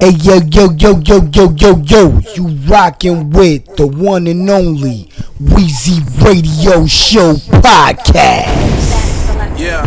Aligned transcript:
Hey 0.00 0.12
yo 0.22 0.40
yo 0.48 0.70
yo 0.78 0.98
yo 1.04 1.20
yo 1.30 1.54
yo 1.58 1.76
yo, 1.84 2.20
you 2.34 2.48
rockin' 2.66 3.28
with 3.28 3.76
the 3.76 3.86
one 3.86 4.26
and 4.28 4.48
only 4.48 5.10
Wheezy 5.38 6.00
Radio 6.24 6.86
Show 6.86 7.34
podcast. 7.60 8.48
Yeah. 9.58 9.84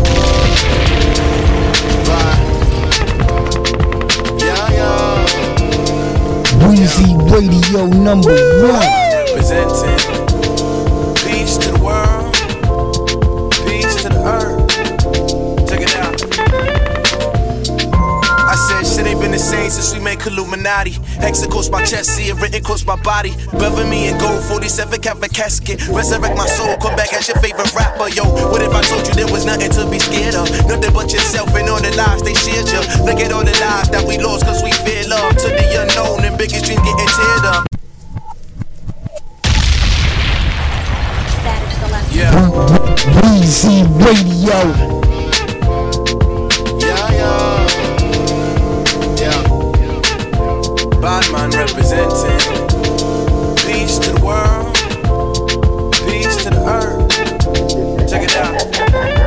Wheezy 6.70 7.16
Radio 7.34 7.88
number 7.88 8.36
one. 8.62 9.34
Presenting 9.34 10.13
same 20.04 20.20
since 20.20 20.28
we 20.28 20.34
made 20.34 20.44
Illuminati. 20.44 20.92
Hex 21.22 21.44
across 21.44 21.70
my 21.70 21.84
chest, 21.84 22.16
see 22.16 22.30
it 22.30 22.36
written 22.36 22.62
across 22.62 22.86
my 22.86 22.96
body. 23.02 23.34
Bever 23.52 23.86
me 23.86 24.10
in 24.10 24.18
gold, 24.18 24.44
47 24.44 25.02
Catholic 25.02 25.34
casket. 25.34 25.88
Resurrect 25.88 26.38
my 26.38 26.48
soul, 26.48 26.78
come 26.78 26.96
back 26.96 27.14
as 27.14 27.28
your 27.28 27.38
favorite 27.38 27.74
rapper. 27.74 28.10
Yo, 28.10 28.24
what 28.52 28.62
if 28.62 28.74
I 28.74 28.82
told 28.84 29.08
you 29.08 29.14
there 29.14 29.32
was 29.32 29.46
nothing 29.46 29.72
to 29.72 29.90
be 29.90 30.00
scared 30.00 30.36
of? 30.36 30.50
Nothing 30.68 30.94
but 30.94 31.12
yourself 31.12 31.54
and 31.56 31.70
all 31.70 31.82
the 31.82 31.96
lies 31.96 32.22
they 32.24 32.34
shared 32.34 32.68
you. 32.70 32.82
Look 33.06 33.20
at 33.20 33.32
all 33.32 33.44
the 33.44 33.56
lies 33.60 33.90
that 33.90 34.06
we 34.08 34.18
lost 34.18 34.46
cause 34.46 34.64
we 34.64 34.72
fear 34.84 35.08
love. 35.08 35.36
To 35.38 35.48
the 35.48 35.82
unknown 35.82 36.26
and 36.26 36.38
biggest 36.38 36.66
dreams 36.66 36.82
getting 36.82 37.08
teared 37.08 37.46
up. 37.46 37.66
Static 41.28 41.72
selection. 41.80 42.18
Yeah. 42.18 42.52
Wheezy 43.22 43.84
Radio. 44.00 45.03
Bad 51.04 51.30
man 51.34 51.50
representing. 51.50 52.40
Peace 53.58 54.00
to 54.00 54.14
the 54.14 54.22
world. 54.24 54.74
Peace 56.10 56.38
to 56.44 56.50
the 56.50 56.64
earth. 56.66 58.10
Check 58.10 58.24
it 58.24 58.38
out. 58.38 59.23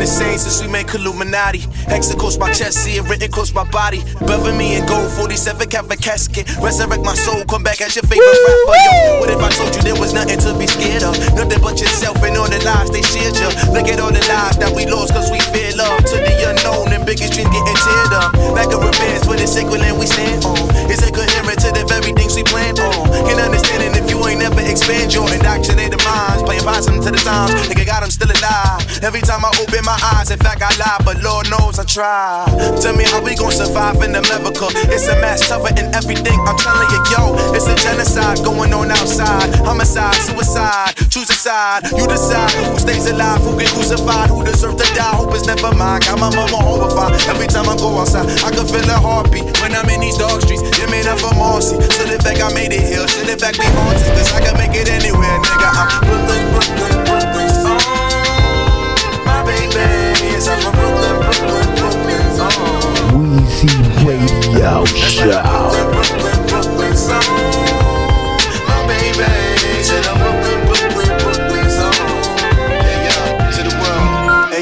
Been 0.00 0.08
the 0.08 0.38
since 0.38 0.62
we 0.62 0.68
made 0.68 0.88
Illuminati. 0.88 1.60
Hex 1.84 2.10
across 2.10 2.38
my 2.38 2.50
chest, 2.52 2.84
see 2.84 2.96
it 2.96 3.04
written 3.04 3.28
across 3.28 3.52
my 3.52 3.68
body. 3.68 4.00
Bever 4.24 4.52
me 4.52 4.76
in 4.76 4.86
gold, 4.86 5.12
47 5.12 5.68
Catholic 5.68 6.00
casket. 6.00 6.48
Resurrect 6.56 7.04
my 7.04 7.14
soul, 7.14 7.44
come 7.44 7.62
back 7.62 7.80
as 7.80 7.94
your 7.94 8.04
favorite 8.08 8.24
rapper. 8.24 8.76
Yo, 8.80 9.20
what 9.20 9.28
if 9.30 9.40
I 9.40 9.50
told 9.52 9.76
you 9.76 9.82
there 9.82 9.98
was 10.00 10.12
nothing 10.14 10.38
to 10.40 10.56
be 10.56 10.66
scared 10.66 11.04
of? 11.04 11.12
Nothing 11.36 11.60
but 11.60 11.76
yourself 11.80 12.16
and 12.24 12.36
all 12.36 12.48
the 12.48 12.60
lies 12.64 12.90
they 12.90 13.02
shared 13.02 13.36
you. 13.36 13.50
Look 13.76 13.88
at 13.92 14.00
all 14.00 14.12
the 14.12 14.24
lies 14.24 14.56
that 14.56 14.72
we 14.72 14.86
lost 14.86 15.12
cause 15.12 15.30
we 15.30 15.40
fear 15.52 15.76
love. 15.76 16.00
To 16.00 16.16
the 16.16 16.34
unknown 16.48 16.92
and 16.96 17.04
biggest 17.04 17.36
dreams 17.36 17.52
getting 17.52 17.76
teared 17.76 18.12
up. 18.16 18.32
Like 18.56 18.72
a 18.72 18.78
revenge 18.80 19.24
for 19.28 19.36
the 19.36 19.46
sacred 19.46 19.84
land 19.84 20.00
we 20.00 20.06
stand 20.06 20.44
on. 20.48 20.64
It's 20.88 21.04
incoherent 21.04 21.60
to 21.60 21.70
the 21.76 21.84
very 21.84 22.12
things 22.16 22.36
we 22.36 22.44
plan 22.44 22.78
on. 22.80 23.04
Can 23.28 23.36
understand 23.36 23.84
it 23.84 23.92
if 24.00 24.08
you 24.08 24.16
ain't 24.24 24.40
never 24.40 24.64
expand 24.64 25.12
your 25.12 25.28
indoctrinated 25.28 26.00
minds. 26.08 26.42
Playing 26.42 26.64
possum 26.64 27.04
to 27.04 27.10
the 27.12 27.20
times, 27.20 27.52
nigga 27.68 27.84
got 27.84 28.00
them 28.00 28.10
still 28.10 28.32
alive. 28.32 28.80
Every 29.04 29.20
time 29.20 29.44
I 29.44 29.52
open 29.60 29.84
my 29.84 29.89
eyes, 30.14 30.30
in 30.30 30.38
fact 30.38 30.62
I 30.62 30.70
lie, 30.78 31.00
but 31.04 31.22
Lord 31.22 31.48
knows 31.50 31.78
I 31.78 31.84
try. 31.84 32.46
Tell 32.80 32.94
me 32.94 33.04
how 33.04 33.22
we 33.22 33.34
gon' 33.34 33.52
survive 33.52 34.02
in 34.02 34.14
America. 34.14 34.68
It's 34.92 35.08
a 35.08 35.16
mass 35.20 35.48
tougher 35.48 35.72
in 35.74 35.88
everything. 35.94 36.38
I'm 36.46 36.56
telling 36.56 36.90
you, 36.90 37.00
yo, 37.10 37.22
it's 37.54 37.66
a 37.66 37.74
genocide 37.76 38.44
going 38.44 38.72
on 38.72 38.90
outside. 38.90 39.54
Homicide, 39.64 40.14
suicide, 40.14 40.94
choose 41.10 41.30
a 41.30 41.38
side. 41.38 41.90
You 41.96 42.06
decide 42.06 42.50
who 42.70 42.78
stays 42.78 43.06
alive, 43.06 43.40
who 43.42 43.58
get 43.58 43.70
crucified, 43.70 44.30
who 44.30 44.44
deserve 44.44 44.76
to 44.76 44.86
die. 44.94 45.14
Hope 45.16 45.34
it's 45.34 45.46
never 45.46 45.74
mine. 45.74 46.00
Got 46.00 46.18
my 46.20 46.30
mama 46.34 46.58
horrified. 46.60 47.20
Every 47.28 47.46
time 47.46 47.68
I 47.68 47.76
go 47.76 47.98
outside, 47.98 48.28
I 48.44 48.50
can 48.50 48.66
feel 48.66 48.86
her 48.86 49.00
heartbeat 49.00 49.44
when 49.60 49.74
I'm 49.74 49.88
in 49.88 50.00
these 50.00 50.16
dark 50.16 50.42
streets. 50.42 50.62
It 50.62 50.90
made 50.90 51.06
up 51.06 51.18
for 51.18 51.34
Marcy. 51.34 51.80
So 51.96 52.04
the 52.06 52.18
fact 52.22 52.40
I 52.40 52.52
made 52.54 52.72
it 52.72 52.84
here, 52.84 53.06
should 53.08 53.28
in 53.28 53.38
fact 53.38 53.58
be 53.58 53.66
haunted. 53.66 54.12
Cause 54.14 54.32
I 54.32 54.40
can 54.40 54.56
make 54.58 54.74
it 54.76 54.88
anywhere, 54.88 55.38
nigga. 55.40 55.68
I'm 55.72 55.88
Brooklyn, 56.06 56.42
Brooklyn, 56.52 57.04
Brooklyn. 57.04 57.19
Wheezy 63.12 63.68
Radio 64.04 64.84
Show. 64.86 65.70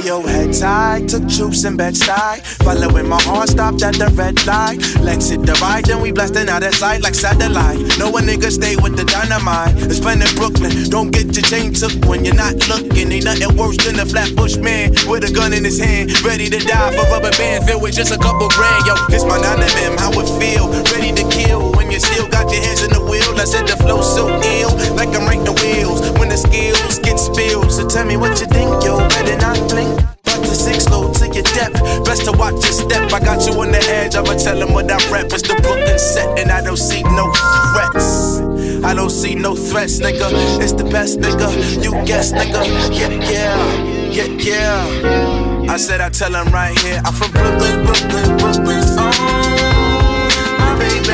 Yo, 0.08 0.22
head 0.22 0.54
tied, 0.54 1.06
took 1.06 1.28
troops 1.28 1.64
in 1.64 1.76
bed 1.76 1.94
side. 1.94 2.41
Following 2.64 3.06
my 3.06 3.20
heart, 3.20 3.50
stopped 3.50 3.82
at 3.82 3.94
the 4.00 4.08
red 4.16 4.34
light. 4.46 4.80
Let's 5.04 5.28
hit 5.28 5.44
the 5.44 5.52
right, 5.60 5.84
then 5.84 6.00
we 6.00 6.12
blasting 6.12 6.48
out 6.48 6.62
of 6.62 6.74
sight 6.74 7.02
like 7.02 7.14
satellite. 7.14 7.76
No 7.98 8.08
one 8.08 8.24
nigga 8.24 8.50
stay 8.50 8.74
with 8.76 8.96
the 8.96 9.04
dynamite. 9.04 9.76
It's 9.84 10.00
plain 10.00 10.22
in 10.24 10.32
Brooklyn. 10.34 10.72
Don't 10.88 11.10
get 11.12 11.36
your 11.36 11.44
chain 11.44 11.74
took 11.74 11.92
when 12.08 12.24
you're 12.24 12.41
not 12.41 12.56
looking. 12.72 13.12
Ain't 13.12 13.26
nothing 13.28 13.52
worse 13.54 13.76
than 13.84 14.00
a 14.00 14.06
flatbush 14.06 14.56
man 14.56 14.96
with 15.04 15.28
a 15.28 15.30
gun 15.30 15.52
in 15.52 15.62
his 15.62 15.78
hand, 15.78 16.08
ready 16.25 16.48
to 16.48 16.58
die 16.58 16.90
for 16.96 17.04
rubber 17.12 17.34
band 17.36 17.69
filled 17.69 17.82
with 17.82 17.94
just 17.94 18.10
a 18.10 18.19
couple 18.19 18.48
grand. 18.56 18.86
Yo, 18.88 18.96
it's 19.12 19.28
my 19.28 19.36
nine 19.36 19.60
of 19.60 19.72
them, 19.76 19.92
how 20.00 20.12
it 20.16 20.28
feel, 20.40 20.72
ready 20.96 21.12
to 21.12 21.25
kill 21.28 21.72
when 21.76 21.92
you 21.92 22.00
still 22.00 22.26
got 22.28 22.48
your 22.48 22.64
hands 22.64 22.80
in 22.80 22.90
the 22.96 23.04
wheel. 23.04 23.36
I 23.36 23.44
said 23.44 23.69
the 23.69 23.76
flow 23.76 24.00
so 24.00 24.25
ill, 24.56 24.72
like 24.96 25.12
I'm 25.12 25.28
right 25.28 25.44
the 25.44 25.52
wheels 25.60 26.00
skills 26.38 26.99
get 27.00 27.19
spilled. 27.19 27.71
So 27.71 27.87
tell 27.88 28.06
me 28.06 28.16
what 28.16 28.41
you 28.41 28.47
think, 28.47 28.71
yo, 28.84 28.99
better 29.09 29.37
not 29.38 29.59
blink. 29.69 29.94
But 30.25 30.41
the 30.41 30.54
six 30.54 30.88
low 30.88 31.12
to 31.12 31.26
your 31.26 31.44
depth, 31.59 31.82
best 32.04 32.25
to 32.25 32.32
watch 32.32 32.54
your 32.65 32.72
step. 32.72 33.12
I 33.12 33.21
got 33.21 33.47
you 33.47 33.53
on 33.60 33.72
the 33.72 33.82
edge, 33.91 34.15
I'ma 34.15 34.34
tell 34.34 34.59
them 34.59 34.72
what 34.72 34.91
I 34.91 34.97
rep. 35.10 35.26
It's 35.32 35.43
the 35.43 35.54
Brooklyn 35.62 35.99
set, 35.99 36.38
and 36.38 36.50
I 36.50 36.62
don't 36.62 36.76
see 36.76 37.03
no 37.03 37.32
threats. 37.72 38.41
I 38.84 38.94
don't 38.94 39.10
see 39.10 39.34
no 39.34 39.54
threats, 39.54 39.99
nigga. 40.00 40.28
It's 40.62 40.72
the 40.72 40.84
best, 40.84 41.19
nigga. 41.19 41.49
You 41.82 41.93
guess, 42.04 42.32
nigga. 42.32 42.62
Yeah, 42.97 43.10
yeah, 43.31 44.26
yeah, 44.26 44.28
yeah. 44.38 45.72
I 45.72 45.76
said 45.76 46.00
I 46.00 46.09
tell 46.10 46.31
them 46.31 46.53
right 46.53 46.78
here. 46.78 47.00
I'm 47.05 47.12
from 47.12 47.31
Brooklyn, 47.32 47.84
Brooklyn, 47.84 48.37
Brooklyn. 48.38 48.84
Oh, 48.99 50.56
my 50.59 50.78
baby. 50.78 51.09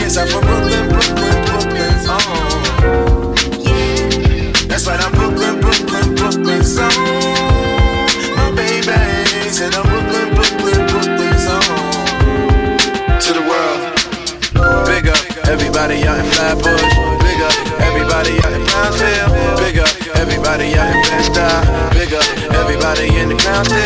Yes, 0.00 0.16
I'm 0.16 0.28
from 0.28 0.44
Brooklyn. 0.44 0.93
That's 4.74 4.88
why 4.88 4.96
I'm 4.96 5.12
Brooklyn, 5.12 5.60
Brooklyn, 5.60 6.16
Brooklyn. 6.16 6.64
So, 6.64 6.82
my 8.34 8.50
baby. 8.56 8.90
Said 9.48 9.72
I'm 9.72 9.86
Brooklyn, 9.86 10.34
Brooklyn, 10.34 10.86
Brooklyn. 10.90 11.34
So, 11.38 11.60
to 13.22 13.30
the 13.38 13.44
world. 13.46 13.82
Big 14.88 15.06
up 15.06 15.46
everybody 15.46 16.02
out 16.02 16.18
in 16.18 16.26
Flatbush. 16.32 16.82
Big 17.22 17.40
up 17.40 17.54
everybody 17.86 18.34
out 18.42 18.52
in 18.52 18.64
Mountain. 18.66 19.43
Everybody 20.24 20.72
out 20.72 20.88
in 20.88 21.02
Bed-Stuy. 21.04 21.92
Big 21.92 22.12
up 22.16 22.24
everybody 22.56 23.12
in 23.12 23.28
the 23.28 23.36
County. 23.36 23.76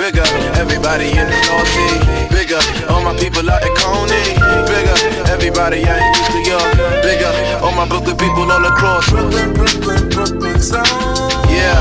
Big 0.00 0.16
up 0.16 0.28
everybody 0.56 1.12
in 1.12 1.28
the 1.28 1.36
Northeast. 1.52 2.32
Big 2.32 2.48
up 2.48 2.64
all 2.88 3.04
my 3.04 3.12
people 3.20 3.44
out 3.44 3.60
in 3.60 3.68
Coney. 3.76 4.40
Big 4.72 4.88
up 4.88 5.28
everybody 5.28 5.84
out 5.84 6.00
in 6.00 6.08
East 6.16 6.32
New 6.32 6.48
York. 6.48 6.72
Big 7.04 7.20
up 7.20 7.36
all 7.62 7.76
my 7.76 7.84
Brooklyn 7.86 8.16
people 8.16 8.48
all 8.48 8.64
across. 8.64 9.04
Brooklyn, 9.10 9.52
Brooklyn, 9.52 10.08
Brooklyn 10.08 10.58
zone. 10.64 10.80
Yeah, 11.52 11.76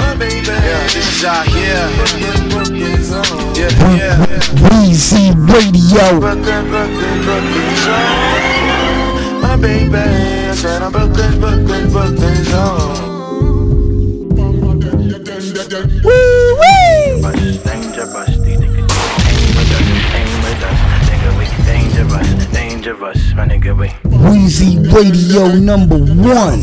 my 0.00 0.16
baby. 0.16 0.48
Yeah, 0.48 0.80
this 0.88 1.04
is 1.04 1.24
our 1.28 1.44
yeah. 1.52 1.84
Brooklyn, 2.00 2.40
Brooklyn 2.48 3.04
zone. 3.04 3.52
Yeah, 3.60 3.68
yeah. 3.92 4.16
Wheezy 4.72 5.36
Radio. 5.36 6.16
Brooklyn, 6.16 6.64
Brooklyn, 6.72 7.16
Brooklyn 7.28 7.76
zone. 7.84 9.44
My 9.44 9.56
baby, 9.60 10.00
I 10.00 10.54
said 10.56 10.80
I'm 10.80 10.92
Brooklyn, 10.92 11.40
Brooklyn, 11.40 11.92
Brooklyn 11.92 12.44
zone. 12.48 13.09
Nigga, 21.06 21.30
we 21.38 21.46
dangerous, 22.54 23.34
my 23.34 23.46
nigga, 23.46 23.72
we. 23.78 23.88
Radio 24.92 25.46
number 25.58 25.96
one. 25.96 26.60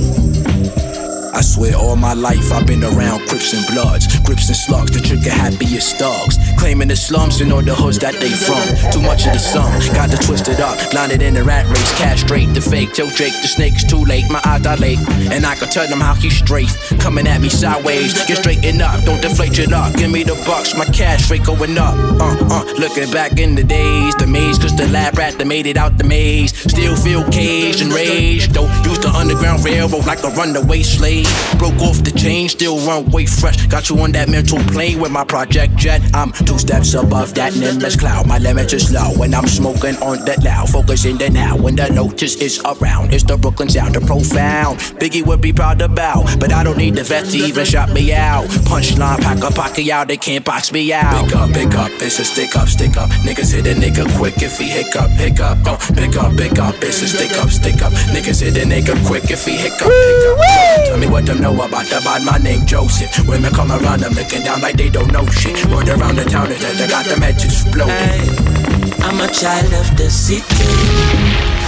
I 1.38 1.42
swear 1.42 1.76
all 1.78 1.96
my 1.96 2.14
life 2.14 2.52
I've 2.52 2.66
been 2.66 2.84
around 2.84 3.30
Crips 3.30 3.54
and 3.54 3.62
Bloods, 3.68 4.08
Crips 4.26 4.48
and 4.48 4.58
Slugs, 4.58 4.90
the 4.90 5.00
trigger 5.00 5.30
happiest 5.30 5.98
thugs. 5.98 6.40
Claiming 6.58 6.88
the 6.88 6.96
slums 6.96 7.42
and 7.42 7.54
all 7.54 7.62
the 7.62 7.76
hoods 7.76 8.00
that 8.00 8.16
they 8.16 8.34
from. 8.34 8.66
Too 8.90 9.06
much 9.06 9.28
of 9.28 9.34
the 9.34 9.40
sum, 9.40 9.70
got 9.94 10.10
to 10.10 10.18
twist 10.18 10.48
it 10.48 10.60
up. 10.60 10.74
Blinded 10.90 11.22
in 11.22 11.36
the 11.36 11.44
rat 11.44 11.68
race, 11.68 11.94
castrate 11.94 12.52
the 12.56 12.62
fake. 12.62 12.92
Tell 12.94 13.06
Drake 13.14 13.38
the 13.38 13.48
snake's 13.48 13.84
too 13.84 14.02
late, 14.06 14.26
my 14.32 14.42
eyes 14.46 14.64
dilate. 14.64 14.98
And 15.30 15.46
I 15.46 15.54
can 15.54 15.70
tell 15.70 15.86
them 15.86 16.02
how 16.02 16.16
he's 16.16 16.36
straight. 16.36 16.74
Coming 16.98 17.28
at 17.28 17.40
me 17.40 17.50
sideways, 17.50 18.18
get 18.26 18.40
straightened 18.40 18.82
up, 18.82 19.06
don't 19.06 19.22
deflate 19.22 19.60
your 19.60 19.68
luck. 19.68 19.94
Give 19.94 20.10
me 20.10 20.24
the 20.24 20.34
bucks, 20.42 20.74
my 20.74 20.86
cash 20.86 21.30
rate 21.30 21.46
going 21.46 21.78
up. 21.78 21.94
Uh, 22.18 22.34
uh, 22.50 22.66
looking 22.82 23.12
back 23.14 23.38
in 23.38 23.54
the 23.54 23.64
days, 23.64 24.16
the 24.16 24.26
maze, 24.26 24.58
cause 24.58 24.76
the 24.76 24.88
lab 24.88 25.16
rat 25.16 25.38
that 25.38 25.46
made 25.46 25.68
it 25.68 25.78
out 25.78 26.00
the 26.00 26.04
maze. 26.04 26.58
Still 26.58 26.96
feel 26.96 27.24
caged 27.30 27.84
and 27.84 27.94
raged, 27.94 28.56
though. 28.56 28.66
Used 28.90 29.04
the 29.04 29.14
underground 29.14 29.64
railroad 29.64 30.08
like 30.08 30.24
a 30.24 30.30
runaway 30.34 30.82
slave. 30.82 31.27
Broke 31.58 31.82
off 31.82 32.04
the 32.04 32.12
chain, 32.12 32.50
still 32.50 32.78
run 32.86 33.10
way 33.12 33.26
fresh. 33.26 33.66
Got 33.68 33.90
you 33.90 34.00
on 34.00 34.12
that 34.12 34.30
mental 34.30 34.60
plane 34.72 35.00
with 35.00 35.12
my 35.12 35.24
project 35.24 35.76
jet. 35.76 36.02
I'm 36.14 36.32
Two 36.46 36.60
steps 36.60 36.94
above 36.94 37.34
that 37.36 37.56
nimbus 37.56 37.96
cloud. 37.96 38.28
My 38.28 38.38
limit 38.38 38.72
is 38.74 38.92
low 38.94 39.12
when 39.18 39.34
I'm 39.34 39.48
smoking 39.48 39.96
on 39.98 40.24
the 40.26 40.40
loud. 40.44 40.70
Focusing 40.70 41.18
the 41.18 41.30
now 41.30 41.58
when 41.58 41.76
the 41.76 41.90
notice 41.90 42.36
is 42.36 42.62
around. 42.64 43.14
It's 43.14 43.24
the 43.24 43.38
Brooklyn 43.38 43.70
sound, 43.70 43.96
the 43.96 44.02
profound. 44.02 44.80
Biggie 45.00 45.26
would 45.26 45.42
be 45.42 45.52
proud 45.52 45.82
about, 45.82 46.40
but 46.40 46.54
I 46.54 46.64
don't 46.64 46.78
need 46.78 46.96
the 46.96 47.04
vet 47.04 47.26
to 47.26 47.38
even 47.38 47.66
shut 47.66 47.90
me 47.90 48.14
out. 48.14 48.46
Punchline, 48.70 49.20
pack 49.22 49.44
a 49.44 49.52
pocket 49.52 49.90
out, 49.90 50.08
they 50.08 50.18
can't 50.18 50.46
box 50.46 50.72
me 50.72 50.94
out. 50.94 51.26
Pick 51.26 51.36
up, 51.36 51.52
pick 51.52 51.74
up, 51.76 51.92
it's 52.02 52.20
a 52.20 52.26
stick 52.26 52.56
up, 52.56 52.68
stick 52.68 52.98
up. 52.98 53.10
Niggas 53.26 53.54
hit 53.54 53.66
a 53.68 53.80
nigga 53.80 54.06
quick 54.18 54.36
if 54.38 54.58
he 54.58 54.70
hiccup, 54.70 55.10
hiccup. 55.12 55.58
Oh, 55.66 55.78
pick 55.96 56.16
up, 56.18 56.38
pick 56.38 56.60
up, 56.60 56.76
it's 56.82 57.02
a 57.02 57.08
stick 57.08 57.32
up, 57.38 57.50
stick 57.50 57.82
up. 57.82 57.92
Niggas 58.14 58.42
hit 58.42 58.58
a 58.58 58.66
nigga 58.66 58.96
quick 59.08 59.32
if 59.32 59.46
he 59.46 59.58
hiccup, 59.58 59.92
hiccup. 59.92 60.88
Tell 60.88 60.98
me 60.98 61.08
what 61.08 61.17
them 61.26 61.40
know 61.42 61.54
about 61.54 61.86
the 61.86 62.02
bad, 62.04 62.24
my 62.24 62.38
name 62.38 62.66
Joseph. 62.66 63.28
Women 63.28 63.52
come 63.54 63.72
around, 63.72 64.02
them 64.02 64.14
looking 64.14 64.44
down 64.44 64.62
like 64.62 64.76
they 64.76 64.90
don't 64.90 65.12
know 65.12 65.26
shit. 65.28 65.64
Run 65.66 65.88
around 65.90 66.18
the 66.18 66.26
town 66.26 66.52
and 66.52 66.62
they 66.62 66.88
got 66.88 67.06
them 67.06 67.22
heads 67.22 67.44
exploding. 67.44 68.68
I'm 69.02 69.20
a 69.22 69.28
child 69.32 69.74
of 69.74 69.96
the 69.96 70.10
city, 70.10 70.74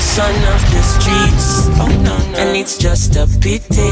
son 0.01 0.35
of 0.53 0.61
the 0.73 0.81
streets, 0.83 1.69
oh, 1.79 1.87
no, 2.03 2.17
no. 2.17 2.37
and 2.37 2.57
it's 2.57 2.77
just 2.77 3.15
a 3.15 3.25
pity. 3.39 3.89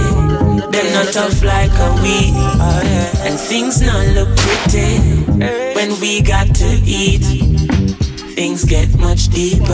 Them 0.71 0.87
not 0.93 1.13
tough 1.13 1.41
like 1.43 1.71
a 1.71 1.89
we, 2.03 2.33
oh, 2.35 2.81
yeah. 2.83 3.27
and 3.27 3.39
things 3.39 3.81
not 3.81 4.05
look 4.13 4.35
pretty 4.37 4.99
when 5.75 5.99
we 6.01 6.21
got 6.21 6.53
to 6.55 6.81
eat. 6.85 7.23
Things 8.35 8.65
get 8.65 8.93
much 8.99 9.29
deeper, 9.29 9.65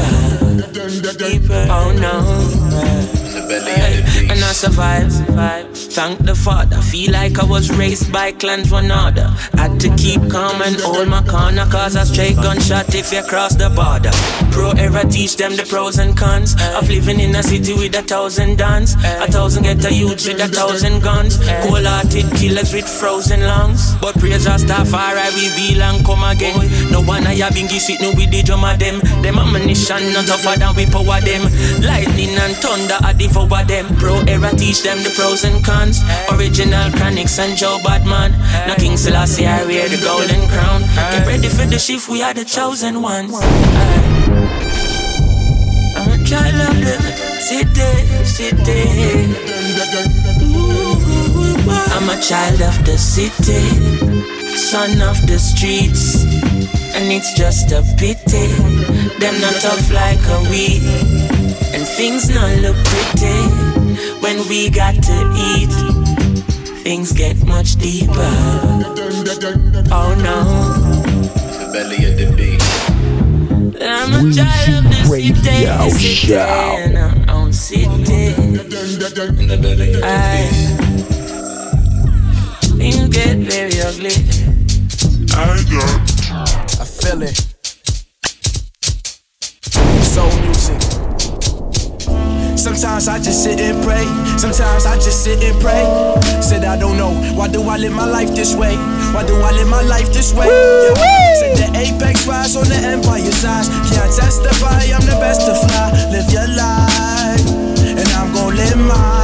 deeper. 1.18 1.68
Oh 1.70 1.92
no 2.00 3.23
and 3.56 4.44
I 4.44 4.52
survive. 4.52 5.12
survive. 5.12 5.78
Thank 5.94 6.20
the 6.26 6.36
Father. 6.36 6.78
Feel 6.78 7.12
like 7.12 7.38
I 7.40 7.46
was 7.46 7.72
raised 7.72 8.12
by 8.12 8.32
clans 8.32 8.72
one 8.72 8.92
order. 8.92 9.28
Had 9.54 9.80
to 9.82 9.94
keep 9.96 10.22
calm 10.30 10.62
and 10.62 10.76
hold 10.82 11.08
my 11.08 11.22
corner, 11.24 11.66
cause 11.70 11.96
a 11.96 12.06
straight 12.06 12.36
gunshot 12.36 12.94
if 12.96 13.14
you 13.14 13.22
cross 13.24 13.56
the 13.56 13.70
border. 13.70 14.12
Pro 14.52 14.72
era 14.72 15.06
teach 15.06 15.36
them 15.38 15.56
the 15.56 15.64
pros 15.64 16.00
and 16.00 16.18
cons 16.18 16.56
of 16.76 16.90
living 16.90 17.20
in 17.20 17.36
a 17.36 17.44
city 17.44 17.74
with 17.74 17.96
a 17.96 18.02
thousand 18.02 18.58
dons. 18.58 18.96
A 19.22 19.28
thousand 19.28 19.64
get 19.64 19.86
a 19.86 19.94
youth 19.94 20.26
with 20.28 20.42
a 20.42 20.48
thousand 20.48 21.02
guns. 21.02 21.38
Cold 21.62 21.86
hearted 21.86 22.26
killers 22.38 22.74
with 22.74 22.88
frozen 22.88 23.42
lungs. 23.42 23.96
But 24.02 24.16
praise 24.16 24.48
our 24.48 24.58
staff, 24.58 24.94
alright, 24.94 25.34
we 25.34 25.50
will 25.54 25.82
and 25.84 26.06
come 26.06 26.24
again. 26.24 26.58
No 26.92 27.02
one 27.02 27.28
I 27.28 27.36
have 27.36 27.54
been 27.54 27.70
sitting 27.70 28.16
with 28.18 28.32
the 28.32 28.42
drum 28.42 28.64
of 28.64 28.80
them. 28.80 29.00
Them 29.22 29.38
ammunition 29.38 30.14
not 30.14 30.26
tougher 30.26 30.58
than 30.58 30.76
we 30.76 30.86
power 30.86 31.22
them. 31.22 31.44
Lightning 31.82 32.34
and 32.34 32.56
thunder 32.58 32.98
are 33.04 33.14
the 33.14 33.28
over 33.44 33.64
them. 33.68 33.86
Pro 33.98 34.16
era 34.28 34.52
teach 34.56 34.82
them 34.84 34.98
the 35.04 35.12
pros 35.16 35.44
and 35.44 35.64
cons. 35.64 36.02
Original 36.32 36.90
Chronixx 36.96 37.40
and 37.40 37.58
Joe 37.58 37.80
Badman. 37.84 38.32
Now 38.68 38.76
King 38.76 38.98
Selassie, 38.98 39.46
I 39.46 39.66
wear 39.66 39.90
the 39.90 40.00
golden 40.02 40.48
crown. 40.48 40.82
Get 41.12 41.28
ready 41.28 41.50
for 41.50 41.66
the 41.66 41.80
shift, 41.80 42.10
we 42.10 42.24
are 42.24 42.34
the 42.34 42.46
chosen 42.46 43.02
ones. 43.02 43.36
I'm 45.96 46.10
a 46.10 46.24
child 46.24 46.60
of 46.70 46.76
the 46.86 46.96
city, 47.40 47.92
city. 48.24 48.82
I'm 51.96 52.10
a 52.10 52.18
child 52.22 52.62
of 52.62 52.86
the 52.86 52.98
city, 52.98 53.64
son 54.56 55.02
of 55.02 55.20
the 55.28 55.38
streets. 55.40 56.24
And 56.96 57.12
it's 57.12 57.34
just 57.34 57.72
a 57.72 57.82
pity, 57.98 58.48
them 59.20 59.42
not 59.42 59.56
tough 59.62 59.92
like 59.92 60.24
a 60.28 60.40
we. 60.50 61.43
And 61.74 61.88
things 61.88 62.30
not 62.30 62.52
look 62.60 62.76
pretty 62.86 63.40
when 64.22 64.48
we 64.48 64.70
got 64.70 64.96
to 64.96 65.34
eat. 65.36 65.74
Things 66.84 67.12
get 67.12 67.46
much 67.46 67.76
deeper. 67.78 68.14
Oh 69.92 70.14
no. 70.22 70.44
The 71.60 71.66
belly 71.72 72.06
of 72.06 72.18
the 72.18 72.26
beast. 72.36 72.64
I'm 73.82 74.14
a 74.14 74.18
child 74.34 74.86
of 74.86 74.92
the 74.92 74.96
city, 75.08 75.66
the 75.66 75.90
city, 75.90 76.36
and 76.36 76.98
I'm 76.98 77.30
on 77.30 77.54
city. 77.54 78.34
In 78.36 78.54
the 78.54 78.64
belly 79.62 79.94
of 79.94 80.02
the 80.02 80.10
beast. 80.50 80.84
Things 82.78 83.08
get 83.10 83.38
very 83.38 83.80
ugly. 83.82 84.16
I 85.36 85.38
got. 85.72 86.12
I 86.80 86.86
feel 86.86 87.22
it. 87.24 87.38
Soul 90.04 90.32
music. 90.42 90.93
Sometimes 92.74 93.08
I 93.08 93.20
just 93.20 93.44
sit 93.44 93.62
and 93.62 93.84
pray. 93.84 94.04
Sometimes 94.40 94.88
I 94.88 94.96
just 94.96 95.24
sit 95.24 95.44
and 95.44 95.62
pray. 95.62 95.86
Said 96.42 96.66
I 96.66 96.76
don't 96.76 96.98
know. 96.98 97.14
Why 97.38 97.48
do 97.48 97.62
I 97.62 97.78
live 97.78 97.94
my 97.94 98.06
life 98.06 98.34
this 98.34 98.56
way? 98.56 98.76
Why 99.14 99.24
do 99.28 99.36
I 99.36 99.52
live 99.52 99.68
my 99.68 99.84
life 99.84 100.12
this 100.12 100.34
way? 100.34 100.48
Yeah. 100.48 101.36
Said 101.36 101.58
the 101.58 101.78
apex 101.78 102.26
rise 102.26 102.56
on 102.56 102.68
the 102.68 102.76
empire 102.76 103.32
size. 103.32 103.70
Can't 103.94 104.12
testify 104.12 104.90
I'm 104.90 105.06
the 105.06 105.18
best 105.22 105.42
to 105.46 105.54
fly. 105.54 105.92
Live 106.10 106.32
your 106.34 106.48
life, 106.48 107.46
and 107.94 108.10
I'm 108.18 108.34
gonna 108.34 108.56
live 108.56 108.78
mine. 108.78 109.23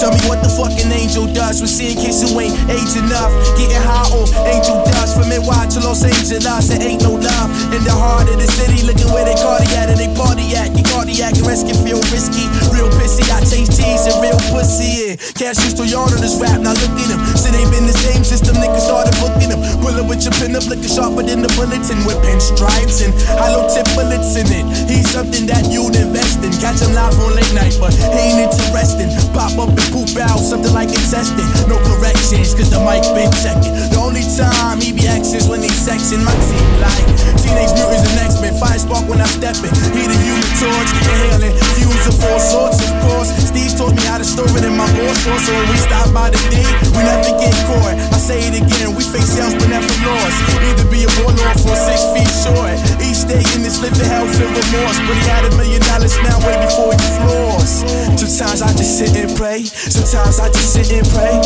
Tell 0.00 0.16
me 0.16 0.24
what 0.32 0.40
the 0.40 0.48
fucking 0.48 0.88
angel 0.96 1.28
does. 1.28 1.60
We're 1.60 1.68
seeing 1.68 1.92
kids 1.92 2.24
who 2.24 2.32
ain't 2.40 2.56
age 2.72 2.96
enough. 2.96 3.28
Getting 3.60 3.84
high 3.84 4.08
on 4.08 4.24
angel 4.48 4.80
dust. 4.96 5.12
From 5.12 5.28
NY 5.28 5.44
to 5.76 5.78
Los 5.84 6.00
Angeles, 6.00 6.40
there 6.40 6.80
ain't 6.80 7.04
no 7.04 7.20
love. 7.20 7.48
In 7.76 7.84
the 7.84 7.92
heart 7.92 8.24
of 8.32 8.40
the 8.40 8.48
city, 8.48 8.80
looking 8.88 9.12
where 9.12 9.28
they 9.28 9.36
cardiac 9.36 9.92
and 9.92 10.00
they 10.00 10.08
party 10.16 10.56
at. 10.56 10.72
Get 10.72 10.88
cardiac 10.88 11.36
risk 11.44 11.68
can 11.68 11.76
feel 11.84 12.00
risky. 12.08 12.48
Real 12.72 12.88
pissy, 12.96 13.28
I 13.28 13.44
taste 13.44 13.76
cheese 13.76 14.08
and 14.08 14.16
real 14.24 14.40
pussy. 14.48 14.88
Yeah. 14.88 15.12
Cash 15.36 15.60
used 15.68 15.76
to 15.76 15.84
yarn 15.84 16.08
on 16.16 16.24
this 16.24 16.40
rap, 16.40 16.64
now 16.64 16.72
look 16.72 16.96
at 16.96 17.08
him. 17.12 17.20
Shit 17.36 17.52
ain't 17.60 17.68
been 17.68 17.84
the 17.84 17.92
same 17.92 18.24
since 18.24 18.40
them 18.40 18.56
niggas 18.56 18.88
started 18.88 19.12
booking 19.20 19.52
him. 19.52 19.60
Bullet 19.84 20.08
with 20.08 20.24
your 20.24 20.32
pin 20.40 20.56
up, 20.56 20.64
looking 20.64 20.88
sharper 20.88 21.28
than 21.28 21.44
the 21.44 21.52
bulletin. 21.60 22.00
With 22.08 22.16
pinstripes 22.24 23.04
and 23.04 23.12
hollow 23.36 23.68
tip 23.68 23.84
bullets 23.92 24.32
in 24.32 24.48
it. 24.48 24.64
He's 24.88 25.12
something 25.12 25.44
that 25.52 25.68
you'd 25.68 25.92
invest 25.92 26.40
in. 26.40 26.56
Catch 26.56 26.80
him 26.80 26.96
live 26.96 27.12
on 27.20 27.36
late 27.36 27.52
night, 27.52 27.76
but 27.76 27.92
he 27.92 28.32
ain't 28.32 28.48
interesting. 28.48 29.12
Pop 29.36 29.60
up 29.60 29.76
and 29.76 29.89
poop 29.90 30.14
out, 30.22 30.38
something 30.38 30.72
like 30.72 30.88
intestine. 30.88 31.46
No 31.66 31.76
corrections, 31.82 32.54
cause 32.54 32.70
the 32.70 32.80
mic 32.80 33.02
been 33.12 33.30
checking. 33.42 33.74
The 33.90 33.98
only 33.98 34.24
time 34.38 34.78
he 34.80 34.94
be 34.94 35.04
is 35.10 35.50
when 35.50 35.60
he's 35.60 35.74
sexing 35.74 36.22
my 36.22 36.32
team 36.46 36.70
like 36.78 37.06
Teenage 37.42 37.74
Mutants 37.74 38.06
and 38.06 38.18
X-Men. 38.22 38.54
Fire 38.56 38.78
spark 38.78 39.04
when 39.10 39.20
I 39.20 39.26
step 39.26 39.58
in. 39.60 39.72
He 39.92 40.06
the 40.06 40.16
human 40.22 40.52
torch, 40.62 40.90
inhaling 40.94 41.54
fumes 41.76 42.04
of 42.06 42.16
all 42.24 42.40
sorts, 42.40 42.78
of 42.86 42.90
course. 43.02 43.30
Steve 43.42 43.74
taught 43.74 43.94
me 43.94 44.02
how 44.06 44.18
to 44.18 44.26
store 44.26 44.48
it 44.54 44.64
in 44.64 44.76
my 44.78 44.86
boss 44.94 45.18
drawer, 45.26 45.38
so 45.42 45.50
when 45.52 45.66
we 45.68 45.78
stop 45.78 46.06
by 46.14 46.30
the 46.30 46.40
D, 46.48 46.62
we 46.94 47.00
never 47.02 47.34
get 47.42 47.54
caught. 47.66 47.96
I 48.14 48.18
say 48.22 48.38
it 48.46 48.54
again, 48.54 48.94
we 48.94 49.02
face 49.02 49.34
sales 49.34 49.54
but 49.58 49.68
never 49.68 49.90
lost. 50.06 50.38
To 50.78 50.84
be 50.86 51.02
a 51.04 51.10
warlord 51.20 51.58
for 51.58 51.74
six 51.74 52.00
feet 52.14 52.30
short. 52.30 52.78
Each 53.02 53.26
day 53.26 53.42
in 53.58 53.66
this 53.66 53.82
living 53.82 54.06
hell 54.06 54.26
filled 54.30 54.54
remorse, 54.54 54.98
but 55.04 55.16
he 55.18 55.24
had 55.26 55.44
a 55.50 55.52
million 55.58 55.82
dollars 55.90 56.14
now 56.22 56.38
way 56.46 56.56
before 56.62 56.94
he 56.94 57.06
floors. 57.18 57.82
Sometimes 58.16 58.62
I 58.62 58.70
just 58.78 58.96
sit 58.96 59.16
and 59.16 59.32
pray. 59.36 59.64
Sometimes 59.88 60.36
I 60.36 60.52
just 60.52 60.76
sit 60.76 60.92
and 60.92 61.08
pray. 61.08 61.40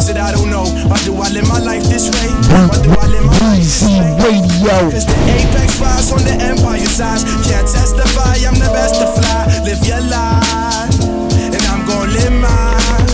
Said 0.00 0.16
I 0.16 0.32
don't 0.32 0.48
know. 0.48 0.64
Why 0.88 0.96
do 1.04 1.12
I 1.20 1.28
live 1.36 1.44
my 1.48 1.60
life 1.60 1.84
this 1.84 2.08
way? 2.08 2.28
Why 2.48 2.80
do 2.80 2.88
I 2.96 3.06
live 3.12 3.24
my 3.28 3.36
life 3.44 3.60
this 3.60 3.84
way? 3.84 4.00
Radio. 4.24 4.88
Cause 4.88 5.04
the 5.04 5.18
apex 5.28 5.76
rise 5.76 6.08
on 6.08 6.24
the 6.24 6.32
empire 6.40 6.80
size. 6.88 7.28
Can't 7.44 7.68
testify, 7.68 8.40
I'm 8.48 8.56
the 8.56 8.72
best 8.72 8.96
to 9.00 9.06
fly. 9.12 9.52
Live 9.68 9.84
your 9.84 10.00
life, 10.08 10.96
and 11.52 11.62
I'm 11.68 11.84
gonna 11.84 12.08
live 12.08 12.32
mine. 12.40 13.04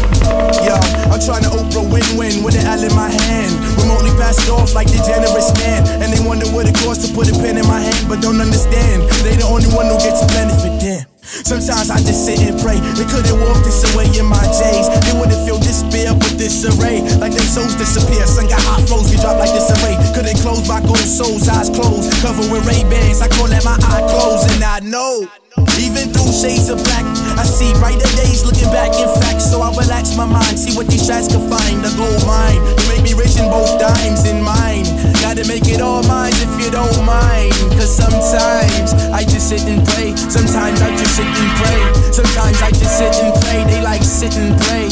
Yo, 0.62 0.79
I'm 1.11 1.19
trying 1.19 1.43
to 1.43 1.50
Oprah 1.50 1.91
win-win 1.91 2.45
with 2.47 2.55
an 2.55 2.67
L 2.71 2.83
in 2.85 2.95
my 2.95 3.11
hand. 3.11 3.53
Remotely 3.75 4.15
pass 4.23 4.39
it 4.39 4.50
off 4.50 4.75
like 4.75 4.87
the 4.87 5.03
generous 5.03 5.50
man. 5.59 5.83
And 5.99 6.12
they 6.12 6.23
wonder 6.23 6.47
what 6.55 6.71
it 6.71 6.79
costs 6.79 7.09
to 7.09 7.15
put 7.15 7.27
a 7.27 7.35
pen 7.35 7.59
in 7.59 7.67
my 7.67 7.81
hand, 7.81 8.07
but 8.09 8.23
don't 8.23 8.41
understand. 8.41 9.03
They 9.27 9.35
the 9.35 9.47
only 9.50 9.67
one 9.75 9.87
who 9.87 9.99
gets 9.99 10.23
the 10.23 10.31
benefit, 10.31 10.79
damn. 10.79 11.10
Sometimes 11.46 11.90
I 11.90 11.99
just 12.02 12.26
sit 12.26 12.42
and 12.42 12.58
pray. 12.58 12.82
They 12.99 13.06
couldn't 13.06 13.38
walk 13.38 13.62
this 13.62 13.87
away 13.94 14.10
in 14.18 14.26
my 14.26 14.42
days. 14.58 14.90
They 15.06 15.14
wouldn't 15.14 15.38
feel 15.46 15.58
despair 15.58 16.14
with 16.14 16.38
disarray. 16.38 17.02
Like 17.22 17.32
them 17.32 17.46
souls 17.46 17.75
disappear. 17.78 18.26
Sun 18.26 18.49
got 18.49 18.62
hot 18.66 18.82
flows, 18.88 19.10
we 19.10 19.16
drop 19.16 19.38
like 19.38 19.54
disarray. 19.54 19.94
Couldn't 20.14 20.38
close 20.42 20.66
my 20.66 20.80
gold 20.82 20.99
souls, 20.99 21.49
eyes 21.49 21.70
closed. 21.70 22.10
Covered 22.22 22.50
with 22.50 22.66
Ray-Bans, 22.66 23.22
I 23.22 23.28
call 23.28 23.46
that 23.49 23.64
my 23.64 23.78
eye 23.78 24.04
closed. 24.10 24.50
And 24.50 24.64
I 24.64 24.80
know, 24.80 25.26
even 25.59 26.14
through 26.14 26.30
shades 26.30 26.71
of 26.71 26.78
black, 26.85 27.02
I 27.35 27.42
see 27.42 27.75
brighter 27.83 28.07
days 28.23 28.47
looking 28.47 28.71
back. 28.71 28.95
In 28.95 29.11
fact, 29.19 29.42
so 29.42 29.61
I 29.61 29.71
relax 29.75 30.14
my 30.14 30.26
mind. 30.26 30.59
See 30.59 30.76
what 30.76 30.87
these 30.87 31.07
tracks 31.07 31.26
can 31.26 31.42
find. 31.50 31.83
The 31.83 31.90
gold 31.99 32.23
mine. 32.23 32.62
You 32.62 32.87
make 32.95 33.02
me 33.02 33.12
rich 33.19 33.35
in 33.35 33.50
both 33.50 33.75
dimes 33.83 34.26
in 34.30 34.42
mine. 34.42 34.87
Gotta 35.19 35.42
make 35.50 35.66
it 35.66 35.80
all 35.83 36.02
mine 36.07 36.35
if 36.38 36.52
you 36.62 36.71
don't 36.71 37.02
mind. 37.02 37.50
Cause 37.75 37.90
sometimes 37.90 38.95
I 39.11 39.26
just 39.26 39.50
sit 39.50 39.66
and 39.66 39.83
pray. 39.90 40.14
Sometimes 40.14 40.78
I 40.83 40.95
just 40.95 41.19
sit 41.19 41.26
and 41.26 41.50
pray. 41.59 41.80
Sometimes 42.14 42.62
I 42.62 42.71
just 42.71 42.95
sit 42.95 43.14
and 43.19 43.35
pray. 43.42 43.64
They 43.66 43.83
like 43.83 44.07
sit 44.07 44.37
and 44.38 44.54
pray. 44.71 44.87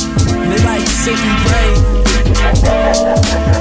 They 0.51 0.61
like 0.67 0.87
sit 0.87 1.19
and 1.19 1.39
pray. 1.47 1.71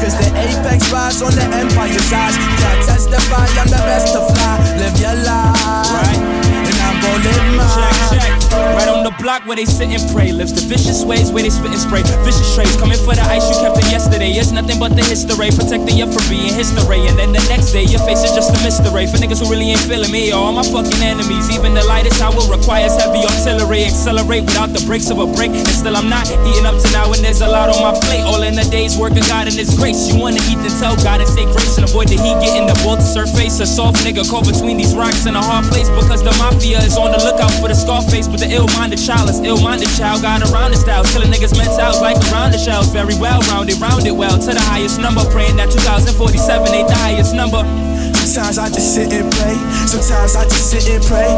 Cause 0.02 0.16
the 0.18 0.30
apex 0.34 0.90
rise 0.90 1.22
on 1.22 1.34
the 1.38 1.46
empire's 1.46 2.02
size. 2.10 2.38
Can't 2.58 2.82
testify, 2.90 3.46
I'm 3.62 3.70
the 3.70 3.82
best 3.86 4.14
to 4.14 4.22
fly. 4.34 4.58
Live 4.82 4.98
your 4.98 5.16
life. 5.26 5.67
Where 9.46 9.56
they 9.56 9.66
sit 9.66 9.92
and 9.92 10.02
pray. 10.16 10.32
Lives 10.32 10.54
the 10.54 10.64
vicious 10.64 11.04
ways 11.04 11.32
where 11.32 11.44
they 11.44 11.50
spit 11.50 11.72
and 11.72 11.82
spray. 11.82 12.02
Vicious 12.24 12.56
traits 12.56 12.76
coming 12.78 12.98
for 12.98 13.14
the 13.14 13.26
ice 13.28 13.46
you 13.52 13.58
kept 13.60 13.78
it 13.78 13.92
yesterday. 13.92 14.32
It's 14.32 14.52
nothing 14.52 14.80
but 14.80 14.96
the 14.96 15.04
history. 15.04 15.52
Protecting 15.52 15.98
you 15.98 16.08
from 16.08 16.24
being 16.32 16.54
history. 16.54 17.06
And 17.06 17.20
then 17.20 17.36
the 17.36 17.44
next 17.52 17.76
day, 17.76 17.84
your 17.84 18.02
face 18.08 18.24
is 18.24 18.32
just 18.32 18.56
a 18.56 18.60
mystery. 18.64 19.06
For 19.06 19.20
niggas 19.20 19.44
who 19.44 19.52
really 19.52 19.76
ain't 19.76 19.84
feeling 19.84 20.12
me, 20.12 20.32
all 20.32 20.56
my 20.56 20.64
fucking 20.64 21.02
enemies. 21.04 21.52
Even 21.52 21.76
the 21.76 21.84
lightest 21.86 22.22
hour 22.24 22.40
requires 22.50 22.96
heavy 22.98 23.22
artillery. 23.28 23.86
Accelerate 23.86 24.48
without 24.48 24.74
the 24.74 24.82
brakes 24.88 25.12
of 25.12 25.20
a 25.20 25.28
break. 25.28 25.52
And 25.52 25.68
still 25.68 25.96
I'm 25.96 26.10
not 26.10 26.26
eating 26.32 26.66
up 26.66 26.80
to 26.80 26.88
now, 26.96 27.12
and 27.12 27.22
there's 27.22 27.42
a 27.42 27.50
lot 27.50 27.70
on 27.70 27.80
my 27.84 27.94
plate. 28.08 28.24
All 28.26 28.42
in 28.42 28.58
a 28.58 28.66
day's 28.72 28.98
work 28.98 29.14
of 29.14 29.28
God 29.28 29.46
and 29.46 29.56
His 29.56 29.76
grace. 29.78 30.08
You 30.10 30.20
wanna 30.20 30.42
eat, 30.50 30.60
then 30.64 30.74
tell 30.80 30.96
God 31.04 31.22
and 31.22 31.30
say 31.30 31.46
grace 31.46 31.78
and 31.78 31.86
avoid 31.86 32.08
the 32.08 32.18
heat 32.18 32.38
getting 32.42 32.66
the 32.66 32.78
ball 32.82 32.96
to 32.96 33.06
surface. 33.06 33.60
A 33.60 33.68
soft 33.68 34.02
nigga 34.02 34.24
caught 34.30 34.48
between 34.48 34.78
these 34.78 34.96
rocks 34.96 35.26
in 35.26 35.36
a 35.36 35.42
hard 35.42 35.66
place 35.68 35.90
because 35.90 36.24
the 36.24 36.34
mafia 36.40 36.80
is 36.80 36.98
on 36.98 37.12
the 37.12 37.22
lookout 37.22 37.52
for 37.60 37.68
the 37.68 37.76
scar 37.76 38.02
face. 38.02 38.28
But 38.28 38.40
the 38.40 38.50
ill-minded 38.50 39.00
child 39.00 39.27
is 39.30 39.40
ill-minded 39.42 39.90
child. 39.98 40.22
Got 40.22 40.42
around 40.52 40.72
the 40.72 40.78
style, 40.78 41.04
killing 41.06 41.32
niggas 41.32 41.54
mentals 41.54 42.02
like 42.02 42.18
around 42.32 42.52
the 42.52 42.58
shells. 42.58 42.88
Very 42.92 43.16
well 43.20 43.42
rounded, 43.52 43.80
rounded 43.80 44.12
well 44.14 44.38
to 44.38 44.52
the 44.54 44.64
highest 44.72 45.00
number. 45.00 45.24
Praying 45.32 45.58
that 45.58 45.72
2047 45.72 46.74
ain't 46.74 46.88
the 46.88 46.96
highest 46.96 47.34
number. 47.36 47.64
Sometimes 48.16 48.58
I 48.58 48.68
just 48.70 48.94
sit 48.94 49.14
and 49.14 49.32
pray. 49.32 49.56
Sometimes 49.88 50.36
I 50.36 50.44
just 50.44 50.70
sit 50.70 50.90
and 50.90 51.04
pray. 51.06 51.32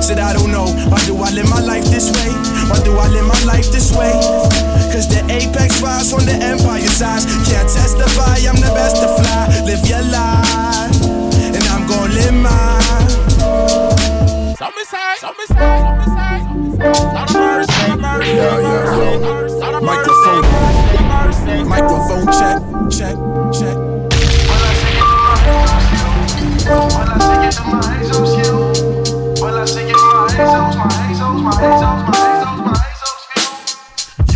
Said 0.00 0.18
I 0.18 0.32
don't 0.32 0.52
know. 0.52 0.66
Why 0.92 1.00
do 1.06 1.16
I 1.16 1.30
live 1.32 1.48
my 1.48 1.60
life 1.60 1.84
this 1.86 2.12
way? 2.12 2.30
Why 2.68 2.78
do 2.84 2.92
I 2.96 3.08
live 3.08 3.26
my 3.26 3.40
life 3.44 3.72
this 3.72 3.90
way? 3.96 4.12
Cause 4.92 5.08
the 5.08 5.24
apex 5.32 5.82
rise 5.82 6.12
on 6.12 6.24
the 6.24 6.36
empire 6.38 6.86
size. 6.86 7.24
Can't 7.48 7.68
testify, 7.68 8.36
I'm 8.46 8.56
the 8.56 8.70
best 8.76 9.00
to 9.02 9.08
fly. 9.16 9.48
Live 9.64 9.84
your 9.88 10.02
life, 10.12 10.94
and 11.56 11.64
I'm 11.72 11.86
gonna 11.88 12.14
live 12.14 12.34
mine. 12.34 13.08
Some 14.56 14.74
me 14.76 14.84
say, 14.84 15.16
some 15.18 16.15
mercy, 16.78 17.96
mercy. 17.96 18.36
Yo, 18.36 19.80
Microphone. 19.80 20.44
Microphone 21.68 22.26
check, 22.26 22.62
check, 22.90 23.16
check. 23.52 23.76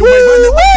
You 0.01 0.07
ain't 0.07 0.27
running 0.27 0.43
with 0.43 0.55
the 0.55 0.61
apes 0.61 0.70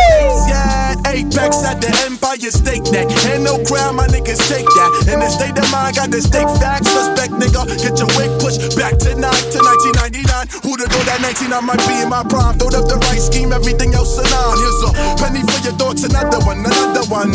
at 1.38 1.82
the 1.82 1.90
Empire 2.06 2.52
State 2.54 2.86
Neck. 2.94 3.10
Ain't 3.26 3.42
no 3.42 3.58
crown, 3.66 3.98
my 3.98 4.06
niggas 4.06 4.38
take 4.46 4.70
that. 4.70 5.10
In 5.10 5.18
the 5.18 5.30
state 5.30 5.58
of 5.58 5.66
mind, 5.74 5.98
got 5.98 6.12
the 6.14 6.22
state 6.22 6.50
facts. 6.62 6.94
Suspect 6.94 7.34
nigga, 7.34 7.66
get 7.82 7.98
your 7.98 8.10
wig 8.14 8.30
pushed 8.38 8.78
back 8.78 9.02
tonight 9.02 9.42
to 9.50 9.58
1999. 9.58 10.30
Who'da 10.62 10.86
thought 10.86 11.08
that 11.10 11.20
19 11.26 11.50
I 11.50 11.62
might 11.66 11.82
be 11.90 11.96
in 12.06 12.10
my 12.10 12.22
prime? 12.22 12.58
Thought 12.62 12.78
up 12.78 12.86
the 12.86 13.02
right 13.10 13.22
scheme, 13.22 13.50
everything 13.50 13.98
else 13.98 14.14
a 14.22 14.26
nine. 14.30 14.58
Here's 14.62 14.82
a 14.86 14.90
penny 15.18 15.42
for 15.42 15.60
your 15.66 15.76
thoughts, 15.82 16.06
another 16.06 16.38
one, 16.46 16.62
another 16.62 17.06
one. 17.10 17.34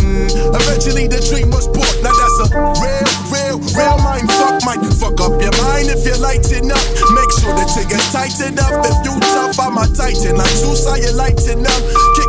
Eventually 0.54 1.10
the 1.10 1.18
dream 1.26 1.50
was 1.50 1.66
bought. 1.66 1.98
Now 2.06 2.14
that's 2.14 2.38
a 2.38 2.46
real, 2.78 3.10
real, 3.34 3.58
real 3.74 3.98
mind 3.98 4.30
fuck. 4.38 4.62
Might 4.62 4.84
fuck 4.94 5.18
up 5.18 5.34
your 5.42 5.54
mind 5.58 5.90
if 5.90 6.06
you 6.06 6.14
lighten 6.22 6.70
up. 6.70 6.86
Make 7.18 7.32
sure 7.42 7.50
the 7.50 7.66
ticket's 7.66 8.14
tighten 8.14 8.62
up. 8.62 8.78
If 8.86 8.96
you 9.02 9.18
tough, 9.34 9.58
I'ma 9.58 9.90
tighten. 9.90 10.38
Like 10.38 10.54
Zeus, 10.54 10.86
I 10.86 11.02
you 11.02 11.12
lighten 11.18 11.66
up. 11.66 11.82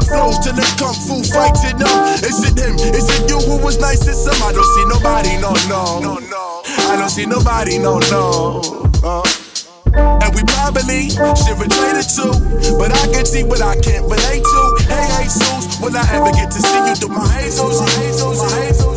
Flow 0.09 0.33
till 0.41 0.57
it's 0.57 0.73
kung 0.75 0.97
fu 1.05 1.21
fighting 1.29 1.81
up. 1.85 2.17
Is 2.25 2.41
it 2.41 2.57
him? 2.57 2.75
Is 2.97 3.05
it 3.05 3.29
you 3.29 3.37
who 3.37 3.61
was 3.63 3.79
nicest? 3.79 4.25
Some 4.25 4.41
I 4.41 4.51
don't 4.51 4.65
see 4.65 4.85
nobody, 4.89 5.37
no, 5.37 5.53
no, 5.69 5.99
no, 6.01 6.17
no. 6.17 6.61
I 6.89 6.97
don't 6.97 7.09
see 7.09 7.25
nobody, 7.25 7.77
no, 7.77 7.99
no. 8.09 8.61
Uh. 9.03 9.21
And 9.93 10.33
we 10.35 10.43
probably 10.43 11.09
should 11.09 11.57
have 11.57 11.69
traded 11.69 12.09
too. 12.09 12.33
But 12.77 12.91
I 12.91 13.05
can 13.13 13.25
see 13.25 13.43
what 13.43 13.61
I 13.61 13.75
can't 13.77 14.05
relate 14.05 14.43
to. 14.43 14.61
Hey, 14.89 15.23
Jesus, 15.23 15.79
will 15.81 15.95
I 15.95 16.05
ever 16.13 16.31
get 16.33 16.51
to 16.51 16.59
see 16.61 16.81
you 16.89 16.95
through 16.95 17.15
my 17.15 17.27
hazels, 17.27 17.79
hazels, 17.79 18.41
hazels? 18.53 18.88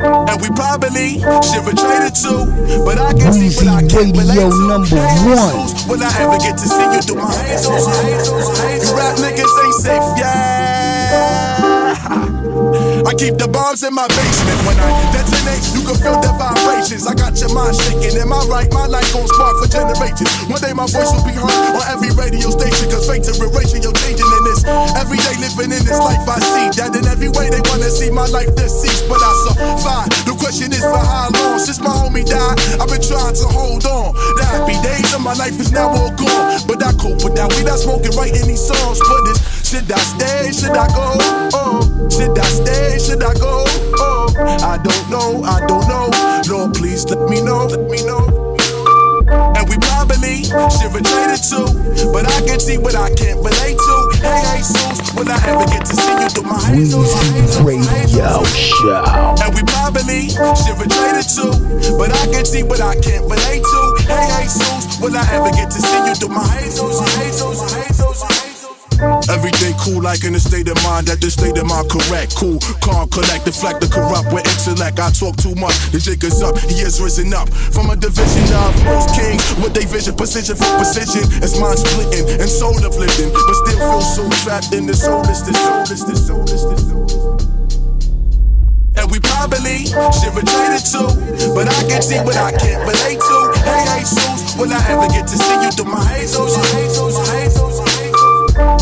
And 0.00 0.40
we 0.40 0.48
probably 0.56 1.20
should 1.44 1.64
have 1.64 1.76
traded 1.76 2.14
too. 2.16 2.48
But 2.84 2.98
I 2.98 3.12
can 3.12 3.32
see 3.32 3.52
what 3.56 3.68
I 3.68 3.82
can't 3.84 4.16
Radio 4.16 4.48
relate 4.48 4.56
to. 4.56 4.68
number 4.68 4.96
one. 5.28 5.68
Jesus, 5.68 5.86
will 5.88 6.02
I 6.02 6.10
ever 6.24 6.38
get 6.38 6.56
to 6.56 6.66
see 6.68 6.88
you 6.92 7.00
through 7.02 7.20
my 7.20 7.32
hazels, 7.44 7.86
my 7.86 7.92
my 7.92 8.02
hazels? 8.08 8.48
You 8.80 8.96
rap 8.96 9.16
niggas 9.20 9.64
ain't 9.64 9.74
safe, 9.84 10.06
yeah. 10.16 11.50
I 13.10 13.12
keep 13.14 13.36
the 13.36 13.48
bombs 13.48 13.82
in 13.82 13.92
my 13.92 14.06
basement. 14.08 14.60
When 14.68 14.78
I 14.78 14.88
detonate, 15.12 15.64
you 15.74 15.82
can 15.82 15.96
feel 15.98 16.19
your 17.50 17.58
mind 17.58 17.74
shaking. 17.74 18.14
Am 18.18 18.32
I 18.32 18.46
right? 18.46 18.70
My 18.72 18.86
life 18.86 19.10
gon' 19.12 19.26
spark 19.26 19.58
for 19.58 19.68
generations. 19.68 20.30
One 20.46 20.62
day 20.62 20.72
my 20.72 20.86
voice 20.86 21.10
will 21.10 21.26
be 21.26 21.34
heard 21.34 21.74
on 21.74 21.84
every 21.90 22.14
radio 22.14 22.50
station. 22.50 22.86
Cause 22.90 23.10
fate 23.10 23.26
erasure 23.26 23.82
your 23.82 23.94
changing 23.98 24.26
in 24.26 24.42
this. 24.46 24.62
Every 24.94 25.18
day 25.18 25.34
living 25.42 25.74
in 25.74 25.82
this 25.82 25.98
life 25.98 26.22
I 26.30 26.38
see. 26.38 26.66
That 26.78 26.94
in 26.94 27.06
every 27.10 27.28
way 27.28 27.50
they 27.50 27.62
wanna 27.66 27.90
see 27.90 28.10
my 28.10 28.26
life 28.30 28.54
deceased. 28.54 29.10
But 29.10 29.18
I 29.22 29.32
survive. 29.50 30.08
The 30.24 30.34
question 30.38 30.70
is 30.70 30.82
for 30.82 31.02
how 31.02 31.34
long? 31.34 31.58
Since 31.58 31.82
my 31.82 31.90
homie 31.90 32.24
died, 32.24 32.56
I've 32.78 32.88
been 32.88 33.02
trying 33.02 33.34
to 33.34 33.46
hold 33.50 33.84
on. 33.86 34.14
The 34.38 34.44
happy 34.46 34.78
days 34.86 35.10
of 35.12 35.20
my 35.20 35.34
life 35.34 35.58
is 35.58 35.72
now 35.72 35.90
all 35.90 36.14
gone. 36.14 36.62
But 36.70 36.82
I 36.86 36.94
cope 36.94 37.22
with 37.26 37.34
that 37.34 37.50
weed 37.56 37.68
I 37.68 37.76
smoking 37.76 38.14
in 38.14 38.46
these 38.46 38.62
songs. 38.62 39.02
But 39.02 39.22
it's 39.34 39.59
should 39.70 39.92
I 39.92 39.98
stay? 40.02 40.50
Should 40.50 40.74
I 40.74 40.88
go? 40.90 41.14
Oh, 41.54 41.78
should 42.10 42.36
I 42.36 42.42
stay? 42.50 42.98
Should 42.98 43.22
I 43.22 43.32
go? 43.38 43.62
Oh, 44.02 44.26
I 44.66 44.82
don't 44.82 45.06
know. 45.06 45.46
I 45.46 45.62
don't 45.70 45.86
know. 45.86 46.10
Lord, 46.50 46.74
please 46.74 47.06
let 47.06 47.30
me 47.30 47.40
know. 47.40 47.70
Let 47.70 47.86
me 47.86 48.02
know. 48.02 48.26
And 49.30 49.64
we 49.70 49.78
probably 49.78 50.42
should 50.42 50.90
have 50.90 51.06
traded 51.06 51.38
too. 51.46 51.70
But 52.10 52.26
I 52.26 52.42
can 52.50 52.58
see 52.58 52.78
what 52.82 52.98
I 52.98 53.14
can't 53.14 53.38
relate 53.38 53.78
to. 53.78 53.94
Hey, 54.18 54.42
hey, 54.42 54.58
Jesus, 54.58 55.14
will 55.14 55.30
I 55.30 55.38
ever 55.46 55.62
get 55.70 55.86
to 55.86 55.94
see 55.94 56.18
you 56.18 56.28
through 56.34 56.50
my 56.50 56.58
hazels? 56.66 57.14
my 57.14 57.22
hazels, 57.30 57.62
my 57.62 57.94
Radio? 57.94 58.42
Show. 58.50 59.06
And 59.38 59.54
we 59.54 59.62
probably 59.70 60.34
should 60.34 60.82
have 60.82 60.90
traded 60.90 61.30
too. 61.30 61.54
But 61.94 62.10
I 62.10 62.26
can 62.26 62.42
see 62.42 62.66
what 62.66 62.82
I 62.82 62.98
can't 62.98 63.22
relate 63.22 63.62
to. 63.62 63.80
Hey, 64.10 64.18
hey, 64.34 64.50
Jesus, 64.50 64.98
will 64.98 65.14
I 65.14 65.22
ever 65.30 65.54
get 65.54 65.70
to 65.70 65.78
see 65.78 66.02
you 66.10 66.14
through 66.18 66.34
my 66.34 66.42
hazels? 66.58 66.98
Hazels, 67.22 67.62
hazels, 67.70 68.18
hazels? 68.18 68.39
Everyday 69.00 69.72
cool, 69.80 70.02
like 70.02 70.24
in 70.24 70.34
a 70.36 70.40
state 70.40 70.68
of 70.68 70.76
mind 70.84 71.08
that 71.08 71.24
the 71.24 71.32
state 71.32 71.56
of 71.56 71.64
mind 71.64 71.88
correct. 71.88 72.36
Cool, 72.36 72.60
calm, 72.84 73.08
collect, 73.08 73.48
deflect 73.48 73.80
the 73.80 73.88
corrupt 73.88 74.28
with 74.28 74.44
intellect. 74.44 75.00
I 75.00 75.08
talk 75.08 75.40
too 75.40 75.56
much, 75.56 75.72
the 75.88 75.96
jig 75.96 76.20
is 76.20 76.44
up, 76.44 76.60
he 76.68 76.84
has 76.84 77.00
risen 77.00 77.32
up 77.32 77.48
from 77.48 77.88
a 77.88 77.96
division 77.96 78.44
of 78.52 78.76
most 78.84 79.16
kings 79.16 79.40
with 79.56 79.72
they 79.72 79.88
vision, 79.88 80.12
position 80.16 80.52
for 80.52 80.68
position. 80.76 81.24
It's 81.40 81.56
mind 81.56 81.80
splitting 81.80 82.28
and 82.28 82.50
soul 82.50 82.76
uplifting, 82.84 83.32
but 83.32 83.56
still 83.64 83.80
feel 83.80 84.04
so 84.04 84.24
trapped 84.44 84.76
in 84.76 84.84
the 84.84 84.92
soulless, 84.92 85.40
the 85.48 85.56
soulless, 85.56 86.04
the 86.04 86.16
soulless, 86.16 86.62
the 86.68 86.76
soulless. 86.76 87.24
And 89.00 89.08
we 89.08 89.16
probably 89.20 89.88
should 90.12 90.28
have 90.36 90.44
traded 90.44 90.84
too. 90.84 91.08
But 91.56 91.72
I 91.72 91.80
can 91.88 92.02
see 92.04 92.20
what 92.20 92.36
I 92.36 92.52
can't 92.52 92.84
relate 92.84 93.16
to. 93.16 93.36
Hey, 93.64 93.80
hey, 93.96 94.04
will 94.60 94.68
I 94.68 94.80
ever 94.92 95.08
get 95.08 95.24
to 95.24 95.36
see 95.40 95.56
you 95.64 95.70
through 95.72 95.88
my 95.88 96.04
hazels? 96.04 96.52
Hazels, 96.76 97.16
hazels. 97.30 97.89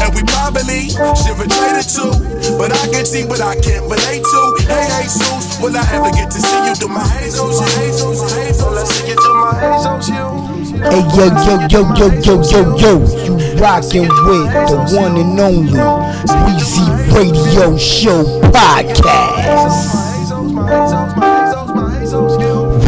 And 0.02 0.10
we 0.14 0.22
probably 0.24 0.88
should 0.90 1.36
have 1.38 1.48
traded 1.48 1.86
too. 1.88 2.10
But 2.58 2.72
I 2.72 2.86
can 2.90 3.04
see 3.06 3.24
what 3.24 3.40
I 3.40 3.54
can't 3.60 3.84
relate 3.86 4.22
to. 4.24 4.40
Hey, 4.66 4.86
hey, 4.88 5.02
Jesus, 5.04 5.60
will 5.60 5.76
I 5.76 5.84
ever 5.94 6.10
get 6.10 6.30
to 6.32 6.40
see 6.40 6.60
you 6.66 6.74
through 6.74 6.94
my 6.94 7.06
hazels? 7.06 7.60
Hazels, 7.76 8.20
hazels. 8.34 8.74
Let's 8.74 8.90
see 8.94 9.08
you 9.08 9.16
through 9.16 9.40
my 9.40 9.54
hazels, 9.58 10.10
oh, 10.10 10.14
you. 10.14 10.48
Hey 10.78 11.02
yo 11.16 11.26
yo 11.42 11.54
yo 11.66 11.80
yo 11.98 12.06
yo 12.22 12.34
yo 12.42 12.60
yo, 12.78 12.92
you 13.24 13.34
rockin' 13.58 14.06
with 14.06 14.50
the 14.70 14.78
one 14.94 15.16
and 15.16 15.40
only 15.40 15.72
Weezy 15.74 16.86
Radio 17.12 17.76
Show 17.76 18.22
podcast. 18.52 20.06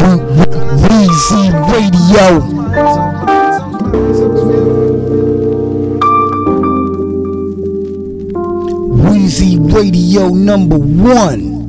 We- 0.01 0.23
we- 0.37 0.51
Weezy 0.87 1.51
Radio. 1.69 3.10
Radio 9.71 10.27
number 10.27 10.77
one. 10.77 11.61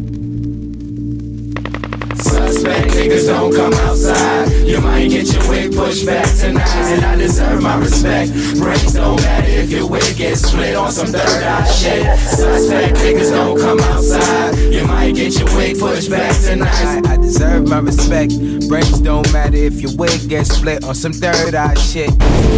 Suspect 2.16 2.88
niggas 2.90 3.26
don't 3.28 3.54
come 3.54 3.73
outside. 3.75 4.51
You 4.73 4.81
might 4.81 5.11
get 5.11 5.31
your 5.31 5.47
wig 5.50 5.75
pushed 5.75 6.07
back 6.07 6.25
tonight, 6.35 6.67
and 6.67 7.05
I 7.05 7.14
deserve 7.14 7.62
my 7.62 7.76
respect. 7.76 8.33
Brains 8.59 8.95
don't 8.95 9.21
matter 9.21 9.47
if 9.47 9.71
your 9.71 9.87
wig 9.87 10.17
gets 10.17 10.49
split 10.49 10.75
on 10.76 10.91
some 10.91 11.09
third 11.09 11.43
eye 11.43 11.71
shit. 11.71 12.19
Suspect 12.19 12.97
niggas 12.97 13.33
don't 13.33 13.61
come 13.61 13.79
outside. 13.81 14.57
You 14.73 14.87
might 14.87 15.14
get 15.14 15.38
your 15.38 15.55
wig 15.59 15.79
pushed 15.79 16.09
back 16.09 16.35
tonight. 16.41 17.05
I, 17.07 17.12
I 17.12 17.17
deserve 17.19 17.69
my 17.69 17.81
respect. 17.81 18.33
Brains 18.67 18.99
don't 19.00 19.31
matter 19.31 19.59
if 19.59 19.79
your 19.83 19.95
wig 19.95 20.26
gets 20.31 20.57
split 20.57 20.85
on 20.85 20.95
some 20.95 21.12
third 21.12 21.55
eye 21.55 21.75
shit. 21.75 22.11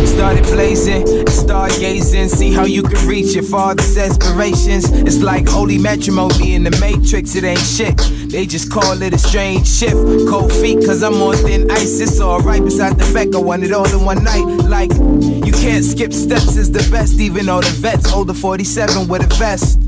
Started 0.06 0.44
blazing, 0.44 1.04
stargazing, 1.26 2.28
see 2.28 2.52
how 2.52 2.64
you 2.64 2.84
can 2.84 3.08
reach 3.08 3.34
your 3.34 3.42
father's 3.42 3.98
aspirations. 3.98 4.88
It's 4.92 5.18
like 5.18 5.48
holy 5.48 5.78
matrimony 5.78 6.54
in 6.54 6.62
the 6.62 6.70
matrix, 6.78 7.34
it 7.34 7.42
ain't 7.42 7.58
shit. 7.58 7.98
They 8.30 8.46
just 8.46 8.70
call 8.70 9.02
it 9.02 9.12
a 9.12 9.18
strange 9.18 9.66
shift. 9.66 9.96
Cold 10.28 10.52
feet, 10.52 10.86
cause 10.86 11.02
I'm 11.02 11.14
on 11.14 11.34
thin 11.38 11.68
ice. 11.72 12.03
It's 12.04 12.20
alright, 12.20 12.62
beside 12.62 12.98
the 12.98 13.04
fact 13.04 13.34
I 13.34 13.38
want 13.38 13.64
it 13.64 13.72
all 13.72 13.88
in 13.88 14.04
one 14.04 14.22
night. 14.22 14.44
Like, 14.68 14.92
you 14.92 15.52
can't 15.52 15.82
skip 15.82 16.12
steps, 16.12 16.54
is 16.54 16.70
the 16.70 16.86
best, 16.90 17.18
even 17.18 17.46
though 17.46 17.62
the 17.62 17.70
vets 17.70 18.12
older 18.12 18.34
47 18.34 19.08
with 19.08 19.24
a 19.24 19.34
vest. 19.36 19.83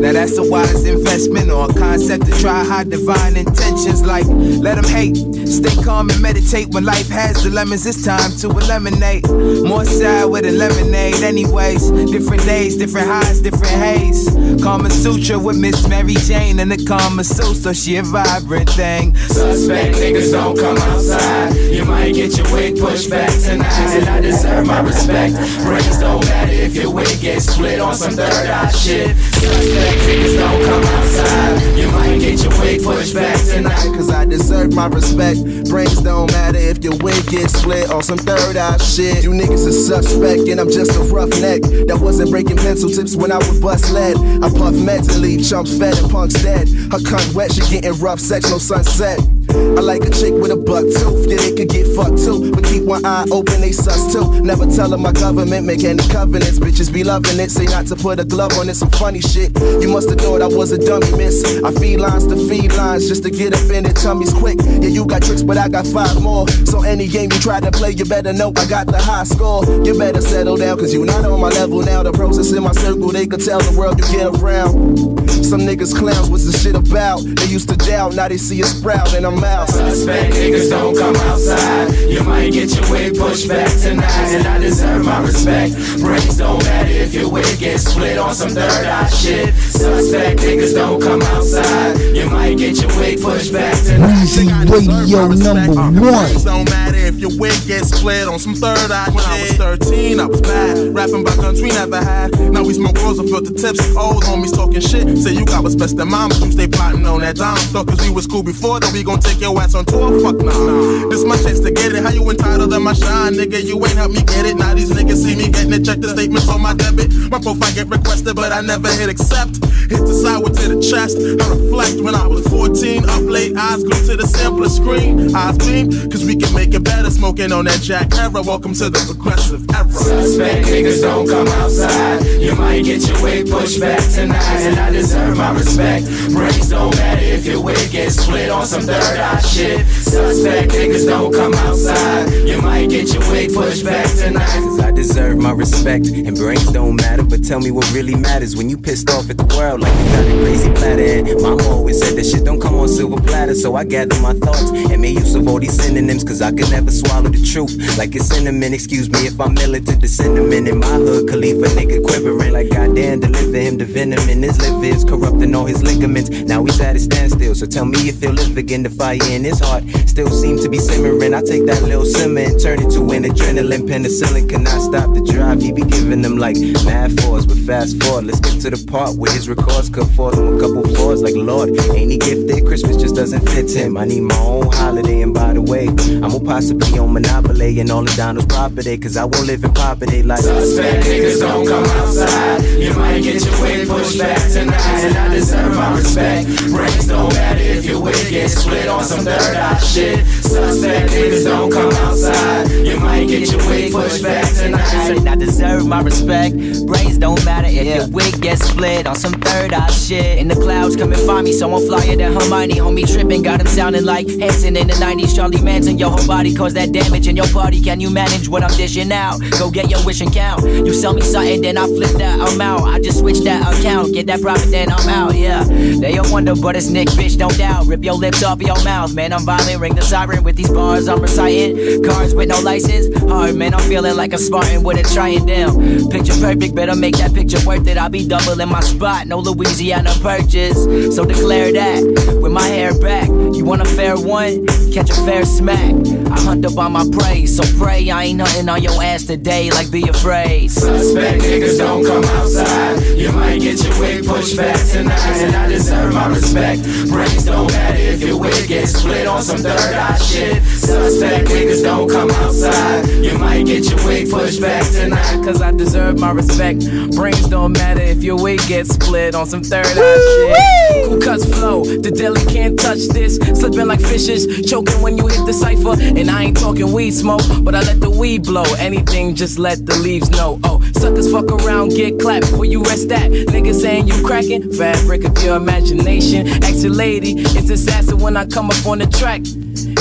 Now 0.00 0.12
that's 0.12 0.38
a 0.38 0.48
wise 0.48 0.84
investment 0.84 1.50
or 1.50 1.70
a 1.70 1.74
concept 1.74 2.26
to 2.26 2.40
try 2.40 2.64
hide 2.64 2.90
divine 2.90 3.36
intentions. 3.36 4.02
Like, 4.02 4.26
let 4.26 4.76
them 4.76 4.84
hate. 4.84 5.16
Stay 5.48 5.74
calm 5.82 6.10
and 6.10 6.20
meditate 6.22 6.68
when 6.68 6.84
life 6.84 7.08
has 7.08 7.42
the 7.42 7.50
lemons. 7.50 7.86
It's 7.86 8.04
time 8.04 8.30
to 8.38 8.50
eliminate. 8.50 9.28
More 9.28 9.84
sour 9.84 10.28
with 10.28 10.44
a 10.44 10.52
lemonade, 10.52 11.22
anyways. 11.22 11.90
Different 12.10 12.44
days, 12.44 12.76
different 12.76 13.08
highs, 13.08 13.40
different 13.40 13.66
haze. 13.66 14.28
Kama 14.62 14.90
Sutra 14.90 15.38
with 15.38 15.58
Miss 15.58 15.88
Mary 15.88 16.14
Jane 16.14 16.60
and 16.60 16.70
the 16.70 16.84
Kama 16.84 17.24
Sutra, 17.24 17.74
she 17.74 17.96
a 17.96 18.02
vibrant 18.02 18.70
thing. 18.70 19.16
Suspect 19.16 19.96
niggas 19.96 20.32
don't 20.32 20.56
come 20.56 20.76
outside. 20.76 21.54
You 21.56 21.84
might 21.84 22.14
get 22.14 22.36
your 22.36 22.52
wig 22.52 22.78
pushed 22.78 23.10
back 23.10 23.30
tonight, 23.40 23.98
and 23.98 24.08
I 24.08 24.20
deserve 24.20 24.66
my 24.66 24.80
respect. 24.80 25.34
Brains 25.64 25.98
don't 25.98 26.24
matter 26.26 26.52
if 26.52 26.74
your 26.76 26.92
wig 26.92 27.20
gets 27.20 27.46
split 27.46 27.80
on 27.80 27.94
some 27.94 28.12
third 28.12 28.46
eye 28.46 28.70
shit. 28.70 29.07
Suspect 29.16 29.98
niggas 30.06 30.36
don't 30.36 30.64
come 30.64 30.84
outside. 30.84 31.78
You 31.78 31.90
might 31.92 32.18
get 32.18 32.42
your 32.42 32.58
wig 32.60 32.82
pushed 32.82 33.14
back 33.14 33.38
tonight. 33.44 33.94
Cause 33.94 34.10
I 34.10 34.24
deserve 34.24 34.74
my 34.74 34.86
respect. 34.86 35.40
Brains 35.68 36.00
don't 36.02 36.30
matter 36.32 36.58
if 36.58 36.82
your 36.82 36.96
wig 36.98 37.26
gets 37.26 37.58
split 37.58 37.90
on 37.90 38.02
some 38.02 38.18
third 38.18 38.56
eye 38.56 38.76
shit. 38.78 39.22
You 39.22 39.30
niggas 39.30 39.66
is 39.66 39.86
suspect, 39.86 40.48
and 40.48 40.60
I'm 40.60 40.70
just 40.70 40.96
a 40.96 41.00
rough 41.12 41.30
neck. 41.40 41.62
That 41.86 41.98
wasn't 42.00 42.30
breaking 42.30 42.56
pencil 42.56 42.90
tips 42.90 43.16
when 43.16 43.32
I 43.32 43.38
would 43.38 43.62
bust 43.62 43.92
lead. 43.92 44.16
I 44.42 44.48
puff 44.50 44.74
and 44.74 45.20
leave 45.20 45.46
chumps 45.48 45.76
fed 45.78 45.98
and 45.98 46.10
punks 46.10 46.34
dead. 46.42 46.68
Her 46.68 46.98
cunt 46.98 47.34
wet, 47.34 47.52
she 47.52 47.60
getting 47.70 47.98
rough 48.00 48.20
sex, 48.20 48.50
no 48.50 48.58
sunset. 48.58 49.18
I 49.50 49.80
like 49.80 50.02
a 50.04 50.10
chick 50.10 50.34
with 50.34 50.50
a 50.50 50.56
buck 50.56 50.84
tooth, 50.84 51.26
yeah, 51.28 51.36
they 51.36 51.54
could 51.54 51.68
get 51.68 51.86
fucked 51.94 52.18
too. 52.18 52.50
But 52.52 52.64
keep 52.64 52.84
one 52.84 53.04
eye 53.04 53.26
open, 53.30 53.60
they 53.60 53.72
sus 53.72 54.12
too. 54.12 54.40
Never 54.40 54.66
tell 54.66 54.88
them 54.88 55.02
my 55.02 55.12
government 55.12 55.66
make 55.66 55.84
any 55.84 56.02
covenants. 56.08 56.58
Bitches 56.58 56.92
be 56.92 57.04
loving 57.04 57.38
it, 57.38 57.50
say 57.50 57.64
not 57.66 57.86
to 57.88 57.96
put 57.96 58.20
a 58.20 58.24
glove 58.24 58.52
on 58.58 58.68
it, 58.68 58.74
some 58.74 58.90
funny 58.90 59.20
shit. 59.20 59.58
You 59.80 59.88
must 59.88 60.08
have 60.08 60.18
thought 60.18 60.42
I 60.42 60.46
was 60.46 60.72
a 60.72 60.78
dummy, 60.78 61.10
miss. 61.16 61.44
I 61.62 61.72
feed 61.72 61.98
lines 61.98 62.26
to 62.26 62.36
feed 62.48 62.72
lines 62.72 63.08
just 63.08 63.22
to 63.24 63.30
get 63.30 63.54
up 63.54 63.70
in 63.70 63.86
it, 63.86 63.96
tummies 63.96 64.32
quick. 64.32 64.58
Yeah, 64.62 64.88
you 64.88 65.06
got 65.06 65.22
tricks, 65.22 65.42
but 65.42 65.56
I 65.56 65.68
got 65.68 65.86
five 65.86 66.20
more. 66.22 66.48
So 66.66 66.82
any 66.82 67.06
game 67.06 67.30
you 67.32 67.38
try 67.40 67.60
to 67.60 67.70
play, 67.70 67.92
you 67.92 68.04
better 68.04 68.32
know 68.32 68.52
I 68.56 68.66
got 68.66 68.86
the 68.86 68.98
high 68.98 69.24
score. 69.24 69.64
You 69.84 69.98
better 69.98 70.20
settle 70.20 70.56
down, 70.56 70.78
cause 70.78 70.92
you 70.92 71.04
not 71.04 71.24
on 71.24 71.40
my 71.40 71.48
level 71.50 71.82
now. 71.82 72.02
The 72.02 72.12
process 72.12 72.52
in 72.52 72.62
my 72.62 72.72
circle, 72.72 73.08
they 73.08 73.26
could 73.26 73.44
tell 73.44 73.60
the 73.60 73.78
world 73.78 73.98
you 73.98 74.04
get 74.10 74.26
around. 74.26 74.98
Some 75.44 75.60
niggas 75.60 75.96
clowns, 75.96 76.28
what's 76.28 76.44
the 76.44 76.56
shit 76.56 76.74
about? 76.74 77.22
They 77.24 77.46
used 77.46 77.68
to 77.70 77.76
doubt, 77.76 78.14
now 78.16 78.28
they 78.28 78.36
see 78.36 78.60
a 78.60 78.66
sprout 78.66 79.14
and 79.14 79.24
I'm 79.24 79.37
out. 79.44 79.68
Suspect 79.68 80.34
niggas 80.34 80.70
don't 80.70 80.96
come 80.96 81.16
outside. 81.16 81.92
You 82.08 82.22
might 82.22 82.52
get 82.52 82.74
your 82.74 82.90
wig 82.90 83.16
pushed 83.16 83.48
back 83.48 83.70
tonight, 83.80 84.34
and 84.34 84.46
I 84.46 84.58
deserve 84.58 85.04
my 85.04 85.20
respect. 85.20 85.74
Brains 86.00 86.36
don't 86.36 86.62
matter 86.64 86.90
if 86.90 87.14
your 87.14 87.30
wig 87.30 87.58
gets 87.58 87.84
split 87.84 88.18
on 88.18 88.34
some 88.34 88.50
third 88.50 88.86
eye 88.86 89.08
shit. 89.08 89.54
Suspect 89.54 90.40
niggas 90.40 90.74
don't 90.74 91.00
come 91.00 91.22
outside. 91.22 91.98
You 92.14 92.28
might 92.30 92.58
get 92.58 92.80
your 92.80 92.94
wig 92.96 93.20
pushed 93.20 93.52
back 93.52 93.74
tonight. 93.84 94.24
Weezy 94.24 94.48
Radio 94.70 95.28
number 95.28 95.80
uh, 95.80 95.90
one. 95.90 95.94
Brains 95.94 96.44
don't 96.44 96.68
matter 96.70 96.96
if 96.96 97.16
your 97.18 97.30
wig 97.38 97.56
gets 97.66 97.96
split 97.96 98.28
on 98.28 98.38
some 98.38 98.54
third 98.54 98.90
eye 98.90 99.10
When 99.10 99.24
I 99.24 99.40
was 99.42 99.52
13, 99.52 100.20
I 100.20 100.26
was 100.26 100.40
bad. 100.40 100.94
Rapping 100.94 101.22
about 101.22 101.36
guns 101.36 101.62
we 101.62 101.68
never 101.68 101.96
had. 101.96 102.38
Now 102.52 102.62
we 102.62 102.74
smoke 102.74 102.96
rolls 103.02 103.18
and 103.18 103.28
filter 103.28 103.52
tips. 103.52 103.96
Old 103.96 104.22
homies 104.24 104.54
talking 104.54 104.80
shit. 104.80 105.18
Say 105.18 105.32
you 105.32 105.44
got 105.44 105.62
what's 105.62 105.74
best 105.74 105.98
in 105.98 106.08
mama. 106.08 106.34
You 106.36 106.52
stay 106.52 106.68
plotting 106.68 107.06
on 107.06 107.20
that 107.20 107.36
dime. 107.36 107.56
Thought 107.72 107.88
cause 107.88 108.00
we 108.00 108.10
was 108.10 108.26
cool 108.26 108.42
before, 108.42 108.80
then 108.80 108.92
we 108.92 109.02
gon' 109.02 109.20
take 109.28 109.40
your 109.40 109.60
ass 109.60 109.74
on 109.74 109.84
tour. 109.84 110.20
Fuck 110.20 110.40
nah. 110.42 111.08
This 111.08 111.24
my 111.24 111.36
chance 111.36 111.60
to 111.60 111.70
get 111.70 111.92
it. 111.92 112.02
How 112.02 112.10
you 112.10 112.28
entitled 112.28 112.70
to 112.70 112.80
my 112.80 112.92
shine, 112.92 113.34
nigga? 113.34 113.62
You 113.62 113.76
ain't 113.84 113.96
help 113.96 114.12
me 114.12 114.22
get 114.22 114.46
it. 114.46 114.56
Now 114.56 114.74
these 114.74 114.90
niggas 114.90 115.22
see 115.22 115.36
me 115.36 115.48
getting 115.50 115.72
it. 115.72 115.84
Check 115.84 116.00
the 116.00 116.08
statements 116.08 116.48
on 116.48 116.62
my 116.62 116.74
debit. 116.74 117.12
My 117.30 117.38
profile 117.38 117.72
get 117.74 117.88
requested, 117.88 118.36
but 118.36 118.52
I 118.52 118.60
never 118.60 118.88
hit 118.88 119.08
accept. 119.08 119.60
Hit 119.88 120.04
the 120.04 120.14
sideward 120.14 120.54
to 120.54 120.68
the 120.68 120.80
chest. 120.80 121.16
I 121.16 121.44
reflect 121.48 122.00
when 122.00 122.14
I 122.14 122.26
was 122.26 122.46
14. 122.48 123.08
Up 123.08 123.22
late, 123.22 123.56
eyes 123.56 123.82
glued 123.82 124.04
to 124.06 124.16
the 124.16 124.26
sampler 124.26 124.68
screen. 124.68 125.34
Eyes 125.34 125.56
gleam, 125.58 125.90
cause 126.10 126.24
we 126.24 126.36
can 126.36 126.52
make 126.54 126.74
it 126.74 126.84
better. 126.84 127.10
Smoking 127.10 127.52
on 127.52 127.64
that 127.66 127.80
Jack 127.80 128.14
era. 128.16 128.42
Welcome 128.42 128.74
to 128.74 128.90
the 128.90 129.00
progressive 129.08 129.64
era. 129.74 129.90
Suspect 129.92 130.66
niggas 130.66 131.02
don't 131.02 131.26
come 131.28 131.48
outside. 131.60 132.24
You 132.40 132.54
might 132.54 132.84
get 132.84 133.06
your 133.08 133.22
wig 133.22 133.48
pushed 133.48 133.80
back 133.80 134.00
tonight, 134.12 134.60
and 134.68 134.78
I 134.78 134.90
deserve 134.90 135.36
my 135.36 135.52
respect. 135.52 136.06
Brains 136.32 136.68
don't 136.68 136.94
matter 136.96 137.24
if 137.24 137.46
your 137.46 137.62
wig 137.62 137.90
gets 137.90 138.16
split 138.16 138.50
on 138.50 138.66
some 138.66 138.82
third 138.82 139.17
eye 139.18 139.40
shit. 139.40 139.86
Suspect 139.86 140.72
niggas 140.72 141.06
don't 141.06 141.32
come 141.32 141.54
outside. 141.54 142.32
You 142.46 142.60
might 142.62 142.90
get 142.90 143.12
your 143.12 143.22
wig 143.30 143.52
pushed 143.52 143.84
back 143.84 144.06
tonight. 144.16 144.80
I 144.82 144.90
deserve 144.90 145.38
my 145.38 145.52
respect, 145.52 146.08
and 146.08 146.36
brains 146.36 146.70
don't 146.72 146.96
matter. 146.96 147.22
But 147.22 147.44
tell 147.44 147.60
me 147.60 147.70
what 147.70 147.90
really 147.92 148.14
matters 148.14 148.56
when 148.56 148.68
you 148.68 148.78
pissed 148.78 149.10
off 149.10 149.30
at 149.30 149.36
the 149.36 149.46
world 149.56 149.80
like 149.80 149.94
you 149.98 150.04
got 150.12 150.24
a 150.24 150.38
crazy 150.42 150.70
platter. 150.72 151.02
And 151.02 151.42
mama 151.42 151.62
always 151.68 151.98
said 151.98 152.16
that 152.16 152.24
shit 152.24 152.44
don't 152.44 152.60
come 152.60 152.74
on 152.74 152.88
silver 152.88 153.20
platter. 153.20 153.54
So 153.54 153.76
I 153.76 153.84
gather 153.84 154.18
my 154.20 154.32
thoughts 154.34 154.70
and 154.70 155.00
made 155.02 155.18
use 155.18 155.34
of 155.34 155.46
all 155.48 155.58
these 155.58 155.76
synonyms. 155.76 156.24
Cause 156.24 156.42
I 156.42 156.50
could 156.50 156.70
never 156.70 156.90
swallow 156.90 157.28
the 157.28 157.42
truth 157.42 157.98
like 157.98 158.14
a 158.14 158.20
cinnamon. 158.20 158.72
Excuse 158.74 159.10
me 159.10 159.26
if 159.26 159.40
I'm 159.40 159.54
militant 159.54 160.00
to 160.02 160.08
cinnamon 160.08 160.66
in 160.66 160.78
my 160.78 160.86
hood. 160.86 161.28
Khalifa 161.28 161.68
nigga 161.76 162.02
quivering 162.02 162.52
like 162.52 162.70
goddamn, 162.70 163.20
deliver 163.20 163.58
him 163.58 163.78
the 163.78 163.84
venom 163.84 164.28
in 164.28 164.42
his 164.42 164.58
liver 164.60 164.84
is 164.84 165.04
corrupting 165.04 165.54
all 165.54 165.66
his 165.66 165.82
ligaments. 165.82 166.30
Now 166.30 166.64
he's 166.64 166.80
at 166.80 166.96
a 166.96 166.98
standstill. 166.98 167.54
So 167.54 167.66
tell 167.66 167.84
me 167.84 168.08
if 168.08 168.20
he'll 168.20 168.32
live 168.32 168.56
again. 168.56 168.82
The 168.82 168.90
in 169.14 169.44
his 169.44 169.60
heart 169.60 169.84
still 170.06 170.30
seems 170.30 170.62
to 170.64 170.68
be 170.68 170.78
simmering. 170.78 171.32
I 171.32 171.40
take 171.42 171.64
that 171.66 171.82
little 171.82 172.04
simmer 172.04 172.40
and 172.40 172.60
turn 172.60 172.80
it 172.80 172.90
to 172.90 173.00
an 173.10 173.22
adrenaline. 173.24 173.86
Penicillin 173.88 174.48
cannot 174.48 174.80
stop 174.80 175.14
the 175.14 175.22
drive. 175.22 175.62
He 175.62 175.72
be 175.72 175.82
giving 175.82 176.22
them 176.22 176.38
like 176.38 176.56
mad 176.84 177.20
fours. 177.20 177.46
But 177.46 177.58
fast 177.58 178.02
forward, 178.02 178.24
let's 178.26 178.40
get 178.40 178.60
to 178.62 178.70
the 178.70 178.84
part 178.90 179.16
where 179.16 179.32
his 179.32 179.48
records 179.48 179.90
could 179.90 180.08
fall 180.08 180.32
him 180.32 180.56
a 180.56 180.60
couple 180.60 180.82
floors. 180.94 181.22
Like 181.22 181.36
Lord, 181.36 181.70
ain't 181.94 182.10
he 182.10 182.18
gifted? 182.18 182.66
Christmas 182.66 182.96
just 182.96 183.14
doesn't 183.14 183.48
fit 183.48 183.70
him. 183.70 183.96
I 183.96 184.04
need 184.04 184.22
my 184.22 184.38
own 184.38 184.72
holiday. 184.72 185.22
And 185.22 185.32
by 185.32 185.52
the 185.52 185.62
way, 185.62 185.86
I'm 185.86 186.32
gonna 186.34 186.40
possibly 186.40 186.98
on 186.98 187.12
Monopoly 187.12 187.78
and 187.80 187.90
all 187.90 188.02
the 188.02 188.14
Donald's 188.16 188.52
property. 188.52 188.98
Cause 188.98 189.16
I 189.16 189.24
won't 189.24 189.46
live 189.46 189.62
in 189.64 189.72
poverty 189.72 190.22
like 190.22 190.40
Suspect 190.40 191.06
niggas 191.06 191.40
don't 191.40 191.66
come 191.66 191.84
outside. 191.84 192.62
You 192.78 192.92
might 192.94 193.22
get 193.22 193.44
your 193.44 193.62
wig 193.62 193.88
pushed 193.88 194.18
back 194.18 194.50
tonight, 194.50 195.00
and 195.06 195.16
I 195.16 195.28
deserve 195.32 195.74
my 195.76 195.96
respect. 195.96 196.48
Brains 196.74 197.06
don't 197.06 197.32
matter 197.34 197.62
if 197.62 197.84
your 197.84 198.02
wig 198.02 198.28
gets 198.28 198.54
split 198.54 198.88
on 198.88 198.97
some 199.04 199.24
third 199.24 199.56
eye 199.56 199.78
shit. 199.78 200.26
Suspect 200.26 201.10
niggas 201.10 201.44
don't 201.44 201.70
come 201.70 201.92
outside. 201.92 202.70
You 202.70 202.98
might 203.00 203.26
get 203.28 203.50
your 203.50 203.66
wig 203.68 203.92
pushed 203.92 204.22
back 204.22 204.52
tonight. 204.54 205.26
I 205.26 205.36
deserve 205.36 205.86
my 205.86 206.00
respect. 206.00 206.56
Brains 206.86 207.18
don't 207.18 207.42
matter 207.44 207.68
if 207.68 207.86
your 207.86 208.08
wig 208.08 208.40
gets 208.40 208.64
split 208.64 209.06
on 209.06 209.16
some 209.16 209.34
third 209.34 209.72
eye 209.72 209.90
shit. 209.90 210.38
In 210.38 210.48
the 210.48 210.54
clouds, 210.54 210.96
come 210.96 211.12
and 211.12 211.22
find 211.22 211.44
me. 211.44 211.52
Someone 211.52 211.86
flyer 211.86 212.16
than 212.16 212.32
Hermione. 212.32 212.74
Homie 212.74 213.06
tripping, 213.10 213.42
got 213.42 213.60
him 213.60 213.66
sounding 213.66 214.04
like 214.04 214.28
Hanson 214.28 214.76
in 214.76 214.86
the 214.86 214.94
90s. 214.94 215.34
Charlie 215.34 215.60
Manson, 215.62 215.98
your 215.98 216.10
whole 216.10 216.26
body 216.26 216.54
caused 216.54 216.76
that 216.76 216.92
damage 216.92 217.28
in 217.28 217.36
your 217.36 217.48
party. 217.48 217.80
Can 217.80 218.00
you 218.00 218.10
manage 218.10 218.48
what 218.48 218.62
I'm 218.62 218.76
dishing 218.76 219.12
out? 219.12 219.40
Go 219.58 219.70
get 219.70 219.90
your 219.90 220.04
wish 220.04 220.20
and 220.20 220.32
count. 220.32 220.64
You 220.64 220.92
sell 220.92 221.14
me 221.14 221.22
something, 221.22 221.60
then 221.60 221.76
I 221.76 221.86
flip 221.86 222.10
that 222.18 222.38
amount. 222.52 222.84
I 222.84 223.00
just 223.00 223.18
switch 223.20 223.40
that 223.40 223.62
account, 223.78 224.14
get 224.14 224.26
that 224.26 224.40
profit, 224.40 224.70
then 224.70 224.90
I'm 224.90 225.08
out. 225.08 225.34
Yeah, 225.34 225.64
they 225.64 226.16
a 226.16 226.22
wonder, 226.22 226.54
but 226.54 226.76
it's 226.76 226.88
Nick, 226.88 227.08
bitch, 227.08 227.36
don't 227.38 227.56
doubt. 227.56 227.86
Rip 227.86 228.04
your 228.04 228.14
lips 228.14 228.42
off 228.42 228.60
your 228.60 228.74
mouth, 228.84 228.87
man. 228.88 229.32
I'm 229.32 229.44
violent, 229.44 229.80
ring 229.80 229.94
the 229.94 230.02
siren 230.02 230.42
with 230.42 230.56
these 230.56 230.70
bars 230.70 231.08
I'm 231.08 231.20
reciting. 231.20 232.02
Cars 232.02 232.34
with 232.34 232.48
no 232.48 232.60
license, 232.60 233.06
hard 233.22 233.54
man. 233.54 233.74
I'm 233.74 233.80
feeling 233.88 234.16
like 234.16 234.32
a 234.32 234.38
Spartan 234.38 234.82
with 234.82 234.98
a 234.98 235.14
trying 235.14 235.46
down. 235.46 236.08
Picture 236.10 236.34
perfect, 236.40 236.74
better 236.74 236.94
make 236.94 237.16
that 237.18 237.34
picture 237.34 237.58
worth 237.66 237.86
it. 237.86 237.98
I'll 237.98 238.08
be 238.08 238.26
doubling 238.26 238.68
my 238.68 238.80
spot, 238.80 239.26
no 239.26 239.40
Louisiana 239.40 240.12
purchase. 240.20 240.84
So 241.14 241.24
declare 241.24 241.72
that 241.72 242.40
with 242.40 242.52
my 242.52 242.66
hair 242.66 242.98
back. 242.98 243.28
You 243.58 243.64
want 243.64 243.82
a 243.82 243.84
fair 243.84 244.16
one? 244.16 244.64
Catch 244.92 245.10
a 245.10 245.14
fair 245.26 245.44
smack. 245.44 245.92
I 246.30 246.40
hunt 246.42 246.64
up 246.64 246.78
on 246.78 246.92
my 246.92 247.04
prey, 247.10 247.44
so 247.44 247.64
pray 247.76 248.08
I 248.08 248.22
ain't 248.22 248.40
hunting 248.40 248.68
on 248.68 248.80
your 248.84 249.02
ass 249.02 249.24
today. 249.24 249.68
Like 249.72 249.90
be 249.90 250.08
afraid. 250.08 250.70
Suspect 250.70 251.42
niggas 251.42 251.76
don't 251.76 252.06
come 252.06 252.22
outside. 252.24 253.02
You 253.18 253.32
might 253.32 253.60
get 253.60 253.82
your 253.82 253.98
wig 253.98 254.24
pushed 254.24 254.56
back 254.56 254.78
tonight, 254.88 255.42
and 255.42 255.56
I 255.56 255.68
deserve 255.68 256.14
my 256.14 256.28
respect. 256.28 256.84
Brains 257.08 257.46
don't 257.46 257.66
matter 257.72 257.98
if 257.98 258.22
your 258.22 258.38
wig 258.38 258.68
gets 258.68 258.92
split 258.92 259.26
on 259.26 259.42
some 259.42 259.58
third 259.58 259.92
eye 259.92 260.16
shit. 260.18 260.62
Suspect 260.62 261.48
niggas 261.48 261.82
don't 261.82 262.08
come 262.08 262.30
outside. 262.30 263.08
You 263.08 263.36
might 263.38 263.66
get 263.66 263.90
your 263.90 264.06
wig 264.06 264.30
pushed 264.30 264.60
back 264.60 264.88
tonight. 264.92 265.44
Cause 265.44 265.60
I 265.60 265.72
deserve 265.72 266.20
my 266.20 266.30
respect. 266.30 266.86
Brains 267.16 267.48
don't 267.48 267.72
matter 267.72 268.02
if 268.02 268.22
your 268.22 268.40
wig 268.40 268.60
gets 268.68 268.94
split 268.94 269.34
on 269.34 269.46
some 269.46 269.64
third 269.64 269.84
eye 269.84 269.90
shit. 269.90 271.10
Who 271.10 271.20
cuts 271.20 271.44
flow? 271.44 271.84
The 271.84 272.10
deli 272.10 272.44
can't 272.46 272.78
touch 272.78 273.08
this. 273.08 273.38
Slipping 273.54 273.86
like 273.86 274.00
fishes, 274.00 274.68
choking 274.68 275.00
when 275.02 275.16
you 275.16 275.26
hit 275.26 275.44
the 275.46 275.52
cipher. 275.52 275.96
And 276.00 276.30
I 276.30 276.44
ain't 276.44 276.56
talking 276.56 276.92
weed 276.92 277.12
smoke, 277.12 277.42
but 277.62 277.74
I 277.74 277.80
let 277.80 278.00
the 278.00 278.10
weed 278.10 278.44
blow. 278.44 278.64
Anything, 278.78 279.34
just 279.34 279.58
let 279.58 279.86
the 279.86 279.96
leaves 279.96 280.30
know. 280.30 280.58
Oh, 280.64 280.80
suckers 280.94 281.30
fuck 281.30 281.50
around, 281.50 281.90
get 281.90 282.18
clapped. 282.18 282.52
Where 282.52 282.68
you 282.68 282.82
rest 282.82 283.10
at? 283.12 283.30
Niggas 283.30 283.80
saying 283.80 284.08
you 284.08 284.22
cracking? 284.24 284.72
Fabric 284.72 285.24
of 285.24 285.42
your 285.42 285.56
imagination. 285.56 286.48
Ask 286.64 286.82
your 286.82 286.92
lady, 286.92 287.34
it's 287.38 287.70
assassin 287.70 288.18
when 288.18 288.36
I 288.36 288.46
come 288.46 288.70
up 288.70 288.86
on 288.86 288.98
the 288.98 289.06
track. 289.06 289.42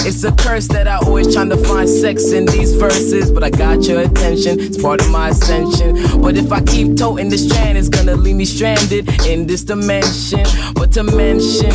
It's 0.08 0.24
a 0.24 0.32
curse 0.32 0.70
that 0.70 0.88
I 0.88 1.00
always 1.00 1.34
trying 1.34 1.50
to 1.50 1.58
find 1.58 1.88
sex 1.88 2.32
in 2.32 2.46
these 2.46 2.74
verses, 2.74 3.30
but 3.30 3.44
I 3.44 3.50
got 3.50 3.84
your 3.84 4.00
attention. 4.00 4.58
It's 4.58 4.82
part 4.82 5.02
of 5.02 5.12
my 5.12 5.32
ascension. 5.32 6.22
But 6.22 6.38
if 6.38 6.50
I 6.50 6.62
keep 6.62 6.96
toting 6.96 7.28
the 7.28 7.38
strand, 7.38 7.78
it's 7.78 7.90
gonna 7.90 8.16
leave 8.16 8.38
me 8.38 8.46
stranded 8.46 9.10
in 9.26 9.48
this 9.48 9.64
dimension. 9.64 10.46
But 10.76 10.94
to 10.94 11.04
mention, 11.04 11.72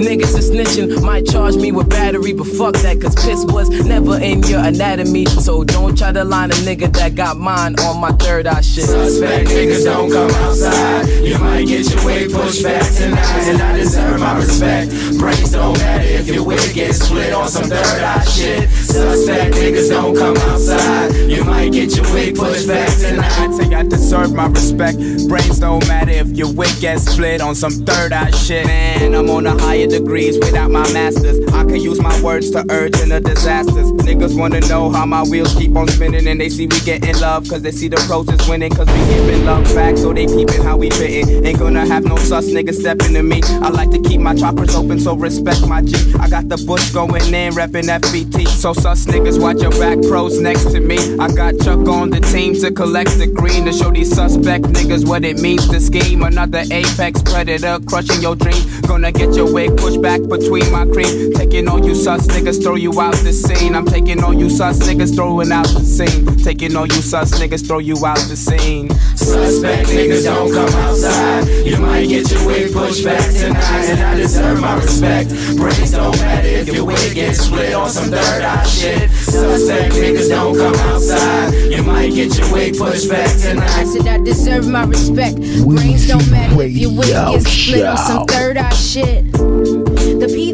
niggas 0.00 0.38
is 0.38 0.50
snitching, 0.50 1.02
might 1.02 1.26
charge 1.26 1.56
me 1.56 1.70
with 1.70 1.90
battery, 1.90 2.32
but 2.32 2.46
fuck 2.46 2.76
that, 2.76 2.98
cause 2.98 3.14
piss 3.14 3.44
was 3.44 3.68
never 3.84 4.18
in 4.22 4.42
your 4.44 4.64
anatomy. 4.64 5.26
So 5.26 5.62
don't 5.62 5.98
try 5.98 6.12
to 6.12 6.24
line 6.24 6.52
a 6.52 6.58
nigga 6.64 6.90
that 6.94 7.14
got 7.14 7.36
mine 7.36 7.78
on 7.80 8.00
my 8.00 8.12
third 8.12 8.46
eye 8.46 8.62
shit. 8.62 8.86
Suspect 8.86 9.50
niggas 9.50 9.84
don't 9.84 10.10
come 10.10 10.30
outside. 10.30 11.08
You 11.22 11.38
might 11.38 11.66
get 11.66 11.90
your 11.90 12.02
wig 12.06 12.32
pushed 12.32 12.62
back 12.62 12.90
tonight, 12.94 13.48
and 13.50 13.60
I 13.60 13.76
deserve 13.76 14.18
my 14.18 14.34
respect. 14.38 14.92
Brains 15.18 15.52
don't 15.52 15.76
matter 15.76 16.04
if 16.04 16.26
your 16.28 16.42
wig 16.42 16.72
gets 16.72 17.04
split 17.04 17.34
on 17.34 17.48
some 17.48 17.65
third 17.68 18.02
eye 18.02 18.24
shit. 18.24 18.68
Suspect 18.70 19.54
niggas 19.54 19.90
don't 19.90 20.16
come 20.16 20.36
outside. 20.36 21.14
You 21.28 21.44
might 21.44 21.72
get 21.72 21.96
your 21.96 22.10
wig 22.12 22.36
pushed 22.36 22.68
back 22.68 22.88
tonight. 22.98 23.32
I 23.32 23.46
I 23.76 23.82
deserve 23.82 24.32
my 24.32 24.46
respect. 24.46 24.96
Brains 25.28 25.58
don't 25.58 25.86
matter 25.86 26.12
if 26.12 26.28
your 26.28 26.50
wig 26.50 26.80
gets 26.80 27.04
split 27.12 27.42
on 27.42 27.54
some 27.54 27.72
third 27.84 28.10
eye 28.10 28.30
shit. 28.30 28.64
Man, 28.64 29.14
I'm 29.14 29.28
on 29.28 29.44
the 29.44 29.50
higher 29.50 29.86
degrees 29.86 30.38
without 30.38 30.70
my 30.70 30.90
masters. 30.94 31.38
I 31.52 31.64
can 31.64 31.76
use 31.76 32.00
my 32.00 32.18
words 32.22 32.50
to 32.52 32.64
urge 32.70 32.98
in 33.00 33.10
the 33.10 33.20
disasters. 33.20 33.92
Niggas 34.06 34.38
wanna 34.38 34.60
know 34.60 34.88
how 34.88 35.04
my 35.04 35.22
wheels 35.24 35.54
keep 35.54 35.76
on 35.76 35.88
spinning 35.88 36.26
and 36.26 36.40
they 36.40 36.48
see 36.48 36.66
we 36.66 36.80
getting 36.80 37.18
love 37.20 37.46
cause 37.50 37.60
they 37.60 37.70
see 37.70 37.88
the 37.88 37.96
pros 38.06 38.28
is 38.30 38.48
winning 38.48 38.72
cause 38.72 38.86
we 38.86 38.98
giving 39.12 39.44
love 39.44 39.64
back 39.74 39.98
so 39.98 40.14
they 40.14 40.26
peeping 40.26 40.62
how 40.62 40.78
we 40.78 40.88
fitting. 40.88 41.44
Ain't 41.44 41.58
gonna 41.58 41.86
have 41.86 42.04
no 42.04 42.16
sus 42.16 42.46
niggas 42.46 42.80
stepping 42.80 43.12
to 43.12 43.22
me. 43.22 43.42
I 43.60 43.68
like 43.68 43.90
to 43.90 44.00
keep 44.00 44.22
my 44.22 44.34
choppers 44.34 44.74
open 44.74 44.98
so 45.00 45.14
respect 45.14 45.66
my 45.68 45.82
G. 45.82 45.96
I 46.18 46.30
got 46.30 46.48
the 46.48 46.56
bush 46.66 46.90
going 46.92 47.34
in, 47.34 47.54
reppin' 47.56 47.88
FBT. 47.88 48.46
So 48.46 48.74
sus 48.74 49.06
niggas 49.06 49.40
watch 49.40 49.62
your 49.62 49.70
back 49.72 49.98
pros 50.08 50.38
next 50.38 50.66
to 50.72 50.80
me. 50.80 50.98
I 51.18 51.32
got 51.32 51.58
Chuck 51.64 51.88
on 51.88 52.10
the 52.10 52.20
team 52.20 52.54
to 52.60 52.70
collect 52.70 53.18
the 53.18 53.26
green 53.26 53.64
to 53.64 53.72
show 53.72 53.90
these 53.90 54.14
suspect 54.14 54.64
niggas 54.66 55.08
what 55.08 55.24
it 55.24 55.40
means 55.40 55.66
to 55.68 55.80
scheme. 55.80 56.22
Another 56.22 56.62
apex 56.70 57.22
predator 57.22 57.78
crushing 57.86 58.20
your 58.20 58.36
dreams. 58.36 58.80
Gonna 58.82 59.10
get 59.10 59.34
your 59.34 59.52
wig 59.52 59.76
pushed 59.78 60.02
back 60.02 60.20
between 60.28 60.70
my 60.70 60.84
cream. 60.84 61.32
Taking 61.32 61.66
all 61.68 61.84
you 61.84 61.94
sus 61.94 62.26
niggas, 62.26 62.62
throw 62.62 62.74
you 62.74 63.00
out 63.00 63.14
the 63.24 63.32
scene. 63.32 63.74
I'm 63.74 63.86
taking 63.86 64.22
all 64.22 64.34
you 64.34 64.50
sus 64.50 64.78
niggas, 64.80 65.14
throwing 65.14 65.50
out 65.50 65.66
the 65.68 65.80
scene. 65.80 66.26
Taking 66.44 66.76
all 66.76 66.86
you 66.86 67.00
sus 67.00 67.32
niggas, 67.40 67.66
throw 67.66 67.78
you 67.78 67.96
out 68.04 68.18
the 68.28 68.36
scene. 68.36 68.90
Suspect 69.16 69.88
niggas 69.88 70.24
don't 70.24 70.52
come 70.52 70.68
outside. 70.84 71.48
You 71.64 71.78
might 71.78 72.06
get 72.06 72.30
your 72.30 72.46
wig 72.46 72.72
pushed 72.72 73.04
back 73.04 73.32
tonight, 73.32 73.88
and 73.88 74.00
I 74.00 74.14
deserve 74.14 74.60
my 74.60 74.76
respect. 74.76 75.30
Brains 75.56 75.92
don't 75.92 76.16
matter 76.18 76.48
if 76.48 76.68
your 76.68 76.84
wig 76.84 77.14
gets 77.14 77.35
split 77.36 77.74
on 77.74 77.88
some 77.90 78.10
third 78.10 78.42
eye 78.42 78.64
shit. 78.64 79.10
Suspect 79.10 79.94
niggas 79.94 80.28
don't 80.28 80.56
come 80.56 80.74
outside. 80.74 81.52
You 81.70 81.82
might 81.82 82.12
get 82.14 82.36
your 82.38 82.52
wig 82.52 82.76
pushed 82.76 83.08
back 83.10 83.28
I 83.28 83.36
tonight. 83.50 83.84
said 83.86 84.06
I 84.06 84.18
deserve 84.18 84.66
my 84.68 84.84
respect. 84.84 85.36
Brains 85.36 86.08
don't 86.08 86.28
matter 86.30 86.62
if 86.62 86.72
your 86.72 86.90
wig 86.90 87.08
gets 87.08 87.48
split 87.50 87.84
on 87.84 87.96
some 87.98 88.26
third 88.26 88.56
eye 88.56 88.70
shit. 88.74 89.24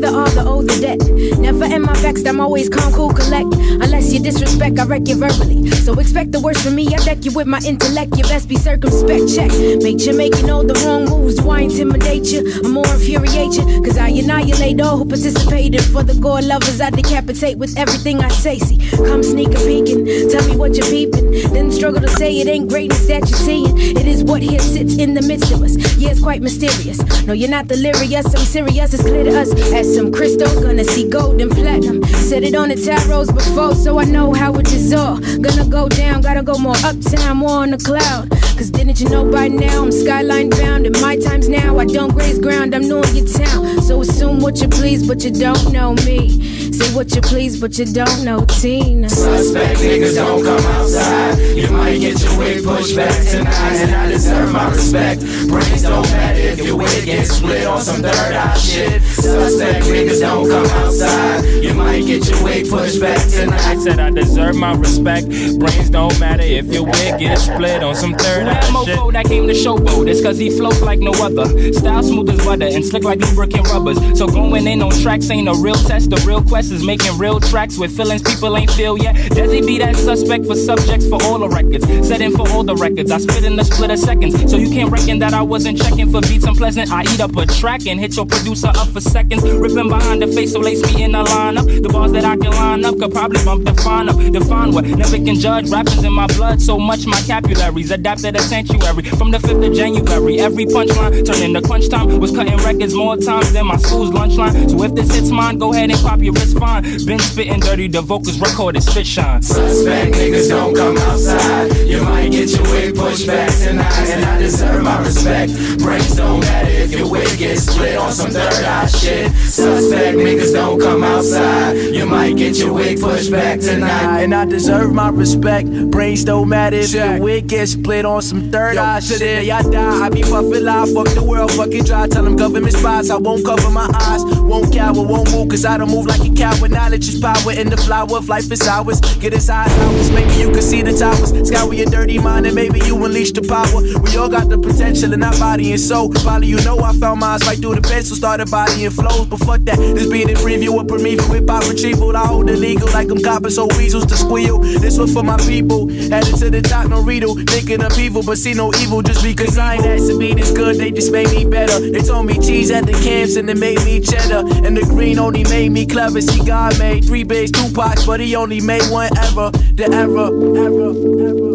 The 0.02 0.12
R, 0.12 0.28
the 0.30 0.44
O, 0.44 0.62
the 0.62 0.80
debt. 0.80 0.98
Never 1.38 1.62
am 1.62 1.88
I 1.88 1.94
vexed, 2.02 2.26
I'm 2.26 2.40
always 2.40 2.68
calm, 2.68 2.92
cool, 2.92 3.14
collect. 3.14 3.54
Unless 3.54 4.12
you 4.12 4.18
disrespect, 4.18 4.80
I 4.80 4.84
wreck 4.84 5.06
you 5.06 5.14
verbally. 5.14 5.70
So 5.70 5.94
expect 5.94 6.32
the 6.32 6.40
worst 6.40 6.64
from 6.64 6.74
me, 6.74 6.88
I 6.92 6.96
deck 7.04 7.24
you 7.24 7.30
with 7.30 7.46
my 7.46 7.60
intellect. 7.64 8.16
You 8.16 8.24
best 8.24 8.48
be 8.48 8.56
circumspect, 8.56 9.32
check. 9.32 9.52
Make 9.80 10.00
sure 10.00 10.12
making 10.12 10.50
all 10.50 10.64
the 10.64 10.74
wrong 10.82 11.04
moves. 11.04 11.36
Do 11.36 11.48
I 11.50 11.60
intimidate 11.60 12.32
you? 12.32 12.42
I'm 12.64 12.72
more 12.72 12.86
infuriate 12.86 13.54
you. 13.54 13.82
Cause 13.82 13.96
I 13.96 14.08
annihilate 14.08 14.80
all 14.80 14.96
who 14.96 15.04
participated. 15.04 15.84
For 15.84 16.02
the 16.02 16.14
gore 16.14 16.42
lovers, 16.42 16.80
I 16.80 16.90
decapitate 16.90 17.58
with 17.58 17.78
everything 17.78 18.24
I 18.24 18.28
say. 18.28 18.58
See, 18.58 18.78
come 19.06 19.22
sneak 19.22 19.54
a 19.54 19.62
peeking, 19.62 20.04
tell 20.30 20.42
me 20.48 20.56
what 20.56 20.74
you're 20.74 20.90
peeping. 20.90 21.52
Then 21.52 21.70
struggle 21.70 22.00
to 22.00 22.08
say 22.08 22.40
it 22.40 22.48
ain't 22.48 22.68
greatness 22.68 23.06
that 23.06 23.30
you're 23.30 23.38
seeing. 23.38 23.78
It 23.78 24.06
is 24.06 24.24
what 24.24 24.42
here 24.42 24.58
sits 24.58 24.96
in 24.98 25.14
the 25.14 25.22
midst 25.22 25.52
of 25.52 25.62
us. 25.62 25.76
Yeah, 25.96 26.10
it's 26.10 26.20
quite 26.20 26.42
mysterious. 26.42 26.98
No, 27.24 27.34
you're 27.34 27.48
not 27.48 27.68
delirious, 27.68 28.26
I'm 28.34 28.44
serious. 28.44 28.94
It's 28.94 29.02
clear 29.04 29.22
to 29.22 29.40
us. 29.40 29.52
Some 29.92 30.10
crystals, 30.10 30.54
gonna 30.62 30.84
see 30.84 31.08
gold 31.08 31.40
and 31.40 31.50
platinum. 31.50 32.02
Said 32.04 32.44
it 32.44 32.54
on 32.54 32.70
the 32.70 32.76
tarots 32.76 33.32
before, 33.34 33.74
so 33.74 33.98
I 33.98 34.04
know 34.04 34.32
how 34.32 34.54
it 34.54 34.72
is 34.72 34.92
all. 34.92 35.18
Gonna 35.18 35.66
go 35.66 35.88
down, 35.88 36.22
gotta 36.22 36.42
go 36.42 36.56
more 36.56 36.76
uptown, 36.84 37.38
more 37.38 37.62
on 37.62 37.70
the 37.70 37.78
cloud. 37.78 38.30
Cause 38.62 38.70
didn't 38.70 39.00
you 39.00 39.08
know 39.08 39.28
by 39.28 39.48
now 39.48 39.82
I'm 39.82 39.90
skyline 39.90 40.48
bound? 40.48 40.86
And 40.86 41.00
my 41.00 41.16
times 41.16 41.48
now, 41.48 41.80
I 41.80 41.84
don't 41.84 42.14
graze 42.14 42.38
ground, 42.38 42.76
I'm 42.76 42.86
knowing 42.86 43.16
your 43.16 43.26
town. 43.26 43.82
So 43.82 44.02
assume 44.02 44.38
what 44.38 44.60
you 44.62 44.68
please, 44.68 45.04
but 45.04 45.24
you 45.24 45.32
don't 45.32 45.72
know 45.72 45.94
me. 46.06 46.70
Say 46.72 46.94
what 46.94 47.12
you 47.12 47.20
please, 47.22 47.60
but 47.60 47.76
you 47.76 47.86
don't 47.86 48.24
know 48.24 48.44
Tina. 48.44 49.08
Suspect 49.08 49.80
niggas 49.80 50.14
don't 50.14 50.44
come 50.44 50.64
outside. 50.76 51.38
You 51.56 51.70
might 51.70 51.98
get 51.98 52.22
your 52.22 52.38
wig 52.38 52.62
pushed 52.62 52.94
back 52.94 53.26
tonight, 53.26 53.82
and 53.82 53.94
I 53.96 54.08
deserve 54.08 54.52
my 54.52 54.70
respect. 54.70 55.22
Brains 55.48 55.82
don't 55.82 56.08
matter 56.12 56.40
if 56.40 56.64
your 56.64 56.76
wig 56.76 57.04
gets 57.04 57.32
split 57.32 57.66
on 57.66 57.80
some 57.80 58.00
third 58.00 58.14
eye 58.14 58.56
shit. 58.56 59.02
Suspect 59.02 59.86
niggas 59.86 60.20
don't 60.20 60.48
come 60.48 60.66
outside. 60.66 61.44
You 61.64 61.74
might 61.74 62.06
get 62.06 62.28
your 62.28 62.44
wig 62.44 62.70
pushed 62.70 63.00
back 63.00 63.28
tonight. 63.28 63.60
I 63.60 63.74
tonight. 63.74 63.82
said 63.82 63.98
I 63.98 64.10
deserve 64.10 64.54
my 64.54 64.74
respect. 64.76 65.26
Brains 65.58 65.90
don't 65.90 66.16
matter 66.20 66.44
if 66.44 66.66
your 66.66 66.84
wig 66.84 67.18
gets 67.18 67.42
split 67.42 67.82
on 67.82 67.96
some 67.96 68.14
third 68.14 68.46
eye 68.46 68.51
That 68.52 68.64
shit. 68.64 68.98
mofo 68.98 69.12
that 69.12 69.26
came 69.26 69.46
to 69.46 69.54
showboat, 69.54 70.08
it's 70.08 70.22
cause 70.22 70.38
he 70.38 70.50
floats 70.50 70.80
like 70.82 71.00
no 71.00 71.12
other. 71.12 71.46
Style 71.72 72.02
smooth 72.02 72.30
as 72.30 72.44
butter 72.44 72.66
and 72.66 72.84
slick 72.84 73.04
like 73.04 73.20
lubricant 73.20 73.66
rubbers. 73.68 73.98
So 74.18 74.26
going 74.26 74.66
in 74.66 74.82
on 74.82 74.92
tracks 75.02 75.30
ain't 75.30 75.48
a 75.48 75.54
real 75.54 75.74
test. 75.74 76.10
The 76.10 76.22
real 76.26 76.42
quest 76.42 76.70
is 76.72 76.84
making 76.84 77.18
real 77.18 77.40
tracks 77.40 77.78
with 77.78 77.96
feelings 77.96 78.22
people 78.22 78.56
ain't 78.56 78.70
feel 78.70 78.98
yet. 78.98 79.14
Does 79.30 79.52
he 79.52 79.60
be 79.60 79.78
that 79.78 79.96
suspect 79.96 80.46
for 80.46 80.54
subjects 80.54 81.08
for 81.08 81.22
all 81.22 81.38
the 81.38 81.48
records? 81.48 81.86
Setting 82.06 82.32
for 82.32 82.48
all 82.50 82.62
the 82.62 82.76
records. 82.76 83.10
I 83.10 83.18
spit 83.18 83.44
in 83.44 83.56
the 83.56 83.64
split 83.64 83.90
of 83.90 83.98
seconds. 83.98 84.50
So 84.50 84.56
you 84.56 84.70
can't 84.70 84.90
reckon 84.90 85.18
that 85.20 85.34
I 85.34 85.42
wasn't 85.42 85.78
checking 85.78 86.10
for 86.10 86.20
beats 86.20 86.44
unpleasant. 86.44 86.90
I 86.90 87.02
eat 87.02 87.20
up 87.20 87.36
a 87.36 87.46
track 87.46 87.86
and 87.86 87.98
hit 87.98 88.16
your 88.16 88.26
producer 88.26 88.68
up 88.68 88.88
for 88.88 89.00
seconds. 89.00 89.42
Ripping 89.42 89.88
behind 89.88 90.22
the 90.22 90.26
face, 90.26 90.52
so 90.52 90.60
lace 90.60 90.82
me 90.92 91.04
in 91.04 91.14
a 91.14 91.24
lineup. 91.24 91.82
The 91.82 91.88
bars 91.88 92.12
that 92.12 92.24
I 92.24 92.36
can 92.36 92.50
line 92.50 92.84
up 92.84 92.98
could 92.98 93.12
probably 93.12 93.44
bump 93.44 93.64
define 93.64 94.08
up. 94.08 94.16
Define 94.32 94.72
what 94.72 94.84
never 94.84 95.16
can 95.16 95.36
judge. 95.36 95.70
Rappers 95.70 96.04
in 96.04 96.12
my 96.12 96.26
blood, 96.28 96.60
so 96.60 96.78
much 96.78 97.06
my 97.06 97.20
vocabulary's 97.22 97.90
adapted 97.90 98.36
sanctuary. 98.42 99.02
From 99.02 99.30
the 99.30 99.38
5th 99.38 99.66
of 99.66 99.72
January, 99.74 100.40
every 100.40 100.66
punchline 100.66 101.24
turned 101.24 101.42
into 101.42 101.62
crunch 101.62 101.88
time. 101.88 102.20
Was 102.20 102.30
cutting 102.30 102.56
records 102.58 102.94
more 102.94 103.16
times 103.16 103.52
than 103.52 103.66
my 103.66 103.76
school's 103.76 104.10
lunch 104.10 104.34
line. 104.34 104.68
So 104.68 104.82
if 104.84 104.94
this 104.94 105.14
hits 105.14 105.30
mine, 105.30 105.58
go 105.58 105.72
ahead 105.72 105.90
and 105.90 106.00
pop 106.00 106.20
your 106.20 106.34
wrist 106.34 106.58
fine. 106.58 106.82
Been 106.82 107.18
spitting 107.18 107.60
dirty, 107.60 107.88
the 107.88 108.02
vocals 108.02 108.38
recorded, 108.40 108.82
spit 108.82 109.06
shine. 109.06 109.42
Suspect 109.42 110.14
niggas 110.14 110.48
don't 110.48 110.74
come 110.74 110.96
outside. 110.98 111.76
You 111.86 112.02
might 112.02 112.30
get 112.30 112.50
your 112.50 112.62
wig 112.62 112.94
pushed 112.94 113.26
back 113.26 113.50
tonight, 113.58 114.08
and 114.08 114.24
I 114.24 114.38
deserve 114.38 114.82
my 114.82 114.98
respect. 115.02 115.52
Brains 115.78 116.16
don't 116.16 116.40
matter 116.40 116.70
if 116.70 116.92
your 116.92 117.10
wig 117.10 117.38
gets 117.38 117.62
split 117.62 117.96
on 117.96 118.12
some 118.12 118.30
third 118.30 118.64
eye 118.64 118.86
shit. 118.86 119.32
Suspect 119.32 120.16
niggas 120.18 120.52
don't 120.52 120.80
come 120.80 121.02
outside. 121.04 121.76
You 121.76 122.06
might 122.06 122.36
get 122.36 122.56
your 122.56 122.72
wig 122.72 123.00
pushed 123.00 123.30
back 123.30 123.60
tonight. 123.60 124.22
And 124.22 124.34
I 124.34 124.44
deserve 124.44 124.92
my 124.92 125.08
respect. 125.08 125.68
Brains 125.90 126.24
don't 126.24 126.48
matter 126.48 126.76
if 126.76 126.92
your 126.92 127.20
wig 127.20 127.48
gets 127.48 127.72
split 127.72 128.04
on 128.04 128.21
some 128.22 128.50
third 128.50 128.76
eye 128.76 129.00
shit. 129.00 129.18
The 129.18 129.24
day 129.24 129.50
I 129.50 129.62
die, 129.62 130.06
I 130.06 130.08
be 130.08 130.22
puffin' 130.22 130.64
live. 130.64 130.92
Fuck 130.92 131.08
the 131.08 131.22
world, 131.22 131.52
fuck 131.52 131.68
it 131.72 131.86
dry. 131.86 132.06
Tell 132.06 132.24
them 132.24 132.36
government 132.36 132.74
spies. 132.74 133.10
I 133.10 133.16
won't 133.16 133.44
cover 133.44 133.70
my 133.70 133.88
eyes. 133.94 134.22
Won't 134.42 134.72
cower, 134.72 135.02
won't 135.02 135.30
move, 135.32 135.48
cause 135.48 135.64
I 135.64 135.78
don't 135.78 135.90
move 135.90 136.06
like 136.06 136.20
a 136.20 136.32
coward. 136.34 136.70
Knowledge 136.70 137.08
is 137.08 137.20
power, 137.20 137.52
and 137.52 137.70
the 137.70 137.76
flower 137.76 138.16
of 138.16 138.28
life 138.28 138.50
is 138.50 138.66
ours. 138.66 139.00
Get 139.20 139.32
his 139.32 139.48
eyes 139.50 139.70
out, 139.70 140.14
maybe 140.14 140.34
you 140.34 140.50
can 140.50 140.62
see 140.62 140.82
the 140.82 140.92
towers. 140.92 141.30
Scour 141.48 141.74
your 141.74 141.86
dirty 141.86 142.18
mind, 142.18 142.46
and 142.46 142.54
maybe 142.54 142.80
you 142.80 143.02
unleash 143.04 143.32
the 143.32 143.42
power. 143.42 143.82
We 144.02 144.16
all 144.16 144.28
got 144.28 144.48
the 144.48 144.58
potential 144.58 145.12
in 145.12 145.22
our 145.22 145.36
body 145.38 145.72
and 145.72 145.80
soul. 145.80 146.10
Probably 146.10 146.48
you 146.48 146.60
know 146.62 146.78
I 146.80 146.92
found 146.94 147.20
mine 147.20 147.40
right 147.46 147.58
through 147.58 147.76
the 147.76 147.82
pencil, 147.82 148.16
started 148.16 148.50
bodying 148.50 148.90
flows. 148.90 149.26
But 149.26 149.40
fuck 149.40 149.60
that, 149.62 149.78
this 149.78 150.08
being 150.08 150.30
a 150.30 150.34
preview 150.34 150.78
of 150.80 150.86
preview 150.86 151.18
with 151.30 151.46
power 151.46 151.66
retrieval. 151.68 152.16
I 152.16 152.26
hold 152.26 152.48
illegal 152.50 152.88
like 152.92 153.10
I'm 153.10 153.22
copping 153.22 153.50
so 153.50 153.66
weasels 153.78 154.06
to 154.06 154.16
squeal. 154.16 154.58
This 154.58 154.98
one 154.98 155.08
for 155.08 155.22
my 155.22 155.36
people. 155.38 155.88
Headed 155.88 156.36
to 156.36 156.50
the 156.50 156.62
top, 156.62 156.88
no 156.88 157.02
riddle. 157.02 157.34
Thinking 157.34 157.82
of 157.82 157.92
evil, 158.12 158.22
but 158.22 158.36
see 158.36 158.52
no 158.52 158.70
evil 158.74 159.00
just 159.00 159.24
because 159.24 159.56
I 159.56 159.76
ain't 159.76 159.86
asked 159.86 160.08
to 160.08 160.18
be 160.18 160.34
this 160.34 160.50
good. 160.50 160.76
They 160.76 160.90
just 160.90 161.10
made 161.10 161.30
me 161.30 161.46
better. 161.46 161.80
They 161.80 162.02
told 162.02 162.26
me 162.26 162.38
cheese 162.38 162.70
at 162.70 162.84
the 162.84 162.92
camps 162.92 163.36
and 163.36 163.48
it 163.48 163.56
made 163.56 163.82
me 163.84 164.00
cheddar. 164.00 164.44
And 164.66 164.76
the 164.76 164.82
green 164.82 165.18
only 165.18 165.44
made 165.44 165.72
me 165.72 165.86
clever. 165.86 166.20
See, 166.20 166.44
God 166.44 166.78
made 166.78 167.06
three 167.06 167.24
bigs, 167.24 167.50
two 167.50 167.72
pots, 167.72 168.04
but 168.04 168.20
he 168.20 168.36
only 168.36 168.60
made 168.60 168.82
one 168.90 169.08
ever. 169.16 169.50
The 169.50 169.88
error, 169.90 170.28
error, 170.58 170.92
error. 171.22 171.52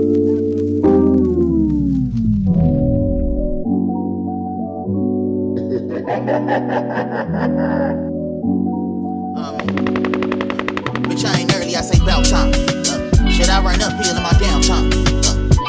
Bitch, 11.08 11.24
I 11.24 11.40
ain't 11.40 11.54
early, 11.56 11.76
I 11.76 11.82
say 11.82 12.00
bout 12.04 12.26
time. 12.26 12.52
Uh, 12.52 13.30
shit, 13.30 13.50
I 13.50 13.62
run 13.62 13.80
downtime. 13.80 14.24
Uh, 14.24 14.27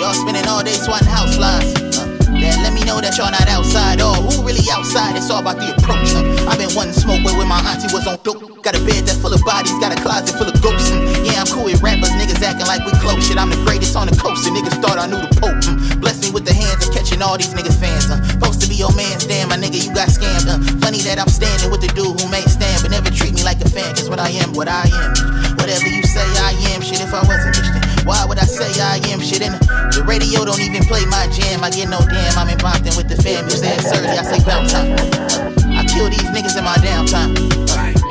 y'all 0.08 0.16
spending 0.16 0.48
all 0.48 0.64
day 0.64 0.72
swatting 0.72 1.06
house 1.06 1.36
flies. 1.36 1.68
Uh, 1.92 2.08
that 2.40 2.56
let 2.64 2.72
me 2.72 2.80
know 2.88 2.96
that 2.96 3.12
y'all 3.20 3.28
not 3.28 3.44
outside. 3.52 4.00
Or 4.00 4.16
who 4.16 4.40
really 4.40 4.64
outside? 4.72 5.12
It's 5.20 5.28
all 5.28 5.44
about 5.44 5.60
the 5.60 5.68
approach. 5.76 6.16
Uh, 6.16 6.48
I've 6.48 6.56
been 6.56 6.72
wanting 6.72 6.96
smoke 6.96 7.20
when 7.28 7.44
my 7.44 7.60
auntie 7.68 7.92
was 7.92 8.08
on 8.08 8.16
dope. 8.24 8.40
Got 8.64 8.72
a 8.72 8.80
bed 8.88 9.04
that's 9.04 9.20
full 9.20 9.36
of 9.36 9.44
bodies, 9.44 9.76
got 9.84 9.92
a 9.92 10.00
closet 10.00 10.32
full 10.32 10.48
of 10.48 10.56
ghosts. 10.64 10.88
And 10.88 11.04
yeah, 11.28 11.44
I'm 11.44 11.48
cool 11.52 11.68
with 11.68 11.84
rappers, 11.84 12.08
niggas 12.16 12.40
acting 12.40 12.64
like 12.64 12.80
we 12.88 12.92
close 13.04 13.20
shit. 13.20 13.36
I'm 13.36 13.52
the 13.52 13.60
greatest 13.68 13.92
on 14.00 14.08
the 14.08 14.16
coast, 14.16 14.48
and 14.48 14.56
niggas 14.56 14.80
thought 14.80 14.96
I 14.96 15.04
knew 15.04 15.20
the 15.20 15.28
Pope. 15.36 15.60
Mm, 15.68 16.00
bless 16.00 16.24
me 16.24 16.32
with 16.32 16.48
the 16.48 16.56
hands 16.56 16.88
of 16.88 16.94
catching 16.96 17.20
all 17.20 17.36
these 17.36 17.52
niggas 17.52 17.76
fans. 17.76 18.08
Uh, 18.08 18.16
supposed 18.32 18.64
to 18.64 18.68
be 18.68 18.80
your 18.80 18.92
man's 18.96 19.28
damn, 19.28 19.52
my 19.52 19.60
nigga, 19.60 19.76
you 19.76 19.92
got 19.92 20.08
scammed. 20.08 20.48
Uh, 20.48 20.56
funny 20.80 21.04
that 21.04 21.20
I'm 21.20 21.28
standing 21.28 21.68
with 21.68 21.84
the 21.84 21.92
dude 21.92 22.16
who 22.16 22.26
may 22.32 22.42
stand, 22.48 22.80
but 22.80 22.90
never 22.96 23.12
treat 23.12 23.36
me 23.36 23.44
like 23.44 23.60
a 23.60 23.68
fan. 23.68 23.92
Cause 23.92 24.08
what 24.08 24.18
I 24.18 24.32
am, 24.40 24.56
what 24.56 24.72
I 24.72 24.88
am. 24.88 25.12
Whatever 25.60 25.88
you 25.92 26.02
say, 26.08 26.24
I 26.40 26.56
am 26.72 26.80
shit. 26.80 27.04
If 27.04 27.12
I 27.12 27.20
wasn't 27.28 27.52
bitch, 27.52 27.68
then 27.76 27.87
why 28.04 28.24
would 28.26 28.38
I 28.38 28.46
say 28.46 28.68
I 28.80 29.00
am 29.10 29.20
shit? 29.20 29.42
And 29.42 29.54
the 29.94 30.04
radio 30.06 30.44
don't 30.44 30.60
even 30.60 30.84
play 30.84 31.04
my 31.06 31.26
jam. 31.32 31.64
I 31.64 31.70
get 31.70 31.88
no 31.88 31.98
damn. 32.06 32.38
I'm 32.38 32.48
in 32.48 32.58
Bompton 32.58 32.96
with 32.96 33.08
the 33.08 33.16
fam. 33.22 33.44
You 33.44 33.56
say 33.56 33.74
it's 33.74 33.90
I 33.90 34.22
say 34.22 34.44
bout 34.44 34.68
time. 34.68 34.92
I 35.72 35.84
kill 35.86 36.10
these 36.10 36.28
niggas 36.34 36.56
in 36.58 36.64
my 36.64 36.76
downtime. 36.82 37.34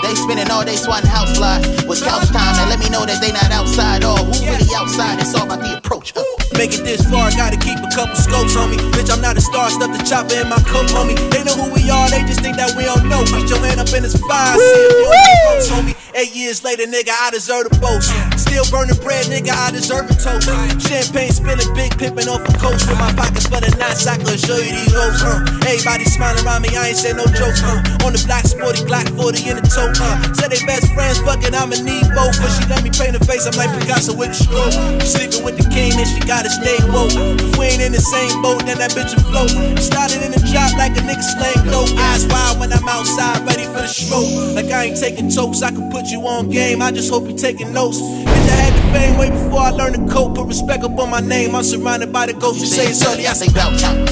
They 0.01 0.15
spending 0.15 0.49
all 0.51 0.63
day 0.63 0.75
swatting 0.75 1.09
house 1.09 1.35
flies 1.35 1.65
with 1.85 2.03
couch 2.03 2.27
time. 2.29 2.55
and 2.61 2.69
let 2.69 2.79
me 2.79 2.89
know 2.89 3.05
that 3.05 3.19
they 3.19 3.31
not 3.31 3.51
outside. 3.51 4.03
Or 4.03 4.17
who 4.17 4.31
really 4.45 4.69
outside? 4.75 5.19
It's 5.19 5.35
all 5.35 5.45
about 5.45 5.61
the 5.61 5.77
approach. 5.77 6.15
Uh. 6.15 6.23
Make 6.57 6.73
it 6.73 6.83
this 6.83 7.05
far, 7.09 7.29
gotta 7.31 7.57
keep 7.57 7.77
a 7.77 7.89
couple 7.93 8.15
scopes 8.15 8.55
on 8.55 8.71
me. 8.71 8.77
Bitch, 8.95 9.13
I'm 9.13 9.21
not 9.21 9.37
a 9.37 9.41
star, 9.41 9.69
stuff 9.69 9.91
the 9.91 10.01
chopper 10.01 10.41
in 10.41 10.49
my 10.49 10.57
coat, 10.65 10.89
homie. 10.89 11.13
They 11.29 11.43
know 11.43 11.53
who 11.53 11.69
we 11.69 11.89
are, 11.89 12.09
they 12.09 12.25
just 12.25 12.41
think 12.41 12.57
that 12.57 12.73
we 12.75 12.85
don't 12.85 13.05
know. 13.09 13.21
Put 13.29 13.49
your 13.49 13.59
hand 13.59 13.79
up 13.79 13.93
in 13.93 14.01
his 14.01 14.17
fire, 14.17 14.57
see 14.57 14.81
if 14.87 14.91
you 14.97 15.05
don't 15.05 15.85
homie. 15.85 15.95
Eight 16.15 16.33
years 16.33 16.63
later, 16.63 16.85
nigga, 16.89 17.13
I 17.13 17.29
deserve 17.29 17.67
a 17.67 17.75
boast. 17.77 18.09
Still 18.47 18.65
burning 18.71 18.97
bread, 19.03 19.27
nigga, 19.27 19.51
I 19.51 19.71
deserve 19.71 20.09
a 20.09 20.15
toast. 20.15 20.47
Champagne 20.87 21.31
spilling, 21.31 21.71
big 21.75 21.91
pippin' 21.99 22.27
off 22.27 22.47
a 22.47 22.53
coast 22.57 22.87
with 22.87 22.97
my 22.97 23.11
pockets 23.13 23.47
for 23.47 23.59
the. 23.59 23.67
I 23.77 24.15
could 24.19 24.39
show 24.39 24.55
you 24.55 24.71
these 24.71 24.95
hoes, 24.95 25.19
huh? 25.19 25.43
Everybody 25.67 26.07
smiling 26.07 26.39
around 26.45 26.63
me, 26.63 26.71
I 26.75 26.93
ain't 26.93 26.97
say 26.97 27.11
no 27.11 27.27
jokes, 27.27 27.59
huh? 27.59 28.07
On 28.07 28.15
the 28.15 28.21
black 28.23 28.47
sporty 28.47 28.85
Glock 28.87 29.09
40 29.19 29.49
in 29.49 29.55
the 29.59 29.65
toe, 29.67 29.91
huh? 29.91 30.15
Said 30.31 30.53
they 30.53 30.61
best 30.63 30.87
friends, 30.95 31.19
fucking, 31.25 31.51
I'ma 31.51 31.75
need 31.83 32.07
both. 32.15 32.39
But 32.39 32.51
she 32.55 32.63
let 32.71 32.85
me 32.85 32.91
paint 32.93 33.19
her 33.19 33.23
face, 33.25 33.43
I'm 33.43 33.57
like 33.59 33.73
Picasso 33.75 34.15
with 34.15 34.31
the 34.31 34.39
stroke. 34.39 34.75
Sleeping 35.03 35.43
with 35.43 35.59
the 35.59 35.67
king, 35.67 35.91
and 35.97 36.07
she 36.07 36.23
gotta 36.23 36.47
stay 36.47 36.79
woke. 36.93 37.11
If 37.41 37.57
we 37.59 37.73
ain't 37.73 37.83
in 37.83 37.91
the 37.91 38.03
same 38.03 38.39
boat, 38.39 38.63
then 38.63 38.77
that 38.79 38.95
bitch 38.95 39.11
will 39.11 39.27
float. 39.27 39.51
Started 39.81 40.23
in 40.23 40.31
the 40.31 40.41
drop 40.47 40.71
like 40.79 40.95
a 40.95 41.03
nigga 41.03 41.25
slang 41.35 41.59
dope. 41.67 41.91
Eyes 42.13 42.23
wide 42.31 42.61
when 42.61 42.71
I'm 42.71 42.87
outside, 42.87 43.43
ready 43.43 43.67
for 43.67 43.83
the 43.83 43.91
stroke. 43.91 44.29
Like 44.55 44.71
I 44.71 44.93
ain't 44.93 44.99
taking 44.99 45.27
toast, 45.27 45.65
I 45.65 45.73
can 45.73 45.89
put 45.89 46.07
you 46.07 46.21
on 46.27 46.47
game. 46.53 46.85
I 46.85 46.93
just 46.93 47.09
hope 47.09 47.27
you 47.27 47.35
taking 47.35 47.73
notes. 47.73 47.97
Bitch, 48.37 48.49
I 48.49 48.55
had 48.55 48.73
the 48.73 48.93
fame 48.93 49.17
way 49.17 49.29
before 49.29 49.61
I 49.61 49.71
learned 49.71 49.95
to 49.95 50.13
cope. 50.13 50.35
Put 50.35 50.47
respect 50.47 50.83
up 50.83 50.97
on 50.99 51.09
my 51.09 51.19
name. 51.19 51.55
I'm 51.55 51.63
surrounded 51.63 52.13
by 52.13 52.27
the 52.27 52.33
ghosts. 52.33 52.61
You 52.61 52.67
say 52.67 52.87
it's 52.87 53.05
early, 53.05 53.25
I 53.27 53.33
say 53.33 53.51
bout 53.53 53.79
time. 53.79 54.05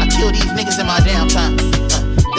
I 0.00 0.06
kill 0.06 0.30
these 0.30 0.44
niggas 0.54 0.78
in 0.78 0.86
my 0.86 1.00
downtime. 1.00 1.58
Uh, 1.58 1.89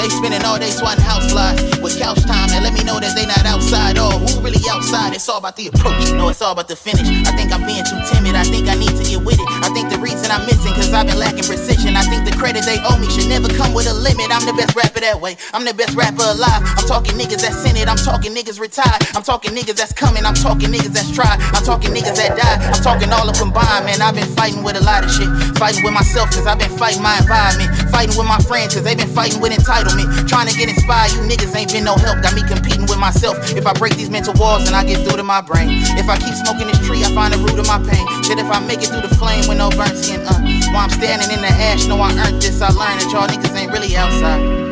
they 0.01 0.09
spending 0.09 0.41
all 0.43 0.57
day 0.57 0.73
swatting 0.73 1.03
house 1.05 1.29
flies 1.29 1.61
with 1.77 1.97
couch 2.01 2.21
time. 2.25 2.49
And 2.49 2.65
let 2.65 2.73
me 2.73 2.83
know 2.83 2.99
that 2.99 3.13
they 3.13 3.25
not 3.29 3.45
outside. 3.45 3.97
Or 4.01 4.17
who 4.17 4.41
really 4.41 4.61
outside? 4.69 5.13
It's 5.13 5.29
all 5.29 5.37
about 5.37 5.55
the 5.55 5.67
approach. 5.69 6.09
No, 6.17 6.29
it's 6.29 6.41
all 6.41 6.53
about 6.53 6.67
the 6.67 6.75
finish. 6.75 7.05
I 7.29 7.31
think 7.37 7.53
I'm 7.53 7.61
being 7.65 7.85
too 7.85 8.01
timid. 8.09 8.33
I 8.33 8.43
think 8.43 8.67
I 8.67 8.75
need 8.75 8.91
to 8.97 9.05
get 9.05 9.21
with 9.21 9.37
it. 9.37 9.47
I 9.61 9.69
think 9.69 9.93
the 9.93 10.01
reason 10.01 10.33
I'm 10.33 10.41
missing, 10.49 10.73
cause 10.73 10.91
I've 10.91 11.05
been 11.05 11.21
lacking 11.21 11.45
precision. 11.45 11.93
I 11.95 12.01
think 12.09 12.25
the 12.25 12.33
credit 12.33 12.65
they 12.65 12.81
owe 12.81 12.97
me 12.97 13.07
should 13.13 13.29
never 13.29 13.47
come 13.53 13.77
with 13.77 13.85
a 13.85 13.93
limit. 13.93 14.33
I'm 14.33 14.45
the 14.49 14.57
best 14.57 14.73
rapper 14.75 15.05
that 15.05 15.21
way. 15.21 15.37
I'm 15.53 15.65
the 15.65 15.73
best 15.73 15.93
rapper 15.93 16.25
alive. 16.25 16.65
I'm 16.65 16.87
talking 16.89 17.13
niggas 17.13 17.45
that's 17.45 17.61
in 17.69 17.77
it. 17.77 17.85
I'm 17.85 18.01
talking 18.01 18.33
niggas 18.33 18.59
retired. 18.59 19.05
I'm 19.13 19.23
talking 19.23 19.53
niggas 19.53 19.77
that's 19.77 19.93
coming. 19.93 20.25
I'm 20.25 20.35
talking 20.35 20.73
niggas 20.73 20.97
that's 20.97 21.13
tried. 21.13 21.37
I'm 21.53 21.61
talking 21.63 21.93
niggas 21.93 22.17
that 22.17 22.33
died. 22.33 22.57
I'm 22.73 22.81
talking 22.81 23.13
all 23.13 23.29
of 23.29 23.37
combined, 23.37 23.85
man. 23.85 24.01
I've 24.01 24.17
been 24.17 24.29
fighting 24.33 24.63
with 24.65 24.81
a 24.81 24.83
lot 24.83 25.05
of 25.05 25.11
shit. 25.13 25.29
Fighting 25.61 25.85
with 25.85 25.93
myself, 25.93 26.33
cause 26.33 26.47
I've 26.49 26.57
been 26.57 26.73
fighting 26.73 27.03
my 27.05 27.21
environment. 27.21 27.69
Fighting 27.93 28.17
with 28.17 28.27
my 28.27 28.41
friends, 28.49 28.73
cause 28.73 28.83
they 28.83 28.95
been 28.95 29.11
fighting 29.13 29.39
with 29.41 29.53
entitlement. 29.53 29.90
Trying 30.27 30.47
to 30.47 30.55
get 30.55 30.69
inspired, 30.69 31.11
you 31.11 31.19
niggas 31.27 31.55
ain't 31.55 31.71
been 31.71 31.83
no 31.83 31.95
help. 31.95 32.21
Got 32.23 32.35
me 32.35 32.43
competing 32.47 32.87
with 32.87 32.99
myself. 32.99 33.37
If 33.51 33.65
I 33.67 33.73
break 33.73 33.95
these 33.95 34.09
mental 34.09 34.33
walls, 34.35 34.65
then 34.65 34.73
I 34.73 34.83
get 34.83 35.05
through 35.05 35.17
to 35.17 35.23
my 35.23 35.41
brain. 35.41 35.69
If 35.99 36.07
I 36.09 36.17
keep 36.17 36.35
smoking 36.35 36.67
this 36.67 36.79
tree, 36.85 37.03
I 37.03 37.13
find 37.13 37.33
the 37.33 37.39
root 37.39 37.59
of 37.59 37.67
my 37.67 37.79
pain. 37.83 38.05
Shit, 38.23 38.39
if 38.39 38.49
I 38.49 38.59
make 38.59 38.81
it 38.81 38.87
through 38.87 39.01
the 39.03 39.13
flame 39.15 39.47
with 39.47 39.57
no 39.57 39.69
burnt 39.69 39.97
skin, 39.97 40.21
uh. 40.21 40.39
While 40.71 40.87
I'm 40.87 40.89
standing 40.89 41.29
in 41.31 41.41
the 41.41 41.51
ash, 41.51 41.85
know 41.87 41.99
I 41.99 42.11
earned 42.15 42.41
this. 42.41 42.61
I 42.61 42.69
learned 42.69 43.01
that 43.01 43.11
y'all 43.11 43.27
niggas 43.27 43.55
ain't 43.55 43.71
really 43.71 43.95
outside. 43.97 44.70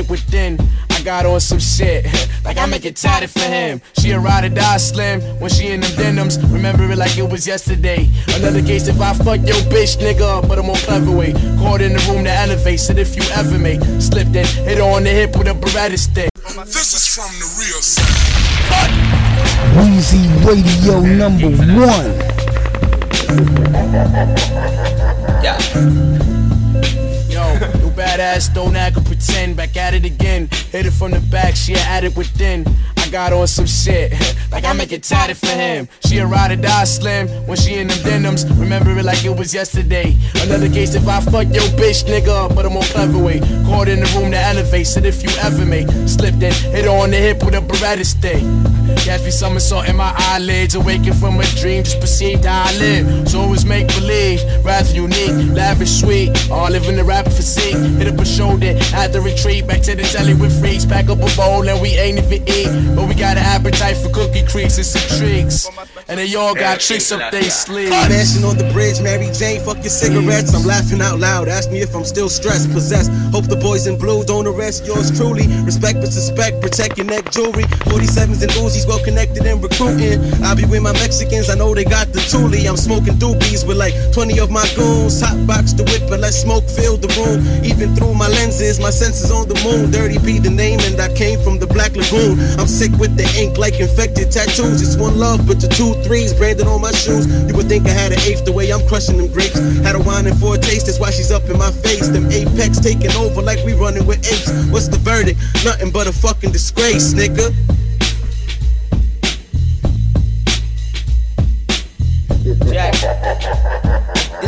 She 0.00 0.06
it 0.06 0.10
within. 0.10 0.58
I 0.90 1.02
got 1.02 1.26
on 1.26 1.40
some 1.40 1.58
shit, 1.58 2.04
like 2.44 2.58
I 2.58 2.66
make 2.66 2.84
it 2.84 2.96
tatted 2.96 3.30
for 3.30 3.40
him. 3.40 3.80
She 3.98 4.10
a 4.10 4.18
ride 4.18 4.44
or 4.44 4.54
die 4.54 4.76
slim 4.76 5.20
when 5.40 5.50
she 5.50 5.68
in 5.68 5.80
them 5.80 5.96
denims. 5.96 6.38
Remember 6.50 6.84
it 6.84 6.98
like 6.98 7.16
it 7.16 7.28
was 7.28 7.46
yesterday. 7.46 8.08
Another 8.34 8.62
case 8.62 8.88
if 8.88 9.00
I 9.00 9.14
fuck 9.14 9.40
your 9.46 9.60
bitch, 9.72 9.96
nigga, 9.98 10.46
but 10.48 10.58
a 10.58 10.62
more 10.62 10.76
clever 10.76 11.10
way. 11.10 11.32
Caught 11.58 11.82
in 11.82 11.92
the 11.92 12.06
room 12.10 12.24
to 12.24 12.30
elevate, 12.32 12.80
said 12.80 12.98
if 12.98 13.16
you 13.16 13.22
ever 13.34 13.58
make. 13.58 13.80
Slipped 14.00 14.36
in, 14.36 14.46
hit 14.64 14.78
her 14.78 14.84
on 14.84 15.04
the 15.04 15.10
hip 15.10 15.36
with 15.36 15.48
a 15.48 15.54
Beretta 15.54 15.98
stick. 15.98 16.30
This 16.66 16.94
is 16.94 17.06
from 17.06 17.30
the 17.38 17.48
real 17.58 17.80
side. 17.80 18.10
Weezy 19.76 20.28
Radio 20.44 21.00
number 21.00 21.50
one. 21.78 22.10
Yeah. 25.42 26.29
Don't 28.20 28.76
act 28.76 28.98
or 28.98 29.00
pretend. 29.00 29.56
Back 29.56 29.78
at 29.78 29.94
it 29.94 30.04
again. 30.04 30.50
Hit 30.70 30.84
it 30.84 30.90
from 30.90 31.12
the 31.12 31.20
back, 31.20 31.56
she 31.56 31.72
at 31.72 32.04
it 32.04 32.14
within. 32.14 32.66
Got 33.10 33.32
on 33.32 33.48
some 33.48 33.66
shit, 33.66 34.12
like 34.52 34.64
I 34.64 34.72
make 34.72 34.92
it 34.92 35.02
tatted 35.02 35.36
for 35.36 35.48
him. 35.48 35.88
She 36.06 36.18
a 36.18 36.26
ride 36.26 36.52
or 36.52 36.56
die 36.56 36.84
slim 36.84 37.26
when 37.48 37.56
she 37.56 37.74
in 37.74 37.88
them 37.88 37.98
denims. 38.04 38.48
Remember 38.52 38.96
it 38.96 39.04
like 39.04 39.24
it 39.24 39.36
was 39.36 39.52
yesterday. 39.52 40.16
Another 40.36 40.68
case 40.68 40.94
if 40.94 41.08
I 41.08 41.20
fuck 41.20 41.52
your 41.52 41.66
bitch, 41.74 42.04
nigga, 42.04 42.54
but 42.54 42.66
a 42.66 42.70
more 42.70 42.84
clever 42.84 43.18
way. 43.18 43.40
Caught 43.66 43.88
in 43.88 43.98
the 43.98 44.12
room 44.16 44.30
to 44.30 44.38
elevate, 44.38 44.86
said 44.86 45.04
if 45.06 45.24
you 45.24 45.30
ever 45.40 45.66
make. 45.66 45.88
Slipped 46.06 46.40
in, 46.40 46.52
hit 46.52 46.84
her 46.84 46.90
on 46.90 47.10
the 47.10 47.16
hip 47.16 47.44
with 47.44 47.54
a 47.54 47.60
Beretta. 47.60 48.10
Catch 49.04 49.24
me 49.24 49.30
somersault 49.30 49.88
in 49.88 49.96
my 49.96 50.14
eyelids, 50.16 50.76
awaken 50.76 51.12
from 51.14 51.40
a 51.40 51.44
dream, 51.58 51.82
just 51.82 52.00
perceived 52.00 52.44
how 52.44 52.64
I 52.66 52.78
live. 52.78 53.28
So 53.28 53.40
always 53.40 53.64
make 53.64 53.88
believe, 53.88 54.40
rather 54.64 54.94
unique, 54.94 55.52
lavish, 55.52 56.00
sweet. 56.00 56.30
All 56.50 56.70
living 56.70 56.94
the 56.94 57.04
rapper 57.04 57.30
physique. 57.30 57.76
Hit 57.98 58.06
up 58.06 58.20
a 58.20 58.24
shoulder, 58.24 58.74
had 58.94 59.12
to 59.14 59.20
retreat 59.20 59.66
back 59.66 59.82
to 59.82 59.96
the 59.96 60.04
telly 60.04 60.34
with 60.34 60.58
freaks. 60.60 60.84
Pack 60.84 61.08
up 61.08 61.18
a 61.18 61.36
bowl 61.36 61.68
and 61.68 61.80
we 61.80 61.90
ain't 61.98 62.18
even 62.18 62.48
eat. 62.48 62.68
But 63.00 63.08
we 63.08 63.14
got 63.14 63.38
an 63.38 63.44
appetite 63.44 63.96
for 63.96 64.10
cookie 64.10 64.44
creeks 64.44 64.76
and 64.76 64.84
some 64.84 65.18
tricks. 65.18 65.66
And 66.10 66.18
they 66.18 66.34
all 66.34 66.56
got 66.56 66.80
tricks 66.80 67.12
up 67.12 67.30
their 67.30 67.48
sleeves. 67.50 67.90
Mashing 67.90 68.42
on 68.42 68.58
the 68.58 68.66
bridge, 68.74 69.00
Mary 69.00 69.30
Jane, 69.30 69.62
fuck 69.62 69.76
your 69.78 69.94
cigarettes. 69.94 70.52
I'm 70.52 70.66
laughing 70.66 71.00
out 71.00 71.20
loud, 71.20 71.46
ask 71.46 71.70
me 71.70 71.82
if 71.82 71.94
I'm 71.94 72.04
still 72.04 72.28
stressed, 72.28 72.72
possessed. 72.72 73.12
Hope 73.30 73.46
the 73.46 73.54
boys 73.54 73.86
in 73.86 73.96
blue 73.96 74.24
don't 74.24 74.48
arrest 74.48 74.84
yours 74.84 75.14
truly. 75.16 75.46
Respect 75.62 76.02
but 76.02 76.10
suspect, 76.10 76.60
protect 76.60 76.98
your 76.98 77.06
neck 77.06 77.30
jewelry. 77.30 77.62
47s 77.86 78.42
and 78.42 78.50
Uzis, 78.58 78.88
well 78.88 78.98
connected 79.04 79.46
and 79.46 79.62
recruiting. 79.62 80.18
I 80.42 80.54
be 80.54 80.66
with 80.66 80.82
my 80.82 80.92
Mexicans, 80.94 81.48
I 81.48 81.54
know 81.54 81.72
they 81.76 81.84
got 81.84 82.10
the 82.12 82.18
toolie. 82.26 82.68
I'm 82.68 82.76
smoking 82.76 83.14
doobies 83.14 83.62
with 83.64 83.76
like 83.78 83.94
20 84.12 84.40
of 84.40 84.50
my 84.50 84.66
goons. 84.74 85.22
Hot 85.22 85.38
box 85.46 85.72
the 85.74 85.84
whip 85.84 86.10
and 86.10 86.22
let 86.22 86.34
smoke 86.34 86.66
fill 86.66 86.96
the 86.96 87.06
room. 87.22 87.38
Even 87.62 87.94
through 87.94 88.14
my 88.14 88.26
lenses, 88.26 88.80
my 88.80 88.90
senses 88.90 89.30
on 89.30 89.46
the 89.46 89.54
moon. 89.62 89.92
Dirty 89.92 90.18
be 90.18 90.40
the 90.40 90.50
name, 90.50 90.80
and 90.82 91.00
I 91.00 91.14
came 91.14 91.38
from 91.38 91.60
the 91.60 91.68
Black 91.68 91.94
Lagoon. 91.94 92.34
I'm 92.58 92.66
sick 92.66 92.90
with 92.98 93.14
the 93.14 93.30
ink 93.38 93.58
like 93.58 93.78
infected 93.78 94.32
tattoos. 94.34 94.82
It's 94.82 94.96
one 94.96 95.14
love, 95.16 95.46
but 95.46 95.60
the 95.60 95.68
two 95.68 95.99
threes 96.04 96.32
branded 96.34 96.66
on 96.66 96.80
my 96.80 96.92
shoes. 96.92 97.26
You 97.48 97.54
would 97.56 97.66
think 97.66 97.86
I 97.86 97.90
had 97.90 98.12
an 98.12 98.20
eighth 98.20 98.44
the 98.44 98.52
way 98.52 98.70
I'm 98.72 98.86
crushing 98.86 99.16
them 99.16 99.32
grapes. 99.32 99.58
Had 99.84 99.94
a 99.94 100.00
wine 100.00 100.26
and 100.26 100.36
a 100.36 100.58
taste, 100.58 100.86
that's 100.86 100.98
why 100.98 101.10
she's 101.10 101.30
up 101.30 101.44
in 101.44 101.58
my 101.58 101.70
face. 101.70 102.08
Them 102.08 102.30
apex 102.30 102.80
taking 102.80 103.12
over 103.12 103.42
like 103.42 103.64
we 103.64 103.74
running 103.74 104.06
with 104.06 104.18
apes. 104.18 104.50
What's 104.70 104.88
the 104.88 104.98
verdict? 104.98 105.38
Nothing 105.64 105.90
but 105.90 106.06
a 106.06 106.12
fucking 106.12 106.52
disgrace, 106.52 107.14
nigga. 107.14 107.54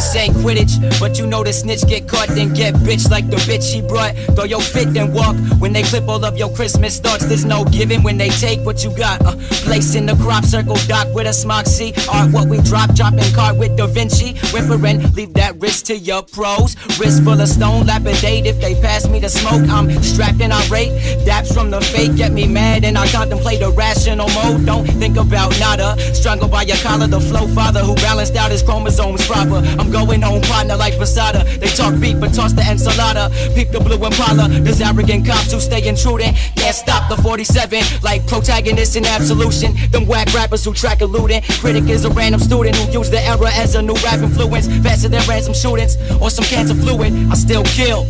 This 0.03 0.17
ain't 0.17 0.35
Quidditch, 0.39 0.99
but 0.99 1.17
you 1.17 1.29
know 1.29 1.45
the 1.45 1.53
snitch 1.53 1.87
get 1.87 2.09
caught, 2.09 2.27
then 2.27 2.53
get 2.53 2.75
bitch 2.75 3.09
like 3.09 3.31
the 3.31 3.37
bitch 3.37 3.63
she 3.63 3.81
brought. 3.81 4.17
Throw 4.35 4.43
your 4.43 4.61
fit, 4.61 4.93
then 4.93 5.15
walk. 5.15 5.37
When 5.61 5.73
they 5.73 5.85
clip 5.85 6.09
all 6.09 6.25
of 6.25 6.37
your 6.37 6.51
Christmas 6.51 6.99
thoughts, 6.99 7.25
there's 7.25 7.45
no 7.45 7.65
giving 7.65 8.03
when 8.03 8.19
they 8.19 8.29
take 8.29 8.59
what 8.67 8.83
you 8.83 8.91
got. 8.97 9.25
Uh, 9.25 9.37
place 9.63 9.95
in 9.95 10.05
the 10.05 10.17
crop 10.17 10.45
circle, 10.45 10.75
dock 10.89 11.07
with 11.15 11.29
a 11.29 11.33
smock 11.33 11.67
C. 11.67 11.95
Art 12.13 12.33
what 12.33 12.49
we 12.49 12.61
drop, 12.63 12.93
dropping 12.97 13.33
card 13.33 13.61
with 13.61 13.77
Da 13.77 13.87
Vinci. 13.87 14.35
Whimpering, 14.53 15.13
leave 15.13 15.35
that 15.35 15.55
wrist 15.61 15.87
to 15.87 15.97
your 15.97 16.25
pros. 16.25 16.75
Wrist 16.99 17.23
full 17.23 17.41
of 17.41 17.49
stone, 17.49 17.87
lapidate. 17.87 18.45
If 18.45 18.61
they 18.61 18.75
pass 18.75 19.09
me 19.09 19.21
the 19.21 19.29
smoke, 19.29 19.63
I'm 19.71 19.89
strapped 20.03 20.41
and 20.41 20.53
I 20.53 20.67
irate. 20.67 20.91
Daps 21.25 21.55
from 21.55 21.71
the 21.71 21.81
fake 21.81 22.17
get 22.17 22.33
me 22.33 22.49
mad, 22.49 22.85
and 22.85 22.99
I 22.99 23.07
contemplate 23.07 23.63
a 23.63 23.71
rational 23.71 24.29
mode. 24.31 24.67
Don't 24.67 24.85
think 24.85 25.17
about 25.17 25.57
nada. 25.61 25.97
Strangled 26.13 26.51
by 26.51 26.63
your 26.63 26.79
collar, 26.79 27.07
the 27.07 27.21
flow 27.21 27.47
father 27.55 27.81
who 27.81 27.95
balanced 27.95 28.35
out 28.35 28.51
his 28.51 28.65
chromosomes 28.65 29.25
proper. 29.29 29.63
I'm 29.79 29.92
going 29.93 30.23
home 30.23 30.41
partner 30.43 30.77
like 30.77 30.95
Posada. 30.97 31.45
They 31.45 31.69
talk 31.69 32.01
beef 32.01 32.19
but 32.19 32.33
toss 32.35 32.53
the 32.53 32.63
ensalada. 32.63 33.31
Peep 33.55 33.71
the 33.71 33.79
blue 33.79 34.03
Impala. 34.05 34.49
There's 34.49 34.81
arrogant 34.81 35.27
cops 35.27 35.53
who 35.53 35.61
stay 35.61 35.87
intruding. 35.87 36.35
Can't 36.57 36.75
stop 36.75 37.09
the 37.09 37.17
47 37.23 38.03
like 38.03 38.27
protagonists 38.27 38.97
in 38.97 39.05
absolution. 39.05 39.77
Them 39.91 40.07
whack 40.07 40.33
rappers 40.35 40.65
who 40.65 40.73
track 40.73 41.03
eluding. 41.03 41.43
Critic 41.61 41.89
is 41.89 42.05
a 42.05 42.11
random 42.11 42.41
student 42.41 42.75
who 42.77 42.91
use 42.91 43.11
the 43.11 43.21
era 43.21 43.51
as 43.53 43.75
a 43.75 43.83
new 43.83 43.95
rap 44.03 44.21
influence. 44.21 44.67
Faster 44.83 45.09
than 45.09 45.23
ransom 45.29 45.55
shootings 45.55 45.97
or 46.21 46.31
some 46.31 46.45
cancer 46.45 46.75
fluid. 46.75 47.13
I 47.31 47.35
still 47.35 47.65
kill, 47.65 48.03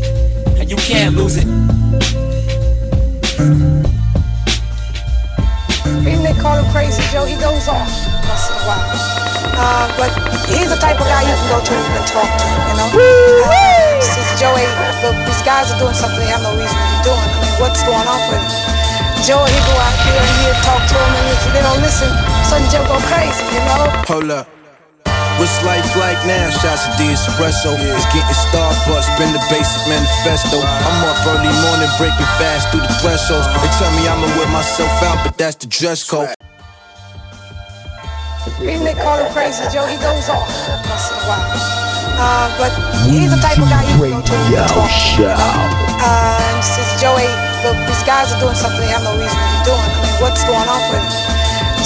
and 0.56 0.70
you 0.70 0.76
can't 0.76 1.16
lose 1.16 1.36
it. 1.36 1.46
Even 6.06 6.22
they 6.22 6.34
call 6.40 6.56
him 6.62 6.70
Crazy 6.72 7.02
Joe, 7.12 7.24
he 7.24 7.34
goes 7.34 7.68
off 7.68 7.88
a 8.52 8.66
while. 8.66 9.21
Uh, 9.54 9.86
but 9.98 10.10
he's 10.48 10.70
the 10.70 10.78
type 10.78 10.98
of 10.98 11.06
guy 11.06 11.22
you 11.26 11.34
can 11.34 11.48
go 11.50 11.58
to 11.60 11.74
and 11.74 12.06
talk 12.06 12.30
to, 12.30 12.46
you 12.46 12.74
know? 12.78 12.88
Uh, 12.92 14.00
since 14.00 14.30
Joey, 14.38 14.64
look, 15.02 15.16
these 15.26 15.42
guys 15.42 15.70
are 15.70 15.78
doing 15.78 15.94
something 15.94 16.18
they 16.22 16.30
have 16.30 16.42
no 16.42 16.54
reason 16.54 16.74
to 16.74 16.86
be 16.88 16.98
doing. 17.06 17.20
I 17.20 17.38
mean, 17.42 17.54
what's 17.62 17.82
going 17.82 18.06
on 18.06 18.20
with 18.30 18.42
him? 18.42 18.46
Joey, 19.22 19.50
he 19.50 19.60
go 19.66 19.74
out 19.78 19.96
here 20.02 20.18
and 20.18 20.34
he'll 20.42 20.60
talk 20.66 20.82
to 20.82 20.94
them, 20.98 21.12
and 21.14 21.26
if 21.30 21.40
they 21.54 21.62
don't 21.62 21.82
listen, 21.82 22.10
sudden 22.46 22.66
Joe 22.70 22.82
go 22.90 22.98
crazy, 23.06 23.44
you 23.54 23.62
know? 23.66 23.86
Hold 24.10 24.30
up. 24.30 24.46
What's 25.38 25.58
life 25.64 25.96
like 25.96 26.20
now? 26.26 26.50
Shots 26.50 26.86
of 26.86 26.94
the 26.98 27.08
espresso. 27.14 27.72
It's 27.74 28.06
getting 28.12 28.38
Starbucks, 28.52 29.08
been 29.18 29.32
the 29.32 29.42
basic 29.48 29.82
manifesto. 29.88 30.60
I'm 30.60 30.98
up 31.08 31.18
early 31.26 31.50
morning, 31.66 31.90
breaking 31.98 32.30
fast 32.38 32.70
through 32.70 32.82
the 32.82 32.94
thresholds. 33.00 33.46
They 33.48 33.70
tell 33.80 33.90
me 33.96 34.06
I'ma 34.06 34.26
wear 34.38 34.46
myself 34.52 34.92
out, 35.02 35.24
but 35.24 35.38
that's 35.38 35.56
the 35.56 35.66
dress 35.66 36.08
code. 36.08 36.34
Even 38.62 38.82
they 38.82 38.94
call 38.94 39.18
him 39.18 39.30
Crazy 39.32 39.62
Joe, 39.70 39.86
he 39.86 39.94
goes 40.02 40.26
off 40.26 40.46
once 40.86 41.06
in 41.10 41.16
a 41.18 41.24
while. 41.30 41.82
Uh, 42.18 42.46
but 42.58 42.72
he's 43.06 43.30
the 43.30 43.40
type 43.42 43.58
of 43.58 43.66
guy 43.70 43.82
you 43.86 43.98
can 43.98 44.18
go 44.18 44.22
to 44.22 44.34
and 44.34 44.68
talk 44.70 44.90
to. 45.18 45.30
Uh, 45.30 46.42
and 46.42 46.58
since 46.62 46.90
Joey, 46.98 47.26
look, 47.62 47.78
these 47.86 48.02
guys 48.02 48.30
are 48.34 48.40
doing 48.42 48.54
something 48.54 48.82
they 48.82 48.90
have 48.90 49.02
no 49.02 49.14
reason 49.18 49.34
to 49.34 49.48
be 49.50 49.60
doing. 49.66 49.82
I 49.82 49.98
mean, 50.02 50.16
what's 50.22 50.42
going 50.42 50.66
on 50.66 50.82
with 50.90 51.02
him? 51.02 51.32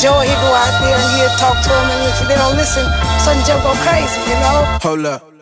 Joe, 0.00 0.20
he 0.20 0.32
go 0.44 0.50
out 0.52 0.74
there 0.84 0.96
and 0.96 1.10
he'll 1.16 1.36
talk 1.40 1.56
to 1.64 1.68
them, 1.72 1.86
and 1.88 2.00
if 2.08 2.20
they 2.28 2.36
don't 2.36 2.56
listen, 2.56 2.84
sudden 3.24 3.40
Joe 3.44 3.60
go 3.64 3.72
crazy, 3.84 4.20
you 4.28 4.36
know? 4.40 4.64
Hold 4.80 5.06
up. 5.06 5.35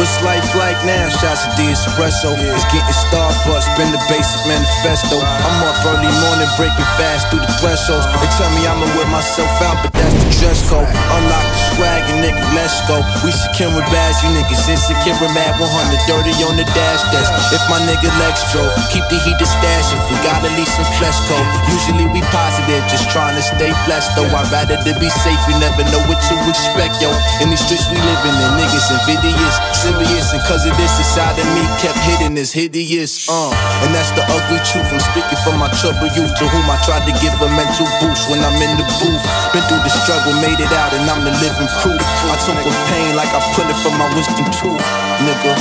What's 0.00 0.16
life 0.24 0.56
like 0.56 0.80
now? 0.88 1.12
Shots 1.12 1.44
of 1.44 1.60
the 1.60 1.76
espresso. 1.76 2.32
It's 2.32 2.64
getting 2.72 2.96
Starbucks, 3.12 3.68
been 3.76 3.92
the 3.92 4.00
basic 4.08 4.40
manifesto. 4.48 5.20
I'm 5.20 5.60
up 5.60 5.76
early 5.92 6.08
morning, 6.24 6.48
breaking 6.56 6.88
fast 6.96 7.28
through 7.28 7.44
the 7.44 7.52
thresholds. 7.60 8.08
They 8.08 8.30
tell 8.40 8.48
me 8.56 8.64
I'ma 8.64 8.88
wear 8.96 9.04
myself 9.12 9.52
out, 9.60 9.76
but 9.84 9.92
that's 9.92 10.16
the 10.16 10.32
dress 10.40 10.64
code. 10.72 10.88
Unlock 10.88 11.44
the 11.52 11.60
swag 11.76 12.00
and 12.16 12.24
nigga, 12.24 12.40
let's 12.56 12.80
go. 12.88 13.04
We 13.20 13.28
securing 13.28 13.76
bags, 13.92 14.24
you 14.24 14.32
niggas 14.40 14.72
insecure, 14.72 15.20
mad 15.36 15.60
100 15.60 15.68
dirty 16.08 16.32
on 16.48 16.56
the 16.56 16.64
dash 16.72 17.04
desk. 17.12 17.28
If 17.52 17.60
my 17.68 17.84
nigga 17.84 18.08
legs 18.24 18.40
drove, 18.56 18.72
keep 18.96 19.04
the 19.12 19.20
heat 19.20 19.36
to 19.36 19.44
stash. 19.44 19.92
If 19.92 20.00
we 20.08 20.16
gotta 20.24 20.48
leave 20.56 20.72
some 20.80 20.88
flesh 20.96 21.20
code. 21.28 21.44
Usually 21.76 22.08
we 22.08 22.24
positive, 22.32 22.80
just 22.88 23.12
trying 23.12 23.36
to 23.36 23.44
stay 23.44 23.68
blessed 23.84 24.16
though. 24.16 24.32
I'd 24.32 24.48
rather 24.48 24.80
to 24.80 24.92
be 24.96 25.12
safe, 25.12 25.44
you 25.44 25.60
never 25.60 25.84
know 25.92 26.00
what 26.08 26.24
to 26.32 26.34
expect, 26.48 27.04
yo. 27.04 27.12
In 27.44 27.52
these 27.52 27.60
streets 27.60 27.84
we 27.92 28.00
living 28.00 28.36
in, 28.48 28.50
niggas 28.56 28.88
invidious 28.96 29.60
serious, 29.90 30.32
and 30.32 30.42
cause 30.46 30.66
of 30.66 30.74
this, 30.78 30.92
inside 30.98 31.34
of 31.38 31.46
me 31.54 31.62
kept 31.82 31.98
hitting 32.06 32.34
this 32.34 32.52
hideous. 32.52 33.26
Uh, 33.28 33.50
and 33.82 33.90
that's 33.94 34.10
the 34.14 34.22
ugly 34.30 34.60
truth. 34.62 34.86
I'm 34.90 35.02
speaking 35.02 35.38
from 35.42 35.58
my 35.58 35.70
troubled 35.82 36.14
youth, 36.14 36.30
to 36.38 36.44
whom 36.46 36.66
I 36.70 36.78
tried 36.86 37.04
to 37.10 37.14
give 37.18 37.34
a 37.42 37.48
mental 37.50 37.88
boost 37.98 38.30
when 38.30 38.40
I'm 38.42 38.58
in 38.62 38.78
the 38.78 38.86
booth. 39.02 39.24
Been 39.50 39.64
through 39.66 39.82
the 39.82 39.92
struggle, 39.92 40.34
made 40.38 40.60
it 40.62 40.72
out, 40.74 40.94
and 40.94 41.04
I'm 41.10 41.22
the 41.26 41.34
living 41.42 41.70
proof. 41.82 42.02
I 42.30 42.36
took 42.46 42.58
the 42.62 42.72
pain 42.90 43.18
like 43.18 43.30
I 43.34 43.40
put 43.58 43.66
it 43.66 43.78
from 43.82 43.94
my 43.98 44.06
wisdom 44.14 44.46
tooth, 44.54 44.84
nigga. 45.26 45.52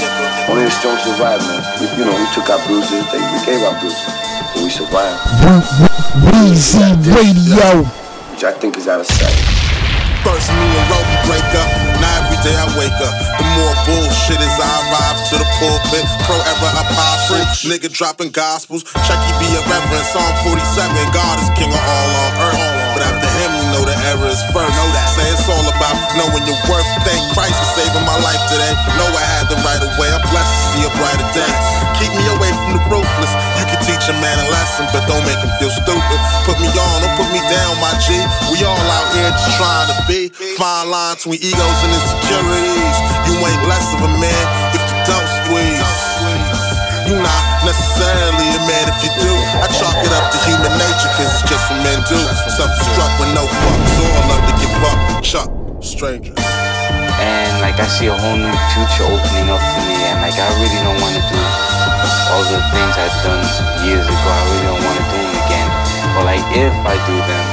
Only 0.50 0.66
the 0.66 0.74
strong 0.74 0.98
survive, 1.02 1.42
man. 1.46 1.62
We, 1.82 1.86
you 1.98 2.06
know, 2.06 2.14
we 2.14 2.26
took 2.34 2.50
our 2.50 2.62
bruises, 2.66 3.06
they, 3.10 3.22
we 3.22 3.40
gave 3.46 3.62
our 3.66 3.76
bruises, 3.82 4.14
but 4.54 4.62
we 4.62 4.70
survived. 4.70 5.18
Weezy 6.30 6.86
Radio. 7.14 7.86
Which 8.34 8.44
I 8.44 8.54
think 8.54 8.78
is 8.78 8.88
out 8.88 9.02
of 9.02 9.06
sight. 9.06 9.36
First 10.24 10.52
me 10.52 10.68
and 10.68 10.88
Roby 10.92 11.16
break 11.32 11.50
up, 11.56 11.72
wake 12.78 12.98
up. 13.02 13.14
The 13.40 13.46
more 13.58 13.76
bullshit 13.86 14.42
as 14.42 14.58
I 14.60 14.70
arrive 14.90 15.18
to 15.30 15.36
the 15.40 15.48
pulpit. 15.62 16.06
Pro 16.26 16.36
era 16.38 16.70
apostle, 16.84 17.42
nigga 17.70 17.90
dropping 17.92 18.32
gospels. 18.32 18.84
Checky 19.06 19.32
be 19.40 19.48
a 19.56 19.62
reverend, 19.70 20.06
Psalm 20.12 20.34
47. 20.46 20.60
God 21.14 21.38
is 21.42 21.50
king 21.58 21.72
of 21.72 21.80
all 21.80 22.12
on 22.26 22.32
earth. 22.50 22.62
But 22.94 23.02
after 23.06 23.30
him, 23.40 23.52
you 24.10 24.16
know 24.16 24.26
error 24.26 24.32
is 24.32 24.42
first. 24.50 24.74
Know 24.74 24.90
that. 24.94 25.08
Say 25.14 25.26
it's 25.30 25.46
all 25.50 25.66
about 25.70 25.96
knowing 26.18 26.46
your 26.46 26.58
worth. 26.70 26.88
Thank 27.06 27.22
Christ 27.34 27.54
for 27.54 27.70
saving 27.78 28.06
my 28.06 28.18
life 28.26 28.42
today. 28.50 28.74
Know 28.98 29.10
I 29.14 29.26
had 29.38 29.46
the 29.50 29.58
right 29.62 29.82
of 29.82 29.92
way. 30.02 30.10
I'm 30.10 30.24
blessed 30.34 30.50
to 30.50 30.66
see 30.74 30.84
a 30.86 30.92
brighter 30.98 31.30
day. 31.34 31.54
Keep 32.02 32.12
me 32.18 32.26
away 32.34 32.52
from 32.54 32.78
the 32.78 32.82
ruthless. 32.90 33.32
You 33.62 33.66
can 33.70 33.80
teach 33.86 34.06
a 34.10 34.16
man 34.18 34.38
a 34.42 34.48
lesson, 34.50 34.90
but 34.90 35.06
don't 35.06 35.26
make 35.26 35.40
him 35.40 35.52
feel 35.62 35.74
stupid. 35.74 36.20
Put 36.48 36.58
me 36.58 36.70
on, 36.74 36.96
don't 37.06 37.16
put 37.20 37.30
me 37.30 37.42
down, 37.54 37.78
my 37.84 37.94
G. 38.02 38.18
We 38.50 38.66
all 38.66 38.78
out 38.78 39.08
here 39.14 39.30
just 39.30 39.58
trying 39.60 39.90
to 39.94 39.98
be. 40.10 40.34
Fine 40.58 40.90
line 40.90 41.16
between 41.16 41.40
egos 41.42 41.80
and 41.86 41.92
insecurities. 41.94 42.98
You 43.30 43.36
ain't 43.38 43.64
less 43.70 43.88
of 43.94 44.02
a 44.02 44.12
man 44.18 44.44
if 44.74 44.82
you 44.82 44.98
don't 45.06 45.30
squeeze. 45.46 45.94
You 47.10 47.16
not 47.22 47.49
necessarily 47.66 48.48
a 48.56 48.62
man 48.68 48.86
if 48.90 49.00
you 49.04 49.12
do. 49.20 49.32
I 49.60 49.68
chalk 49.76 49.98
it 50.00 50.14
up 50.16 50.32
to 50.32 50.38
human 50.48 50.74
nature, 50.80 51.12
cause 51.18 51.28
it's 51.28 51.46
just 51.50 51.64
what 51.72 51.80
men 51.84 52.00
do. 52.08 52.20
Self-destruct 52.56 53.14
with 53.20 53.32
no 53.36 53.44
fucks 53.48 53.94
or 54.00 54.22
love 54.32 54.44
to 54.48 54.54
give 54.60 54.76
up. 54.88 55.00
Chuck, 55.24 55.50
strangers. 55.84 56.38
and 57.20 57.60
like 57.62 57.78
I 57.80 57.88
see 57.88 58.08
a 58.08 58.16
whole 58.16 58.38
new 58.40 58.56
future 58.76 59.08
opening 59.08 59.48
up 59.52 59.60
for 59.60 59.84
me, 59.88 59.98
and 60.08 60.24
like 60.24 60.38
I 60.40 60.48
really 60.60 60.80
don't 60.84 61.00
want 61.04 61.16
to 61.20 61.24
do 61.28 61.42
all 62.32 62.44
the 62.48 62.62
things 62.72 62.94
I've 62.96 63.18
done 63.26 63.44
years 63.84 64.06
ago. 64.08 64.28
I 64.30 64.42
really 64.48 64.66
don't 64.70 64.84
want 64.84 64.98
to 65.02 65.06
do 65.12 65.20
them 65.20 65.36
again. 65.44 65.70
But 66.16 66.24
like 66.30 66.46
if 66.56 66.76
I 66.86 66.96
do 67.10 67.16
them, 67.18 67.46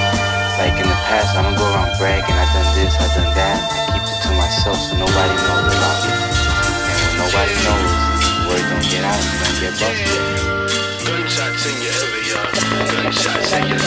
like 0.63 0.77
in 0.79 0.87
the 0.87 1.01
past, 1.11 1.35
I 1.35 1.43
don't 1.43 1.59
go 1.59 1.67
around 1.67 1.91
bragging. 1.99 2.37
I 2.37 2.47
done 2.55 2.71
this, 2.79 2.95
I 2.97 3.07
done 3.17 3.33
that. 3.35 3.59
I 3.91 3.99
keep 3.99 4.05
it 4.07 4.19
to 4.23 4.31
myself 4.39 4.79
so 4.79 4.95
nobody 4.97 5.35
knows 5.35 5.67
about 5.75 5.99
it. 6.07 6.15
And 6.15 6.97
when 7.03 7.13
nobody 7.27 7.55
knows, 7.67 8.16
word 8.49 8.65
don't 8.71 8.87
get 8.87 9.03
out, 9.03 9.19
you 9.19 9.37
don't 9.43 9.59
get 9.61 9.75
busted. 9.79 10.57
Gunshots 11.07 11.65
in 11.67 11.77
your 11.83 11.95
area. 12.07 12.39
Gunshots 12.91 13.53
in 13.55 13.65
your 13.71 13.81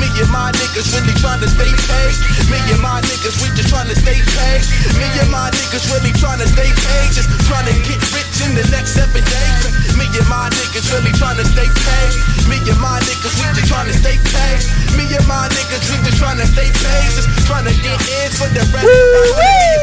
Me 0.00 0.08
and 0.20 0.30
my 0.32 0.52
niggas 0.52 0.92
really 0.92 1.14
tryna 1.20 1.48
stay 1.48 1.72
paid. 1.88 2.14
Me 2.50 2.58
and 2.72 2.82
my 2.82 3.00
niggas, 3.08 3.36
we 3.40 3.48
just 3.56 3.72
tryna 3.72 3.96
stay 3.96 4.20
paid. 4.20 4.62
Me 4.96 5.06
and 5.20 5.30
my 5.30 5.48
niggas 5.52 5.88
really 5.92 6.12
tryna 6.16 6.46
stay 6.48 6.68
paid. 6.68 7.08
Just 7.12 7.28
tryna 7.48 7.72
get 7.84 8.00
rich 8.12 8.36
in 8.44 8.52
the 8.56 8.64
next 8.72 8.96
seven 8.96 9.24
days. 9.24 9.62
Me 9.96 10.04
and 10.08 10.28
my 10.28 10.48
niggas 10.52 10.88
really 10.92 11.12
tryna 11.16 11.44
stay 11.48 11.68
paid. 11.68 12.12
Me 12.48 12.58
and 12.68 12.80
my 12.80 13.00
niggas, 13.00 13.34
we 13.40 13.46
just 13.56 13.72
tryna 13.72 13.94
stay 13.96 14.16
paid. 14.20 14.60
Me 14.96 15.04
and 15.08 15.26
my 15.28 15.48
niggas, 15.48 15.84
we 15.88 15.96
just 16.04 16.20
tryna 16.20 16.44
stay 16.48 16.68
paid. 16.68 17.08
Just 17.16 17.28
tryna 17.48 17.72
get 17.80 17.96
in 17.96 18.30
for 18.36 18.48
the 18.52 18.64
rest. 18.72 18.88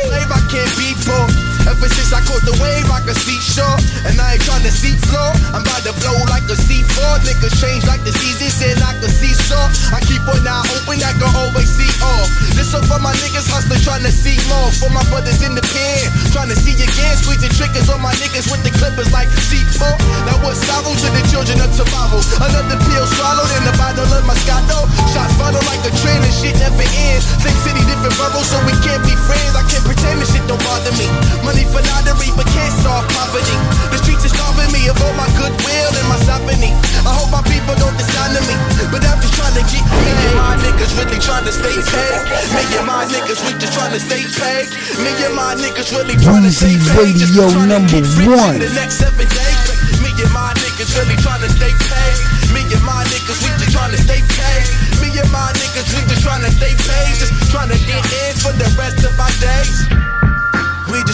Slave, 0.05 0.31
I 0.31 0.41
can't 0.51 0.73
be 0.77 0.93
poor. 1.05 1.58
Ever 1.69 1.85
since 1.85 2.09
I 2.09 2.25
caught 2.25 2.41
the 2.41 2.57
wave, 2.57 2.89
I 2.89 2.97
can 3.05 3.13
see 3.13 3.37
shore. 3.37 3.77
And 4.01 4.17
I 4.17 4.35
ain't 4.35 4.41
tryna 4.41 4.73
see 4.73 4.97
floor. 5.05 5.29
I'm 5.53 5.61
about 5.61 5.85
to 5.85 5.93
blow 6.01 6.17
like 6.33 6.49
a 6.49 6.57
C4. 6.57 7.21
Niggas 7.21 7.53
change 7.61 7.85
like 7.85 8.01
the 8.01 8.09
easy, 8.25 8.49
saying 8.49 8.81
I 8.81 8.97
can 8.97 9.13
see 9.13 9.37
soft. 9.37 9.93
I 9.93 10.01
keep 10.01 10.25
one 10.25 10.41
eye 10.41 10.65
open, 10.73 10.97
I 10.97 11.13
can 11.13 11.29
always 11.29 11.69
see 11.69 11.89
off. 12.01 12.25
This 12.57 12.73
one 12.73 12.81
for 12.89 12.97
my 12.97 13.13
niggas 13.21 13.45
hustling, 13.53 13.79
trying 13.85 14.01
to 14.01 14.09
see 14.09 14.35
more. 14.49 14.73
For 14.81 14.89
my 14.89 15.05
brothers 15.13 15.45
in 15.45 15.53
the 15.53 15.61
pen, 15.61 16.09
trying 16.33 16.49
to 16.49 16.57
see 16.57 16.73
again. 16.73 17.13
Squeezing 17.21 17.53
triggers 17.53 17.85
on 17.93 18.01
my 18.01 18.17
niggas 18.17 18.49
with 18.49 18.65
the 18.65 18.73
clippers 18.73 19.13
like 19.13 19.29
C4. 19.29 19.93
Now 20.25 20.41
what's 20.41 20.65
sorrow 20.65 20.89
to 20.89 21.07
the 21.13 21.23
children 21.29 21.61
of 21.61 21.69
tomorrow? 21.77 22.17
Another 22.41 22.81
pill 22.89 23.05
swallowed 23.13 23.53
in 23.61 23.63
the 23.69 23.75
bottle 23.77 24.09
of 24.09 24.25
Moscato. 24.25 24.89
Shots 25.13 25.37
follow 25.37 25.61
like 25.69 25.85
a 25.85 25.93
train 26.01 26.17
and 26.17 26.33
shit 26.33 26.57
never 26.57 26.81
ends. 26.81 27.29
Same 27.45 27.55
city, 27.61 27.85
different 27.85 28.17
boroughs, 28.17 28.49
so 28.49 28.57
we 28.65 28.73
can't 28.81 29.05
be 29.05 29.13
friends. 29.29 29.53
I 29.53 29.63
can't 29.69 29.85
pretend 29.85 30.17
this 30.17 30.33
shit 30.33 30.43
don't 30.49 30.61
bother 30.65 30.91
me. 30.97 31.05
Money 31.45 31.58
for 31.67 31.83
lottery, 31.83 32.31
but 32.37 32.47
can't 32.55 32.75
solve 32.79 33.07
poverty. 33.11 33.57
The 33.91 33.97
streets 33.99 34.23
are 34.23 34.33
starving 34.33 34.71
me 34.71 34.87
of 34.87 34.97
all 35.03 35.15
my 35.19 35.27
goodwill 35.35 35.91
and 35.95 36.07
my 36.07 36.19
sovereignty. 36.23 36.71
I 37.03 37.11
hope 37.11 37.31
my 37.33 37.43
people 37.43 37.75
don't 37.75 37.95
dishonor 37.99 38.43
me, 38.47 38.55
but 38.93 39.03
I'm 39.03 39.19
just 39.19 39.35
trying 39.35 39.55
to 39.59 39.63
get 39.67 39.83
me 39.83 40.11
and 40.29 40.35
my 40.35 40.55
niggas 40.61 40.91
really 40.97 41.19
trying 41.19 41.45
to 41.45 41.53
stay 41.53 41.75
paid. 41.75 42.19
Me 42.53 42.63
and 42.77 42.85
my 42.87 43.03
niggas 43.09 43.39
we 43.45 43.51
just 43.59 43.73
trying 43.73 43.93
to 43.93 44.01
stay 44.01 44.23
paid. 44.23 44.67
Me 45.01 45.11
and 45.25 45.35
my 45.35 45.55
niggas 45.55 45.89
really 45.91 46.15
trying 46.19 46.43
to 46.43 46.51
stay 46.51 46.75
paid. 46.95 47.15
Just 47.17 47.35
Radio 47.35 47.65
number 47.65 48.01
one. 48.29 48.59
the 48.59 48.71
next 48.75 49.01
seven 49.01 49.27
days. 49.27 49.59
Me 50.03 50.09
and 50.15 50.31
my 50.31 50.53
niggas 50.61 50.91
really 50.97 51.17
trying 51.19 51.41
to 51.41 51.49
stay 51.49 51.73
paid. 51.73 52.17
Me 52.53 52.61
and 52.67 52.83
my 52.83 53.03
niggas 53.11 53.39
we 53.43 53.49
just 53.59 53.71
trying 53.73 53.91
to 53.91 53.99
stay 53.99 54.21
paid. 54.21 54.65
Me 55.01 55.07
and 55.17 55.31
my 55.31 55.51
niggas 55.59 55.89
we 55.95 56.01
just 56.07 56.23
trying 56.23 56.43
to 56.43 56.51
stay 56.51 56.73
paid. 56.75 57.13
Just 57.19 57.33
trying 57.51 57.69
to 57.69 57.79
get 57.87 58.03
in 58.03 58.33
for 58.37 58.53
the 58.53 58.67
rest 58.77 59.03
of 59.03 59.13
our 59.19 59.33
days. 59.39 60.18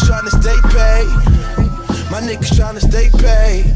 Trying 0.05 0.29
stay 0.29 0.61
paid. 0.69 1.07
My 2.11 2.21
niggas 2.21 2.55
trying 2.55 2.75
to 2.75 2.81
stay 2.81 3.09
paid. 3.09 3.73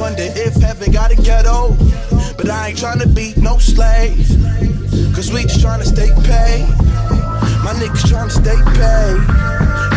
Wonder 0.00 0.24
if 0.34 0.54
heaven 0.54 0.90
got 0.90 1.12
a 1.12 1.16
ghetto. 1.16 1.76
But 2.36 2.48
I 2.48 2.68
ain't 2.68 2.78
trying 2.78 2.98
to 3.00 3.08
be 3.08 3.34
no 3.36 3.58
slave. 3.58 4.26
Cause 5.14 5.30
we 5.30 5.42
just 5.42 5.60
trying 5.60 5.80
to 5.80 5.86
stay 5.86 6.08
paid. 6.24 6.66
My 7.62 7.74
niggas 7.76 8.08
trying 8.08 8.28
to 8.28 8.34
stay 8.34 8.56
paid. 8.72 9.20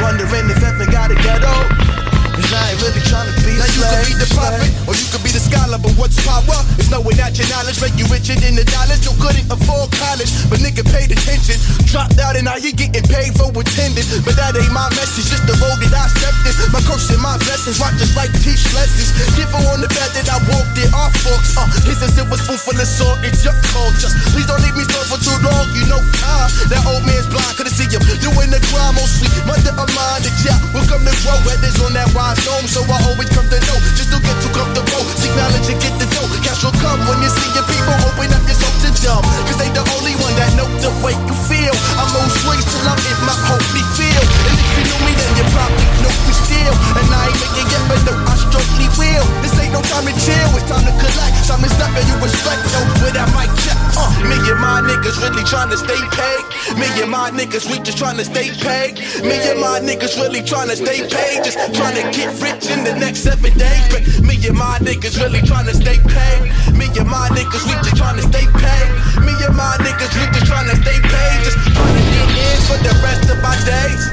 Wondering 0.04 0.50
if 0.52 0.58
heaven 0.58 0.92
got 0.92 1.12
a 1.12 1.16
ghetto. 1.16 2.03
Cause 2.34 2.50
I 2.50 2.74
ain't 2.74 2.82
really 2.82 3.04
trying 3.06 3.30
to 3.30 3.36
be 3.46 3.54
a 3.54 3.62
Now 3.62 3.70
you 3.70 3.86
could 3.86 4.06
be 4.10 4.16
the 4.18 4.30
prophet, 4.34 4.66
or 4.90 4.98
you 4.98 5.06
could 5.14 5.22
be 5.22 5.30
the 5.30 5.38
scholar, 5.38 5.78
but 5.78 5.94
what's 6.02 6.18
power? 6.26 6.42
It's 6.82 6.90
knowing 6.90 7.14
that 7.22 7.38
your 7.38 7.46
knowledge 7.54 7.78
make 7.78 7.94
you 7.94 8.10
richer 8.10 8.34
than 8.34 8.58
the 8.58 8.66
dollars. 8.66 9.06
You 9.06 9.14
couldn't 9.22 9.46
afford 9.54 9.94
college, 9.94 10.34
but 10.50 10.58
nigga 10.58 10.82
paid 10.82 11.14
attention. 11.14 11.62
Dropped 11.86 12.18
out 12.18 12.34
and 12.34 12.50
now 12.50 12.58
he 12.58 12.74
getting 12.74 13.06
paid 13.06 13.38
for 13.38 13.54
attending. 13.54 14.02
But 14.26 14.34
that 14.42 14.58
ain't 14.58 14.74
my 14.74 14.90
message, 14.98 15.30
just 15.30 15.46
the 15.46 15.54
road 15.62 15.78
that 15.86 15.94
I 15.94 16.10
stepped 16.10 16.42
in. 16.50 16.74
My 16.74 16.82
curse 16.90 17.06
and 17.14 17.22
my 17.22 17.38
blessings, 17.46 17.78
watch 17.78 18.02
just 18.02 18.18
like 18.18 18.34
teach 18.42 18.66
lessons. 18.74 19.14
Give 19.38 19.50
her 19.54 19.62
on 19.70 19.86
the 19.86 19.90
bed 19.94 20.10
that 20.18 20.26
I 20.34 20.42
walked 20.50 20.74
it 20.82 20.90
off 20.90 21.14
folks. 21.22 21.54
Uh, 21.54 21.70
here's 21.86 22.02
a 22.02 22.10
silver 22.10 22.42
spoon 22.42 22.58
full 22.58 22.82
of 22.82 22.90
salt, 22.90 23.22
it's 23.22 23.46
your 23.46 23.54
culture. 23.70 24.10
Please 24.34 24.50
don't 24.50 24.62
leave 24.66 24.74
me 24.74 24.90
store 24.90 25.06
for 25.06 25.22
too 25.22 25.38
long, 25.46 25.70
you 25.78 25.86
know 25.86 26.02
time. 26.18 26.50
That 26.74 26.82
old 26.90 27.06
man's 27.06 27.30
blind, 27.30 27.54
couldn't 27.62 27.78
see 27.78 27.86
him 27.86 28.02
doing 28.18 28.50
the 28.50 28.58
crime, 28.74 28.98
sweet. 29.06 29.30
Mother 29.46 29.78
of 29.78 29.90
mine, 29.94 30.26
yeah, 30.42 30.58
will 30.74 30.86
come 30.90 31.06
to 31.06 31.14
grow. 31.22 31.38
Weathers 31.46 31.78
on 31.86 31.94
that 31.94 32.10
wide 32.18 32.23
dome, 32.48 32.68
so 32.68 32.82
I 32.88 32.98
always 33.10 33.30
come 33.30 33.48
to 33.52 33.60
know. 33.68 33.78
Just 34.00 34.10
don't 34.12 34.24
get 34.24 34.38
too 34.40 34.52
comfortable. 34.56 35.04
Seek 35.20 35.36
knowledge 35.36 35.68
and 35.68 35.80
get 35.82 35.94
the 36.00 36.08
dough. 36.16 36.33
Cash 36.44 36.64
will 36.64 36.76
come 36.84 37.00
when 37.08 37.20
you 37.24 37.32
see 37.32 37.50
your 37.56 37.66
people 37.66 37.96
open 38.04 38.32
up 38.36 38.44
your 38.44 38.58
soul 38.60 38.76
to 38.84 38.90
dumb. 39.00 39.24
Cause 39.48 39.58
they 39.58 39.72
the 39.72 39.84
only 39.96 40.14
one 40.20 40.36
that 40.36 40.52
know 40.60 40.68
the 40.84 40.92
way 41.00 41.16
you 41.16 41.36
feel. 41.48 41.74
I'm 41.96 42.12
on 42.20 42.28
swings 42.44 42.68
till 42.68 42.84
I'm 42.84 43.00
in 43.00 43.20
my 43.24 43.36
holy 43.48 43.84
feel. 43.96 44.24
And 44.52 44.56
if 44.60 44.70
you 44.76 44.84
know 44.92 45.00
me, 45.08 45.12
then 45.16 45.32
you 45.40 45.46
probably 45.56 45.88
know 46.04 46.14
me 46.28 46.34
still. 46.36 46.76
And 47.00 47.08
I 47.08 47.32
ain't 47.32 47.40
making 47.40 47.68
yet, 47.72 47.84
but 47.88 48.02
no, 48.04 48.14
I 48.28 48.36
strongly 48.36 48.90
will. 49.00 49.28
This 49.40 49.56
ain't 49.60 49.72
no 49.72 49.82
time 49.88 50.04
to 50.04 50.14
chill, 50.20 50.50
it's 50.60 50.68
time 50.68 50.84
to 50.84 50.94
collect. 51.00 51.34
Time 51.48 51.64
to 51.64 51.70
step 51.72 51.92
and 51.96 52.06
you 52.08 52.16
respect, 52.20 52.62
yo, 52.72 52.80
with 53.04 53.16
that 53.16 53.30
mic 53.36 53.52
check. 53.64 53.80
Uh, 53.96 54.10
me 54.28 54.36
and 54.44 54.60
my 54.60 54.84
niggas 54.84 55.20
really 55.24 55.44
trying 55.48 55.72
to 55.72 55.78
stay 55.80 56.00
paid. 56.12 56.44
Me 56.76 56.88
and 57.00 57.12
my 57.12 57.32
niggas, 57.32 57.70
we 57.72 57.80
just 57.84 57.98
trying 57.98 58.18
to 58.18 58.26
stay 58.26 58.50
paid. 58.64 59.00
Me 59.24 59.36
and 59.52 59.60
my 59.60 59.80
niggas 59.80 60.20
really 60.20 60.42
trying 60.42 60.70
to 60.70 60.76
stay 60.76 61.08
paid. 61.08 61.44
Just 61.44 61.60
trying 61.76 61.96
to 61.96 62.04
get 62.12 62.32
rich 62.42 62.68
in 62.72 62.84
the 62.84 62.96
next 63.00 63.24
seven 63.24 63.52
days. 63.58 63.86
But 63.92 64.02
me 64.26 64.36
and 64.48 64.58
my 64.58 64.80
niggas 64.80 65.22
really 65.22 65.42
trying 65.42 65.68
to 65.68 65.76
stay 65.76 66.00
paid. 66.00 66.33
Me 66.74 66.90
and 66.98 67.10
my 67.10 67.30
niggas, 67.34 67.66
we 67.68 67.74
just 67.84 67.98
trying 67.98 68.18
to 68.18 68.26
stay 68.26 68.46
paid. 68.50 68.90
Me 69.22 69.34
and 69.46 69.56
my 69.56 69.78
niggas, 69.84 70.14
we 70.16 70.26
just 70.34 70.48
trying 70.48 70.70
to 70.70 70.76
stay 70.80 71.00
paid. 71.02 71.38
Just 71.46 71.58
trying 71.74 71.96
to 71.98 72.04
get 72.10 72.30
in 72.34 72.58
for 72.66 72.78
the 72.82 72.94
rest 73.04 73.30
of 73.30 73.38
our 73.44 73.60
days. 73.68 74.04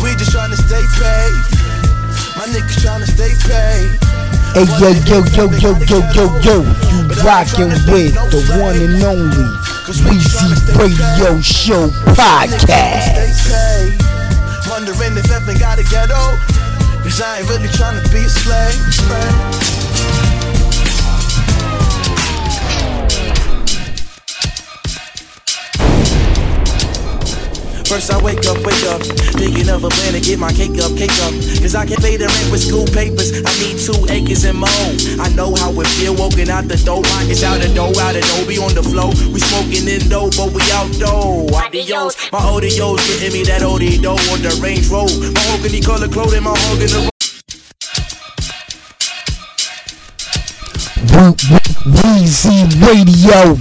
We 0.00 0.14
just 0.16 0.32
trying 0.32 0.50
to 0.50 0.56
stay 0.60 0.84
paid. 0.96 1.36
My 2.36 2.46
niggas 2.48 2.80
trying 2.80 3.04
to 3.04 3.10
stay 3.10 3.34
paid. 3.44 3.98
Hey 4.54 4.66
yo 4.82 4.90
yo 5.06 5.22
yo 5.36 5.44
yo 5.62 5.70
yo 5.86 5.98
yo 6.10 6.24
yo, 6.42 6.56
you 6.90 7.06
rockin' 7.22 7.70
with 7.86 8.14
the 8.34 8.40
one 8.58 8.74
and 8.74 8.98
only 9.04 9.46
Weezy 9.86 10.78
Radio 10.78 11.40
Show 11.40 11.88
podcast. 12.14 13.16
Wondering 14.68 15.16
if 15.16 15.24
heaven 15.26 15.56
got 15.58 15.78
a 15.78 15.84
ghetto. 15.84 16.36
Cause 17.02 17.20
I 17.20 17.38
ain't 17.38 17.48
really 17.48 17.68
trying 17.68 18.02
to 18.02 18.08
be 18.10 18.24
a 18.24 18.28
slave. 18.28 20.39
First 27.90 28.12
I 28.14 28.22
wake 28.22 28.46
up, 28.46 28.54
wake 28.62 28.86
up, 28.86 29.02
thinking 29.34 29.68
of 29.68 29.82
a 29.82 29.88
plan 29.88 30.12
to 30.14 30.20
get 30.20 30.38
my 30.38 30.52
cake 30.52 30.78
up, 30.78 30.94
cake 30.94 31.10
up. 31.26 31.34
Cause 31.58 31.74
I 31.74 31.84
can't 31.84 31.98
pay 31.98 32.16
the 32.16 32.30
rent 32.30 32.48
with 32.54 32.62
school 32.62 32.86
papers. 32.86 33.42
I 33.42 33.50
need 33.58 33.82
two 33.82 33.98
acres 34.06 34.46
and 34.46 34.62
more. 34.62 34.86
I 35.18 35.26
know 35.34 35.50
how 35.58 35.74
it 35.74 35.88
feel 35.98 36.14
walking 36.14 36.48
out 36.50 36.70
the 36.70 36.78
door. 36.86 37.02
Pockets 37.02 37.42
out 37.42 37.58
the 37.58 37.66
door, 37.74 37.90
out 37.98 38.14
the 38.14 38.22
door, 38.22 38.46
be 38.46 38.62
on 38.62 38.78
the 38.78 38.86
floor. 38.86 39.10
We 39.34 39.42
smoking 39.42 39.90
in 39.90 40.06
dough, 40.06 40.30
but 40.38 40.54
we 40.54 40.62
out 40.70 40.86
though. 41.02 41.50
Adios, 41.50 42.14
my 42.30 42.38
ODO's 42.38 43.02
getting 43.10 43.34
me 43.34 43.42
that 43.50 43.66
OD 43.66 43.98
dough 43.98 44.22
on 44.30 44.38
the 44.38 44.54
Range 44.62 44.86
Road. 44.86 45.10
My 45.34 45.42
Hogany 45.50 45.82
color 45.82 46.06
clothing, 46.06 46.46
my 46.46 46.54
hog 46.54 46.78
in 46.78 46.94
the 46.94 47.10
Weezy 51.90 52.70
Radio. 52.86 53.58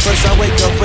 First 0.00 0.24
I 0.24 0.40
wake 0.40 0.54
up, 0.62 0.75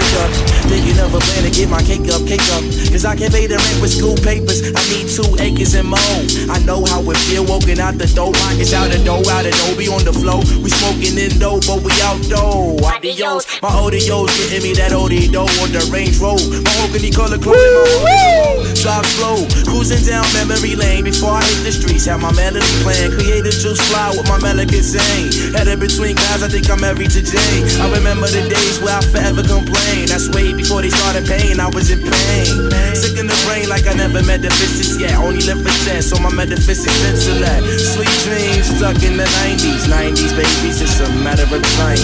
thinking 0.72 1.00
of 1.04 1.12
a 1.14 1.20
plan 1.20 1.44
to 1.44 1.52
get 1.52 1.68
my 1.68 1.84
cake 1.84 2.08
up, 2.08 2.24
cake 2.24 2.48
up. 2.56 2.64
Cause 2.88 3.04
I 3.04 3.20
can't 3.20 3.34
pay 3.34 3.46
the 3.46 3.60
rent 3.60 3.80
with 3.84 3.92
school 3.92 4.16
papers. 4.24 4.64
I 4.72 4.82
need 4.88 5.12
two 5.12 5.28
acres 5.44 5.76
and 5.76 5.92
more. 5.92 6.20
I 6.48 6.64
know 6.64 6.80
how 6.88 7.04
it 7.12 7.20
feel 7.28 7.44
walking 7.44 7.80
out 7.84 8.00
the 8.00 8.08
door. 8.08 8.32
Pockets 8.32 8.72
out 8.72 8.88
the 8.88 9.04
door, 9.04 9.20
out 9.28 9.44
the 9.44 9.52
door, 9.52 9.76
be 9.76 9.92
on 9.92 10.08
the 10.08 10.16
flow. 10.16 10.40
We 10.64 10.72
smoking 10.72 11.20
in 11.20 11.36
dough, 11.36 11.60
but 11.68 11.84
we 11.84 11.92
out 12.08 12.24
though. 12.32 12.80
Adios, 12.88 13.44
my 13.60 13.68
ODO's 13.68 14.32
getting 14.40 14.64
me 14.64 14.72
that 14.80 14.96
OD 14.96 15.36
dough 15.36 15.52
on 15.60 15.76
the 15.76 15.84
Range 15.92 16.16
Road. 16.24 16.40
My 16.64 16.72
Hogany 16.80 17.12
color 17.12 17.38
clothing, 17.38 17.60
my 18.08 18.72
Drive 18.82 19.06
slow, 19.14 19.46
cruising 19.68 20.02
down 20.08 20.26
memory 20.34 20.74
lane 20.74 21.04
before 21.04 21.38
I 21.38 21.44
hit 21.44 21.62
the 21.68 21.72
streets. 21.72 22.10
Have 22.10 22.22
my 22.24 22.34
melody 22.34 22.66
playing, 22.82 23.12
create 23.14 23.46
a 23.46 23.54
juice 23.54 23.78
fly 23.92 24.10
with 24.10 24.26
my 24.26 24.42
melody 24.42 24.82
sing. 24.82 25.54
Headed 25.54 25.80
between 25.80 26.16
clouds, 26.16 26.42
I 26.42 26.50
think 26.50 26.66
I'm 26.66 26.82
married 26.82 27.12
to 27.14 27.22
Jay. 27.22 27.54
I 27.78 27.92
remember 27.94 28.26
the 28.26 28.48
days 28.50 28.82
where 28.82 28.98
I 28.98 29.02
forever 29.06 29.44
complain. 29.44 30.10
That's 30.10 30.34
way 30.34 30.50
before 30.62 30.82
they 30.82 30.90
started 30.94 31.26
paying, 31.26 31.60
I 31.60 31.68
was 31.74 31.90
in 31.90 32.06
pain. 32.06 32.46
Sick 32.94 33.18
in 33.18 33.26
the 33.26 33.34
brain 33.50 33.66
like 33.68 33.90
I 33.90 33.98
never 33.98 34.22
met 34.22 34.46
the 34.46 34.54
physics 34.62 34.94
yet. 35.02 35.18
Only 35.18 35.42
live 35.42 35.58
for 35.58 35.74
chance, 35.86 36.14
so 36.14 36.22
my 36.22 36.30
metaphysics 36.30 37.02
intellect. 37.02 37.66
Sweet 37.82 38.14
dreams 38.22 38.70
stuck 38.70 39.02
in 39.02 39.18
the 39.18 39.26
90s. 39.42 39.90
90s, 39.90 40.38
babies, 40.38 40.86
it's 40.86 41.02
a 41.02 41.10
matter 41.26 41.50
of 41.50 41.66
time. 41.82 41.98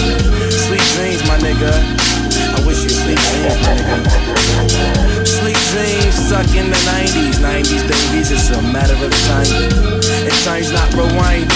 Sweet 0.50 0.82
dreams, 0.98 1.22
my 1.30 1.38
nigga. 1.38 1.70
I 1.70 2.58
wish 2.66 2.82
you 2.82 2.90
sweet 2.90 3.22
dreams, 3.30 3.54
my 3.62 3.78
nigga. 3.78 3.94
Sweet 5.22 5.60
dreams 5.70 6.18
stuck 6.18 6.50
in 6.58 6.74
the 6.74 6.80
90s. 6.90 7.38
90s, 7.38 7.86
babies, 7.86 8.34
it's 8.34 8.50
a 8.50 8.58
matter 8.74 8.98
of 8.98 9.14
time. 9.30 9.54
And 10.26 10.34
time's 10.42 10.74
not 10.74 10.90
rewinding. 10.98 11.46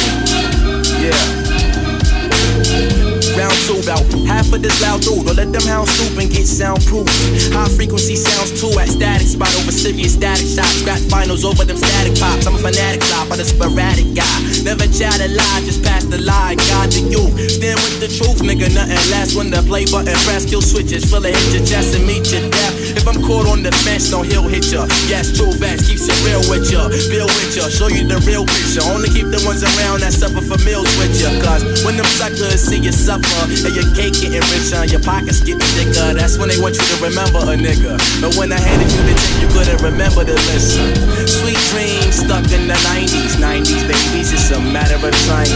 Yeah. 1.02 3.01
Round 3.32 3.56
two, 3.64 3.80
about 3.80 4.04
half 4.28 4.52
of 4.52 4.60
this 4.60 4.76
loud 4.82 5.00
dude. 5.00 5.24
Don't 5.24 5.36
let 5.36 5.48
them 5.52 5.64
hounds 5.64 5.88
stoop 5.96 6.20
and 6.20 6.28
get 6.28 6.44
soundproof. 6.44 7.08
High 7.56 7.68
frequency 7.72 8.16
sounds 8.16 8.52
too 8.60 8.68
at 8.76 8.92
static 8.92 9.26
spot 9.26 9.48
over 9.56 9.72
serious 9.72 10.12
static 10.12 10.44
shots. 10.44 10.84
Scrap 10.84 11.00
finals 11.08 11.44
over 11.44 11.64
them 11.64 11.76
static 11.80 12.12
pops. 12.20 12.44
I'm 12.46 12.54
a 12.54 12.58
fanatic 12.60 13.02
stop, 13.02 13.28
but 13.32 13.40
a 13.40 13.44
sporadic 13.44 14.12
guy. 14.12 14.36
Never 14.60 14.84
chat 14.84 15.16
a 15.24 15.32
lie, 15.32 15.60
just 15.64 15.80
pass 15.82 16.04
the 16.04 16.20
lie. 16.20 16.60
God 16.68 16.92
to 16.92 17.00
you. 17.00 17.24
Stand 17.48 17.80
with 17.80 18.04
the 18.04 18.12
truth, 18.12 18.44
nigga, 18.44 18.68
nothing 18.74 19.00
less. 19.08 19.32
When 19.32 19.48
the 19.48 19.64
play 19.64 19.88
button 19.88 20.16
press, 20.28 20.44
kill 20.44 20.60
switches. 20.60 21.08
Feel 21.08 21.24
it 21.24 21.32
hit 21.32 21.56
your 21.56 21.64
chest 21.64 21.96
and 21.96 22.04
meet 22.04 22.28
your 22.28 22.44
death. 22.52 22.74
If 23.00 23.08
I'm 23.08 23.16
caught 23.24 23.48
on 23.48 23.64
the 23.64 23.72
fence, 23.80 24.12
no, 24.12 24.20
he'll 24.20 24.44
hit 24.44 24.68
ya. 24.68 24.84
Yes, 25.08 25.32
true 25.32 25.56
vets 25.56 25.88
keeps 25.88 26.04
it 26.04 26.18
real 26.28 26.44
with 26.52 26.68
ya. 26.68 26.84
Bill 27.08 27.26
with 27.40 27.56
ya, 27.56 27.72
show 27.72 27.88
you 27.88 28.04
the 28.04 28.20
real 28.28 28.44
picture. 28.44 28.84
Only 28.92 29.08
keep 29.08 29.32
the 29.32 29.40
ones 29.48 29.64
around 29.64 30.04
that 30.04 30.12
suffer 30.12 30.44
for 30.44 30.60
meals 30.68 30.90
with 31.00 31.16
ya. 31.16 31.32
Cause 31.40 31.64
when 31.88 31.96
them 31.96 32.08
suckers 32.20 32.60
see 32.60 32.76
you 32.76 32.92
suffer, 32.92 33.21
rapper. 33.22 33.54
And 33.66 33.74
your 33.74 33.88
cake 33.94 34.18
getting 34.18 34.42
richer, 34.50 34.84
your 34.86 35.00
pockets 35.00 35.40
getting 35.40 35.62
thicker. 35.78 36.14
That's 36.14 36.38
when 36.38 36.48
they 36.48 36.58
want 36.58 36.74
you 36.76 36.84
to 36.84 36.96
remember 37.02 37.40
a 37.42 37.54
nigga. 37.56 37.98
But 38.20 38.36
when 38.36 38.52
I 38.52 38.58
handed 38.58 38.90
you 38.90 39.02
the 39.06 39.14
tip, 39.14 39.34
you 39.42 39.48
couldn't 39.54 39.80
remember 39.82 40.24
to 40.24 40.36
listen. 40.50 40.94
Sweet 41.26 41.60
dreams 41.70 42.22
stuck 42.22 42.46
in 42.50 42.66
the 42.68 42.78
90s. 42.90 43.38
90s 43.38 43.84
babies, 43.86 44.32
it's 44.32 44.50
a 44.50 44.60
matter 44.60 44.98
of 44.98 45.14
time. 45.26 45.50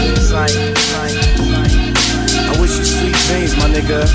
I 2.47 2.55
wish 2.59 2.77
you 2.79 2.85
sweet 2.85 3.17
dreams, 3.27 3.55
my 3.57 3.67
nigga. 3.69 4.07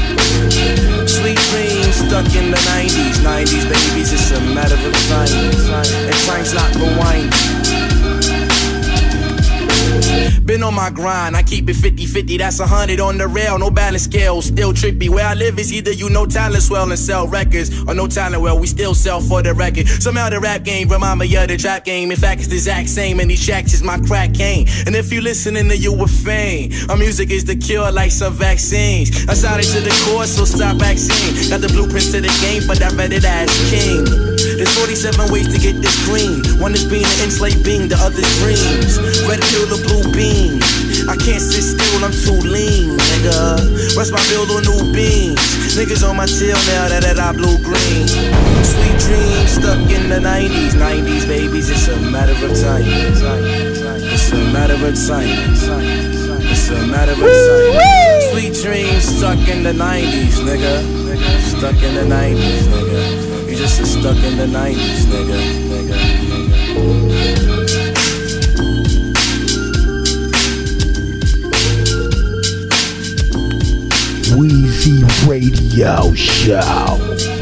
Sweet 1.09 1.38
dreams 1.53 1.96
stuck 1.96 2.28
in 2.34 2.50
the 2.50 2.61
90s. 2.72 3.20
90s 3.22 3.64
babies, 3.68 4.12
it's 4.12 4.30
a 4.30 4.40
matter 4.55 4.76
of 4.76 4.94
time. 5.09 5.30
And 6.09 6.16
time's 6.26 6.55
not 6.55 6.72
rewinding. 6.72 7.61
Been 10.44 10.62
on 10.62 10.74
my 10.74 10.90
grind, 10.90 11.36
I 11.36 11.42
keep 11.42 11.68
it 11.68 11.74
50 11.74 12.06
50, 12.06 12.36
that's 12.38 12.60
a 12.60 12.66
hundred 12.66 13.00
on 13.00 13.18
the 13.18 13.28
rail, 13.28 13.58
no 13.58 13.70
balance 13.70 14.04
scale, 14.04 14.42
still 14.42 14.72
trippy. 14.72 15.08
Where 15.08 15.26
I 15.26 15.34
live 15.34 15.58
is 15.58 15.72
either 15.72 15.92
you 15.92 16.10
know 16.10 16.26
talent 16.26 16.62
swell 16.62 16.90
and 16.90 16.98
sell 16.98 17.26
records, 17.26 17.70
or 17.84 17.94
no 17.94 18.06
talent 18.06 18.42
well, 18.42 18.58
we 18.58 18.66
still 18.66 18.94
sell 18.94 19.20
for 19.20 19.42
the 19.42 19.54
record. 19.54 19.88
Somehow 19.88 20.30
the 20.30 20.40
rap 20.40 20.64
game 20.64 20.88
remind 20.88 21.20
me 21.20 21.36
of 21.36 21.48
the 21.48 21.56
trap 21.56 21.84
game. 21.84 22.10
In 22.10 22.16
fact, 22.16 22.40
it's 22.40 22.48
the 22.48 22.56
exact 22.56 22.88
same, 22.88 23.20
and 23.20 23.30
these 23.30 23.44
tracks 23.44 23.72
is 23.72 23.82
my 23.82 23.98
crack 23.98 24.34
cane. 24.34 24.66
And 24.86 24.94
if 24.96 25.12
you 25.12 25.20
listening 25.20 25.68
to 25.68 25.76
you 25.76 25.92
with 25.92 26.10
fame, 26.10 26.72
our 26.88 26.96
music 26.96 27.30
is 27.30 27.44
the 27.44 27.56
cure 27.56 27.90
like 27.92 28.10
some 28.10 28.32
vaccines. 28.32 29.28
I 29.28 29.34
started 29.34 29.66
to 29.66 29.80
the 29.80 29.94
course, 30.06 30.36
so 30.36 30.44
stop 30.44 30.76
vaccine. 30.76 31.50
Got 31.50 31.60
the 31.60 31.68
blueprints 31.68 32.12
to 32.12 32.20
the 32.20 32.32
game, 32.40 32.66
but 32.66 32.82
I 32.82 32.94
read 32.94 33.12
it 33.12 33.24
as 33.24 33.48
king. 33.70 34.04
There's 34.62 34.78
47 34.78 35.32
ways 35.32 35.50
to 35.52 35.58
get 35.58 35.80
this 35.82 35.96
green. 36.06 36.42
One 36.60 36.74
is 36.74 36.84
being 36.84 37.04
an 37.04 37.20
enslaved 37.24 37.64
being, 37.64 37.88
the 37.88 37.98
other 37.98 38.22
dreams. 38.38 38.98
Red 39.26 39.40
new 44.47 44.93
beams. 44.93 45.38
Niggas 45.76 46.07
on 46.09 46.16
my 46.16 46.26
tail 46.26 46.57
now 46.66 46.88
that, 46.88 47.03
that 47.03 47.18
I 47.18 47.32
green. 47.32 48.09
Sweet 48.64 48.99
dreams 48.99 49.51
stuck 49.51 49.78
in 49.90 50.09
the 50.09 50.18
90s. 50.18 50.74
90s, 50.74 51.26
babies, 51.26 51.70
it's 51.70 51.88
a 51.88 51.97
matter 52.11 52.32
of 52.32 52.53
time. 52.61 52.82
It's 52.84 54.32
a 54.32 54.36
matter 54.53 54.74
of 54.74 54.95
time. 55.07 55.28
It's 56.51 56.68
a 56.70 56.86
matter 56.86 57.12
of 57.12 57.18
time. 57.18 57.80
Sweet 58.32 58.55
dreams 58.62 59.05
stuck 59.05 59.49
in 59.49 59.62
the 59.62 59.72
90s, 59.72 60.40
nigga. 60.43 60.82
Stuck 61.40 61.82
in 61.82 61.95
the 61.95 62.05
90s, 62.14 62.66
nigga. 62.72 63.49
You 63.51 63.57
just 63.57 63.84
stuck 63.84 64.16
in 64.16 64.36
the 64.36 64.47
90s, 64.47 65.07
nigga. 65.07 65.38
nigga. 65.70 67.11
Weezy 74.36 75.04
Radio 75.28 76.14
Show. 76.14 77.41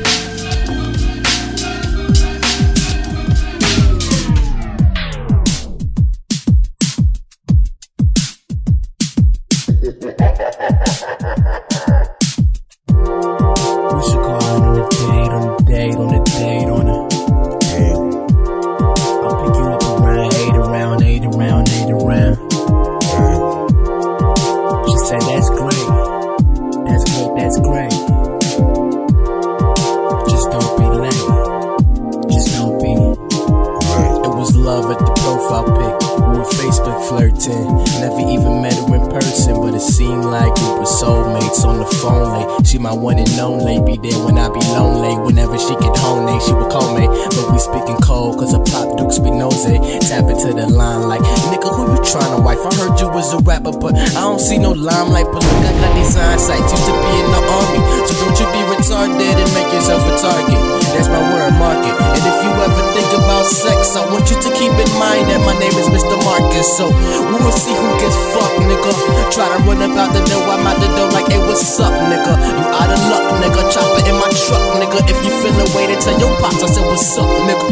About 63.91 63.97
sex, 63.97 63.97
I 63.97 64.03
want 64.13 64.31
you 64.31 64.39
to 64.39 64.51
keep 64.55 64.73
in 64.73 64.91
mind 64.99 65.29
that 65.31 65.41
my 65.43 65.55
name 65.59 65.75
is 65.75 65.89
Mr. 65.91 66.17
Marcus. 66.25 66.77
So 66.77 66.89
we 66.91 67.37
will 67.43 67.53
see 67.53 67.75
who 67.75 67.89
gets 67.99 68.17
fucked, 68.35 68.63
nigga. 68.63 68.91
Try 69.33 69.49
to 69.51 69.59
run 69.67 69.83
about 69.83 70.13
the 70.13 70.23
door, 70.31 70.43
I'm 70.47 70.67
out 70.67 70.79
the 70.81 70.87
door 70.97 71.11
like, 71.11 71.29
hey, 71.31 71.39
what's 71.39 71.81
up, 71.81 71.93
nigga? 72.11 72.35
You 72.39 72.65
out 72.71 72.91
of 72.91 73.01
luck, 73.11 73.27
nigga. 73.43 73.61
Chopper 73.73 74.03
in 74.07 74.17
my 74.19 74.31
truck, 74.47 74.63
nigga. 74.79 74.99
If 75.09 75.19
you 75.25 75.31
feel 75.43 75.57
a 75.59 75.67
way 75.75 75.87
to 75.91 75.97
tell 76.01 76.19
your 76.19 76.33
pops, 76.41 76.63
I 76.63 76.67
said, 76.67 76.87
what's 76.87 77.19
up, 77.19 77.31
nigga? 77.49 77.67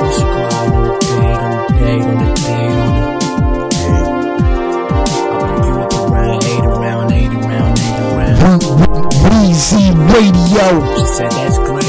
We 0.00 0.08
should 0.12 0.30
go 0.30 0.40
out 0.40 0.72
on 0.72 0.88
a 0.88 0.98
date, 1.00 1.40
on 1.40 1.52
a 1.52 1.74
date, 1.76 2.04
on 2.04 2.20
a 2.20 2.34
date, 2.40 2.76
on 2.80 2.96
a 2.96 3.20
I'll 5.30 5.44
pick 5.48 5.64
you 5.68 5.76
up 5.80 5.92
around 6.00 6.44
eight 6.44 6.64
around, 6.64 7.12
eight 7.12 7.32
around, 7.32 7.74
eight 7.78 8.00
around. 8.08 8.38
Weezy 9.28 9.92
Radio. 10.12 10.66
She 10.96 11.06
said, 11.06 11.30
that's 11.32 11.58
great. 11.58 11.79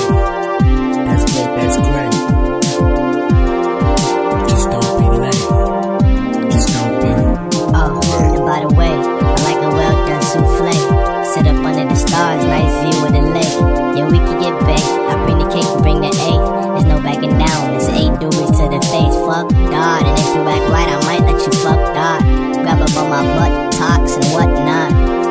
Face. 18.90 19.16
Fuck 19.28 19.50
God. 19.70 20.04
And 20.08 20.18
if 20.18 20.30
you 20.36 20.42
act 20.42 20.66
right, 20.72 20.90
I 20.90 20.98
might 21.06 21.24
let 21.28 21.40
you 21.46 21.52
fuck 21.60 21.82
God. 21.94 22.22
Grab 22.64 22.82
up 22.82 22.96
on 22.98 23.10
my 23.10 23.24
butt, 23.36 23.74
talks 23.74 24.16
and 24.16 24.26
whatnot. 24.34 25.22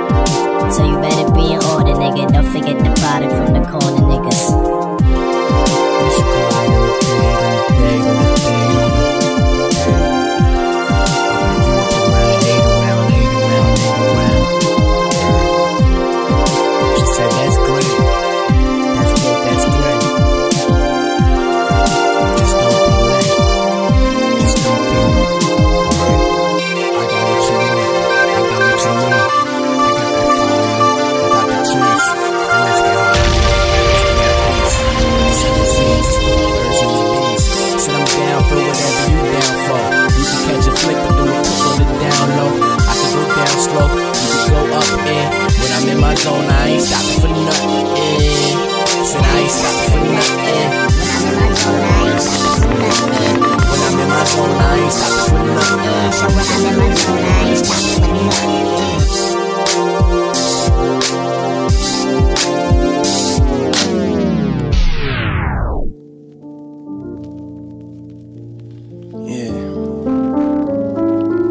So 0.72 0.84
you 0.84 1.00
better 1.00 1.32
be 1.32 1.52
in 1.52 1.62
order, 1.64 1.94
nigga. 1.98 2.32
Don't 2.32 2.46
forget 2.52 2.78
the 2.78 2.92
product 3.00 3.32
from 3.32 3.54
the 3.54 3.62
corner, 3.68 4.02
niggas. 4.06 4.59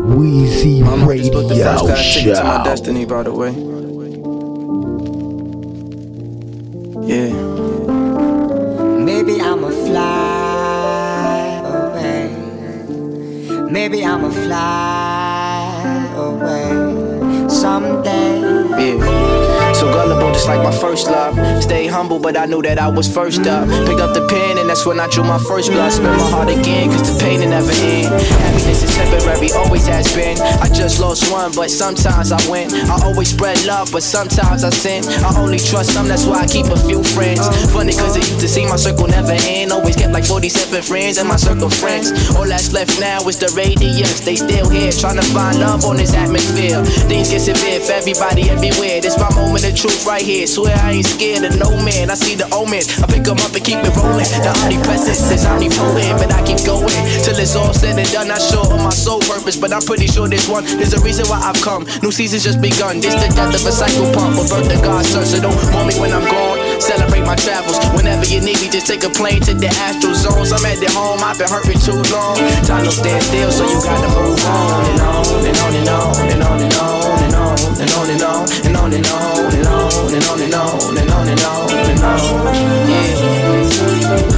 Weezy 0.10 0.84
Mama 0.84 1.16
just 1.18 1.32
booked 1.32 1.50
the 1.50 1.56
first 1.56 1.84
Radio 1.84 1.86
class 1.86 2.14
ticket 2.14 2.36
to 2.36 2.44
my 2.44 2.58
Show. 2.58 2.64
destiny, 2.64 3.06
by 3.06 3.24
the 3.24 3.34
way. 3.34 3.69
But 22.22 22.36
I 22.36 22.46
knew 22.46 22.62
that 22.62 22.78
I 22.78 22.90
was 22.90 23.08
first 23.08 23.48
up. 23.48 23.64
Picked 23.88 24.02
up 24.04 24.14
the 24.14 24.28
pen, 24.28 24.58
and 24.58 24.70
that's 24.70 24.86
when 24.86 25.00
I 25.00 25.08
drew 25.08 25.24
my 25.24 25.40
first 25.40 25.72
blood. 25.72 25.92
Spent 25.92 26.18
my 26.18 26.30
heart 26.30 26.50
again, 26.50 26.92
cause 26.92 27.08
the 27.08 27.16
pain 27.24 27.40
will 27.40 27.48
never 27.50 27.72
end. 27.72 28.12
Happiness 28.12 28.84
is 28.84 28.92
temporary, 28.92 29.52
always 29.56 29.88
has 29.88 30.12
been. 30.14 30.36
I 30.60 30.68
just 30.68 31.00
lost 31.00 31.32
one, 31.32 31.52
but 31.56 31.72
sometimes 31.72 32.32
I 32.32 32.40
win. 32.52 32.68
I 32.92 33.00
always 33.08 33.32
spread 33.32 33.64
love, 33.66 33.90
but 33.92 34.04
sometimes 34.04 34.64
I 34.64 34.70
sin. 34.70 35.08
I 35.24 35.32
only 35.40 35.60
trust 35.60 35.94
some, 35.96 36.08
that's 36.08 36.26
why 36.26 36.44
I 36.44 36.48
keep 36.48 36.68
a 36.68 36.76
few 36.76 37.04
friends. 37.04 37.40
Funny, 37.72 37.94
cause 37.96 38.18
it 38.18 38.28
used 38.28 38.42
to 38.42 38.48
seem 38.48 38.68
my 38.68 38.76
circle 38.76 39.08
never 39.08 39.36
end. 39.48 39.72
Always 39.72 39.96
kept 39.96 40.12
like 40.12 40.26
47 40.26 40.84
friends 40.84 41.18
in 41.18 41.26
my 41.26 41.38
circle 41.38 41.70
friends. 41.70 42.12
All 42.36 42.46
that's 42.46 42.74
left 42.74 43.00
now 43.00 43.24
is 43.32 43.40
the 43.40 43.48
radius. 43.56 44.20
They 44.20 44.36
still 44.36 44.68
here, 44.70 44.92
trying 44.92 45.18
to 45.18 45.28
find 45.32 45.58
love 45.60 45.86
on 45.86 45.96
this 45.96 46.14
atmosphere. 46.14 46.84
Things 47.08 47.32
get 47.32 47.40
severe 47.40 47.80
for 47.80 47.94
everybody 47.94 48.50
everywhere. 48.50 49.00
This 49.00 49.18
my 49.18 49.32
moment 49.36 49.64
of 49.64 49.74
truth 49.76 50.06
right 50.06 50.22
here. 50.22 50.46
Swear 50.48 50.76
I 50.76 51.00
ain't 51.00 51.08
scared 51.08 51.48
of 51.48 51.58
no 51.58 51.72
man. 51.80 52.09
I 52.10 52.18
see 52.18 52.34
the 52.34 52.50
omen. 52.50 52.82
I 53.02 53.06
pick 53.06 53.22
them 53.22 53.38
up 53.46 53.54
and 53.54 53.62
keep 53.62 53.78
it 53.86 53.94
rolling. 53.94 54.26
The 54.26 54.50
omnipresence 54.66 55.30
is 55.30 55.46
omnipotent, 55.46 56.18
but 56.18 56.34
I 56.34 56.42
keep 56.42 56.58
going 56.66 56.90
till 57.22 57.38
it's 57.38 57.54
all 57.54 57.70
said 57.70 58.02
and 58.02 58.10
done. 58.10 58.34
Not 58.34 58.42
sure 58.42 58.66
of 58.66 58.82
my 58.82 58.90
soul 58.90 59.22
purpose, 59.30 59.54
but 59.54 59.70
I'm 59.70 59.86
pretty 59.86 60.10
sure 60.10 60.26
this 60.26 60.50
one 60.50 60.66
is 60.82 60.98
the 60.98 61.02
reason 61.06 61.30
why 61.30 61.38
I've 61.38 61.62
come. 61.62 61.86
New 62.02 62.10
season's 62.10 62.44
just 62.44 62.62
begun. 62.66 62.98
This 62.98 63.14
the 63.14 63.30
death 63.30 63.54
of 63.54 63.62
a 63.62 63.70
cycle 63.70 64.10
pump, 64.10 64.42
but 64.42 64.50
birth 64.50 64.74
of 64.74 64.82
God's 64.82 65.10
son. 65.14 65.26
So 65.26 65.38
don't 65.38 65.54
want 65.70 65.86
me 65.86 65.96
when 66.02 66.10
I'm 66.10 66.26
gone. 66.26 66.58
Celebrate 66.82 67.30
my 67.30 67.38
travels. 67.38 67.78
Whenever 67.94 68.26
you 68.26 68.42
need 68.42 68.58
me, 68.58 68.74
just 68.74 68.90
take 68.90 69.06
a 69.06 69.12
plane 69.14 69.46
to 69.46 69.54
the 69.54 69.70
astral 69.86 70.18
zones. 70.18 70.50
I'm 70.50 70.66
at 70.66 70.82
the 70.82 70.90
home. 70.90 71.22
I've 71.22 71.38
been 71.38 71.46
hurting 71.46 71.78
too 71.78 72.02
long. 72.10 72.42
Time 72.66 72.90
don't 72.90 72.96
stand 72.96 73.22
still, 73.22 73.54
so 73.54 73.70
you 73.70 73.78
gotta 73.86 74.10
move 74.18 74.42
on 74.50 74.82
and 74.90 75.02
on 75.06 75.46
and 75.46 75.58
on 75.62 75.74
and 75.78 75.90
on 75.94 76.18
and 76.26 76.42
on 76.42 76.58
and 76.58 76.74
on 76.74 77.20
and 77.22 77.36
on 77.38 77.54
and 77.78 77.94
on 77.94 78.10
and 78.10 78.22
on 78.26 78.48
and 78.66 78.74
on 78.74 78.90
and 78.98 79.06
on 79.06 79.54
and 79.54 79.54
on 79.54 79.54
and 79.54 79.68
on 79.70 80.10
and 80.10 80.26
on 80.26 80.42
and 80.42 80.56
on 80.58 80.98
and 80.98 81.10
on 81.14 81.28
and 81.30 81.44
on. 81.46 81.69
Yeah. 82.00 83.10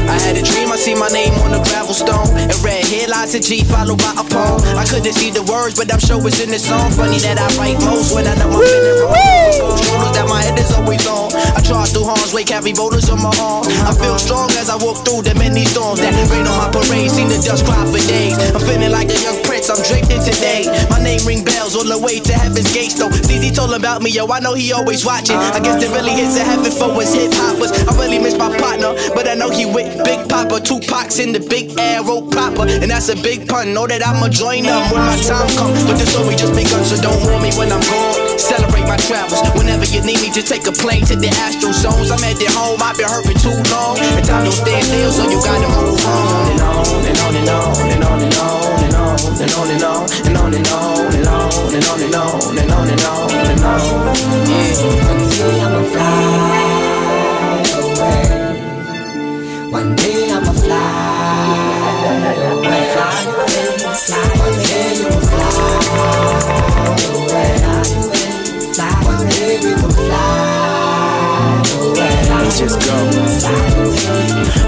I 0.10 0.18
had 0.18 0.36
a 0.38 0.42
dream. 0.42 0.72
I 0.72 0.78
see 0.78 0.96
my 0.96 1.10
name 1.10 1.34
on 1.46 1.52
the 1.52 1.62
gravel 1.70 1.94
stone 1.94 2.26
and 2.34 2.52
read 2.64 2.86
headlines 2.88 3.36
of 3.36 3.42
G 3.42 3.64
followed 3.64 4.00
by 4.00 4.14
a 4.18 4.24
poem. 4.26 4.62
I 4.74 4.86
couldn't 4.88 5.14
see 5.14 5.30
the 5.30 5.44
words, 5.44 5.78
but 5.78 5.92
I'm 5.94 6.00
sure 6.00 6.18
it's 6.26 6.42
in 6.42 6.50
the 6.50 6.60
song. 6.60 6.92
Funny 6.92 7.20
that 7.28 7.38
I 7.38 7.48
write 7.60 7.78
most 7.86 8.16
when 8.16 8.26
I 8.26 8.34
know 8.36 8.50
I'm 8.50 8.64
feeling 8.66 8.98
wrong. 9.06 9.14
Shoulders 9.54 10.14
that 10.18 10.26
my 10.28 10.42
head 10.42 10.58
is 10.58 10.72
always 10.74 11.06
on. 11.06 11.30
I 11.36 11.62
charge 11.62 11.92
through 11.94 12.10
harm's 12.10 12.34
way, 12.34 12.44
carry 12.44 12.74
boulders 12.74 13.10
on 13.10 13.22
my 13.22 13.36
arm. 13.38 13.68
I 13.86 13.94
feel 13.94 14.18
strong 14.18 14.50
as 14.58 14.70
I 14.70 14.78
walk 14.82 15.06
through 15.06 15.22
the 15.22 15.36
many 15.36 15.66
storms 15.66 16.02
that 16.02 16.16
rain 16.32 16.48
on 16.48 16.56
my 16.58 16.70
parade. 16.74 17.12
Seen 17.12 17.28
the 17.30 17.38
dust 17.38 17.66
cry 17.66 17.86
for 17.86 18.02
days. 18.10 18.40
I'm 18.56 18.62
feeling 18.64 18.92
like 18.92 19.12
a 19.12 19.20
young. 19.22 19.38
I'm 19.72 19.80
draped 19.88 20.12
in 20.12 20.20
today. 20.20 20.68
My 20.92 21.00
name 21.00 21.24
ring 21.24 21.48
bells 21.48 21.80
all 21.80 21.88
the 21.88 21.96
way 21.96 22.20
to 22.20 22.34
heaven's 22.36 22.68
gates. 22.76 23.00
Though 23.00 23.08
CZ 23.08 23.56
told 23.56 23.72
about 23.72 24.04
me, 24.04 24.12
yo, 24.12 24.28
I 24.28 24.44
know 24.44 24.52
he 24.52 24.76
always 24.76 25.08
watching. 25.08 25.40
I 25.40 25.64
guess 25.64 25.80
there 25.80 25.88
really 25.96 26.12
hits 26.12 26.36
a 26.36 26.44
heaven 26.44 26.76
for 26.76 26.92
us 27.00 27.16
hip 27.16 27.32
hoppers. 27.32 27.72
I 27.88 27.96
really 27.96 28.20
miss 28.20 28.36
my 28.36 28.52
partner, 28.60 28.92
but 29.16 29.32
I 29.32 29.34
know 29.34 29.48
he 29.48 29.64
with 29.64 29.88
Big 30.04 30.28
Papa. 30.28 30.60
Two 30.60 30.84
pox 30.92 31.24
in 31.24 31.32
the 31.32 31.40
big 31.40 31.72
arrow 31.80 32.20
proper, 32.20 32.68
and 32.68 32.92
that's 32.92 33.08
a 33.08 33.16
big 33.16 33.48
pun. 33.48 33.72
Know 33.72 33.88
that 33.88 34.04
I'ma 34.04 34.28
join 34.28 34.68
them 34.68 34.84
when 34.92 35.08
my 35.08 35.16
time 35.24 35.48
comes. 35.56 35.88
But 35.88 35.96
the 35.96 36.04
story 36.04 36.36
just 36.36 36.52
begun, 36.52 36.84
so 36.84 37.00
don't 37.00 37.24
warn 37.24 37.40
me 37.40 37.56
when 37.56 37.72
I'm 37.72 37.80
gone. 37.88 38.20
Celebrate 38.36 38.84
my 38.92 39.00
travels. 39.08 39.40
Whenever 39.56 39.88
you 39.88 40.04
need 40.04 40.20
me, 40.20 40.36
just 40.36 40.52
take 40.52 40.68
a 40.68 40.76
plane 40.76 41.08
to 41.08 41.16
the 41.16 41.32
astral 41.48 41.72
zones. 41.72 42.12
I'm 42.12 42.20
at 42.28 42.36
the 42.36 42.52
home, 42.52 42.84
I've 42.84 43.00
been 43.00 43.08
hurting 43.08 43.40
too 43.40 43.56
long. 43.72 43.96
And 44.20 44.26
time 44.28 44.44
don't 44.44 44.52
stand 44.52 44.84
still, 44.84 45.16
so 45.16 45.24
you 45.32 45.40
gotta 45.40 45.72
move 45.80 45.96
on 46.04 46.44
and 46.52 46.60
on 46.60 47.04
and 47.08 47.18
on 47.24 47.34
and 47.40 47.48
on 47.48 47.88
and 47.88 48.04
on 48.04 48.20
and 48.20 48.36
on 48.36 48.61
and 49.40 49.52
on 49.54 49.70
and 49.72 49.84
on 49.84 50.10
and 50.28 50.38
on 50.38 50.54
and 50.54 50.68
on 50.68 51.14
and 51.16 51.28
on 51.28 51.74
and 51.74 51.86
on 51.86 52.02
and 52.02 52.16
on 52.16 52.58
and 52.58 52.72
on 52.72 52.90
and 52.90 53.02
on 53.12 53.30
and 53.52 53.64
on. 53.64 53.82
Yeah. 54.48 54.76
One 54.92 55.22
day 55.30 55.62
I'ma 55.62 55.82
fly 55.92 56.42
away. 57.80 58.20
One 59.72 59.96
day 59.96 60.32
I'ma 60.32 60.54
fly 60.54 61.82
away. 62.52 62.82
Fly 62.92 63.12
away, 63.22 64.42
One 64.42 64.58
day 64.66 64.88
you'll 65.00 65.22
fly 65.22 65.48
away. 67.16 67.50
One 69.06 69.24
day 69.30 69.54
we 69.64 69.72
will 69.76 69.92
fly 69.92 71.62
away. 71.76 72.14
Just 72.58 72.78
go. 72.86 72.96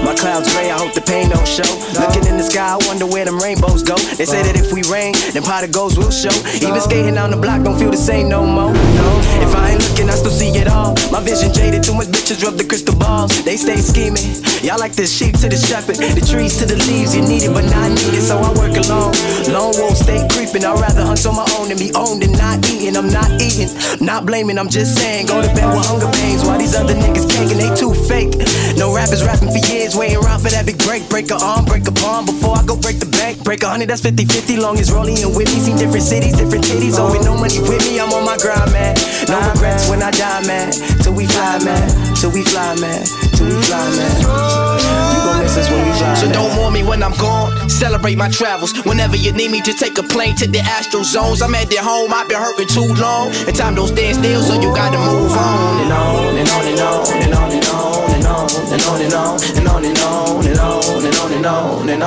My 0.04 0.14
clouds 0.14 0.48
gray, 0.52 0.70
I 0.70 0.72
hope 0.78 0.94
the 0.94 1.00
pain 1.00 1.28
don't 1.30 1.46
show. 1.46 1.68
Looking 2.00 2.24
in 2.26 2.36
the 2.36 2.42
sky, 2.44 2.74
I 2.74 2.78
wonder 2.86 3.06
where 3.06 3.24
them 3.24 3.38
rainbows 3.38 3.82
go. 3.82 3.96
They 4.16 4.24
say 4.24 4.42
that 4.46 4.54
if 4.54 4.70
we 4.72 4.86
rain, 4.86 5.12
then 5.34 5.42
pot 5.42 5.64
of 5.64 5.72
goals 5.72 5.98
will 5.98 6.10
show. 6.10 6.30
Even 6.62 6.80
skating 6.80 7.18
on 7.18 7.30
the 7.30 7.36
block 7.36 7.62
don't 7.62 7.78
feel 7.78 7.90
the 7.90 7.98
same 7.98 8.28
no 8.28 8.46
more. 8.46 8.70
No, 8.72 9.08
if 9.42 9.50
I 9.54 9.74
ain't 9.74 9.82
looking, 9.82 10.08
I 10.08 10.14
still 10.14 10.30
see 10.30 10.54
it 10.54 10.68
all. 10.68 10.94
My 11.10 11.18
vision 11.18 11.52
jaded, 11.52 11.82
too 11.82 11.94
much 11.94 12.08
bitches 12.14 12.42
rub 12.44 12.54
the 12.54 12.64
crystal 12.64 12.94
balls. 12.94 13.34
They 13.44 13.56
stay 13.56 13.76
scheming. 13.82 14.22
Y'all 14.62 14.78
like 14.78 14.94
the 14.94 15.06
sheep 15.06 15.34
to 15.42 15.50
the 15.50 15.58
shepherd, 15.58 15.98
the 15.98 16.22
trees 16.22 16.56
to 16.62 16.64
the 16.66 16.78
leaves. 16.86 17.14
You 17.14 17.26
need 17.26 17.42
it, 17.42 17.52
but 17.52 17.66
not 17.66 17.90
needed, 17.90 18.22
so 18.22 18.38
I 18.38 18.50
work 18.54 18.78
alone. 18.78 19.10
Lone 19.50 19.74
wolf 19.82 19.98
stay 19.98 20.22
creeping. 20.30 20.62
I'd 20.62 20.78
rather 20.78 21.02
hunt 21.02 21.26
on 21.26 21.34
my 21.34 21.46
own 21.58 21.68
than 21.68 21.78
be 21.82 21.90
owned 21.98 22.22
and 22.22 22.38
not 22.38 22.62
eating. 22.70 22.94
I'm 22.94 23.10
not 23.10 23.28
eating, 23.42 23.68
not 23.98 24.26
blaming. 24.30 24.62
I'm 24.62 24.70
just 24.70 24.94
saying, 24.94 25.26
go 25.26 25.42
to 25.42 25.50
bed 25.58 25.66
with 25.74 25.84
hunger 25.90 26.10
pains 26.22 26.46
while 26.46 26.58
these 26.58 26.78
other 26.78 26.94
niggas 26.94 27.26
caking. 27.26 27.58
They 27.58 27.74
too 27.74 27.92
fake. 28.06 28.38
No 28.78 28.94
rappers 28.94 29.26
rapping 29.26 29.50
for 29.50 29.62
years, 29.74 29.98
waiting 29.98 30.22
around 30.22 30.38
for 30.38 30.54
that 30.54 30.66
big 30.66 30.78
break. 30.86 31.02
Break 31.10 31.34
a 31.34 31.38
arm, 31.42 31.66
break 31.66 31.82
a 31.90 31.92
palm 31.92 32.26
before 32.26 32.54
I 32.54 32.62
go 32.62 32.78
break 32.78 33.02
the 33.02 33.10
bank. 33.10 33.42
Break 33.42 33.62
a 33.62 33.68
hundred, 33.68 33.90
that's 33.90 34.03
50 34.04 34.26
50. 34.26 34.56
Long 34.58 34.78
as 34.78 34.92
rolling 34.92 35.16
and 35.24 35.34
with 35.34 35.48
me. 35.48 35.64
Seen 35.64 35.78
different 35.80 36.04
cities, 36.04 36.36
different 36.36 36.62
titties. 36.64 37.00
Oh, 37.00 37.08
with 37.08 37.24
no 37.24 37.32
money 37.32 37.56
with 37.64 37.80
me, 37.88 37.96
I'm 37.98 38.12
on 38.12 38.28
my 38.28 38.36
grind, 38.36 38.68
man. 38.70 38.92
No 39.32 39.40
regrets 39.48 39.88
when 39.88 40.02
I 40.02 40.10
die, 40.10 40.44
man. 40.44 40.72
Till 41.00 41.16
we 41.16 41.24
fly, 41.24 41.56
man. 41.64 41.88
Till 42.12 42.28
we 42.28 42.44
fly, 42.44 42.76
man. 42.84 43.00
Till 43.32 43.48
we 43.48 43.56
fly, 43.64 43.80
man. 43.96 44.20
You 44.20 45.20
gon' 45.24 45.40
miss 45.40 45.56
us 45.56 45.70
when 45.72 45.80
we 45.88 45.92
fly. 45.96 46.12
So 46.20 46.28
don't 46.30 46.52
warn 46.60 46.74
me 46.74 46.82
when 46.84 47.02
I'm 47.02 47.16
gone. 47.16 47.48
Celebrate 47.70 48.16
my 48.16 48.28
travels. 48.28 48.76
Whenever 48.84 49.16
you 49.16 49.32
need 49.32 49.50
me, 49.50 49.62
just 49.62 49.80
take 49.80 49.96
a 49.96 50.02
plane 50.02 50.36
to 50.36 50.46
the 50.46 50.60
Astro 50.60 51.02
zones. 51.02 51.40
I'm 51.40 51.54
at 51.54 51.70
their 51.70 51.82
home, 51.82 52.12
I've 52.12 52.28
been 52.28 52.36
hurting 52.36 52.68
too 52.68 52.92
long. 53.00 53.32
And 53.48 53.56
time 53.56 53.74
don't 53.74 53.88
stand 53.88 54.16
still, 54.20 54.42
so 54.42 54.60
you 54.60 54.68
gotta 54.76 54.98
move 54.98 55.32
on 55.32 55.80
and 55.80 55.92
on 55.92 56.36
and 56.36 56.48
on 56.50 56.64
and 56.68 56.80
on 56.80 57.03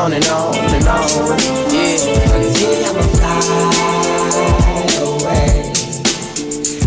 on 0.08 0.14
and 0.14 0.26
on 0.28 0.56
and 0.56 0.88
on. 0.88 1.38
Yeah. 1.70 1.98
One 2.32 2.54
day 2.54 2.86
I'ma 2.86 3.04
fly 3.12 3.40
away. 5.04 5.52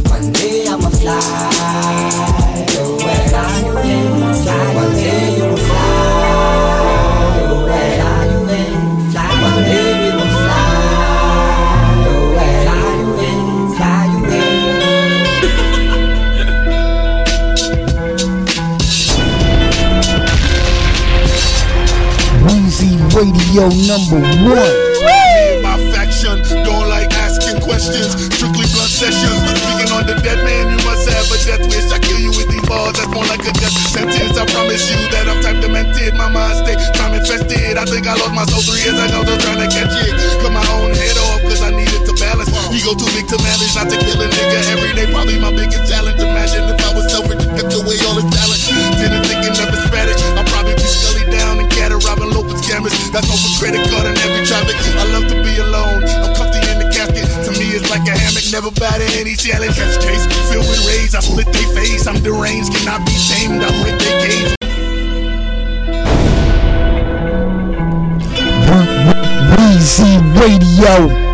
One 0.09 0.33
day 0.33 0.67
I'ma 0.67 0.89
fly 0.89 1.40
Radio 23.51 23.67
number 23.91 24.23
one. 24.47 24.75
Me 25.03 25.59
my 25.59 25.75
faction 25.91 26.39
don't 26.63 26.87
like 26.87 27.11
asking 27.19 27.59
questions. 27.59 28.15
Strictly 28.31 28.63
blunt 28.71 28.95
sessions. 28.95 29.43
Speaking 29.59 29.91
on 29.91 30.07
the 30.07 30.15
dead 30.23 30.39
man, 30.47 30.71
you 30.71 30.79
must 30.87 31.03
have 31.11 31.27
a 31.27 31.39
death 31.43 31.67
wish. 31.67 31.91
I 31.91 31.99
kill 31.99 32.23
you 32.23 32.31
with 32.31 32.47
these 32.47 32.63
balls. 32.71 32.95
That's 32.95 33.11
more 33.11 33.27
like 33.27 33.43
a 33.43 33.51
death 33.59 33.75
sentence. 33.91 34.39
I 34.39 34.47
promise 34.55 34.87
you 34.87 35.03
that 35.11 35.27
I'm 35.27 35.43
type 35.43 35.59
demented. 35.59 36.15
My 36.15 36.31
mind 36.31 36.63
stay 36.63 36.79
time 36.95 37.19
infested. 37.19 37.75
I 37.75 37.83
think 37.91 38.07
I 38.07 38.15
lost 38.23 38.39
my 38.39 38.47
soul 38.47 38.63
three 38.63 38.87
years 38.87 38.95
ago. 38.95 39.19
Just 39.27 39.43
trying 39.43 39.59
to 39.59 39.67
catch 39.67 39.99
it. 39.99 40.15
Cut 40.47 40.55
my 40.55 40.63
own 40.79 40.95
head 40.95 41.19
off 41.19 41.43
because 41.43 41.67
I 41.67 41.75
needed 41.75 42.07
to 42.07 42.15
balance. 42.23 42.55
Ego 42.71 42.95
too 42.95 43.11
big 43.19 43.27
to 43.35 43.39
manage. 43.43 43.75
Not 43.75 43.91
to 43.91 43.99
kill 43.99 44.23
a 44.23 44.31
nigga 44.31 44.79
every 44.79 44.95
day. 44.95 45.11
Probably 45.11 45.43
my 45.43 45.51
biggest 45.51 45.91
challenge. 45.91 46.23
Imagine 46.23 46.71
if 46.71 46.79
I 46.87 46.95
was 46.95 47.11
selfish 47.11 47.43
kept 47.59 47.75
away 47.75 47.99
all 48.07 48.15
his 48.15 48.31
talent. 48.31 48.63
Didn't 48.95 49.27
think 49.27 49.43
spread 49.91 50.07
it. 50.07 50.23
I'd 50.39 50.47
probably 50.47 50.79
be 50.79 50.87
cat 51.81 51.93
robbing 52.05 52.29
local 52.29 52.53
scammers. 52.61 52.93
That's 53.09 53.25
over 53.33 53.51
credit 53.57 53.81
card 53.89 54.05
and 54.05 54.19
every 54.21 54.45
traffic. 54.45 54.77
I 55.01 55.09
love 55.17 55.25
to 55.33 55.37
be 55.41 55.57
alone. 55.57 56.05
I'm 56.05 56.37
comfy 56.37 56.61
in 56.69 56.77
the 56.77 56.93
casket. 56.93 57.25
To 57.49 57.51
me, 57.57 57.73
it's 57.73 57.89
like 57.89 58.05
a 58.05 58.13
hammock. 58.13 58.45
Never 58.53 58.71
bow 58.71 58.93
to 58.93 59.09
any 59.17 59.35
challenge. 59.35 59.77
Catch 59.81 59.97
case 60.05 60.29
filled 60.53 60.69
with 60.69 60.85
rays. 60.85 61.15
I 61.15 61.21
split 61.21 61.49
their 61.49 61.69
face. 61.73 62.07
I'm 62.07 62.21
deranged. 62.21 62.77
Cannot 62.77 63.07
be 63.09 63.17
tamed. 63.33 63.65
I 63.65 63.73
break 63.81 63.97
their 63.97 64.17
cage. 64.21 64.53
Weezy 69.57 70.13
Radio. 70.37 71.30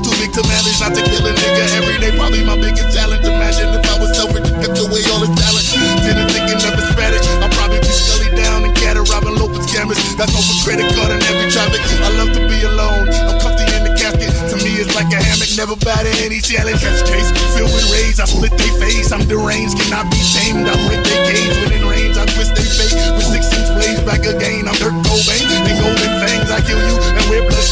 Too 0.00 0.16
big 0.16 0.32
to 0.32 0.42
manage, 0.48 0.80
not 0.80 0.96
to 0.96 1.02
kill 1.04 1.20
a 1.28 1.32
nigga 1.36 1.64
every 1.76 2.00
day. 2.00 2.08
Probably 2.16 2.40
my 2.40 2.56
biggest 2.56 2.96
challenge. 2.96 3.20
Imagine 3.20 3.68
if 3.76 3.84
I 3.84 4.00
was 4.00 4.16
selfish 4.16 4.48
and 4.48 4.56
kept 4.64 4.80
away 4.80 5.04
all 5.12 5.20
his 5.20 5.32
talent. 5.36 5.66
Didn't 6.00 6.32
think 6.32 6.48
enough 6.48 6.80
is 6.80 6.88
Spanish. 6.88 7.26
I'll 7.44 7.52
probably 7.52 7.84
be 7.84 7.92
Scully 7.92 8.32
down 8.32 8.64
and 8.64 8.72
cat 8.72 8.96
robbing 8.96 9.36
Lopez 9.36 9.68
cameras. 9.68 10.00
That's 10.16 10.32
over 10.32 10.56
credit 10.64 10.88
card 10.96 11.12
and 11.12 11.20
every 11.28 11.52
traffic. 11.52 11.84
I 12.00 12.16
love 12.16 12.32
to 12.32 12.42
be 12.48 12.64
alone. 12.64 13.12
I'm 13.12 13.36
comfy 13.44 13.68
in 13.76 13.84
the 13.84 13.92
casket. 13.92 14.32
To 14.48 14.56
me, 14.64 14.80
it's 14.80 14.96
like 14.96 15.12
a 15.12 15.20
hammock. 15.20 15.52
Never 15.60 15.76
batted 15.76 16.16
any 16.24 16.40
challenge. 16.40 16.80
Catch 16.80 17.04
case 17.04 17.28
filled 17.52 17.68
with 17.76 17.84
rage. 17.92 18.16
I 18.16 18.24
split 18.24 18.56
their 18.56 18.72
face. 18.80 19.12
I'm 19.12 19.28
deranged, 19.28 19.76
cannot 19.84 20.08
be 20.08 20.20
tamed. 20.32 20.64
I 20.64 20.80
break 20.88 21.04
their 21.04 21.20
cage 21.28 21.52
within 21.60 21.84
range. 21.84 22.16
I 22.16 22.24
twist 22.24 22.56
their 22.56 22.64
fate 22.64 22.96
with 23.20 23.28
six 23.28 23.52
inch 23.52 23.68
blades 23.76 24.00
back 24.08 24.24
again. 24.24 24.64
I'm 24.64 24.76
Dirk 24.80 24.96
Cobain. 25.04 25.44
They 25.68 25.76
golden 25.76 26.12
fangs. 26.24 26.48
I 26.48 26.64
kill 26.64 26.80
you 26.80 26.96
and 26.96 27.24
wear 27.28 27.44
blood 27.44 27.68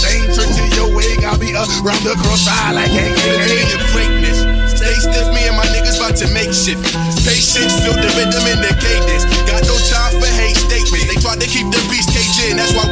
be 1.67 1.75
around 1.83 2.03
the 2.07 2.15
crossfire 2.23 2.75
like 2.75 2.93
hey, 2.93 3.11
hey, 3.11 3.39
hey. 3.43 3.79
Greatness. 3.91 4.47
Stay 4.79 4.95
stiff, 4.95 5.27
me 5.35 5.43
and 5.49 5.57
my 5.59 5.67
niggas 5.75 5.99
about 5.99 6.15
to 6.23 6.31
make 6.31 6.55
shift. 6.55 6.83
Patience, 7.27 7.75
feel 7.83 7.99
the 7.99 8.11
rhythm 8.15 8.45
in 8.47 8.63
the 8.63 8.73
cadence. 8.79 9.27
Got 9.49 9.67
no 9.67 9.75
time 9.91 10.15
for 10.23 10.31
hate 10.39 10.57
statements. 10.57 11.07
They 11.11 11.19
try 11.19 11.35
to 11.35 11.49
keep 11.49 11.67
the 11.75 11.81
beast 11.91 12.15
caged 12.15 12.39
in, 12.47 12.57
that's 12.57 12.73
why 12.79 12.88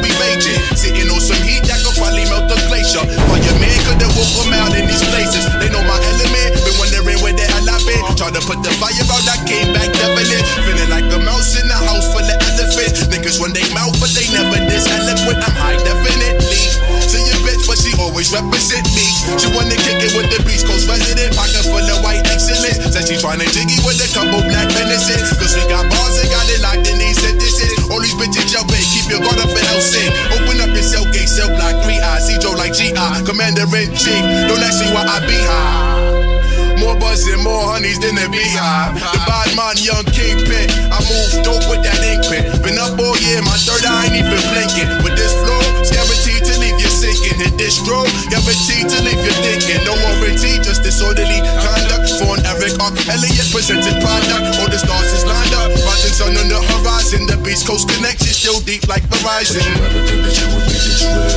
she 23.27 23.35
tryna 23.35 23.51
jiggy 23.51 23.77
with 23.83 23.99
a 23.99 24.07
couple 24.15 24.39
black 24.47 24.67
menaces. 24.71 25.35
Cause 25.35 25.55
we 25.55 25.63
got 25.67 25.83
bars 25.89 26.15
and 26.23 26.29
got 26.31 26.47
it 26.47 26.61
locked 26.61 26.87
in 26.87 26.97
these 26.97 27.19
sentences. 27.19 27.75
All 27.91 27.99
these 27.99 28.15
bitches 28.15 28.47
jump 28.47 28.71
in, 28.71 28.79
keep 28.79 29.09
your 29.11 29.19
guard 29.19 29.39
up 29.39 29.51
and 29.51 29.67
Helsing. 29.67 30.11
Open 30.31 30.61
up 30.63 30.71
your 30.71 30.83
cell 30.83 31.05
gate, 31.11 31.27
cell 31.27 31.49
block, 31.49 31.83
three 31.83 31.99
eyes. 31.99 32.27
See 32.27 32.37
Joe 32.39 32.55
like 32.55 32.73
G.I. 32.73 33.23
Commander 33.25 33.67
in 33.75 33.91
chief. 33.95 34.23
Don't 34.47 34.63
ask 34.63 34.79
me 34.79 34.91
why 34.95 35.03
I 35.03 35.19
be 35.27 35.35
high. 35.35 36.79
More 36.79 36.95
buzz 36.95 37.25
and 37.27 37.41
more 37.43 37.67
honeys 37.67 37.99
than 37.99 38.15
the 38.15 38.29
beehive. 38.29 38.95
The 38.95 39.19
bad 39.27 39.47
young 39.75 40.05
kingpin. 40.13 40.69
I 40.93 41.01
move 41.03 41.43
dope 41.43 41.65
with 41.67 41.83
that 41.83 41.99
ink 42.05 42.23
pen. 42.29 42.47
Been 42.63 42.77
up 42.79 42.95
all 42.95 43.17
year, 43.27 43.41
my 43.41 43.57
third 43.65 43.83
eye 43.83 44.07
ain't 44.07 44.15
even 44.23 44.41
blinking. 44.53 44.89
With 45.03 45.17
this 45.17 45.33
flow, 45.35 45.61
it's 45.81 45.91
guaranteed 45.91 46.45
to 46.47 46.53
leave 46.61 46.77
you 46.79 46.91
sinking. 46.91 47.35
Hit 47.41 47.57
this 47.57 47.81
stroke, 47.81 48.07
guaranteed 48.29 48.87
to 48.87 48.97
leave 49.03 49.19
you 49.19 49.35
thinking. 49.43 49.81
No 49.83 49.97
warranty, 50.05 50.61
just 50.61 50.85
disorderly 50.85 51.41
conduct. 51.65 51.96
For 52.17 52.33
Eric 52.49 52.73
R. 52.81 52.89
Elliott 53.13 53.45
presented 53.53 53.93
product. 54.01 54.57
All 54.57 54.65
the 54.65 54.81
stars 54.81 55.11
is 55.13 55.21
lined 55.21 55.53
up. 55.53 55.69
Rising 55.85 56.17
sun 56.17 56.33
on 56.33 56.49
the 56.49 56.57
horizon. 56.57 57.29
The 57.29 57.37
Beast 57.45 57.69
Coast 57.69 57.85
connection 57.93 58.33
still 58.33 58.57
deep 58.65 58.89
like 58.89 59.05
Verizon. 59.05 59.61
Did 59.61 59.69
you 59.69 59.77
ever 59.85 60.01
think 60.09 60.25
that 60.25 60.33
you 60.33 60.49
would 60.49 60.65
be 60.65 60.73
this 60.81 61.05
real? 61.05 61.29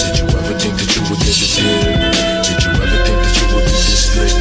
Did 0.00 0.16
you 0.16 0.24
ever 0.32 0.56
think 0.56 0.80
that 0.80 0.90
you 0.96 1.02
would 1.12 1.20
get 1.20 1.36
this 1.36 1.60
here? 1.60 1.76
Did 2.40 2.56
you 2.56 2.72
ever 2.72 2.98
think 3.04 3.20
that 3.20 3.36
you 3.36 3.46
would 3.52 3.68
be 3.68 3.76
this 3.84 4.00
slick? 4.08 4.32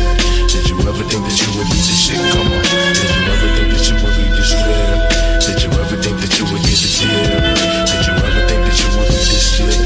Did 0.47 0.63
you 0.71 0.75
ever 0.88 1.03
think 1.03 1.23
that 1.27 1.36
you 1.43 1.49
would 1.51 1.67
be 1.67 1.79
this 1.84 1.99
shit? 1.99 2.23
Come 2.31 2.47
on. 2.47 2.63
Did 2.63 3.11
you 3.11 3.27
ever 3.27 3.47
think 3.51 3.67
that 3.75 3.84
you 3.84 3.95
would 3.99 4.15
be 4.15 4.25
this 4.39 4.55
real? 4.55 5.03
Did 5.43 5.57
you 5.59 5.69
ever 5.84 5.97
think 5.99 6.15
that 6.23 6.31
you 6.39 6.45
would 6.47 6.63
get 6.63 6.79
this 6.79 6.95
here? 7.03 7.27
Did 7.91 8.07
you 8.07 8.13
ever 8.23 8.41
think 8.47 8.61
that 8.71 8.75
you 8.79 8.88
would 8.88 9.07
be 9.11 9.19
this 9.19 9.45
slick? 9.51 9.79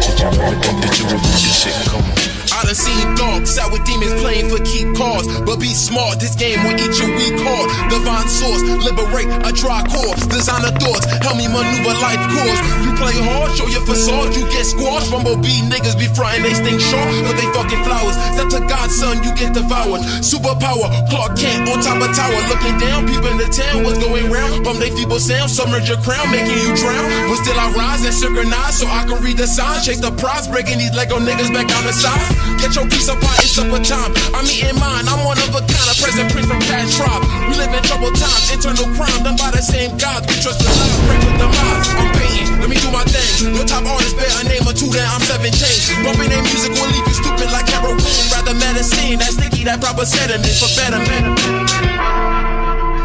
Did 0.00 0.16
you 0.16 0.32
ever 0.32 0.56
think 0.64 0.76
that 0.80 0.96
you 0.96 1.04
would 1.12 1.20
be 1.20 1.28
this 1.44 1.60
shit? 1.60 1.76
Come 1.92 2.08
on. 2.08 2.31
I 2.72 2.74
done 2.74 2.88
seen 2.88 3.14
dogs 3.20 3.58
out 3.60 3.68
with 3.68 3.84
demons 3.84 4.16
playing 4.24 4.48
for 4.48 4.56
keep 4.64 4.88
cars. 4.96 5.28
But 5.44 5.60
be 5.60 5.76
smart, 5.76 6.16
this 6.24 6.32
game 6.32 6.56
will 6.64 6.72
eat 6.72 6.96
your 6.96 7.12
weak 7.20 7.36
heart. 7.44 7.68
Divine 7.92 8.24
source, 8.24 8.64
liberate 8.80 9.28
a 9.44 9.52
dry 9.52 9.84
corpse. 9.92 10.24
Designer 10.24 10.72
thoughts, 10.80 11.04
help 11.20 11.36
me 11.36 11.52
maneuver 11.52 11.92
life 12.00 12.22
course. 12.32 12.60
You 12.80 12.96
play 12.96 13.12
hard, 13.20 13.52
show 13.60 13.68
your 13.68 13.84
facade, 13.84 14.32
you 14.32 14.48
get 14.48 14.64
squashed. 14.64 15.12
Bumblebee 15.12 15.68
niggas 15.68 16.00
be 16.00 16.08
frontin', 16.16 16.48
they 16.48 16.56
stink 16.56 16.80
short, 16.80 17.12
but 17.28 17.36
they 17.36 17.44
fucking 17.52 17.82
flowers. 17.84 18.16
Step 18.40 18.48
to 18.56 18.60
God's 18.64 18.96
son, 18.96 19.20
you 19.20 19.36
get 19.36 19.52
devoured. 19.52 20.00
Superpower, 20.24 20.88
Clark 21.12 21.36
Kent 21.36 21.68
on 21.68 21.76
top 21.84 22.00
of 22.00 22.08
tower. 22.16 22.40
Looking 22.48 22.80
down, 22.80 23.04
people 23.04 23.36
in 23.36 23.36
the 23.36 23.52
town, 23.52 23.84
what's 23.84 24.00
going 24.00 24.32
round? 24.32 24.64
Bum 24.64 24.80
they 24.80 24.88
feeble 24.96 25.20
sound, 25.20 25.52
submerge 25.52 25.92
your 25.92 26.00
crown, 26.00 26.24
making 26.32 26.56
you 26.56 26.72
drown. 26.80 27.04
But 27.28 27.36
still 27.44 27.58
I 27.60 27.68
rise 27.76 28.00
and 28.00 28.16
synchronize 28.16 28.80
so 28.80 28.88
I 28.88 29.04
can 29.04 29.20
read 29.20 29.36
the 29.36 29.44
signs. 29.44 29.84
Chase 29.84 30.00
the 30.00 30.08
prize, 30.16 30.48
breaking 30.48 30.80
these 30.80 30.96
Lego 30.96 31.20
niggas 31.20 31.52
back 31.52 31.68
down 31.68 31.84
the 31.84 31.92
size. 31.92 32.61
Get 32.62 32.78
your 32.78 32.86
piece 32.86 33.10
of 33.10 33.18
pie, 33.18 33.42
it's 33.42 33.58
supper 33.58 33.82
time. 33.82 34.14
I'm 34.30 34.46
eating 34.46 34.78
mine, 34.78 35.02
I'm 35.10 35.26
one 35.26 35.34
of 35.34 35.50
a 35.50 35.66
kind 35.66 35.88
of 35.90 35.98
present 35.98 36.30
prince 36.30 36.46
from 36.46 36.62
Cash 36.62 36.94
Tribe. 36.94 37.18
We 37.50 37.58
live 37.58 37.74
in 37.74 37.82
troubled 37.82 38.14
times, 38.14 38.54
internal 38.54 38.86
crime 38.94 39.18
done 39.26 39.34
by 39.34 39.50
the 39.50 39.58
same 39.58 39.98
gods. 39.98 40.30
We 40.30 40.38
trust 40.38 40.62
the 40.62 40.70
love, 40.70 40.94
pray 41.10 41.18
for 41.26 41.34
the 41.42 41.48
minds. 41.50 41.90
I'm 41.90 42.10
paying, 42.14 42.46
let 42.62 42.70
me 42.70 42.78
do 42.78 42.94
my 42.94 43.02
thing. 43.10 43.50
Your 43.58 43.66
top 43.66 43.82
artist 43.82 44.14
bear 44.14 44.30
a 44.30 44.46
name 44.46 44.62
or 44.62 44.70
two, 44.78 44.94
then 44.94 45.02
I'm 45.10 45.18
seven 45.26 45.50
chains. 45.50 45.90
Bumping 46.06 46.30
their 46.30 46.38
music 46.46 46.70
will 46.78 46.86
leave 46.86 47.02
you 47.02 47.18
stupid 47.18 47.50
like 47.50 47.66
heroin. 47.66 47.98
Rather 48.30 48.54
medicine, 48.54 49.18
that 49.18 49.34
sticky, 49.34 49.66
that 49.66 49.82
proper 49.82 50.06
sediment 50.06 50.54
for 50.54 50.70
betterment. 50.78 52.31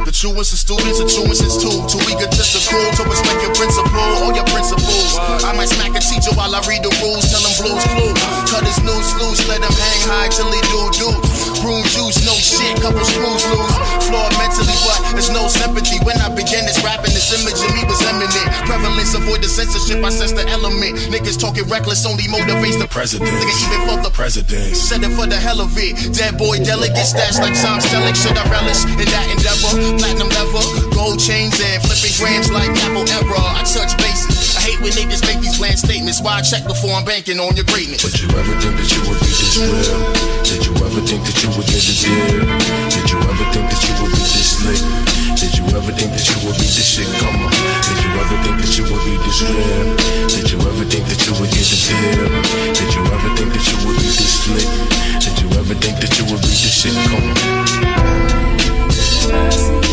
The 0.08 0.16
truest 0.16 0.55
of 0.55 0.60
students, 0.64 1.03
the 1.03 1.08
truest 1.12 1.43
is 1.43 1.60
too. 1.60 1.84
Too 1.84 1.99
eager 2.08 2.32
to 2.32 2.60
prove 2.72 2.95
to 2.95 3.03
respect 3.12 3.43
your 3.43 3.51
principle 3.51 4.24
or 4.24 4.32
your 4.32 4.47
principles. 4.47 5.20
I 5.43 5.51
might 5.51 5.68
smack 5.68 5.99
a 5.99 5.99
teacher 5.99 6.32
while 6.32 6.55
I 6.55 6.64
read 6.64 6.80
the 6.80 6.95
rules, 7.03 7.28
tell 7.28 7.43
him 7.43 7.51
blues 7.60 7.84
clues. 7.91 8.16
Cut 8.47 8.64
his 8.64 8.80
noose 8.88 9.12
loose, 9.20 9.43
let 9.51 9.60
him 9.60 9.76
hang 9.76 10.01
high 10.08 10.32
till 10.32 10.47
he 10.47 10.64
do 10.72 10.87
censorship, 19.58 20.05
I 20.05 20.10
sense 20.14 20.34
the 20.38 20.45
element. 20.45 21.01
Niggas 21.10 21.41
talking 21.41 21.66
reckless 21.66 22.05
only 22.05 22.30
motivates 22.30 22.78
the 22.78 22.86
President. 22.86 23.34
Nigga 23.34 23.53
even 23.66 23.82
fuck 23.89 24.05
the 24.05 24.14
President. 24.14 24.78
Said 24.78 25.01
it 25.01 25.10
for 25.18 25.26
the 25.26 25.36
hell 25.36 25.62
of 25.62 25.74
it. 25.78 25.97
Dead 26.14 26.38
boy 26.38 26.62
delegate 26.62 27.10
stashed 27.10 27.41
like 27.41 27.58
Tom 27.58 27.82
Selleck. 27.82 28.14
Should 28.14 28.38
I 28.38 28.45
relish 28.53 28.86
in 28.86 29.10
that 29.10 29.26
endeavor? 29.34 29.74
Platinum 29.97 30.30
level, 30.30 30.62
gold 30.93 31.18
chains 31.18 31.58
and 31.58 31.82
flipping 31.82 32.14
grams 32.22 32.53
like 32.53 32.70
Apple 32.86 33.10
Era. 33.10 33.41
I 33.58 33.66
touch 33.66 33.97
bases. 33.97 34.16
I 34.68 34.76
hate 34.76 34.84
when 34.84 34.91
niggas 34.99 35.24
make 35.24 35.39
these 35.39 35.55
bland 35.55 35.80
statements. 35.80 36.20
Why 36.20 36.39
I 36.39 36.41
check 36.43 36.68
before 36.68 36.91
I'm 36.91 37.07
banking 37.07 37.39
on 37.39 37.55
your 37.55 37.63
greatness? 37.72 38.03
Did 38.03 38.20
you 38.20 38.28
ever 38.36 38.51
think 38.59 38.76
that 38.76 38.91
you 38.91 38.99
would 39.07 39.15
be 39.24 39.32
this 39.32 39.55
real? 39.55 39.95
Did 40.43 40.59
you 40.68 40.76
ever 40.84 40.99
think 41.07 41.24
that 41.24 41.39
you 41.39 41.47
would 41.55 41.63
get 41.72 41.80
this 41.80 42.03
here? 42.03 42.43
Did 42.91 43.07
you 43.07 43.15
ever 43.15 43.47
think 43.55 43.63
that 43.72 43.80
you 43.80 43.95
would 44.03 44.11
be 44.11 44.20
this 44.28 44.59
slick? 44.59 44.84
Did 45.39 45.55
you 45.55 45.63
ever 45.72 45.88
think 45.95 46.11
that 46.11 46.28
you 46.28 46.36
would 46.43 46.59
be 46.59 46.68
this 46.68 46.84
shit? 46.84 47.07
Come 47.15 47.47
on. 47.47 47.51
Did 47.80 47.95
you 47.95 48.11
ever 48.11 48.36
think 48.43 48.59
that 48.59 48.76
you 48.76 48.84
would 48.91 49.07
be 49.07 49.15
this 49.24 49.39
real? 49.47 49.88
Did 50.36 50.51
you 50.51 50.59
ever 50.59 50.84
think 50.84 51.07
that 51.15 51.20
you 51.24 51.32
would 51.39 51.47
get 51.47 51.63
this 51.63 51.88
here? 51.88 52.28
Did 52.76 52.91
you 52.91 53.07
ever 53.07 53.32
think 53.39 53.55
that 53.55 53.63
you 53.72 53.78
would 53.88 53.95
be 53.95 54.11
this 54.20 54.36
slick? 54.51 54.68
Did 55.24 55.39
you 55.39 55.47
ever 55.63 55.80
think 55.80 55.95
that 56.03 56.11
you 56.20 56.28
would 56.28 56.43
be 56.43 56.51
this 56.51 56.76
shit? 56.76 56.91
Come 57.07 57.24
on. 59.32 59.87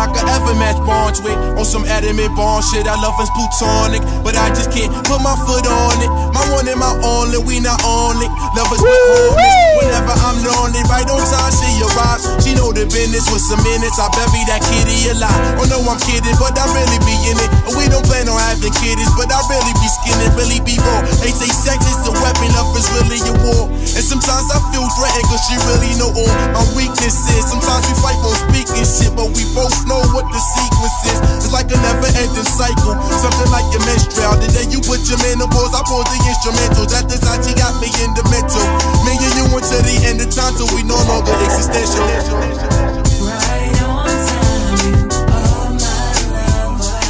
I 0.00 0.08
could 0.08 0.24
ever 0.32 0.56
match 0.56 0.80
bonds 0.88 1.20
with. 1.20 1.36
On 1.60 1.64
some 1.68 1.84
adamant 1.84 2.32
bond 2.32 2.64
shit 2.64 2.88
I 2.88 2.96
love 3.04 3.20
is 3.20 3.28
plutonic 3.36 4.00
But 4.24 4.32
I 4.32 4.48
just 4.48 4.72
can't 4.72 4.88
put 5.04 5.20
my 5.20 5.36
foot 5.44 5.68
on 5.68 6.00
it. 6.00 6.08
My 6.32 6.40
one 6.48 6.64
and 6.64 6.80
my 6.80 6.88
only, 7.04 7.36
we 7.36 7.60
not 7.60 7.84
only. 7.84 8.24
Lovers 8.56 8.80
with 8.80 8.96
homies 9.12 9.60
Whenever 9.76 10.16
I'm 10.24 10.40
lonely, 10.40 10.80
right 10.88 11.04
on 11.04 11.20
time 11.20 11.52
she 11.52 11.84
arrives. 11.84 12.24
She 12.40 12.56
know 12.56 12.72
the 12.72 12.88
business 12.88 13.28
with 13.28 13.44
some 13.44 13.60
minutes. 13.60 14.00
I 14.00 14.08
bury 14.16 14.40
that 14.48 14.64
kitty 14.64 15.12
alive 15.12 15.60
Oh 15.60 15.68
no 15.68 15.84
I'm 15.84 16.00
kidding, 16.00 16.32
but 16.40 16.56
I 16.56 16.64
really 16.72 17.00
be 17.04 17.14
in 17.28 17.36
it. 17.36 17.50
And 17.68 17.76
we 17.76 17.84
don't 17.92 18.04
plan 18.08 18.24
on 18.32 18.40
having 18.40 18.72
kiddies 18.80 19.12
But 19.20 19.28
I 19.28 19.44
really 19.52 19.74
be 19.84 19.88
skinning, 20.00 20.32
really 20.32 20.64
be 20.64 20.80
raw. 20.80 21.04
They 21.20 21.36
say 21.36 21.52
sex 21.52 21.84
is 21.84 22.00
the 22.08 22.16
weapon, 22.24 22.48
love 22.56 22.72
is 22.72 22.88
really 22.96 23.20
a 23.20 23.36
war. 23.44 23.68
And 23.68 24.00
sometimes 24.00 24.48
I 24.48 24.64
feel 24.72 24.88
threatened 24.96 25.28
Cause 25.28 25.44
she 25.44 25.60
really 25.68 25.92
know 26.00 26.08
all 26.08 26.34
my 26.56 26.64
weaknesses. 26.72 27.44
Sometimes 27.52 27.84
we 27.84 27.92
fight 28.00 28.16
for 28.24 28.32
speaking 28.48 28.88
shit 28.88 29.12
But 29.12 29.28
we 29.36 29.44
both 29.52 29.89
know 29.90 30.06
what 30.14 30.30
the 30.30 30.38
sequence 30.38 30.98
is. 31.10 31.18
It's 31.42 31.50
like 31.50 31.66
a 31.66 31.78
never-ending 31.82 32.46
cycle. 32.46 32.94
Something 33.18 33.50
like 33.50 33.66
your 33.74 33.82
menstrual. 33.82 34.38
The 34.38 34.46
day 34.54 34.70
you 34.70 34.78
put 34.86 35.02
your 35.10 35.18
menopause 35.26 35.74
I 35.74 35.82
pull 35.82 36.06
the 36.06 36.16
instrumentals 36.30 36.94
At 36.94 37.10
the 37.10 37.18
she 37.42 37.52
got 37.58 37.74
me 37.82 37.90
in 37.98 38.14
the 38.14 38.22
mental. 38.30 38.62
Me 39.02 39.18
and 39.18 39.34
you 39.34 39.50
until 39.50 39.82
the 39.82 39.96
end 40.06 40.22
of 40.22 40.30
time 40.30 40.54
Till 40.54 40.70
we 40.78 40.86
no 40.86 40.94
longer 41.10 41.34
existential. 41.42 42.06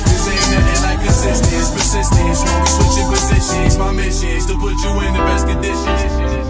This 0.09 0.25
ain't 0.25 0.49
nothing 0.49 0.81
like 0.81 1.01
consistence, 1.05 1.69
persistence. 1.77 2.41
When 2.41 2.57
we 2.65 2.69
switching 2.73 3.09
positions, 3.13 3.77
my 3.77 3.93
mission 3.93 4.33
is 4.41 4.47
to 4.49 4.57
put 4.57 4.73
you 4.81 4.93
in 5.05 5.13
the 5.13 5.23
best 5.29 5.45
condition. 5.47 6.50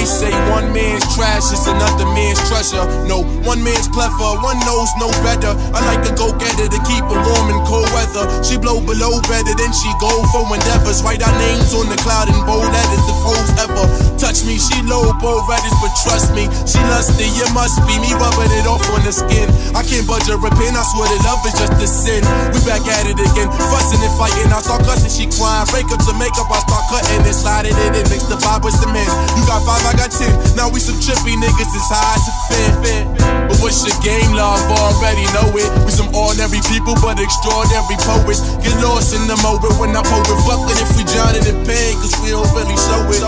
They 0.00 0.08
say 0.08 0.32
one 0.48 0.72
man's 0.72 1.04
trash 1.12 1.52
is 1.52 1.68
another 1.68 2.08
man's 2.16 2.40
treasure. 2.48 2.88
No, 3.04 3.20
one 3.44 3.60
man's 3.60 3.84
clever, 3.84 4.32
one 4.40 4.56
knows 4.64 4.88
no 4.96 5.12
better. 5.20 5.52
I 5.76 5.84
like 5.92 6.08
a 6.08 6.16
go 6.16 6.32
get 6.40 6.56
getter 6.56 6.72
to 6.72 6.80
keep 6.88 7.04
her 7.04 7.20
warm 7.20 7.52
in 7.52 7.60
cold 7.68 7.84
weather. 7.92 8.24
She 8.40 8.56
blow 8.56 8.80
below 8.80 9.20
better 9.28 9.52
than 9.52 9.72
she 9.76 9.92
go 10.00 10.08
for 10.32 10.48
endeavors. 10.48 11.04
Write 11.04 11.20
our 11.20 11.36
names 11.36 11.76
on 11.76 11.92
the 11.92 12.00
cloud 12.00 12.32
in 12.32 12.40
bold 12.48 12.72
letters 12.72 13.04
if 13.12 13.20
hoes 13.20 13.52
ever 13.60 14.10
touch 14.16 14.40
me. 14.48 14.56
She 14.56 14.80
low 14.88 15.12
bold 15.20 15.44
reddish, 15.48 15.76
but 15.84 15.92
trust 16.00 16.32
me, 16.32 16.48
she 16.68 16.80
lusty. 16.88 17.28
It 17.36 17.52
must 17.52 17.80
be 17.84 18.00
me 18.00 18.16
rubbing 18.16 18.52
it 18.56 18.64
off 18.64 18.84
on 18.96 19.04
the 19.04 19.12
skin. 19.12 19.52
I 19.76 19.84
can't 19.84 20.08
budge 20.08 20.28
her 20.32 20.40
repent. 20.40 20.80
I 20.80 20.84
swear 20.96 21.12
that 21.12 21.20
love 21.28 21.44
is 21.44 21.56
just 21.60 21.76
a 21.76 21.88
sin. 21.88 22.24
We 22.52 22.58
back 22.64 22.84
at 22.88 23.04
it 23.04 23.20
again, 23.20 23.52
fussing 23.68 24.00
and 24.00 24.14
fighting. 24.16 24.48
I 24.48 24.64
start 24.64 24.80
cussing, 24.88 25.12
she 25.12 25.28
crying. 25.28 25.68
Break 25.68 25.88
up 25.92 26.00
to 26.08 26.12
make 26.20 26.36
up, 26.40 26.48
I 26.48 26.60
start 26.64 26.88
cutting 26.88 27.20
and 27.20 27.36
sliding 27.36 27.76
it 27.76 28.00
in. 28.00 28.04
Mix 28.08 28.24
the 28.28 28.40
vibe 28.40 28.64
with 28.64 28.76
cement. 28.80 29.12
You 29.36 29.44
got 29.44 29.60
five, 29.64 29.89
I 29.90 29.98
got 29.98 30.14
ten. 30.14 30.30
Now 30.54 30.70
we 30.70 30.78
some 30.78 31.02
trippy 31.02 31.34
niggas 31.34 31.66
it's 31.74 31.90
as 31.90 32.22
a 32.30 32.34
fin. 32.46 33.10
But 33.50 33.58
what's 33.58 33.82
your 33.82 33.98
game, 34.06 34.30
love? 34.38 34.62
Already 34.70 35.26
know 35.34 35.50
it. 35.58 35.66
We 35.82 35.90
some 35.90 36.14
ordinary 36.14 36.62
people, 36.70 36.94
but 37.02 37.18
extraordinary 37.18 37.98
poets. 38.06 38.38
Get 38.62 38.70
lost 38.78 39.18
in 39.18 39.26
the 39.26 39.34
moment 39.42 39.74
when 39.82 39.90
I 39.90 40.06
poet. 40.06 40.30
Fucking 40.46 40.78
if 40.78 40.94
we 40.94 41.02
drown 41.10 41.34
in 41.34 41.42
pain, 41.66 41.98
cause 41.98 42.14
we 42.22 42.30
don't 42.30 42.46
really 42.54 42.78
show 42.78 43.02
it. 43.10 43.18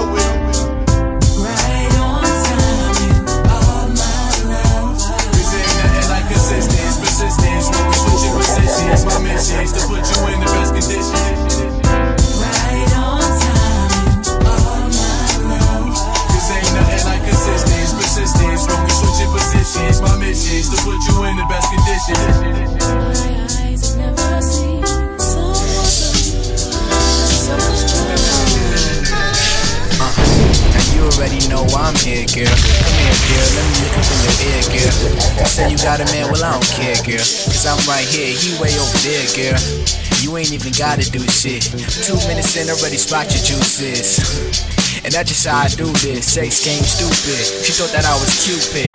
This 5.34 5.50
ain't 5.50 5.74
nothing 5.82 6.06
like 6.14 6.30
consistence, 6.30 6.94
persistence. 7.02 7.74
When 7.74 7.90
we 7.90 7.96
switching 8.06 8.38
positions, 8.38 9.02
my 9.02 9.18
mission 9.18 9.66
is 9.66 9.74
to 9.74 9.82
put 9.90 10.06
you 10.06 10.30
in 10.30 10.38
the 10.38 10.46
best 10.46 10.70
condition. 10.78 11.71
Switching 19.72 20.02
my 20.04 20.16
mission 20.18 20.56
is 20.56 20.68
to 20.68 20.76
put 20.84 21.00
you 21.08 21.24
in 21.24 21.36
the 21.36 21.46
best 21.48 21.68
condition. 21.72 22.16
Uh, 29.96 30.12
and 30.76 30.86
you 30.92 31.00
already 31.08 31.40
know 31.48 31.64
I'm 31.72 31.96
here, 31.96 32.26
girl. 32.28 32.52
Come 32.52 32.96
here, 33.00 33.16
girl. 33.32 33.48
Let 33.56 33.64
me 33.64 33.74
look 33.80 33.96
up 33.96 34.08
in 34.12 34.18
your 34.20 34.36
ear, 34.44 34.62
girl. 34.76 34.94
You 35.40 35.46
say 35.46 35.70
you 35.70 35.78
got 35.78 36.00
a 36.00 36.06
man, 36.12 36.28
well, 36.30 36.44
I 36.44 36.52
don't 36.52 36.72
care, 36.76 36.96
girl. 37.04 37.24
Cause 37.24 37.64
I'm 37.64 37.80
right 37.88 38.04
here, 38.04 38.36
he 38.36 38.52
way 38.60 38.76
over 38.76 38.98
there, 39.00 39.24
girl. 39.32 39.60
You 40.20 40.36
ain't 40.36 40.52
even 40.52 40.72
gotta 40.76 41.08
do 41.10 41.20
shit. 41.28 41.62
Two 42.04 42.20
minutes 42.28 42.56
in, 42.56 42.68
already 42.68 42.96
spot 42.96 43.32
your 43.32 43.42
juices. 43.42 44.20
And 45.04 45.12
that's 45.12 45.30
just 45.30 45.46
how 45.46 45.64
I 45.64 45.68
do 45.68 45.86
this. 46.04 46.30
Sex 46.30 46.64
game 46.64 46.84
stupid. 46.84 47.64
She 47.64 47.72
thought 47.72 47.90
that 47.90 48.04
I 48.04 48.14
was 48.14 48.30
Cupid. 48.44 48.91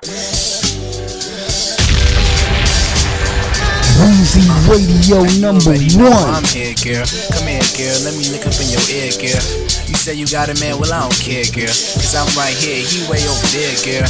Weezy 4.18 4.50
Radio 4.66 5.22
number 5.38 5.78
one. 6.02 6.34
I'm 6.34 6.42
here, 6.50 6.74
girl. 6.82 7.06
Come 7.38 7.46
here, 7.46 7.62
girl. 7.78 7.98
Let 8.02 8.18
me 8.18 8.26
look 8.34 8.50
up 8.50 8.58
in 8.58 8.66
your 8.74 8.82
ear, 8.90 9.14
girl. 9.14 9.46
You 9.86 9.94
say 9.94 10.18
you 10.18 10.26
got 10.26 10.50
a 10.50 10.58
man, 10.58 10.82
well, 10.82 10.90
I 10.90 11.06
don't 11.06 11.22
care, 11.22 11.46
girl. 11.54 11.70
Cause 11.70 12.18
I'm 12.18 12.26
right 12.34 12.58
here, 12.58 12.82
he 12.82 13.06
way 13.06 13.22
over 13.22 13.48
there, 13.54 13.78
girl. 13.86 14.10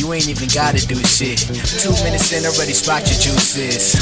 You 0.00 0.16
ain't 0.16 0.32
even 0.32 0.48
gotta 0.48 0.80
do 0.88 0.96
shit. 1.04 1.44
Two 1.76 1.92
minutes 2.00 2.32
in, 2.32 2.48
already 2.48 2.72
spot 2.72 3.04
your 3.04 3.20
juices. 3.20 3.92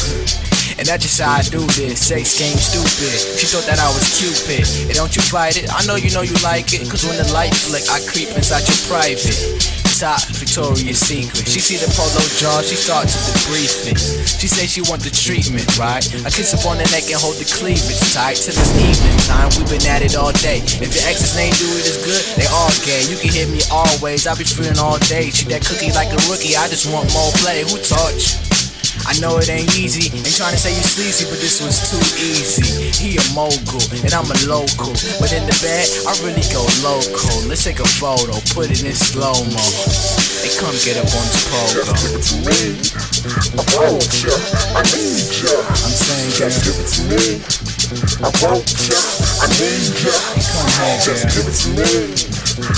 And 0.78 0.86
that's 0.86 1.02
just 1.02 1.18
how 1.18 1.34
I 1.34 1.42
do 1.42 1.66
this. 1.74 1.98
Sex 1.98 2.38
game 2.38 2.54
stupid. 2.54 3.10
She 3.34 3.50
thought 3.50 3.66
that 3.66 3.82
I 3.82 3.90
was 3.90 4.14
Cupid. 4.14 4.62
And 4.86 4.94
don't 4.94 5.10
you 5.10 5.26
fight 5.26 5.58
it? 5.58 5.66
I 5.74 5.82
know 5.90 5.98
you 5.98 6.14
know 6.14 6.22
you 6.22 6.38
like 6.46 6.70
it. 6.70 6.86
Cause 6.86 7.02
when 7.02 7.18
the 7.18 7.26
light 7.34 7.50
flick, 7.50 7.82
I 7.90 7.98
creep 8.06 8.30
inside 8.38 8.62
your 8.70 8.78
private. 8.86 9.81
Top 10.02 10.18
Victoria's 10.34 10.98
Secret. 10.98 11.46
She 11.46 11.62
see 11.62 11.78
the 11.78 11.86
polo 11.94 12.26
jaw, 12.34 12.58
she 12.58 12.74
start 12.74 13.06
to 13.06 13.18
debrief 13.22 13.86
it. 13.86 13.94
She 14.26 14.50
say 14.50 14.66
she 14.66 14.82
want 14.82 15.06
the 15.06 15.14
treatment, 15.14 15.62
right? 15.78 16.02
I 16.26 16.30
kiss 16.34 16.50
up 16.58 16.66
on 16.66 16.82
the 16.82 16.88
neck 16.90 17.06
and 17.06 17.22
hold 17.22 17.38
the 17.38 17.46
cleavage 17.46 18.02
tight 18.10 18.34
till 18.34 18.50
it's 18.50 18.74
evening 18.82 19.14
time. 19.30 19.54
We 19.54 19.62
been 19.70 19.86
at 19.86 20.02
it 20.02 20.18
all 20.18 20.34
day. 20.42 20.58
If 20.58 20.90
your 20.90 21.06
exes 21.06 21.38
ain't 21.38 21.54
do 21.54 21.70
it 21.78 21.86
as 21.86 22.02
good, 22.02 22.18
they 22.34 22.50
all 22.50 22.74
gay. 22.82 23.06
You 23.06 23.14
can 23.14 23.30
hit 23.30 23.46
me 23.46 23.62
always, 23.70 24.26
I 24.26 24.34
be 24.34 24.42
feeling 24.42 24.74
all 24.82 24.98
day. 25.06 25.30
Treat 25.30 25.54
that 25.54 25.62
cookie 25.62 25.94
like 25.94 26.10
a 26.10 26.18
rookie, 26.26 26.58
I 26.58 26.66
just 26.66 26.90
want 26.90 27.06
more 27.14 27.30
play. 27.38 27.62
Who 27.62 27.78
taught 27.78 28.18
you? 28.18 28.51
I 29.06 29.18
know 29.18 29.36
it 29.38 29.50
ain't 29.50 29.74
easy, 29.76 30.14
ain't 30.14 30.36
trying 30.36 30.54
to 30.54 30.60
say 30.60 30.70
you 30.70 30.82
sleazy, 30.82 31.26
but 31.26 31.38
this 31.42 31.58
was 31.58 31.90
too 31.90 32.00
easy. 32.22 32.90
He 32.94 33.18
a 33.18 33.24
mogul, 33.34 33.82
and 34.06 34.14
I'm 34.14 34.30
a 34.30 34.38
local. 34.46 34.94
But 35.18 35.34
in 35.34 35.44
the 35.44 35.56
bed, 35.58 35.86
I 36.06 36.14
really 36.22 36.46
go 36.54 36.62
local. 36.86 37.42
Let's 37.50 37.64
take 37.66 37.82
a 37.82 37.88
photo, 37.98 38.32
put 38.54 38.70
it 38.70 38.80
in 38.86 38.94
slow 38.94 39.34
mo. 39.52 39.66
They 40.42 40.50
come 40.58 40.74
get 40.86 40.98
up 40.98 41.10
on 41.10 41.24
this 41.28 41.44
pole. 41.50 41.70
Just 41.70 41.92
give 41.98 42.14
it 42.14 42.24
to 42.30 42.36
me. 42.46 42.58
I 43.54 43.62
want 43.74 44.10
ya, 44.22 44.34
I 44.74 44.82
need 44.94 45.28
ya. 45.38 45.54
I'm 45.60 45.94
saying, 45.94 46.32
girl. 46.38 46.50
Just 46.50 46.62
give 46.62 46.78
it 46.78 46.88
to 46.88 47.00
me. 47.10 47.22
I 48.22 48.30
want 48.42 48.66
ya, 48.86 48.98
I 49.38 49.46
need 49.60 49.92
ya. 50.02 50.14
Hey, 50.34 50.42
come 50.46 50.66
here, 50.72 50.98
girl. 51.02 51.14
Just 51.14 51.30
give 51.30 51.46
it 51.46 51.56
to 51.62 51.68
me. 51.78 51.90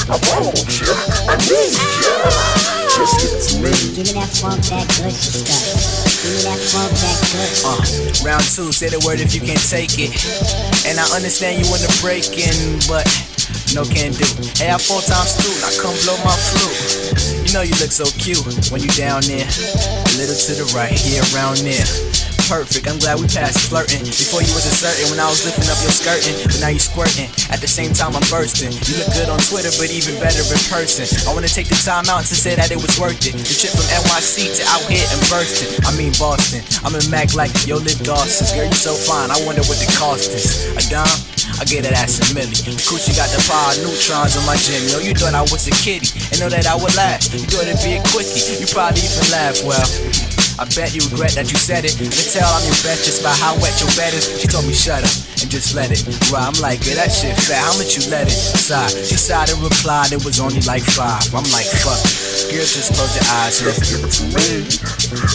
I 0.09 0.17
want 0.29 0.73
ya, 0.77 0.95
I 1.25 1.37
need 1.49 1.73
ya. 2.05 2.15
Just 2.93 3.15
give 3.21 3.33
it 3.33 3.43
to 3.49 3.55
me. 3.61 3.73
Give 3.97 4.07
me 4.09 4.21
that 4.21 4.29
funk, 4.29 4.61
that 4.69 4.87
gushy 4.89 5.45
stuff. 5.45 6.04
Uh, 6.25 7.77
round 8.25 8.45
two, 8.49 8.73
say 8.73 8.89
the 8.89 8.97
word 9.05 9.21
if 9.21 9.35
you 9.35 9.45
can't 9.45 9.61
take 9.61 10.01
it. 10.01 10.09
And 10.89 10.97
I 10.97 11.05
understand 11.13 11.61
you 11.61 11.69
wanna 11.69 11.93
break 12.01 12.33
in, 12.41 12.81
but 12.89 13.05
no 13.77 13.85
can 13.85 14.17
do. 14.17 14.25
Hey, 14.57 14.73
I 14.73 14.81
four 14.81 15.05
times 15.05 15.37
two, 15.37 15.53
now 15.61 15.69
come 15.77 15.93
blow 16.09 16.17
my 16.25 16.33
flute. 16.33 17.45
You 17.45 17.53
know 17.53 17.61
you 17.61 17.77
look 17.77 17.93
so 17.93 18.09
cute 18.17 18.41
when 18.73 18.81
you 18.81 18.89
down 18.97 19.21
there. 19.29 19.45
A 19.45 20.15
little 20.17 20.33
to 20.33 20.53
the 20.57 20.65
right, 20.73 20.97
here 20.97 21.21
around 21.37 21.61
there. 21.61 22.24
Perfect, 22.45 22.85
I'm 22.85 23.01
glad 23.01 23.17
we 23.17 23.25
passed 23.25 23.73
flirting. 23.73 24.05
Before 24.05 24.45
you 24.45 24.53
was 24.53 24.69
uncertain 24.69 25.09
when 25.09 25.17
I 25.17 25.33
was 25.33 25.49
lifting 25.49 25.65
up 25.65 25.81
your 25.81 25.89
skirting, 25.91 26.37
but 26.45 26.61
now 26.61 26.69
you 26.69 26.77
squirting. 26.77 27.33
At 27.49 27.65
the 27.65 27.71
same 27.71 27.97
time, 27.97 28.13
I'm 28.13 28.27
bursting. 28.29 28.69
You 28.69 29.01
look 29.01 29.09
good 29.17 29.33
on 29.33 29.41
Twitter, 29.49 29.73
but 29.81 29.89
even 29.89 30.21
better 30.21 30.45
in 30.45 30.61
person. 30.69 31.09
I 31.25 31.33
wanna 31.33 31.49
take 31.49 31.73
the 31.73 31.81
time 31.81 32.05
out 32.13 32.29
to 32.29 32.37
say 32.37 32.53
that 32.53 32.69
it 32.69 32.77
was 32.77 33.01
worth 33.01 33.17
it. 33.25 33.33
The 33.33 33.49
trip 33.49 33.73
from 33.73 33.89
NYC 33.89 34.61
to 34.61 34.63
out 34.77 34.85
here 34.93 35.09
and 35.09 35.21
bursting. 35.33 35.73
I 35.89 35.97
mean 35.97 36.13
Boston. 36.21 36.61
I'm 36.85 36.93
in 36.93 37.09
Mac 37.09 37.33
like 37.33 37.51
yo 37.65 37.81
lip 37.81 37.97
glosses. 38.05 38.53
Girl, 38.53 38.69
you 38.69 38.77
so 38.77 38.93
fine. 38.93 39.33
I 39.33 39.41
wonder 39.49 39.65
what 39.65 39.81
the 39.81 39.89
cost 39.97 40.37
is. 40.37 40.69
A 40.77 40.85
dime? 40.93 41.21
I 41.57 41.65
get 41.65 41.89
that 41.89 41.97
ass 41.97 42.21
a 42.21 42.29
milli. 42.37 42.61
Coochie 42.85 43.17
got 43.17 43.33
the 43.33 43.41
power 43.49 43.73
neutrons 43.81 44.37
on 44.37 44.45
my 44.45 44.61
gym. 44.61 44.85
Yo, 44.93 45.01
you 45.01 45.17
thought 45.17 45.33
I 45.33 45.43
was 45.49 45.65
a 45.65 45.75
kitty 45.81 46.13
and 46.29 46.45
know 46.45 46.53
that 46.53 46.69
I 46.69 46.77
would 46.77 46.93
last. 46.93 47.33
You 47.33 47.41
thought 47.49 47.65
it'd 47.65 47.81
be 47.81 47.97
a 47.97 48.03
quickie. 48.13 48.61
You 48.61 48.69
probably 48.69 49.01
even 49.01 49.33
laugh. 49.33 49.65
Well. 49.65 50.34
I 50.55 50.65
bet 50.71 50.95
you 50.95 51.03
regret 51.11 51.35
that 51.35 51.51
you 51.51 51.59
said 51.59 51.83
it. 51.83 51.99
You 51.99 52.07
can 52.07 52.27
tell 52.31 52.47
I'm 52.47 52.63
your 52.63 52.79
bet 52.87 53.03
just 53.03 53.27
by 53.27 53.35
how 53.43 53.59
wet 53.59 53.75
your 53.83 53.91
bed 53.99 54.15
is. 54.15 54.39
She 54.39 54.47
told 54.47 54.63
me 54.63 54.73
shut 54.73 55.03
up 55.03 55.11
and 55.43 55.51
just 55.51 55.75
let 55.75 55.91
it 55.91 56.07
ride. 56.31 56.47
I'm 56.47 56.59
like, 56.63 56.87
yeah, 56.87 57.03
that 57.03 57.11
shit 57.11 57.35
fat. 57.35 57.59
How 57.59 57.75
much 57.75 57.99
you 57.99 58.07
let 58.07 58.31
it 58.31 58.39
sigh? 58.39 58.87
She 58.87 59.19
sighed 59.19 59.51
and 59.51 59.59
replied 59.59 60.15
it 60.15 60.23
was 60.23 60.39
only 60.39 60.63
like 60.63 60.87
five. 60.87 61.27
I'm 61.35 61.43
like, 61.51 61.67
fuck. 61.83 61.99
Girl, 62.55 62.63
just 62.63 62.95
close 62.95 63.19
your 63.19 63.27
eyes. 63.43 63.59
Just 63.59 63.83
give 63.83 63.99
it 63.99 64.15
to 64.15 64.25
me. 64.31 64.63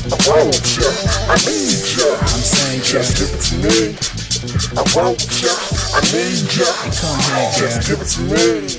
I 0.08 0.16
want 0.24 0.56
ya. 0.80 0.88
I 1.28 1.36
need 1.44 1.84
ya. 2.00 2.10
I'm 2.16 2.40
saying, 2.40 2.80
just 2.88 3.20
give 3.20 3.32
it 3.36 3.44
to 3.44 3.54
me. 3.60 3.76
I 4.80 4.84
want 4.96 5.20
ya. 5.44 5.52
I 5.96 6.02
need 6.16 6.48
ya. 6.48 6.70
Hey, 6.80 6.96
come 6.96 7.20
here, 7.28 7.52
girl. 7.60 7.76
Just 7.76 7.80
give 7.84 8.00
it 8.00 8.08
to 8.08 8.22
me. 8.24 8.72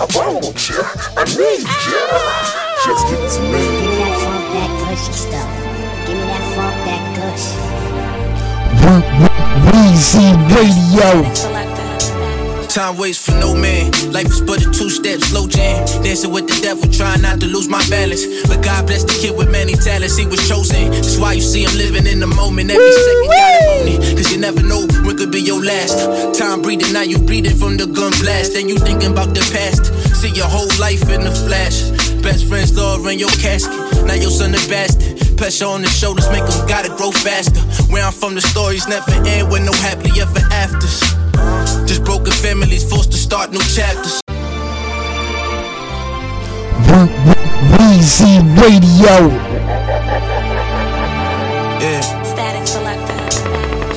I 0.00 0.04
want 0.16 0.56
ya. 0.72 0.80
I 1.20 1.24
need 1.36 1.68
ya. 1.68 2.04
Just 2.80 3.02
give 3.12 3.20
it 3.20 3.28
to 3.28 3.40
me. 3.52 3.60
Give 3.60 3.84
me 3.84 3.92
that 4.00 4.16
funk, 4.24 4.44
that 4.56 4.70
gushy 4.88 5.12
stuff. 5.12 5.65
Give 6.56 6.64
me 6.64 6.70
that 6.70 6.72
funk, 6.72 6.76
that 6.88 7.02
gush. 7.16 7.46
Weezy 9.68 10.32
Radio. 10.56 11.12
Time 12.68 12.96
waits 12.96 13.24
for 13.24 13.32
no 13.32 13.54
man. 13.54 13.90
Life 14.12 14.28
is 14.28 14.40
but 14.40 14.60
a 14.64 14.70
two-step 14.70 15.20
slow 15.20 15.46
jam. 15.46 15.84
Dancing 16.02 16.30
with 16.30 16.46
the 16.46 16.58
devil, 16.60 16.88
trying 16.90 17.22
not 17.22 17.40
to 17.40 17.46
lose 17.46 17.68
my 17.68 17.82
balance. 17.88 18.24
But 18.48 18.62
God 18.62 18.86
bless 18.86 19.04
the 19.04 19.12
kid 19.12 19.36
with 19.36 19.50
many 19.50 19.74
talents. 19.74 20.16
He 20.16 20.26
was 20.26 20.46
chosen. 20.48 20.90
That's 20.90 21.18
why 21.18 21.34
you 21.34 21.42
see 21.42 21.64
him 21.64 21.76
living 21.76 22.06
in 22.06 22.20
the 22.20 22.26
moment. 22.26 22.70
Every 22.70 22.92
second 22.92 23.28
gotta 23.28 23.64
own 23.76 23.88
it. 23.88 24.16
Cause 24.16 24.32
you 24.32 24.38
never 24.38 24.62
know 24.62 24.86
when 25.04 25.16
could 25.16 25.32
be 25.32 25.40
your 25.40 25.62
last. 25.62 26.38
Time 26.38 26.60
breathing, 26.62 26.92
now 26.92 27.02
you 27.02 27.18
breathing 27.18 27.56
from 27.56 27.76
the 27.76 27.86
gun 27.86 28.12
blast. 28.20 28.52
Then 28.52 28.68
you 28.68 28.78
thinking 28.78 29.12
about 29.12 29.34
the 29.34 29.44
past. 29.52 29.92
See 30.16 30.32
your 30.32 30.48
whole 30.48 30.72
life 30.80 31.08
in 31.08 31.20
the 31.20 31.32
flash. 31.32 31.88
Best 32.20 32.48
friends 32.48 32.76
law 32.76 32.96
in 33.08 33.18
your 33.18 33.32
casket. 33.40 34.04
Now 34.04 34.14
your 34.14 34.30
son 34.30 34.54
a 34.54 34.60
bastard. 34.68 35.25
Pressure 35.36 35.66
on 35.66 35.82
the 35.82 35.88
shoulders 35.88 36.28
make 36.30 36.44
them 36.46 36.66
gotta 36.66 36.88
grow 36.88 37.10
faster. 37.12 37.60
Where 37.92 38.04
I'm 38.04 38.12
from, 38.12 38.34
the 38.34 38.40
stories 38.40 38.88
never 38.88 39.12
end 39.26 39.50
with 39.50 39.64
no 39.64 39.72
happily 39.72 40.18
ever 40.20 40.40
afters. 40.50 41.00
Just 41.86 42.04
broken 42.04 42.32
families 42.32 42.88
forced 42.88 43.12
to 43.12 43.18
start 43.18 43.50
new 43.50 43.60
chapters. 43.60 44.20
Weezy 47.76 48.40
Radio. 48.60 49.28
Yeah. 51.80 52.15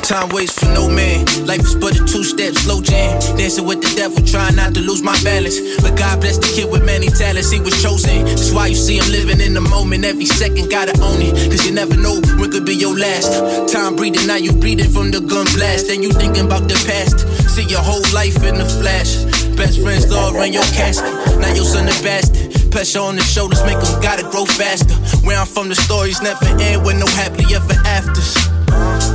Time 0.09 0.29
waits 0.29 0.57
for 0.57 0.65
no 0.73 0.89
man. 0.89 1.21
Life 1.45 1.61
is 1.61 1.75
but 1.75 1.93
a 1.93 2.01
two 2.01 2.25
step 2.25 2.57
slow 2.57 2.81
jam. 2.81 3.21
Dancing 3.37 3.61
with 3.69 3.77
the 3.77 3.93
devil, 3.93 4.17
trying 4.25 4.55
not 4.55 4.73
to 4.73 4.81
lose 4.81 5.03
my 5.05 5.13
balance. 5.21 5.61
But 5.85 5.93
God 6.01 6.17
bless 6.17 6.41
the 6.41 6.49
kid 6.49 6.65
with 6.65 6.81
many 6.83 7.13
talents, 7.13 7.51
he 7.53 7.61
was 7.61 7.77
chosen. 7.77 8.25
That's 8.25 8.49
why 8.49 8.73
you 8.73 8.75
see 8.75 8.97
him 8.97 9.05
living 9.13 9.39
in 9.39 9.53
the 9.53 9.61
moment. 9.61 10.05
Every 10.05 10.25
second, 10.25 10.73
gotta 10.73 10.97
own 11.05 11.21
it. 11.21 11.37
Cause 11.53 11.61
you 11.61 11.77
never 11.77 11.93
know 11.93 12.17
when 12.41 12.49
could 12.49 12.65
be 12.65 12.73
your 12.73 12.97
last. 12.97 13.37
Time 13.69 13.95
breathing, 13.95 14.25
now 14.25 14.41
you 14.41 14.49
breathing 14.51 14.89
from 14.89 15.13
the 15.13 15.21
gun 15.21 15.45
blast. 15.53 15.93
Then 15.93 16.01
you 16.01 16.09
thinking 16.09 16.49
about 16.49 16.65
the 16.65 16.77
past. 16.89 17.29
See 17.45 17.69
your 17.69 17.85
whole 17.85 18.01
life 18.09 18.41
in 18.41 18.57
the 18.57 18.65
flash. 18.65 19.13
Best 19.53 19.77
friends 19.77 20.09
all 20.09 20.33
in 20.41 20.57
your 20.57 20.65
casket. 20.73 21.13
Now 21.37 21.53
your 21.53 21.69
son 21.69 21.85
a 21.85 21.93
bastard. 22.01 22.49
Pressure 22.73 23.05
on 23.05 23.13
the 23.13 23.21
shoulders 23.21 23.61
make 23.61 23.77
them 23.77 24.01
gotta 24.01 24.25
grow 24.33 24.49
faster. 24.49 24.97
Where 25.21 25.37
I'm 25.37 25.45
from, 25.45 25.69
the 25.69 25.77
stories 25.77 26.17
never 26.25 26.49
end 26.57 26.81
with 26.81 26.97
no 26.97 27.05
happily 27.13 27.53
ever 27.53 27.77
afters. 27.85 28.58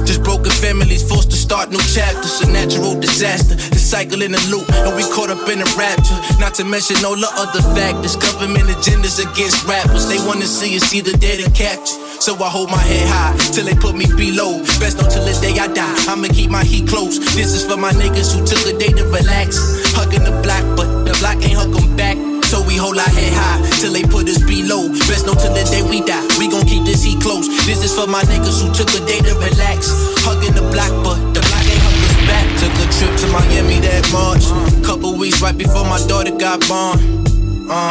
Just 0.04 0.22
broken 0.22 0.52
families 0.52 1.02
forced 1.06 1.30
to 1.30 1.36
start 1.36 1.70
new 1.70 1.80
chapters. 1.92 2.40
A 2.42 2.50
natural 2.52 2.94
disaster, 2.98 3.56
the 3.56 3.78
cycle 3.78 4.22
in 4.22 4.34
a 4.34 4.42
loop, 4.52 4.68
and 4.84 4.94
we 4.96 5.02
caught 5.12 5.30
up 5.30 5.48
in 5.48 5.60
a 5.60 5.68
rapture. 5.76 6.18
Not 6.38 6.54
to 6.60 6.64
mention 6.64 7.04
all 7.04 7.16
the 7.16 7.30
other 7.36 7.62
factors. 7.74 8.16
Government 8.16 8.68
agendas 8.68 9.18
against 9.18 9.64
rappers. 9.66 10.08
They 10.08 10.18
wanna 10.26 10.46
see 10.46 10.76
us 10.76 10.92
either 10.92 11.16
dead 11.16 11.40
or 11.40 11.50
captured. 11.50 12.00
So 12.20 12.36
I 12.36 12.48
hold 12.48 12.70
my 12.70 12.78
head 12.78 13.08
high 13.08 13.36
till 13.52 13.64
they 13.64 13.74
put 13.74 13.96
me 13.96 14.06
below. 14.16 14.60
Best 14.80 15.00
until 15.00 15.24
the 15.24 15.34
day 15.40 15.58
I 15.58 15.68
die. 15.68 15.96
I'ma 16.08 16.28
keep 16.28 16.50
my 16.50 16.64
heat 16.64 16.88
close. 16.88 17.18
This 17.34 17.52
is 17.52 17.64
for 17.64 17.76
my 17.76 17.92
niggas 17.92 18.32
who 18.32 18.44
took 18.46 18.64
a 18.66 18.76
day 18.78 18.92
to 18.92 19.04
relax. 19.04 19.58
Hugging 19.96 20.24
the 20.24 20.32
block, 20.42 20.64
but 20.76 20.88
the 21.04 21.12
block 21.20 21.36
ain't 21.44 21.56
hugging 21.56 21.96
back. 21.96 22.33
So 22.54 22.62
we 22.62 22.76
hold 22.76 22.96
our 22.98 23.10
head 23.10 23.34
high 23.34 23.58
till 23.82 23.90
they 23.90 24.04
put 24.06 24.30
us 24.30 24.38
below. 24.38 24.86
Best 25.10 25.26
know 25.26 25.34
till 25.34 25.50
the 25.50 25.66
day 25.74 25.82
we 25.82 25.98
die. 26.06 26.22
We 26.38 26.46
gon' 26.46 26.62
keep 26.62 26.86
this 26.86 27.02
heat 27.02 27.18
close. 27.18 27.50
This 27.66 27.82
is 27.82 27.90
for 27.90 28.06
my 28.06 28.22
niggas 28.30 28.62
who 28.62 28.70
took 28.70 28.94
a 28.94 29.02
day 29.10 29.18
to 29.26 29.34
relax. 29.42 29.90
Hugging 30.22 30.54
the 30.54 30.62
block, 30.70 30.94
but 31.02 31.18
the 31.34 31.42
block 31.50 31.66
ain't 31.66 31.82
hug 31.82 31.98
us 32.06 32.14
back. 32.30 32.46
Took 32.62 32.74
a 32.78 32.86
trip 32.94 33.10
to 33.10 33.26
Miami 33.34 33.82
that 33.82 34.06
March. 34.14 34.46
Couple 34.86 35.18
weeks 35.18 35.42
right 35.42 35.58
before 35.58 35.82
my 35.82 35.98
daughter 36.06 36.30
got 36.30 36.62
born. 36.70 37.26
Uh, 37.66 37.90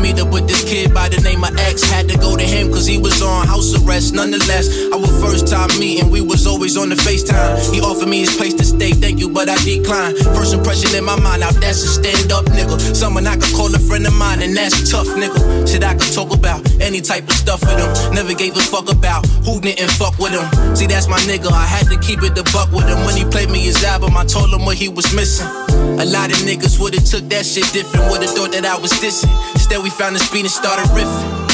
meet 0.00 0.18
up 0.18 0.30
with 0.32 0.46
this 0.46 0.64
kid 0.64 0.94
by 0.94 1.08
the 1.08 1.20
name 1.20 1.44
of 1.44 1.56
X. 1.56 1.82
Had 1.82 2.08
to 2.08 2.16
go 2.18 2.36
to 2.36 2.42
him 2.42 2.70
cause 2.70 2.86
he 2.86 2.98
was 2.98 3.22
on 3.22 3.46
house 3.46 3.74
arrest. 3.74 4.14
Nonetheless, 4.14 4.68
our 4.92 5.06
first 5.20 5.48
time 5.48 5.68
meeting, 5.78 6.10
we 6.10 6.20
was 6.20 6.46
always 6.46 6.76
on 6.76 6.88
the 6.88 6.94
FaceTime. 6.94 7.72
He 7.72 7.80
offered 7.80 8.08
me 8.08 8.20
his 8.20 8.36
place 8.36 8.54
to 8.54 8.64
stay, 8.64 8.92
thank 8.92 9.18
you, 9.18 9.28
but 9.28 9.48
I 9.48 9.56
declined. 9.64 10.18
First 10.36 10.54
impression 10.54 10.94
in 10.94 11.04
my 11.04 11.18
mind, 11.20 11.40
now 11.40 11.50
that's 11.50 11.82
a 11.82 11.88
stand 11.88 12.32
up 12.32 12.44
nigga. 12.46 12.78
Someone 12.94 13.26
I 13.26 13.36
could 13.36 13.54
call 13.54 13.74
a 13.74 13.78
friend 13.78 14.06
of 14.06 14.14
mine, 14.14 14.42
and 14.42 14.56
that's 14.56 14.80
a 14.80 14.86
tough 14.86 15.08
nigga. 15.18 15.68
Shit, 15.68 15.84
I 15.84 15.94
could 15.94 16.12
talk 16.12 16.34
about 16.34 16.60
any 16.80 17.00
type 17.00 17.24
of 17.24 17.34
stuff 17.34 17.60
with 17.60 17.78
him. 17.78 18.14
Never 18.14 18.34
gave 18.34 18.56
a 18.56 18.60
fuck 18.60 18.90
about 18.90 19.26
who 19.44 19.60
didn't 19.60 19.90
fuck 19.90 20.18
with 20.18 20.32
him. 20.32 20.76
See, 20.76 20.86
that's 20.86 21.08
my 21.08 21.18
nigga, 21.30 21.50
I 21.50 21.66
had 21.66 21.86
to 21.88 21.98
keep 21.98 22.22
it 22.22 22.34
the 22.34 22.44
buck 22.52 22.72
with 22.72 22.88
him. 22.88 23.04
When 23.04 23.16
he 23.16 23.24
played 23.24 23.50
me 23.50 23.60
his 23.60 23.82
album, 23.84 24.16
I 24.16 24.24
told 24.24 24.52
him 24.52 24.64
what 24.64 24.76
he 24.76 24.88
was 24.88 25.14
missing. 25.14 25.67
A 25.98 26.06
lot 26.06 26.30
of 26.30 26.38
niggas 26.46 26.78
would've 26.78 27.04
took 27.04 27.28
that 27.28 27.44
shit 27.44 27.66
different, 27.72 28.10
would've 28.10 28.30
thought 28.30 28.52
that 28.52 28.64
I 28.64 28.78
was 28.78 28.92
dissing. 29.02 29.30
Instead, 29.52 29.82
we 29.82 29.90
found 29.90 30.16
the 30.16 30.20
speed 30.20 30.46
and 30.46 30.50
started 30.50 30.86
riffing. 30.94 31.48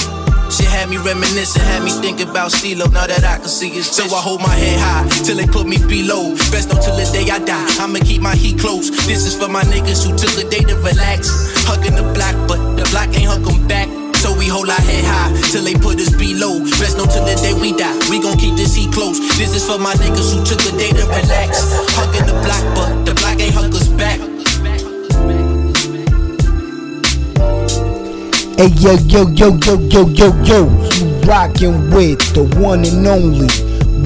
Shit 0.52 0.68
had 0.68 0.88
me 0.88 0.98
reminiscing, 0.98 1.62
had 1.62 1.82
me 1.82 1.90
thinking 1.90 2.28
about 2.28 2.52
CeeLo. 2.52 2.92
Now 2.92 3.06
that 3.06 3.24
I 3.24 3.38
can 3.38 3.48
see 3.48 3.70
it, 3.74 3.84
so 3.84 4.04
I 4.14 4.20
hold 4.20 4.40
my 4.40 4.54
head 4.54 4.78
high 4.78 5.08
till 5.24 5.36
they 5.36 5.46
put 5.46 5.66
me 5.66 5.78
below. 5.78 6.36
Best 6.52 6.70
until 6.70 6.94
the 6.94 7.08
day 7.10 7.30
I 7.30 7.38
die. 7.40 7.66
I'ma 7.80 7.98
keep 8.04 8.20
my 8.20 8.36
heat 8.36 8.58
close. 8.60 8.90
This 9.06 9.24
is 9.26 9.34
for 9.34 9.48
my 9.48 9.62
niggas 9.64 10.04
who 10.04 10.16
took 10.16 10.36
a 10.38 10.48
day 10.48 10.60
to 10.60 10.76
relax. 10.76 11.32
Hugging 11.66 11.96
the 11.96 12.06
block, 12.12 12.36
but 12.46 12.60
the 12.76 12.84
block 12.92 13.08
ain't 13.16 13.26
hug 13.26 13.68
back. 13.68 13.93
So 14.24 14.32
we 14.32 14.48
hold 14.48 14.70
our 14.70 14.80
head 14.80 15.04
high 15.04 15.36
till 15.52 15.62
they 15.62 15.74
put 15.74 16.00
us 16.00 16.08
below. 16.16 16.56
Know 16.56 17.04
till 17.04 17.26
the 17.28 17.36
day 17.44 17.52
we 17.52 17.76
die. 17.76 17.92
We 18.08 18.22
gon' 18.22 18.38
keep 18.38 18.56
this 18.56 18.74
heat 18.74 18.90
close. 18.90 19.20
This 19.36 19.54
is 19.54 19.68
for 19.68 19.76
my 19.76 19.92
niggas 20.00 20.32
who 20.32 20.42
took 20.42 20.60
a 20.64 20.74
day 20.78 20.88
to 20.96 21.04
relax. 21.04 21.60
Hugging 21.92 22.24
the 22.24 22.32
block, 22.40 22.64
but 22.74 23.04
the 23.04 23.12
block 23.20 23.38
ain't 23.38 23.52
hug 23.52 23.74
us 23.74 23.88
back. 23.88 24.18
Hey 28.56 28.72
yo 28.80 28.96
yo 29.12 29.28
yo 29.28 29.58
yo 29.60 29.76
yo 29.92 30.08
yo 30.08 30.32
yo, 30.42 30.72
you 30.96 31.20
rockin' 31.28 31.90
with 31.90 32.24
the 32.32 32.44
one 32.58 32.82
and 32.82 33.06
only 33.06 33.52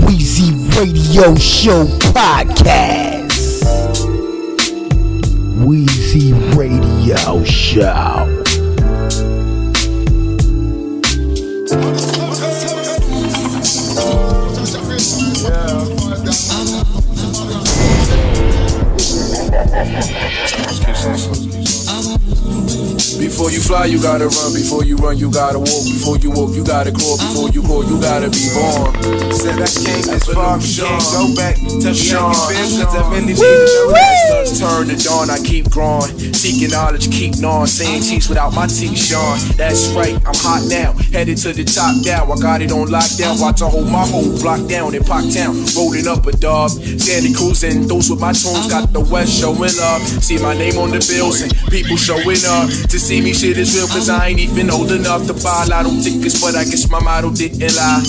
Wheezy 0.04 0.50
Radio 0.74 1.36
Show 1.36 1.84
podcast. 2.10 3.62
Wheezy 5.64 6.32
Radio 6.56 7.44
Show. 7.44 8.47
Yeah. 11.70 11.98
Before 23.16 23.50
you 23.50 23.60
fly, 23.60 23.86
you 23.86 24.02
gotta 24.02 24.28
run. 24.28 24.52
Before 24.52 24.84
you 24.84 24.96
run, 24.96 25.16
you 25.16 25.30
gotta 25.30 25.58
walk. 25.58 25.84
Before 25.88 26.18
you 26.18 26.30
walk, 26.30 26.52
you 26.54 26.64
gotta 26.64 26.92
crawl. 26.92 27.16
Before 27.16 27.48
you 27.48 27.62
crawl, 27.62 27.84
you 27.84 28.00
gotta 28.00 28.28
be 28.28 28.44
born. 28.52 28.92
Said 29.32 29.56
I 29.56 29.68
came 29.70 30.04
this 30.04 30.28
far, 30.28 30.58
but 30.58 30.68
can't 30.68 31.04
go 31.16 31.34
back. 31.34 31.56
Tell 31.56 31.92
me 31.92 31.94
Sean, 31.94 32.34
how 32.34 32.50
you 32.50 32.68
feel, 32.68 32.84
cause 32.84 32.94
I 32.94 33.10
really 33.10 33.26
need 33.32 33.36
to 33.36 33.42
know 33.42 33.92
that. 33.92 34.18
Turn 34.58 34.88
to 34.88 34.96
dawn, 34.96 35.30
I 35.30 35.38
keep 35.38 35.70
growing. 35.70 36.12
Seeking 36.34 36.70
knowledge, 36.70 37.10
keep 37.10 37.38
gnawing. 37.38 37.66
Saying 37.66 38.02
cheese 38.02 38.28
without 38.28 38.52
my 38.52 38.66
teeth, 38.66 38.98
Sean. 38.98 39.38
That's 39.56 39.88
right, 39.96 40.14
I'm 40.26 40.34
hot 40.36 40.68
now. 40.68 40.92
Headed 41.12 41.38
to 41.38 41.52
the 41.52 41.64
top 41.64 41.96
now. 42.04 42.30
I 42.30 42.36
got 42.36 42.60
it 42.60 42.72
on 42.72 42.88
lockdown. 42.88 43.40
Watch 43.40 43.62
I 43.62 43.68
hold 43.68 43.88
my 43.88 44.06
whole 44.06 44.28
block 44.38 44.68
down 44.68 44.94
in 44.94 45.02
Parktown. 45.02 45.54
Rolling 45.76 46.06
up 46.06 46.26
a 46.26 46.32
dub. 46.32 46.70
Sandy 46.70 47.32
cruising. 47.32 47.86
Those 47.86 48.10
with 48.10 48.20
my 48.20 48.32
tunes 48.32 48.68
got 48.68 48.92
the 48.92 49.00
West 49.00 49.32
showing 49.40 49.78
up. 49.80 50.02
See 50.20 50.38
my 50.38 50.54
name 50.56 50.76
on 50.78 50.90
the 50.90 51.00
bills 51.08 51.40
and 51.40 51.52
people 51.70 51.96
showing 51.96 52.42
up. 52.44 52.68
To 52.68 52.97
see 52.98 53.20
me, 53.20 53.32
shit 53.32 53.56
is 53.58 53.74
real, 53.76 53.86
cause 53.86 54.08
I 54.08 54.28
ain't 54.28 54.40
even 54.40 54.70
old 54.70 54.90
enough 54.90 55.26
to 55.26 55.34
buy 55.34 55.64
lotto 55.64 55.90
tickets. 56.02 56.40
But 56.40 56.56
I 56.56 56.64
guess 56.64 56.90
my 56.90 57.00
motto 57.00 57.30
didn't 57.30 57.74
lie. 57.76 58.02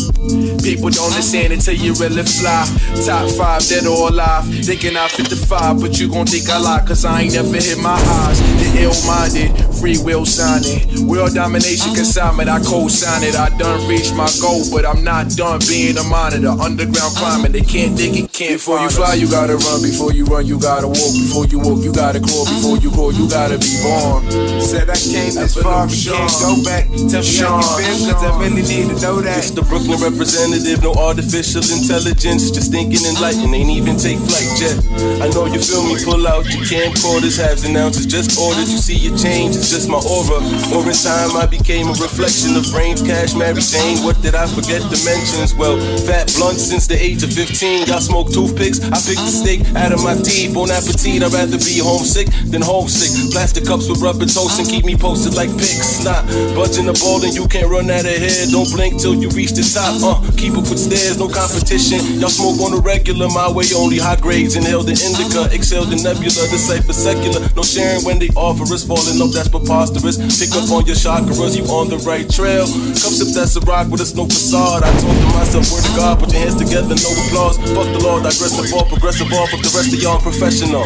People 0.63 0.89
don't 0.89 1.11
understand 1.11 1.53
until 1.53 1.75
you 1.75 1.93
really 1.93 2.23
fly. 2.23 2.65
Top 3.05 3.29
five, 3.37 3.61
dead 3.67 3.85
or 3.85 4.09
alive. 4.09 4.45
Thinking 4.65 4.97
I 4.97 5.07
fit 5.07 5.29
the 5.29 5.35
five, 5.35 5.79
but 5.79 5.99
you 5.99 6.09
gon' 6.09 6.25
think 6.25 6.49
I 6.49 6.59
lie, 6.59 6.83
cause 6.85 7.05
I 7.05 7.21
ain't 7.21 7.33
never 7.33 7.55
hit 7.55 7.77
my 7.77 7.97
highs. 7.97 8.68
The 8.79 8.87
ill 8.87 8.95
minded, 9.03 9.51
free 9.75 9.99
will 9.99 10.23
signing. 10.23 10.87
World 11.03 11.35
domination 11.35 11.91
uh-huh. 11.91 11.99
consignment, 11.99 12.47
I 12.47 12.63
co 12.63 12.87
sign 12.87 13.27
it. 13.27 13.35
I 13.35 13.51
done 13.59 13.83
reached 13.91 14.15
my 14.15 14.31
goal, 14.39 14.63
but 14.71 14.87
I'm 14.87 15.03
not 15.03 15.35
done 15.35 15.59
being 15.67 15.99
a 15.99 16.05
monitor. 16.07 16.55
Underground 16.55 17.11
uh-huh. 17.11 17.43
climbing, 17.43 17.51
they 17.51 17.59
can't 17.59 17.97
dig 17.99 18.15
it, 18.15 18.31
can't 18.31 18.55
Before 18.55 18.79
you 18.79 18.87
fly, 18.87 19.19
you 19.19 19.27
gotta 19.27 19.59
run. 19.59 19.83
Before 19.83 20.15
you 20.15 20.23
run, 20.31 20.47
you 20.47 20.55
gotta 20.55 20.87
walk. 20.87 21.11
Before 21.11 21.43
you 21.51 21.59
walk, 21.59 21.83
you 21.83 21.91
gotta 21.91 22.23
crawl. 22.23 22.47
Uh-huh. 22.47 22.55
Before 22.55 22.77
you 22.79 22.89
crawl, 22.95 23.11
you 23.11 23.27
gotta 23.27 23.59
be 23.59 23.75
born. 23.83 24.23
Said 24.63 24.87
I 24.87 24.95
came 24.95 25.35
this 25.35 25.59
far, 25.59 25.83
but 25.83 25.99
can't 25.99 26.31
go 26.39 26.63
back. 26.63 26.87
Tell 27.11 27.19
me 27.19 27.35
how 27.35 27.59
you 27.59 27.83
feel, 27.83 28.15
cause 28.15 28.23
I 28.23 28.31
really 28.39 28.63
need 28.63 28.95
to 28.95 28.97
know 29.03 29.19
that. 29.19 29.43
It's 29.43 29.51
the 29.51 29.63
Brooklyn 29.67 29.99
representative, 29.99 30.79
no 30.87 30.95
artificial 30.95 31.67
intelligence. 31.67 32.47
Just 32.47 32.71
thinking 32.71 33.03
enlightened, 33.03 33.51
ain't 33.51 33.75
even 33.75 33.99
take 33.99 34.23
flight 34.23 34.47
jet. 34.55 34.79
I 35.19 35.27
know 35.35 35.51
you 35.51 35.59
feel 35.59 35.83
me, 35.83 35.99
pull 35.99 36.23
out 36.23 36.47
your 36.47 36.63
camcorders, 36.63 37.35
halves 37.35 37.67
and 37.67 37.75
ounces, 37.75 38.07
just 38.07 38.39
orders. 38.39 38.68
You 38.69 38.77
see 38.77 39.01
your 39.09 39.17
change, 39.17 39.57
it's 39.57 39.73
just 39.73 39.89
my 39.89 39.97
aura. 39.97 40.45
Or 40.77 40.85
in 40.85 40.93
time, 40.93 41.33
I 41.33 41.49
became 41.49 41.89
a 41.89 41.97
reflection 41.97 42.53
of 42.53 42.69
brains, 42.69 43.01
cash, 43.01 43.33
Mary 43.33 43.65
Jane. 43.65 44.05
What 44.05 44.21
did 44.21 44.35
I 44.37 44.45
forget 44.45 44.85
to 44.85 44.97
mention? 45.01 45.41
Well, 45.57 45.81
fat 46.05 46.29
blunt 46.37 46.61
since 46.61 46.85
the 46.85 46.93
age 46.93 47.25
of 47.25 47.33
15. 47.33 47.87
Y'all 47.89 47.99
smoke 47.99 48.29
toothpicks, 48.29 48.77
I 48.93 49.01
pick 49.01 49.17
the 49.17 49.33
steak 49.33 49.65
out 49.73 49.89
of 49.91 50.05
my 50.05 50.13
teeth. 50.21 50.53
Bon 50.53 50.69
appetit, 50.69 51.25
I'd 51.25 51.33
rather 51.33 51.57
be 51.57 51.81
homesick 51.81 52.29
than 52.45 52.61
homesick. 52.61 53.33
Plastic 53.33 53.65
cups 53.65 53.89
with 53.89 54.05
rubber 54.05 54.29
toast 54.29 54.61
and 54.61 54.69
keep 54.69 54.85
me 54.85 54.93
posted 54.95 55.33
like 55.33 55.49
pics. 55.57 56.05
Not 56.05 56.29
budging 56.53 56.85
the 56.85 56.93
ball 57.01 57.25
and 57.25 57.33
you 57.33 57.49
can't 57.49 57.73
run 57.73 57.89
out 57.89 58.05
of 58.05 58.17
here. 58.21 58.45
Don't 58.53 58.69
blink 58.69 59.01
till 59.01 59.17
you 59.17 59.33
reach 59.33 59.57
the 59.57 59.65
top. 59.65 59.97
Uh, 59.97 60.21
keep 60.37 60.53
up 60.53 60.69
with 60.69 60.77
stairs, 60.77 61.17
no 61.17 61.25
competition. 61.25 62.21
Y'all 62.21 62.29
smoke 62.29 62.61
on 62.61 62.77
the 62.77 62.81
regular, 62.85 63.33
my 63.33 63.49
way 63.49 63.65
only 63.73 63.97
high 63.97 64.21
grades. 64.21 64.53
Inhale 64.53 64.85
the 64.85 64.93
indica, 64.93 65.49
exhale 65.49 65.89
the 65.89 65.97
nebula. 65.97 66.45
The 66.53 66.61
cipher 66.61 66.93
secular, 66.93 67.41
no 67.57 67.65
sharing 67.65 68.05
when 68.05 68.19
they 68.21 68.29
offer 68.37 68.58
us. 68.67 68.83
Falling 68.83 69.21
up, 69.21 69.31
that's 69.31 69.47
preposterous. 69.47 70.19
Pick 70.39 70.51
up 70.55 70.67
on 70.71 70.85
your 70.85 70.95
chakras, 70.95 71.55
you 71.55 71.63
on 71.71 71.87
the 71.87 71.97
right 72.03 72.27
trail. 72.29 72.65
Come 72.99 73.13
sip 73.15 73.31
that's 73.31 73.55
a 73.55 73.61
rock 73.61 73.87
with 73.87 74.01
us, 74.01 74.13
no 74.15 74.25
facade. 74.25 74.83
I 74.83 74.91
talk 74.99 75.15
to 75.15 75.27
myself, 75.39 75.71
word 75.71 75.85
to 75.87 75.93
God, 75.95 76.19
put 76.19 76.31
your 76.33 76.41
hands 76.41 76.55
together, 76.55 76.95
no 76.95 77.09
applause. 77.23 77.55
Fuck 77.71 77.87
the 77.95 78.01
law, 78.03 78.19
digressive 78.19 78.73
all, 78.73 78.85
progressive 78.85 79.31
off 79.31 79.53
of 79.53 79.61
the 79.63 79.71
rest 79.71 79.93
of 79.93 79.99
y'all 80.01 80.19
professional. 80.19 80.83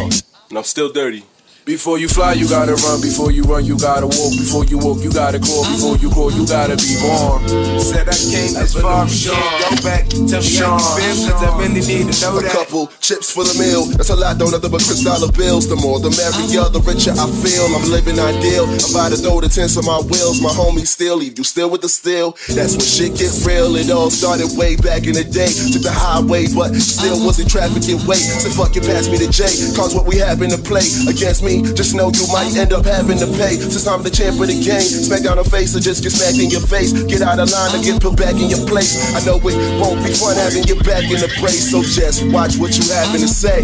And 0.49 0.57
I'm 0.57 0.63
still 0.63 0.91
dirty. 0.91 1.26
Before 1.66 1.97
you 1.97 2.09
fly, 2.09 2.34
you 2.34 2.43
gotta 2.49 2.76
run. 2.76 2.99
Before 2.99 3.32
you 3.32 3.43
run, 3.43 3.64
you 3.64 3.80
gotta 3.80 4.03
walk. 4.03 4.36
Before 4.36 4.68
you 4.68 4.76
walk, 4.84 4.99
you 4.99 5.07
gotta 5.07 5.39
crawl. 5.39 5.64
Before 5.64 5.95
you 5.95 6.11
crawl, 6.11 6.28
you 6.28 6.43
gotta 6.43 6.76
be 6.76 6.99
born. 6.99 7.39
Said 7.80 8.03
I 8.03 8.20
came 8.20 8.51
this 8.51 8.76
far, 8.76 9.07
as 9.07 9.16
Sean. 9.16 9.39
Go 9.64 9.72
back, 9.80 10.03
tell 10.11 10.43
me 10.43 10.51
how 10.59 10.76
you 10.76 10.84
feel, 10.99 11.16
cause 11.32 11.39
I 11.39 11.49
really 11.64 11.80
need 11.88 12.11
to 12.11 12.16
know 12.20 12.36
A 12.36 12.43
that. 12.43 12.51
couple 12.51 12.91
chips 12.99 13.32
for 13.32 13.47
the 13.47 13.55
meal. 13.55 13.88
That's 13.95 14.11
a 14.11 14.16
lot, 14.20 14.36
don't 14.43 14.51
nothing 14.51 14.76
but 14.76 14.84
Chris 14.84 15.07
dollar 15.07 15.32
bills. 15.32 15.64
The 15.72 15.80
more, 15.80 16.03
the 16.03 16.11
merrier, 16.11 16.68
uh-huh. 16.68 16.76
the 16.76 16.84
richer 16.84 17.16
I 17.16 17.32
feel. 17.32 17.64
I'm 17.72 17.88
living 17.88 18.20
ideal. 18.20 18.68
I'm 18.68 18.91
about 18.91 19.16
to 19.16 19.18
throw 19.24 19.39
the 19.39 19.47
tents 19.47 19.80
on 19.80 19.88
my 19.88 20.03
wheels. 20.03 20.43
My 20.43 20.51
homies 20.51 20.91
still 20.91 21.16
leave 21.16 21.39
you 21.39 21.47
still 21.47 21.72
with 21.72 21.80
the 21.80 21.88
steel. 21.88 22.36
That's 22.51 22.76
when 22.76 22.84
shit 22.84 23.16
get 23.16 23.32
real. 23.47 23.72
It 23.80 23.88
all 23.88 24.11
started 24.11 24.51
way 24.59 24.76
back 24.76 25.07
in 25.07 25.16
the 25.16 25.24
day. 25.24 25.47
Took 25.72 25.88
the 25.88 25.95
highway, 25.95 26.51
but 26.51 26.76
still 26.76 27.16
uh-huh. 27.16 27.32
wasn't 27.32 27.47
traffic 27.47 27.88
in 27.88 28.03
way. 28.03 28.20
So 28.20 28.51
fuck 28.51 28.76
it, 28.76 28.84
pass 28.84 29.07
me 29.07 29.16
the 29.16 29.32
J. 29.32 29.47
Cause 29.80 29.95
what 29.95 30.03
we 30.03 30.20
having 30.20 30.51
to 30.51 30.59
play 30.59 30.84
against 31.07 31.39
me, 31.39 31.53
just 31.78 31.93
know 31.93 32.10
you 32.10 32.26
might 32.34 32.56
end 32.56 32.74
up 32.74 32.86
having 32.86 33.20
to 33.20 33.30
pay. 33.38 33.60
Since 33.60 33.86
I'm 33.86 34.01
the 34.01 34.10
champ 34.10 34.39
of 34.41 34.47
the 34.47 34.58
game, 34.58 34.82
smack 34.82 35.22
down 35.22 35.38
the 35.38 35.45
face 35.45 35.76
or 35.76 35.80
just 35.80 36.01
get 36.01 36.12
smacked 36.16 36.39
in 36.41 36.49
your 36.49 36.64
face. 36.64 36.95
Get 37.06 37.22
out 37.22 37.38
of 37.38 37.51
line 37.51 37.76
or 37.76 37.82
get 37.84 38.01
put 38.01 38.18
back 38.18 38.34
in 38.39 38.49
your 38.49 38.64
place. 38.66 38.97
I 39.14 39.22
know 39.28 39.38
it 39.38 39.56
won't 39.78 40.01
be 40.01 40.10
fun 40.16 40.34
having 40.39 40.66
you 40.66 40.80
back 40.82 41.06
in 41.06 41.20
the 41.20 41.30
brace. 41.38 41.70
So 41.70 41.84
just 41.84 42.26
watch 42.34 42.58
what 42.58 42.74
you 42.74 42.84
having 42.89 43.22
to 43.22 43.30
say. 43.30 43.62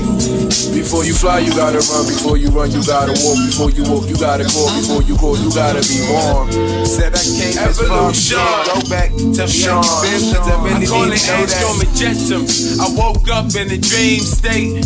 Before 0.76 1.02
you 1.08 1.16
fly, 1.16 1.40
you 1.40 1.56
gotta 1.56 1.82
run. 1.90 2.06
Before 2.06 2.38
you 2.38 2.50
run, 2.52 2.70
you 2.70 2.84
gotta 2.86 3.16
walk. 3.26 3.40
Before 3.48 3.72
you 3.72 3.84
walk, 3.88 4.06
you 4.06 4.18
gotta 4.20 4.46
call. 4.46 4.70
Before 4.78 5.02
you 5.02 5.16
call, 5.18 5.38
you 5.40 5.50
gotta 5.50 5.82
be 5.82 5.98
born. 6.06 6.52
Said 6.86 7.16
I 7.16 7.24
came 7.24 7.56
this 7.56 7.80
far, 7.82 8.14
Sean. 8.14 8.44
Go 8.68 8.78
back, 8.92 9.10
tell 9.34 9.48
me 9.48 9.60
how 9.64 9.82
you 9.82 9.96
feel, 10.04 10.38
cause 10.38 10.48
I 10.48 10.56
really 10.66 10.86
call 10.86 11.06
need 11.06 11.16
it 11.16 11.24
to 11.26 11.32
know 11.32 11.46
that. 11.48 11.80
Majestum. 11.80 12.44
I 12.80 12.88
woke 12.96 13.30
up 13.30 13.54
in 13.56 13.72
a 13.72 13.80
dream 13.80 14.20
state. 14.20 14.84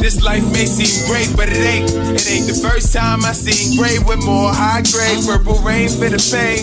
This 0.00 0.22
life 0.22 0.44
may 0.52 0.66
seem 0.66 1.06
great, 1.08 1.30
but 1.36 1.48
it 1.48 1.58
ain't. 1.58 2.13
It 2.14 2.30
ain't 2.30 2.46
the 2.46 2.54
first 2.54 2.94
time 2.94 3.24
I 3.24 3.32
seen 3.32 3.76
gray 3.76 3.98
with 3.98 4.24
more 4.24 4.54
high 4.54 4.82
grade 4.86 5.26
purple 5.26 5.58
rain 5.66 5.88
for 5.88 6.06
the 6.06 6.22
pain. 6.30 6.62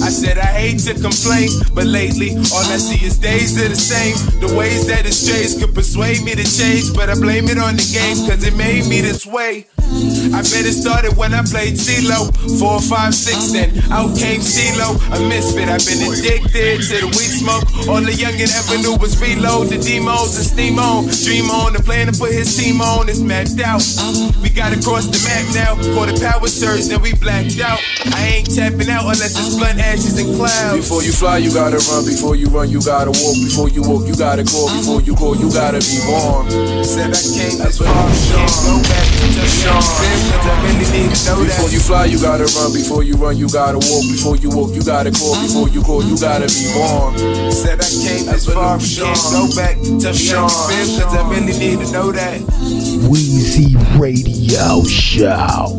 I 0.00 0.08
said 0.08 0.38
I 0.38 0.48
hate 0.48 0.80
to 0.88 0.94
complain, 0.94 1.52
but 1.74 1.84
lately 1.84 2.32
all 2.48 2.64
I 2.72 2.80
see 2.80 3.04
is 3.04 3.18
days 3.18 3.60
are 3.60 3.68
the 3.68 3.76
same. 3.76 4.16
The 4.40 4.48
ways 4.56 4.86
that 4.86 5.04
it 5.04 5.12
strays 5.12 5.60
could 5.60 5.74
persuade 5.74 6.24
me 6.24 6.34
to 6.34 6.44
change, 6.44 6.94
but 6.96 7.10
I 7.10 7.20
blame 7.20 7.52
it 7.52 7.58
on 7.58 7.76
the 7.76 7.84
game 7.92 8.16
cause 8.24 8.42
it 8.42 8.56
made 8.56 8.88
me 8.88 9.02
this 9.02 9.26
way. 9.26 9.66
I 10.30 10.46
bet 10.46 10.62
it 10.62 10.78
started 10.78 11.16
when 11.18 11.34
I 11.34 11.42
played 11.42 11.74
CeeLo. 11.74 12.30
Four, 12.58 12.80
five, 12.80 13.14
six, 13.14 13.50
then 13.50 13.74
out 13.90 14.14
came 14.16 14.40
CeeLo. 14.40 14.94
A 15.10 15.18
misfit, 15.26 15.68
I've 15.68 15.82
been 15.82 16.00
addicted 16.06 16.78
to 16.86 16.96
the 17.02 17.10
weed 17.10 17.32
smoke. 17.34 17.66
All 17.90 17.98
the 17.98 18.14
youngin' 18.14 18.48
ever 18.54 18.78
knew 18.78 18.94
was 18.96 19.18
reload 19.18 19.68
the 19.68 19.78
demos 19.78 20.38
and 20.38 20.46
steam 20.46 20.78
on. 20.78 21.10
Dream 21.26 21.50
on, 21.50 21.74
the 21.74 21.82
plan 21.82 22.06
to 22.06 22.14
put 22.14 22.30
his 22.30 22.54
team 22.54 22.80
on 22.80 23.08
is 23.08 23.20
mapped 23.20 23.58
out. 23.58 23.82
We 24.38 24.50
gotta 24.50 24.78
cross 24.78 25.10
the 25.10 25.18
map 25.26 25.44
now. 25.52 25.74
For 25.98 26.06
the 26.06 26.14
power 26.22 26.46
surge, 26.46 26.86
then 26.86 27.02
we 27.02 27.12
blacked 27.18 27.58
out. 27.58 27.82
I 28.14 28.38
ain't 28.38 28.54
tapping 28.54 28.88
out 28.88 29.10
unless 29.10 29.34
it's 29.34 29.58
blunt 29.58 29.82
ashes 29.82 30.18
and 30.18 30.30
clouds. 30.38 30.86
Before 30.86 31.02
you 31.02 31.12
fly, 31.12 31.42
you 31.42 31.50
gotta 31.52 31.82
run. 31.90 32.06
Before 32.06 32.38
you 32.38 32.46
run, 32.46 32.70
you 32.70 32.80
gotta 32.80 33.10
walk. 33.10 33.36
Before 33.42 33.68
you 33.68 33.82
walk, 33.82 34.06
you 34.06 34.14
gotta 34.14 34.46
crawl. 34.46 34.70
Before 34.70 35.02
you 35.02 35.18
crawl, 35.18 35.34
you 35.34 35.50
gotta 35.50 35.82
be 35.82 35.98
born. 36.06 36.46
Said 36.86 37.10
I 37.10 37.20
came 37.34 37.58
this 37.58 37.82
far, 37.82 38.06
can't 38.30 38.54
go 38.62 38.78
back 38.86 39.08
to. 39.34 39.79
Cause 39.80 40.46
I 40.46 40.54
really 40.64 40.88
need 40.92 41.14
to 41.14 41.24
know 41.26 41.44
Before 41.44 41.70
you 41.70 41.80
fly, 41.80 42.04
you 42.06 42.20
gotta 42.20 42.44
run. 42.56 42.72
Before 42.72 43.02
you 43.02 43.14
run, 43.16 43.36
you 43.36 43.48
gotta 43.48 43.78
walk. 43.78 44.04
Before 44.10 44.36
you 44.36 44.50
walk, 44.50 44.74
you 44.74 44.82
gotta 44.82 45.10
crawl. 45.10 45.40
Before 45.40 45.68
you 45.68 45.82
crawl, 45.82 46.02
you 46.04 46.18
gotta 46.18 46.46
be 46.46 46.66
born. 46.72 47.16
Said 47.52 47.80
I 47.80 47.88
came 47.88 48.26
this 48.26 48.46
far, 48.46 48.78
can't 48.78 49.18
go 49.32 49.48
back 49.56 49.76
to 49.80 50.12
Sean. 50.12 50.48
Cause 50.48 51.14
I 51.14 51.28
really 51.30 51.58
need 51.58 51.84
to 51.84 51.92
know 51.92 52.12
that. 52.12 52.40
Wheezy 53.08 53.76
Radio 53.98 54.84
Show. 54.84 55.78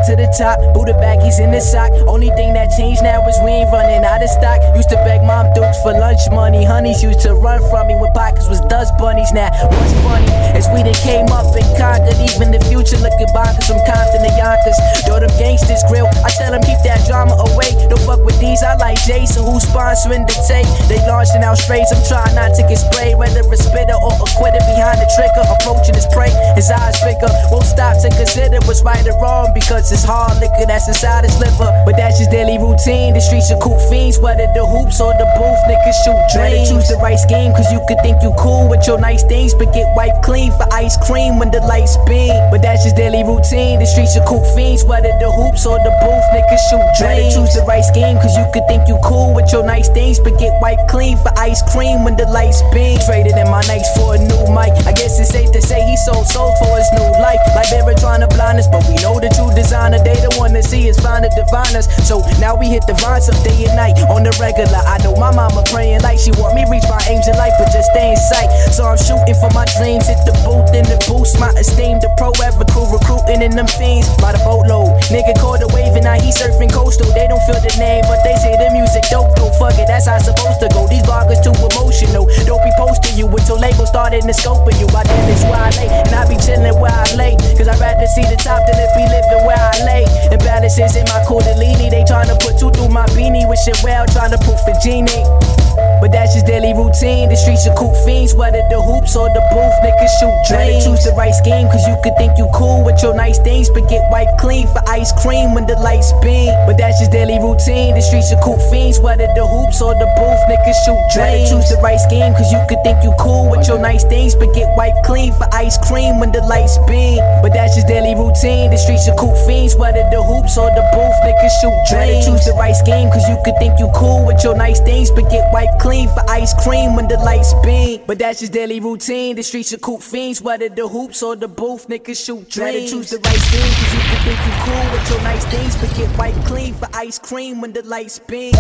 to 0.08 0.16
the 0.16 0.32
top, 0.39 0.55
Buddha 0.72 0.95
bag, 1.03 1.20
he's 1.20 1.36
in 1.43 1.51
the 1.51 1.60
sock. 1.60 1.91
Only 2.08 2.32
thing 2.39 2.55
that 2.55 2.72
changed 2.80 3.03
now 3.03 3.20
is 3.28 3.36
we 3.43 3.51
ain't 3.51 3.68
running 3.76 4.08
out 4.08 4.24
of 4.24 4.32
stock. 4.32 4.64
Used 4.72 4.88
to 4.95 4.99
beg 5.03 5.20
mom 5.28 5.51
dukes 5.51 5.76
for 5.84 5.91
lunch 5.91 6.24
money. 6.32 6.64
Honeys 6.64 7.03
used 7.03 7.20
to 7.28 7.36
run 7.36 7.60
from 7.68 7.91
me 7.91 7.95
when 7.99 8.16
pockets 8.16 8.47
was 8.47 8.64
dust 8.72 8.95
bunnies. 8.95 9.28
Now, 9.36 9.51
what's 9.51 9.95
funny 10.08 10.32
is 10.55 10.64
we 10.72 10.80
done 10.80 10.95
came 11.03 11.28
up 11.28 11.51
and 11.51 11.68
conquered. 11.76 12.16
Even 12.24 12.55
the 12.55 12.64
future 12.72 12.95
looking 13.03 13.28
bonkers 13.36 13.68
from 13.68 13.84
Compton 13.84 14.24
to 14.24 14.32
Yonkers. 14.39 14.80
Though 15.03 15.20
them 15.20 15.34
gangsters 15.36 15.84
grill, 15.91 16.08
I 16.24 16.32
tell 16.39 16.55
them 16.55 16.64
keep 16.64 16.80
that 16.88 17.03
drama 17.03 17.36
away. 17.51 17.76
Don't 17.91 17.99
fuck 18.08 18.24
with 18.24 18.39
these, 18.39 18.64
I 18.64 18.80
like 18.80 18.95
Jason, 19.03 19.43
who's 19.43 19.68
sponsoring 19.68 20.24
the 20.24 20.36
tape. 20.47 20.72
They 20.88 21.03
launching 21.03 21.43
out 21.43 21.60
strays, 21.60 21.91
I'm 21.91 21.99
trying 22.08 22.32
not 22.32 22.55
to 22.55 22.64
get 22.64 22.80
sprayed. 22.80 23.20
Whether 23.20 23.43
it's 23.43 23.68
spitter 23.68 23.99
or 23.99 24.16
a 24.16 24.28
quitter 24.39 24.64
behind 24.72 25.03
the 25.03 25.08
trigger, 25.20 25.43
approaching 25.51 25.99
his 25.99 26.08
prey. 26.16 26.32
His 26.55 26.72
eyes 26.72 26.95
bigger, 27.03 27.28
won't 27.51 27.68
stop 27.68 27.99
to 27.99 28.10
consider 28.16 28.64
what's 28.64 28.88
right 28.88 29.03
or 29.03 29.20
wrong 29.20 29.51
because 29.51 29.91
it's 29.91 29.97
hard 30.04 30.38
liquor 30.39 30.66
that's 30.68 30.88
inside 30.88 31.24
his 31.26 31.38
liver. 31.39 31.72
But 31.86 31.98
that's 31.98 32.20
just 32.20 32.32
daily 32.32 32.58
routine. 32.58 33.14
The 33.14 33.22
streets 33.22 33.50
are 33.52 33.60
cool 33.60 33.80
fiends, 33.89 34.20
whether 34.20 34.45
the 34.54 34.66
hoops 34.66 35.00
or 35.00 35.14
the 35.16 35.28
booth, 35.38 35.62
niggas 35.70 35.98
shoot 36.04 36.20
dreams. 36.34 36.70
Choose 36.70 36.88
the 36.89 37.00
right 37.02 37.18
scheme, 37.18 37.54
cause 37.54 37.72
you 37.72 37.80
could 37.88 38.00
think 38.04 38.22
you 38.22 38.34
cool 38.38 38.70
with 38.70 38.86
your 38.86 39.00
nice 39.00 39.24
things, 39.24 39.54
but 39.54 39.74
get 39.74 39.88
wiped 39.95 40.24
clean 40.24 40.52
for 40.58 40.68
ice 40.74 40.98
cream 41.06 41.39
when 41.39 41.52
the 41.52 41.62
lights 41.66 41.98
beam. 42.06 42.36
But 42.52 42.62
that's 42.62 42.84
just 42.84 42.95
daily 42.95 43.24
routine. 43.24 43.80
The 43.80 43.88
streets 43.88 44.18
are 44.18 44.26
cool 44.26 44.43
fiends, 44.56 44.84
whether 44.84 45.12
the 45.24 45.30
hoops 45.32 45.66
or 45.66 45.80
the 45.80 45.93
booth, 46.04 46.28
niggas 46.36 46.64
shoot 46.70 46.86
dreams. 47.00 47.34
Choose 47.36 47.54
the 47.56 47.64
right 47.68 47.84
scheme, 47.84 48.18
cause 48.20 48.36
you 48.36 48.45
could 48.54 48.66
think 48.68 48.88
you 48.88 48.98
cool 49.04 49.34
with 49.34 49.52
your 49.52 49.64
nice 49.64 49.89
things, 49.89 50.20
but 50.20 50.38
get 50.38 50.54
wiped 50.62 50.89
clean 50.89 51.18
for 51.18 51.32
ice 51.38 51.64
cream 51.72 52.04
when 52.04 52.16
the 52.16 52.26
lights 52.30 52.62
beam. 52.74 53.00
Traded 53.06 53.38
in 53.38 53.48
my 53.50 53.62
nights 53.68 53.89
for 53.95 54.16
a 54.16 54.20
new 54.20 54.43
mic. 54.52 54.74
I 54.86 54.93
guess 54.93 55.20
it's 55.20 55.30
safe 55.32 55.52
to 55.52 55.62
say 55.62 55.80
he 55.86 55.95
sold 55.98 56.28
souls 56.28 56.56
for 56.60 56.76
his 56.76 56.89
new 56.93 57.10
life. 57.22 57.39
Like 57.56 57.70
they 57.70 57.82
were 57.82 57.98
trying 57.98 58.22
to 58.22 58.30
blind 58.34 58.60
us, 58.60 58.68
but 58.68 58.84
we 58.88 58.95
know 59.00 59.20
the 59.20 59.30
true 59.32 59.52
designer. 59.78 60.01
They 60.03 60.17
the 60.21 60.34
one 60.38 60.53
to 60.53 60.63
see 60.63 60.88
is 60.88 60.97
find 60.99 61.23
the 61.23 61.30
diviners. 61.30 61.86
So 62.07 62.25
now 62.41 62.57
we 62.57 62.67
hit 62.67 62.84
the 62.88 62.97
vines 62.97 63.30
up 63.30 63.38
day 63.43 63.65
and 63.65 63.75
night 63.78 63.97
on 64.09 64.23
the 64.23 64.34
regular. 64.41 64.82
I 64.82 64.97
know 65.03 65.13
my 65.15 65.30
mama 65.30 65.63
praying 65.69 66.01
like 66.01 66.17
she 66.17 66.32
want 66.41 66.55
me 66.55 66.65
reach 66.69 66.86
my 66.89 66.99
aims 67.09 67.28
in 67.28 67.36
life, 67.38 67.53
but 67.59 67.69
just 67.69 67.91
stay 67.93 68.11
in 68.11 68.17
sight. 68.17 68.49
So 68.73 68.86
I'm 68.86 68.97
shooting 68.97 69.38
for 69.38 69.49
my 69.53 69.65
dreams. 69.78 70.09
Hit 70.09 70.17
the 70.25 70.34
booth 70.41 70.73
in 70.73 70.86
the 70.89 70.97
boost 71.05 71.39
my 71.39 71.53
esteem. 71.53 72.01
The 72.01 72.09
pro 72.17 72.34
ever 72.41 72.65
crew 72.73 72.89
recruiting 72.89 73.45
in 73.45 73.53
them 73.53 73.69
fiends 73.69 74.09
by 74.17 74.34
the 74.34 74.41
boatload. 74.41 74.97
Nigga 75.13 75.38
caught 75.38 75.61
a 75.61 75.69
wave 75.69 75.93
and 75.93 76.05
now 76.05 76.17
he 76.17 76.34
surfing 76.34 76.71
coastal. 76.73 77.09
They 77.13 77.30
don't 77.30 77.43
feel 77.45 77.61
the 77.61 77.73
name, 77.78 78.03
but 78.09 78.23
they 78.25 78.36
say 78.41 78.57
the 78.57 78.73
music 78.73 79.05
dope 79.13 79.30
though. 79.38 79.53
Fuck 79.61 79.78
it, 79.78 79.88
that's 79.88 80.09
how 80.09 80.17
it's 80.17 80.25
supposed 80.25 80.59
to 80.65 80.69
go. 80.73 80.89
These 80.89 81.05
bloggers 81.05 81.41
too 81.43 81.53
emotional. 81.53 82.25
Don't 82.49 82.63
be 82.65 82.73
posting 82.78 83.17
you 83.17 83.30
until 83.30 83.59
labels 83.59 83.89
started 83.89 84.25
to 84.25 84.34
scoping 84.34 84.78
you. 84.82 84.88
By 84.89 85.03
then 85.05 85.23
it's 85.30 85.45
where 85.45 85.61
I 85.61 85.69
lay, 85.78 85.89
and 85.89 86.13
I 86.13 86.25
be 86.25 86.38
chilling 86.41 86.78
where 86.80 86.93
I 86.93 87.05
lay. 87.15 87.36
Cause 87.57 87.67
I'd 87.67 87.80
rather 87.80 88.07
see 88.07 88.25
the 88.25 88.38
top 88.38 88.65
than 88.65 88.78
if 88.78 88.91
we 88.95 89.03
living 89.09 89.43
where 89.45 89.57
I 89.57 89.66
lay. 89.86 90.05
Imbalances 90.32 90.95
in 90.95 91.05
my 91.11 91.21
Kundalini. 91.28 91.89
They 91.89 92.03
tryna 92.03 92.39
put 92.39 92.57
two 92.59 92.71
through 92.71 92.89
my 92.89 93.05
beanie. 93.13 93.47
Wishing 93.49 93.78
well, 93.84 94.05
tryna 94.07 94.39
proof 94.43 94.61
a 94.67 94.73
genie. 94.82 95.66
But 96.01 96.11
that's 96.11 96.34
just 96.34 96.45
daily 96.45 96.73
routine. 96.73 97.30
The 97.30 97.36
streets 97.36 97.67
are 97.67 97.75
cool 97.75 97.93
fiends, 98.05 98.34
whether 98.34 98.61
the 98.69 98.80
hoops 98.82 99.15
or 99.15 99.30
the 99.30 99.43
booth, 99.53 99.78
niggas 99.86 100.13
shoot 100.19 100.36
dreams. 100.49 100.86
Choose 100.86 101.03
the 101.03 101.13
right 101.17 101.34
scheme, 101.34 101.67
cause 101.69 101.86
you 101.88 101.97
could 102.03 102.15
think 102.17 102.38
you 102.38 102.47
cool 102.53 102.84
with 102.86 103.01
your 103.01 103.13
nice 103.13 103.39
things, 103.39 103.69
but 103.69 103.89
get 103.89 104.03
wiped 104.11 104.39
clean 104.39 104.67
for 104.67 104.82
ice 104.88 105.11
cream 105.21 105.53
when 105.53 105.65
the 105.65 105.75
lights 105.80 106.13
beam. 106.21 106.53
But 106.65 106.78
that's 106.78 106.99
just 106.99 107.11
daily 107.11 107.38
routine. 107.39 107.95
The 107.95 108.01
streets 108.01 108.32
are 108.34 108.41
cool 108.41 108.59
fiends, 108.69 108.99
whether 108.99 109.28
the 109.38 109.45
hoops 109.45 109.82
or 109.82 109.93
the 109.93 110.09
booth, 110.17 110.41
niggas 110.49 110.80
shoot 110.86 111.01
dreams. 111.13 111.49
Choose 111.49 111.69
the 111.69 111.80
right 111.82 111.99
scheme, 111.99 112.34
cause 112.34 112.49
you 112.51 112.61
could 112.69 112.82
think 112.82 113.03
you 113.03 113.13
cool 113.19 113.49
with 113.49 113.67
your 113.67 113.80
nice 113.80 114.03
things, 114.05 114.34
but 114.36 114.53
get 114.53 114.69
wiped 114.78 115.05
clean 115.05 115.34
for 115.38 115.47
ice 115.53 115.78
cream 115.86 116.19
when 116.19 116.32
the 116.32 116.41
lights 116.45 116.78
beam. 116.88 117.21
But 117.41 117.53
that's 117.53 117.75
just 117.75 117.88
daily 117.88 118.15
routine. 118.15 118.71
The 118.71 118.78
streets 118.78 119.07
are 119.09 119.17
cool 119.17 119.36
fiends, 119.45 119.75
whether 119.75 120.05
the 120.13 120.21
hoops 120.23 120.57
or 120.57 120.69
the 120.71 120.86
booth, 120.93 121.17
niggas 121.25 121.53
shoot 121.61 121.78
dreams. 121.89 122.25
Choose 122.25 122.45
the 122.45 122.53
right 122.57 122.75
scheme, 122.75 123.09
cause 123.09 123.25
you 123.30 123.38
could 123.45 123.57
think 123.59 123.80
you 123.80 123.89
cool 123.93 124.25
with 124.25 124.43
your 124.43 124.55
nice 124.55 124.80
things, 124.82 125.11
but 125.11 125.30
get 125.30 125.43
wiped 125.53 125.66
clean 125.80 126.09
for 126.09 126.24
ice 126.30 126.53
cream 126.63 126.95
when 126.95 127.07
the 127.07 127.18
lights 127.18 127.53
beam. 127.63 128.01
But 128.07 128.20
that's 128.20 128.39
just 128.39 128.53
daily 128.53 128.80
routine. 128.80 129.36
The 129.36 129.43
streets 129.43 129.74
are 129.74 129.78
cool 129.78 129.99
fiends, 129.99 130.41
whether 130.41 130.70
the 130.70 130.88
hoops 130.88 131.24
or 131.24 131.36
the 131.36 131.47
booth, 131.47 131.88
niggas 131.88 132.26
shoot 132.26 132.49
dreams. 132.49 132.55
Try 132.55 132.72
to 132.72 132.88
choose 132.88 133.09
the 133.09 133.20
right 133.20 133.39
scheme, 133.39 133.61
cause 133.61 133.93
you 133.93 133.99
can 133.99 134.20
think 134.26 134.39
you 134.45 134.53
cool 134.65 134.86
with 134.91 135.09
your 135.09 135.22
nice 135.22 135.45
things, 135.45 135.76
but 135.78 135.95
get 135.97 136.18
wiped 136.18 136.45
clean 136.45 136.74
for 136.74 136.89
ice 136.93 137.20
cream 137.20 137.61
when 137.61 137.74
the 137.74 137.84
lights 137.84 138.20
beam. 138.20 138.53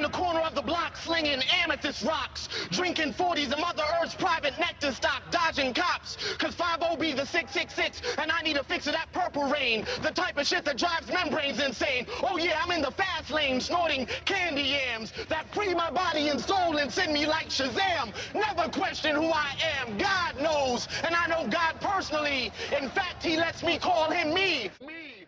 On 0.00 0.10
the 0.10 0.16
corner 0.16 0.40
of 0.40 0.54
the 0.54 0.62
block 0.62 0.96
slinging 0.96 1.42
amethyst 1.62 2.02
rocks, 2.04 2.48
drinking 2.70 3.12
40s 3.12 3.52
and 3.52 3.60
Mother 3.60 3.82
Earth's 4.02 4.14
private 4.14 4.58
nectar 4.58 4.92
stock, 4.92 5.22
dodging 5.30 5.74
cops. 5.74 6.16
Cause 6.38 6.54
5 6.54 6.98
be 6.98 7.12
the 7.12 7.26
666, 7.26 8.16
and 8.16 8.32
I 8.32 8.40
need 8.40 8.56
a 8.56 8.64
fix 8.64 8.86
of 8.86 8.94
that 8.94 9.12
purple 9.12 9.50
rain. 9.50 9.84
The 10.02 10.10
type 10.10 10.38
of 10.38 10.46
shit 10.46 10.64
that 10.64 10.78
drives 10.78 11.08
membranes 11.08 11.60
insane. 11.60 12.06
Oh 12.22 12.38
yeah, 12.38 12.60
I'm 12.64 12.70
in 12.70 12.80
the 12.80 12.90
fast 12.92 13.30
lane, 13.30 13.60
snorting 13.60 14.06
candy 14.24 14.62
yams 14.62 15.12
that 15.28 15.52
free 15.54 15.74
my 15.74 15.90
body 15.90 16.28
and 16.30 16.40
soul 16.40 16.78
and 16.78 16.90
send 16.90 17.12
me 17.12 17.26
like 17.26 17.48
Shazam. 17.48 18.14
Never 18.34 18.70
question 18.70 19.14
who 19.14 19.30
I 19.30 19.52
am. 19.80 19.98
God 19.98 20.40
knows, 20.40 20.88
and 21.04 21.14
I 21.14 21.26
know 21.26 21.46
God 21.46 21.78
personally. 21.80 22.52
In 22.80 22.88
fact, 22.88 23.22
he 23.22 23.36
lets 23.36 23.62
me 23.62 23.78
call 23.78 24.10
him 24.10 24.32
me. 24.32 24.70
Me. 24.86 25.19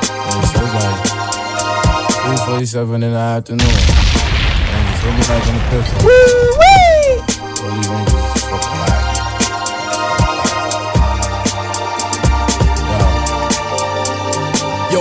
3.47 0.00 2.94
in 2.94 3.00
the 3.00 3.06
afternoon. 3.16 3.68
And 3.68 4.88
just 4.88 5.02
hit 5.02 5.14
me 5.14 5.22
like 5.28 5.46
an 5.48 5.56
epiphany. 5.60 6.04
All 7.62 7.70
these 7.76 7.88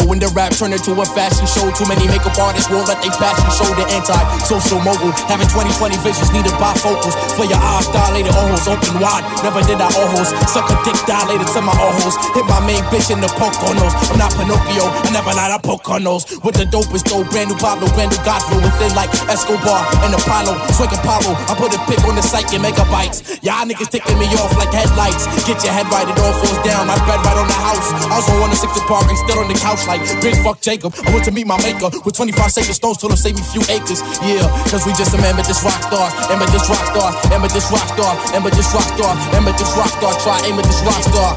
when 0.10 0.18
the 0.18 0.26
rap 0.34 0.49
turned 0.57 0.73
into 0.73 0.98
a 0.98 1.06
fashion 1.06 1.45
show, 1.45 1.69
too 1.69 1.86
many 1.86 2.10
makeup 2.10 2.34
artists 2.41 2.65
won't 2.65 2.90
let 2.90 2.98
they 3.06 3.14
passion 3.22 3.45
show 3.53 3.69
the 3.77 3.86
anti-social 3.94 4.81
mogul. 4.81 5.14
Having 5.30 5.53
2020 5.53 6.02
visions, 6.02 6.34
needed 6.34 6.52
bifocals 6.57 7.14
for 7.38 7.45
your 7.45 7.61
eyes 7.61 7.86
dilated, 7.94 8.34
ojos 8.34 8.65
open 8.65 8.98
wide. 8.98 9.22
Never 9.45 9.61
did 9.61 9.77
I 9.77 9.86
ojos, 9.94 10.34
suck 10.49 10.65
a 10.73 10.76
dick 10.81 10.98
dilated 11.06 11.45
to 11.53 11.61
my 11.61 11.77
ojos. 11.77 12.18
Hit 12.34 12.45
my 12.49 12.57
main 12.65 12.81
bitch 12.90 13.14
in 13.14 13.22
the 13.22 13.30
poke 13.38 13.53
on 13.69 13.77
those. 13.77 13.94
I'm 14.10 14.18
not 14.18 14.34
Pinocchio, 14.34 14.90
I 14.90 15.10
never 15.14 15.30
lied, 15.30 15.53
I 15.53 15.61
poke 15.61 15.86
on 15.94 16.02
those. 16.02 16.26
With 16.41 16.57
the 16.57 16.65
dopest 16.65 17.06
dope, 17.06 17.30
brand 17.30 17.53
new 17.53 17.60
Pablo, 17.61 17.86
brand 17.94 18.10
new 18.10 18.22
Godfrey 18.26 18.57
within 18.65 18.98
like 18.98 19.14
Escobar 19.30 19.86
and 20.02 20.18
Apollo. 20.18 20.57
Swing 20.73 20.90
Apollo, 20.90 21.38
I 21.45 21.53
put 21.53 21.69
a 21.77 21.80
pic 21.86 22.02
on 22.10 22.18
the 22.18 22.26
site 22.26 22.49
and 22.49 22.65
megabytes. 22.65 23.45
Y'all 23.45 23.61
niggas 23.61 23.94
ticking 23.94 24.18
me 24.18 24.26
off 24.41 24.57
like 24.57 24.73
headlights. 24.73 25.30
Get 25.45 25.61
your 25.61 25.73
head 25.77 25.86
right, 25.94 26.10
it 26.10 26.18
all 26.18 26.34
falls 26.34 26.57
down. 26.65 26.90
My 26.90 26.98
bed 27.06 27.22
right 27.22 27.38
on 27.38 27.45
the 27.45 27.61
house. 27.61 27.94
I 28.10 28.18
was 28.18 28.26
on 28.26 28.41
106 28.49 28.90
Park 28.90 29.06
and 29.06 29.19
still 29.22 29.38
on 29.38 29.45
the 29.45 29.60
couch 29.60 29.86
like 29.86 29.98
bitch 30.21 30.39
fuck 30.43 30.61
Jacob. 30.61 30.93
I 31.05 31.13
went 31.13 31.26
to 31.26 31.31
meet 31.31 31.47
my 31.47 31.57
maker 31.61 31.89
with 32.05 32.15
25 32.15 32.51
sacred 32.51 32.73
stones, 32.73 32.97
told 32.97 33.13
him 33.13 33.17
save 33.17 33.35
me 33.35 33.41
few 33.41 33.61
acres. 33.69 34.01
Yeah, 34.23 34.47
cause 34.69 34.85
we 34.85 34.93
just 34.93 35.13
remember 35.13 35.43
this 35.43 35.63
rock 35.63 35.81
star, 35.84 36.07
remember 36.30 36.47
this 36.51 36.67
rock 36.69 36.84
star, 36.91 37.09
this 37.49 37.67
rock 37.71 37.88
star, 37.93 38.13
this 38.51 38.69
rock 38.73 38.89
star, 38.95 39.13
this 39.55 39.71
rock 39.76 39.91
star, 39.93 40.13
try 40.23 40.38
this 40.41 40.81
rock 40.84 41.01
star. 41.03 41.31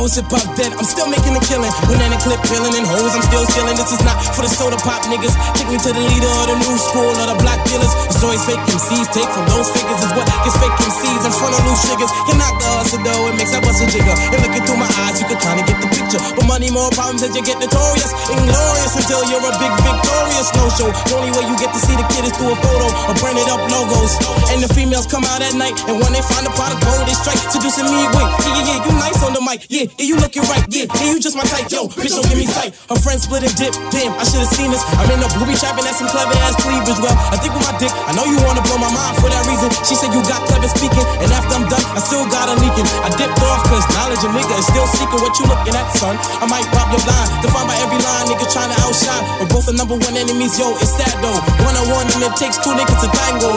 How 0.00 0.08
is 0.08 0.16
hip 0.16 0.32
hop 0.32 0.48
dead? 0.56 0.72
I'm 0.72 0.88
still 0.88 1.12
making 1.12 1.36
a 1.36 1.42
killing. 1.44 1.68
Banana 1.84 2.16
clip 2.24 2.40
peeling 2.48 2.72
and 2.72 2.88
hoes, 2.88 3.12
I'm 3.12 3.20
still 3.20 3.44
skilling. 3.44 3.76
This 3.76 3.92
is 3.92 4.00
not 4.00 4.16
for 4.32 4.40
the 4.40 4.48
soda 4.48 4.80
pop 4.80 5.04
niggas. 5.12 5.36
Take 5.60 5.68
me 5.68 5.76
to 5.76 5.92
the 5.92 6.00
leader 6.00 6.32
of 6.40 6.46
the 6.48 6.56
new 6.56 6.72
school 6.80 7.12
of 7.12 7.28
the 7.28 7.36
black 7.36 7.60
dealers. 7.68 7.92
The 8.08 8.16
stories 8.16 8.40
fake 8.48 8.64
MCs 8.64 9.12
take 9.12 9.28
from 9.28 9.44
those 9.52 9.68
figures 9.68 10.00
is 10.00 10.08
what 10.16 10.24
gets 10.40 10.56
fake 10.56 10.72
MCs 10.72 11.20
in 11.28 11.32
front 11.36 11.52
of 11.52 11.60
loose 11.68 11.84
triggers. 11.84 12.08
You're 12.24 12.40
not 12.40 12.56
the 12.56 12.68
hustle 12.80 13.04
though, 13.04 13.28
it 13.28 13.36
makes 13.36 13.52
that 13.52 13.60
bust 13.60 13.84
a 13.84 13.92
jigger. 13.92 14.16
And 14.32 14.40
looking 14.40 14.64
through 14.64 14.80
my 14.80 14.88
eyes, 15.04 15.20
you 15.20 15.28
can 15.28 15.36
kinda 15.36 15.68
get 15.68 15.76
the 15.84 15.88
picture. 15.92 16.20
But 16.32 16.48
money, 16.48 16.72
more 16.72 16.88
problems 16.96 17.20
as 17.20 17.36
you 17.36 17.44
get 17.44 17.60
notorious. 17.60 18.08
Inglorious 18.32 18.96
until 18.96 19.20
you're 19.28 19.44
a 19.44 19.52
big 19.60 19.72
victorious 19.84 20.48
no 20.56 20.64
show. 20.80 20.88
The 21.12 21.12
only 21.12 21.32
way 21.36 21.44
you 21.44 21.60
get 21.60 21.76
to 21.76 21.80
see 21.84 21.92
the 21.92 22.08
kid 22.08 22.24
is 22.24 22.32
through 22.40 22.56
a 22.56 22.58
photo 22.64 22.88
or 23.04 23.14
printed 23.20 23.52
up 23.52 23.60
logos. 23.68 24.16
And 24.48 24.64
the 24.64 24.70
females 24.72 25.04
come 25.04 25.28
out 25.28 25.44
at 25.44 25.52
night, 25.52 25.76
and 25.92 26.00
when 26.00 26.16
they 26.16 26.24
find 26.24 26.48
the 26.48 26.52
of 26.56 26.80
gold, 26.88 27.04
they 27.04 27.12
strike. 27.12 27.36
Seducing 27.52 27.84
me, 27.84 28.00
wait, 28.16 28.28
yeah, 28.48 28.56
yeah, 28.56 28.64
yeah, 28.64 28.84
you 28.88 28.92
nice 28.96 29.20
on 29.20 29.36
the 29.36 29.42
mic, 29.44 29.68
yeah, 29.68 29.89
yeah, 29.96 30.06
you 30.06 30.16
looking 30.20 30.44
right, 30.46 30.62
yeah, 30.68 30.86
yeah, 30.86 31.10
you 31.14 31.18
just 31.18 31.34
my 31.34 31.46
type, 31.46 31.70
yo, 31.72 31.88
bitch, 31.88 32.12
don't 32.14 32.26
give 32.28 32.38
me 32.38 32.46
sight. 32.46 32.76
Her 32.90 32.98
friend 32.98 33.18
split 33.18 33.42
and 33.46 33.54
dip, 33.56 33.72
damn, 33.90 34.12
I 34.18 34.24
should've 34.28 34.50
seen 34.52 34.70
this. 34.70 34.82
I'm 34.98 35.08
in 35.10 35.18
the 35.18 35.30
booby 35.34 35.56
trapping 35.56 35.86
at 35.86 35.94
some 35.96 36.10
clever 36.12 36.34
ass 36.46 36.54
cleavage. 36.60 37.00
Well, 37.00 37.14
I 37.32 37.36
think 37.40 37.56
with 37.56 37.64
my 37.64 37.74
dick, 37.80 37.92
I 38.06 38.12
know 38.14 38.26
you 38.28 38.38
wanna 38.44 38.62
blow 38.62 38.78
my 38.78 38.90
mind 38.92 39.14
for 39.18 39.32
that 39.32 39.42
reason. 39.48 39.72
She 39.86 39.96
said 39.96 40.12
you 40.12 40.22
got 40.26 40.44
clever 40.46 40.68
speaking, 40.70 41.06
and 41.24 41.30
after 41.32 41.56
I'm 41.56 41.66
done, 41.66 41.82
I 41.96 42.00
still 42.02 42.26
got 42.28 42.50
her 42.52 42.58
leaking. 42.60 42.86
I 43.02 43.08
dipped 43.16 43.40
off, 43.42 43.64
cause 43.66 43.84
knowledge 43.96 44.22
a 44.22 44.30
nigga 44.30 44.54
is 44.60 44.66
still 44.68 44.86
seeking 44.94 45.20
what 45.20 45.34
you 45.40 45.44
looking 45.48 45.74
at, 45.74 45.86
son. 45.96 46.14
I 46.38 46.46
might 46.46 46.66
pop 46.74 46.92
your 46.92 47.02
blind, 47.02 47.28
defined 47.40 47.68
by 47.70 47.76
every 47.80 48.00
line, 48.00 48.26
nigga 48.28 48.46
trying 48.50 48.70
to 48.70 48.78
outshine. 48.84 49.22
We're 49.40 49.50
both 49.50 49.66
the 49.66 49.74
number 49.74 49.96
one 49.96 50.14
enemies, 50.14 50.58
yo, 50.60 50.76
it's 50.76 50.92
sad 50.92 51.16
though. 51.24 51.40
One 51.64 51.76
on 51.76 51.86
one, 51.88 52.06
and 52.10 52.20
it 52.26 52.34
takes 52.36 52.60
two 52.60 52.72
niggas 52.76 53.00
to 53.00 53.08
tango. 53.10 53.52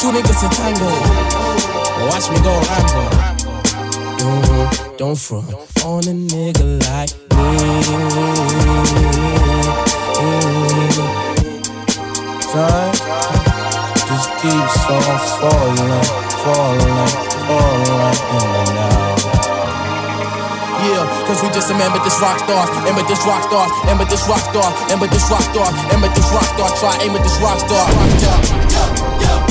Two 0.00 0.10
niggas 0.10 0.38
to 0.42 0.48
tango. 0.56 0.90
Watch 2.08 2.30
me 2.30 2.38
go 2.42 2.52
Rambo. 2.58 3.31
Don't, 4.22 4.98
don't 4.98 5.18
front 5.18 5.50
on 5.82 6.06
a 6.06 6.14
nigga 6.14 6.78
like 6.86 7.10
me. 7.34 7.58
Mm-hmm. 10.14 11.02
Time 12.54 12.94
just 14.06 14.30
keeps 14.38 14.78
on 14.86 15.18
falling, 15.42 16.06
falling, 16.38 17.10
falling 17.50 18.22
in 18.30 18.46
and 18.62 18.78
out. 18.78 19.18
Yeah, 20.86 21.02
cause 21.26 21.42
we 21.42 21.48
just 21.50 21.66
remember 21.72 21.98
this 22.04 22.14
rock 22.22 22.38
star, 22.38 22.70
remember 22.78 23.02
this 23.02 23.26
rock 23.26 23.42
star, 23.42 23.66
remember 23.80 24.04
this 24.04 24.22
rock 24.28 24.38
star, 24.38 24.70
remember 24.86 25.08
this 25.10 25.26
rock 25.32 25.42
star, 25.42 25.66
remember 25.90 26.06
this 26.14 26.30
rock 26.30 26.46
star, 26.46 26.70
try 26.78 26.94
aim 27.02 27.10
at 27.16 27.24
this 27.24 27.38
rock 27.42 27.58
star. 27.58 27.88
Weezy 27.90 28.22
Radio. 28.70 29.41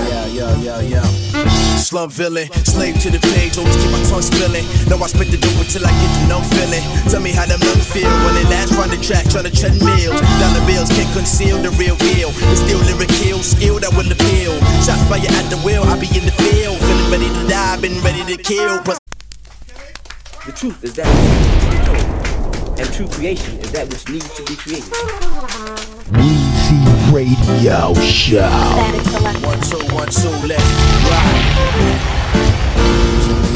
Yeah, 0.04 0.26
yeah, 0.26 0.56
yeah, 0.58 0.80
yeah. 0.80 1.13
Slum 1.94 2.10
villain, 2.10 2.50
slave 2.66 2.98
to 3.06 3.08
the 3.08 3.22
page, 3.38 3.54
always 3.54 3.78
keep 3.78 3.86
my 3.94 4.02
tongue 4.10 4.26
spilling. 4.26 4.66
Know 4.90 4.98
I 4.98 5.06
spit 5.06 5.30
the 5.30 5.38
dope 5.38 5.54
until 5.62 5.86
I 5.86 5.94
get 5.94 6.10
the 6.18 6.26
numb 6.26 6.42
feeling. 6.50 6.82
Tell 7.06 7.22
me 7.22 7.30
how 7.30 7.46
them 7.46 7.62
numb 7.62 7.78
feel 7.86 8.10
when 8.26 8.34
they 8.34 8.42
last 8.50 8.74
run 8.74 8.90
the 8.90 8.98
track, 8.98 9.30
trying 9.30 9.46
to 9.46 9.54
treadmills. 9.54 10.18
Dollar 10.42 10.66
bills 10.66 10.90
can't 10.90 11.06
conceal 11.14 11.62
the 11.62 11.70
real 11.78 11.94
deal. 12.02 12.34
It's 12.50 12.66
still 12.66 12.82
lyric 12.82 13.14
kill, 13.22 13.46
skill 13.46 13.78
that 13.78 13.94
will 13.94 14.10
appeal. 14.10 14.58
Shots 14.82 15.06
fire 15.06 15.22
at 15.22 15.46
the 15.54 15.58
wheel, 15.62 15.86
I 15.86 15.94
be 15.94 16.10
in 16.10 16.26
the 16.26 16.34
field. 16.34 16.82
Feeling 16.82 17.14
ready 17.14 17.30
to 17.30 17.42
die, 17.46 17.78
been 17.78 18.02
ready 18.02 18.26
to 18.26 18.42
kill. 18.42 18.82
Plus 18.82 18.98
The 20.50 20.50
truth 20.50 20.82
is 20.82 20.98
that 20.98 21.06
which 21.06 21.30
needs 21.30 21.62
to 21.62 21.70
be 21.70 21.78
told. 21.86 22.74
And 22.82 22.86
true 22.90 23.06
creation 23.06 23.54
is 23.62 23.70
that 23.70 23.86
which 23.86 24.02
needs 24.10 24.34
to 24.34 24.42
be 24.42 24.58
created. 24.58 24.90
Weezy 27.14 27.36
Radio 27.62 27.94
Show. 27.94 28.40
One, 29.46 29.60
two, 29.60 29.94
one, 29.94 30.08
two, 30.08 30.28
let's 30.48 30.64
ride. 31.08 31.44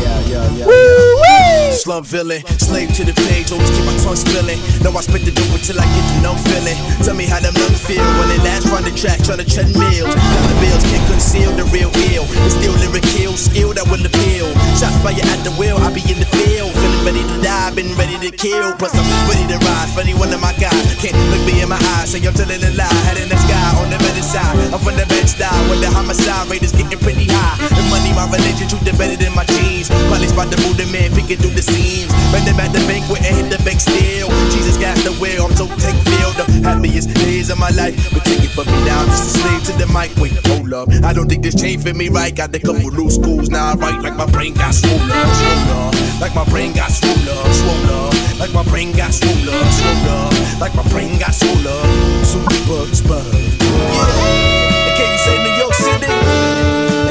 Yeah, 0.00 0.20
yeah, 0.28 0.52
yeah. 0.52 0.66
yeah. 0.66 1.27
Slum 1.72 2.04
villain, 2.04 2.44
slave 2.58 2.92
to 2.96 3.04
the 3.04 3.14
page, 3.28 3.52
always 3.52 3.70
keep 3.70 3.84
my 3.84 3.96
tongue 4.02 4.16
spilling. 4.16 4.58
Know 4.82 4.92
I 4.92 5.00
spit 5.00 5.24
the 5.24 5.32
dope 5.32 5.52
until 5.52 5.78
I 5.80 5.86
get 5.86 6.04
the 6.10 6.16
numb 6.24 6.38
feeling. 6.48 6.78
Tell 7.04 7.14
me 7.14 7.24
how 7.24 7.40
them 7.40 7.54
numb 7.54 7.76
feel 7.76 8.04
when 8.18 8.28
they 8.28 8.40
last 8.44 8.66
run 8.72 8.84
the 8.84 8.92
track, 8.92 9.22
trying 9.22 9.40
to 9.40 9.46
treadmills. 9.46 10.10
Dollar 10.10 10.56
bills 10.60 10.84
can't 10.88 11.04
conceal 11.08 11.52
the 11.54 11.64
real 11.70 11.92
ill. 12.12 12.26
It's 12.44 12.56
still 12.56 12.74
lyric 12.80 13.04
kill, 13.14 13.36
skill 13.36 13.72
that 13.76 13.86
will 13.88 14.00
appeal. 14.00 14.48
Shots 14.76 14.96
fire 15.04 15.16
at 15.16 15.40
the 15.44 15.52
wheel, 15.60 15.76
I 15.78 15.92
be 15.92 16.02
in 16.08 16.18
the 16.18 16.28
field. 16.28 16.72
Feeling 16.76 17.02
ready 17.04 17.22
to 17.22 17.36
die, 17.44 17.70
been 17.76 17.92
ready 17.94 18.16
to 18.26 18.30
kill. 18.32 18.74
Plus 18.76 18.92
I'm 18.96 19.06
ready 19.28 19.46
to 19.52 19.58
ride, 19.62 19.88
funny 19.92 20.14
one 20.18 20.32
of 20.32 20.40
my 20.40 20.52
guys. 20.56 20.76
Can't 20.98 21.16
look 21.30 21.42
me 21.46 21.62
in 21.62 21.68
my 21.68 21.78
eyes, 22.00 22.10
say 22.10 22.20
I'm 22.24 22.34
telling 22.34 22.58
a 22.58 22.70
lie. 22.74 22.98
Head 23.06 23.20
in 23.20 23.28
the 23.28 23.38
sky, 23.38 23.68
on 23.80 23.88
the 23.92 23.98
better 24.02 24.24
side. 24.24 24.56
I'm 24.74 24.80
from 24.80 24.96
the 24.96 25.06
Bed-Stuy, 25.06 25.56
when 25.70 25.80
the 25.80 25.90
homicide 25.92 26.50
rate 26.50 26.66
is 26.66 26.72
getting 26.72 26.98
pretty 26.98 27.28
high. 27.28 27.56
The 27.70 27.82
money, 27.92 28.10
my 28.16 28.26
religion, 28.26 28.66
truth 28.66 28.86
embedded 28.86 29.22
in 29.22 29.34
my 29.34 29.46
jeans. 29.46 29.88
Probably 30.10 30.28
spot 30.28 30.50
the 30.50 30.58
Buddha 30.64 30.86
man, 30.90 31.14
picking 31.14 31.38
through 31.38 31.54
the 31.58 31.72
seams. 31.72 32.12
Bend 32.30 32.46
them 32.46 32.60
at 32.62 32.70
the 32.70 32.78
banquet 32.86 33.18
and 33.26 33.34
hit 33.34 33.48
the 33.50 33.58
bank 33.66 33.80
still. 33.82 34.30
Jesus 34.54 34.78
got 34.78 34.94
the 35.02 35.10
wheel, 35.18 35.50
I'm 35.50 35.54
so 35.58 35.66
take 35.82 35.98
feel 36.06 36.30
the 36.38 36.46
happiest 36.62 37.10
days 37.14 37.50
of 37.50 37.58
my 37.58 37.70
life. 37.74 37.98
But 38.14 38.22
take 38.24 38.46
it 38.46 38.54
from 38.54 38.70
me 38.70 38.78
now, 38.86 39.02
I'm 39.02 39.10
just 39.10 39.34
a 39.34 39.38
slave 39.42 39.62
to 39.66 39.72
the 39.74 39.88
mic. 39.90 40.14
Wait, 40.22 40.38
hold 40.46 40.72
up. 40.72 40.88
I 41.02 41.12
don't 41.12 41.26
think 41.26 41.42
this 41.42 41.58
chain 41.58 41.80
fit 41.80 41.96
me 41.96 42.08
right. 42.08 42.34
Got 42.34 42.54
a 42.54 42.60
couple 42.60 42.90
loose 42.94 43.16
schools 43.16 43.50
now, 43.50 43.72
I 43.72 43.74
write 43.74 44.02
like 44.02 44.14
my 44.14 44.30
brain 44.30 44.54
got 44.54 44.72
swollen, 44.74 45.10
swollen. 45.10 45.90
Like 46.22 46.34
my 46.34 46.46
brain 46.46 46.72
got 46.72 46.90
swollen, 46.94 47.42
swollen. 47.58 48.14
Like 48.38 48.52
my 48.54 48.62
brain 48.70 48.92
got 48.94 49.10
swollen, 49.10 49.66
swollen. 49.74 50.30
Like 50.62 50.74
my 50.78 50.86
brain 50.94 51.18
got 51.18 51.34
swollen. 51.34 52.22
Super 52.22 52.86
spud. 52.94 53.26
Yeah. 53.58 54.94
Can 54.94 55.08
you 55.10 55.20
say 55.26 55.36
New 55.42 55.54
York 55.58 55.74
City? 55.74 56.14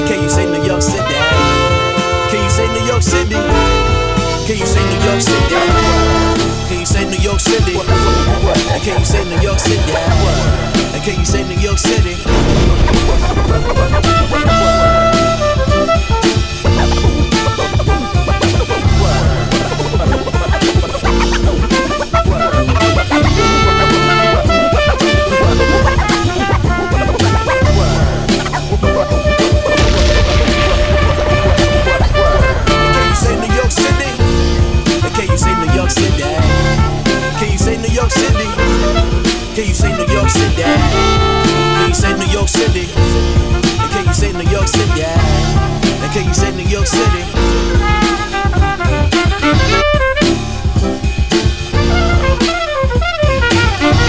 Can 0.08 0.24
you 0.24 0.30
say 0.30 0.46
New 0.48 0.64
York 0.64 0.82
City? 0.82 1.20
Can 2.32 2.40
you 2.44 2.52
say 2.52 2.68
New 2.72 2.86
York 2.88 3.04
City? 3.04 3.36
York 5.08 5.22
City? 5.22 5.56
Can 6.68 6.80
you 6.82 6.86
say 6.86 7.06
New 7.06 7.18
York 7.24 7.40
City? 7.40 7.78
And 7.78 8.84
can 8.84 9.00
you 9.00 9.06
say 9.06 9.24
New 9.24 9.40
York 9.42 9.58
City? 9.58 9.94
Can 11.02 11.20
you 11.20 11.26
say 11.26 11.44
New 11.48 11.60
York 11.62 11.78
City? 11.78 12.18
Can 39.58 39.66
you 39.68 39.74
say 39.74 39.90
New 39.98 40.14
York 40.14 40.30
City? 40.30 40.62
Can 40.62 41.88
you 41.88 41.96
say 41.96 42.14
New 42.14 42.32
York 42.32 42.48
City? 42.48 42.86
And 42.94 43.92
can 43.92 44.06
you 44.06 44.14
say 44.14 44.32
New 44.32 44.48
York 44.52 44.68
City? 44.68 45.02
And 45.02 46.12
can 46.14 46.28
you 46.28 46.34
say 46.36 46.52
New 46.56 46.70
York 46.70 46.86
City? 46.86 47.24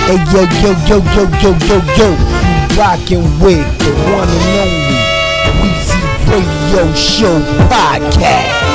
Hey 0.05 0.20
yo 0.35 0.45
yo 0.61 0.70
yo 0.85 0.99
yo 1.16 1.25
yo 1.41 1.57
yo 1.65 1.79
yo, 1.97 2.09
you 2.69 2.77
rockin' 2.77 3.25
with 3.41 3.65
the 3.79 3.93
one 4.12 4.29
and 4.29 4.53
only 4.61 5.01
Weezy 5.65 5.97
Radio 6.29 6.93
Show 6.93 7.41
podcast. 7.73 8.68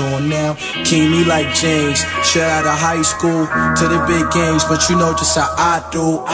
On 0.00 0.28
now. 0.28 0.54
King 0.84 1.10
me 1.10 1.24
like 1.24 1.54
James, 1.54 2.04
straight 2.22 2.44
out 2.44 2.66
of 2.66 2.78
high 2.78 3.02
school 3.02 3.46
to 3.46 3.84
the 3.88 4.04
big 4.06 4.30
games, 4.30 4.64
but 4.64 4.88
you 4.88 4.96
know 4.96 5.12
just 5.12 5.36
how 5.36 5.48
I 5.56 5.86
do. 5.90 6.24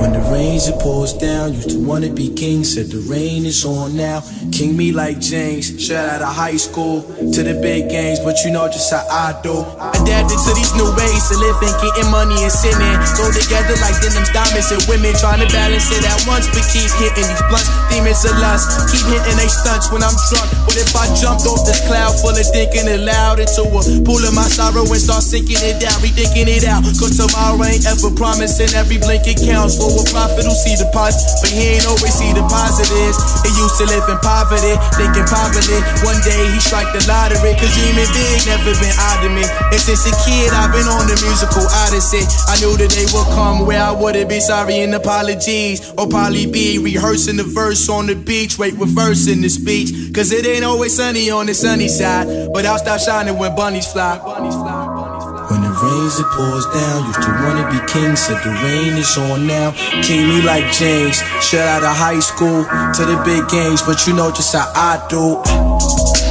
When 0.00 0.12
the 0.12 0.20
rains, 0.28 0.68
it 0.68 0.78
pours 0.80 1.14
down. 1.14 1.54
Used 1.54 1.70
to 1.70 1.78
wanna 1.78 2.10
be 2.10 2.28
king, 2.28 2.64
said 2.64 2.92
the 2.92 3.00
rain 3.08 3.46
is 3.46 3.64
on 3.64 3.96
now. 3.96 4.20
King 4.52 4.76
me 4.76 4.92
like 4.92 5.18
James, 5.18 5.72
straight 5.80 5.96
out 5.96 6.20
of 6.20 6.28
high 6.28 6.60
school 6.60 7.02
to 7.32 7.40
the 7.40 7.56
big 7.62 7.88
games, 7.88 8.20
but 8.20 8.36
you 8.44 8.50
know 8.50 8.68
just 8.68 8.92
how 8.92 9.06
I 9.08 9.32
do. 9.40 9.64
Adapted 9.96 10.36
to 10.44 10.52
these 10.52 10.74
new 10.76 10.90
ways 10.92 11.24
live 11.40 11.56
and 11.62 11.72
getting 11.80 12.10
money 12.10 12.36
and 12.42 12.52
sinning. 12.52 12.96
Go 13.16 13.32
together 13.32 13.80
like 13.80 13.96
denims, 14.04 14.28
diamonds, 14.34 14.68
and 14.74 14.82
women. 14.92 15.16
Trying 15.16 15.40
to 15.40 15.48
balance 15.48 15.88
it 15.88 16.04
at 16.04 16.20
once, 16.28 16.52
but 16.52 16.66
keep 16.68 16.90
hitting 17.00 17.24
these 17.24 17.44
blunts. 17.48 17.70
Demons 17.88 18.28
of 18.28 18.36
lust, 18.44 18.90
keep 18.92 19.08
hitting 19.08 19.38
they 19.40 19.48
stunts 19.48 19.88
when 19.88 20.04
I'm 20.04 20.12
drunk. 20.28 20.63
What 20.74 20.90
if 20.90 20.98
I 20.98 21.06
jumped 21.14 21.46
off 21.46 21.62
this 21.62 21.78
cloud 21.86 22.18
full 22.18 22.34
of 22.34 22.42
thinking 22.50 22.90
aloud 22.90 23.38
into 23.38 23.62
a 23.62 23.80
pool 24.02 24.18
of 24.26 24.34
my 24.34 24.42
sorrow 24.50 24.82
and 24.82 24.98
start 24.98 25.22
sinking 25.22 25.62
it 25.62 25.78
down, 25.78 25.94
rethinking 26.02 26.50
it 26.50 26.66
out? 26.66 26.82
Cause 26.98 27.14
tomorrow 27.14 27.62
ain't 27.62 27.86
ever 27.86 28.10
promising. 28.10 28.74
Every 28.74 28.98
blink 28.98 29.22
it 29.30 29.38
counts 29.38 29.78
for 29.78 29.86
a 29.86 30.02
prophet 30.10 30.42
who 30.42 30.50
see 30.50 30.74
the 30.74 30.90
pos, 30.90 31.14
but 31.38 31.54
he 31.54 31.78
ain't 31.78 31.86
always 31.86 32.10
see 32.10 32.34
the 32.34 32.42
positives. 32.50 33.22
He 33.46 33.54
used 33.54 33.78
to 33.78 33.86
live 33.86 34.02
in 34.10 34.18
poverty, 34.18 34.74
thinking 34.98 35.22
poverty. 35.30 35.78
One 36.02 36.18
day 36.26 36.42
he 36.50 36.58
strike 36.58 36.90
the 36.90 37.06
lottery, 37.06 37.54
cause 37.54 37.70
dreaming 37.70 38.10
big 38.10 38.42
never 38.42 38.74
been 38.74 38.98
odd 38.98 39.22
to 39.22 39.30
me. 39.30 39.46
And 39.70 39.78
since 39.78 40.10
a 40.10 40.14
kid, 40.26 40.50
I've 40.58 40.74
been 40.74 40.90
on 40.90 41.06
the 41.06 41.14
musical 41.22 41.70
odyssey. 41.86 42.26
I 42.50 42.58
knew 42.58 42.74
the 42.74 42.90
day 42.90 43.06
would 43.14 43.30
come 43.30 43.62
where 43.62 43.78
I 43.78 43.94
wouldn't 43.94 44.26
be 44.26 44.42
sorry 44.42 44.82
and 44.82 44.90
apologies. 44.90 45.94
Or 45.94 46.10
probably 46.10 46.50
be 46.50 46.82
rehearsing 46.82 47.38
the 47.38 47.46
verse 47.46 47.86
on 47.86 48.10
the 48.10 48.18
beach, 48.18 48.58
wait, 48.58 48.74
reversing 48.74 49.38
the 49.38 49.46
speech. 49.46 50.10
Cause 50.10 50.34
it 50.34 50.42
ain't 50.42 50.63
always 50.64 50.96
sunny 50.96 51.30
on 51.30 51.46
the 51.46 51.54
sunny 51.54 51.88
side, 51.88 52.48
but 52.52 52.66
I'll 52.66 52.78
stop 52.78 53.00
shining 53.00 53.38
when 53.38 53.54
bunnies 53.54 53.86
fly. 53.86 54.18
When 54.18 55.60
the 55.62 55.68
rains, 55.68 56.18
it 56.18 56.26
pours 56.32 56.66
down. 56.72 57.06
Used 57.06 57.22
to 57.22 57.30
wanna 57.44 57.68
be 57.70 57.78
king, 57.92 58.16
said 58.16 58.42
the 58.42 58.50
rain 58.50 58.96
is 58.96 59.16
on 59.16 59.46
now. 59.46 59.72
King 60.02 60.28
me 60.28 60.42
like 60.42 60.72
James, 60.72 61.18
shut 61.40 61.66
out 61.68 61.82
of 61.84 61.94
high 61.96 62.20
school 62.20 62.64
to 62.64 63.02
the 63.04 63.20
big 63.24 63.46
games, 63.48 63.82
but 63.82 64.06
you 64.06 64.14
know 64.14 64.30
just 64.32 64.54
how 64.54 64.72
I 64.74 65.06
do. 65.08 66.23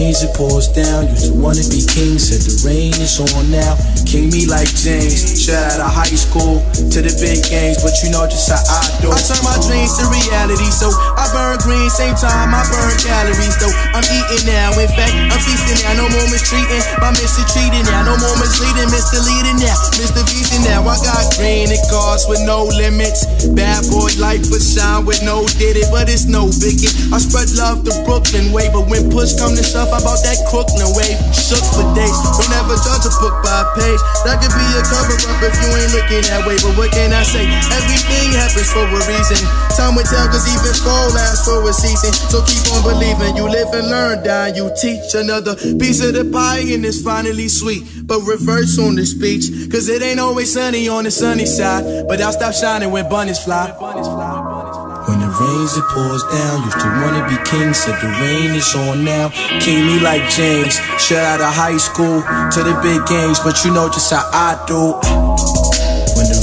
It 0.00 0.08
rains, 0.08 0.22
it 0.22 0.32
pours 0.32 0.68
down. 0.72 1.12
Used 1.12 1.28
to 1.28 1.36
wanna 1.36 1.60
be 1.68 1.84
king, 1.84 2.16
said 2.16 2.40
the 2.40 2.56
rain 2.64 2.96
is 2.96 3.20
on 3.20 3.52
now. 3.52 3.76
King 4.08 4.32
me 4.32 4.48
like 4.48 4.72
James, 4.72 5.44
straight 5.44 5.60
out 5.60 5.84
of 5.84 5.92
high 5.92 6.16
school 6.16 6.64
to 6.72 6.98
the 7.04 7.12
big 7.20 7.44
games, 7.44 7.84
but 7.84 7.92
you 8.00 8.08
know 8.08 8.24
just 8.24 8.48
how 8.48 8.64
I 8.64 8.80
do. 9.04 9.12
I 9.12 9.20
turn 9.20 9.44
my 9.44 9.60
dreams 9.60 10.00
to 10.00 10.08
reality, 10.08 10.72
so 10.72 10.88
I 10.88 11.28
burn 11.36 11.60
green, 11.60 11.92
same 11.92 12.16
time 12.16 12.48
I 12.48 12.64
burn 12.72 12.96
calories. 12.96 13.60
Though 13.60 13.76
I'm 13.92 14.06
eating 14.08 14.48
now, 14.48 14.72
in 14.80 14.88
fact, 14.96 15.12
I'm 15.12 15.40
feasting 15.44 15.84
now. 15.84 16.00
No 16.00 16.08
more 16.08 16.28
mistreating, 16.32 16.80
my 17.04 17.12
mistreating 17.20 17.84
now. 17.84 18.08
No 18.08 18.16
more 18.16 18.36
misleading, 18.40 18.88
misleading 18.88 19.60
now. 19.60 19.76
Mr. 20.00 20.24
Feasting 20.24 20.64
now, 20.64 20.80
I 20.80 20.96
got 21.04 21.28
green 21.36 21.68
and 21.68 21.84
cars 21.92 22.24
with 22.24 22.40
no 22.48 22.64
limits. 22.72 23.28
Bad 23.52 23.84
boy 23.92 24.08
life, 24.16 24.48
but 24.48 24.64
shine 24.64 25.04
with 25.04 25.20
no 25.20 25.44
did 25.60 25.76
it, 25.76 25.92
but 25.92 26.08
it's 26.08 26.24
no 26.24 26.48
biggie. 26.56 26.88
I 27.12 27.20
spread 27.20 27.52
love 27.60 27.84
to 27.84 27.92
Brooklyn 28.08 28.48
way, 28.48 28.72
but 28.72 28.88
when 28.88 29.12
push 29.12 29.36
come 29.36 29.52
to 29.52 29.62
shove, 29.62 29.89
I 29.90 29.98
about 29.98 30.22
that 30.22 30.38
Crooklyn 30.46 30.86
way. 30.94 31.18
Shook 31.34 31.66
for 31.74 31.82
days, 31.98 32.14
don't 32.38 32.54
ever 32.62 32.78
judge 32.78 33.02
a 33.06 33.12
book 33.18 33.34
by 33.42 33.66
a 33.66 33.66
page. 33.74 33.98
That 34.22 34.38
could 34.38 34.54
be 34.54 34.62
a 34.78 34.82
cover 34.86 35.18
up 35.18 35.42
if 35.42 35.54
you 35.58 35.68
ain't 35.74 35.90
looking 35.90 36.22
that 36.30 36.46
way, 36.46 36.54
but 36.62 36.78
what 36.78 36.94
can 36.94 37.10
I 37.10 37.26
say? 37.26 37.42
Everything 37.74 38.30
happens 38.38 38.70
for 38.70 38.86
a 38.86 39.00
reason. 39.10 39.42
Time 39.74 39.98
will 39.98 40.06
tell, 40.06 40.30
cause 40.30 40.46
even 40.46 40.74
fall 40.86 41.10
lasts 41.10 41.42
for 41.42 41.58
a 41.66 41.74
season. 41.74 42.14
So 42.30 42.38
keep 42.46 42.62
on 42.70 42.86
believing, 42.86 43.34
you 43.34 43.50
live 43.50 43.74
and 43.74 43.90
learn, 43.90 44.22
die, 44.22 44.54
you 44.54 44.70
teach 44.78 45.14
another 45.18 45.58
piece 45.58 45.98
of 46.06 46.14
the 46.14 46.22
pie, 46.30 46.62
and 46.70 46.86
it's 46.86 47.02
finally 47.02 47.48
sweet. 47.50 47.82
But 48.06 48.22
reverse 48.22 48.78
on 48.78 48.94
the 48.94 49.06
speech, 49.06 49.50
cause 49.70 49.90
it 49.90 50.02
ain't 50.02 50.20
always 50.20 50.54
sunny 50.54 50.86
on 50.86 51.02
the 51.02 51.10
sunny 51.10 51.46
side. 51.46 52.06
But 52.06 52.22
I'll 52.22 52.32
stop 52.32 52.54
shining 52.54 52.90
when 52.94 53.08
bunnies 53.10 53.42
fly. 53.42 53.74
When 53.74 53.98
it 53.98 54.06
rains, 55.40 55.76
it 55.76 55.84
pours 55.88 56.22
down. 56.24 56.62
Used 56.64 56.80
to 56.80 56.88
wanna 57.00 57.24
be 57.28 57.36
king, 57.48 57.72
said 57.72 57.96
the 58.00 58.08
rain 58.20 58.54
is 58.54 58.74
on 58.74 59.04
now. 59.04 59.30
King 59.60 59.86
me 59.86 59.98
like 60.00 60.28
James, 60.28 60.78
straight 60.98 61.24
out 61.24 61.40
of 61.40 61.52
high 61.52 61.78
school 61.78 62.20
to 62.52 62.60
the 62.62 62.78
big 62.82 63.00
games, 63.06 63.40
but 63.40 63.64
you 63.64 63.72
know 63.72 63.88
just 63.88 64.12
how 64.12 64.28
I 64.32 64.60
do. 64.68 65.79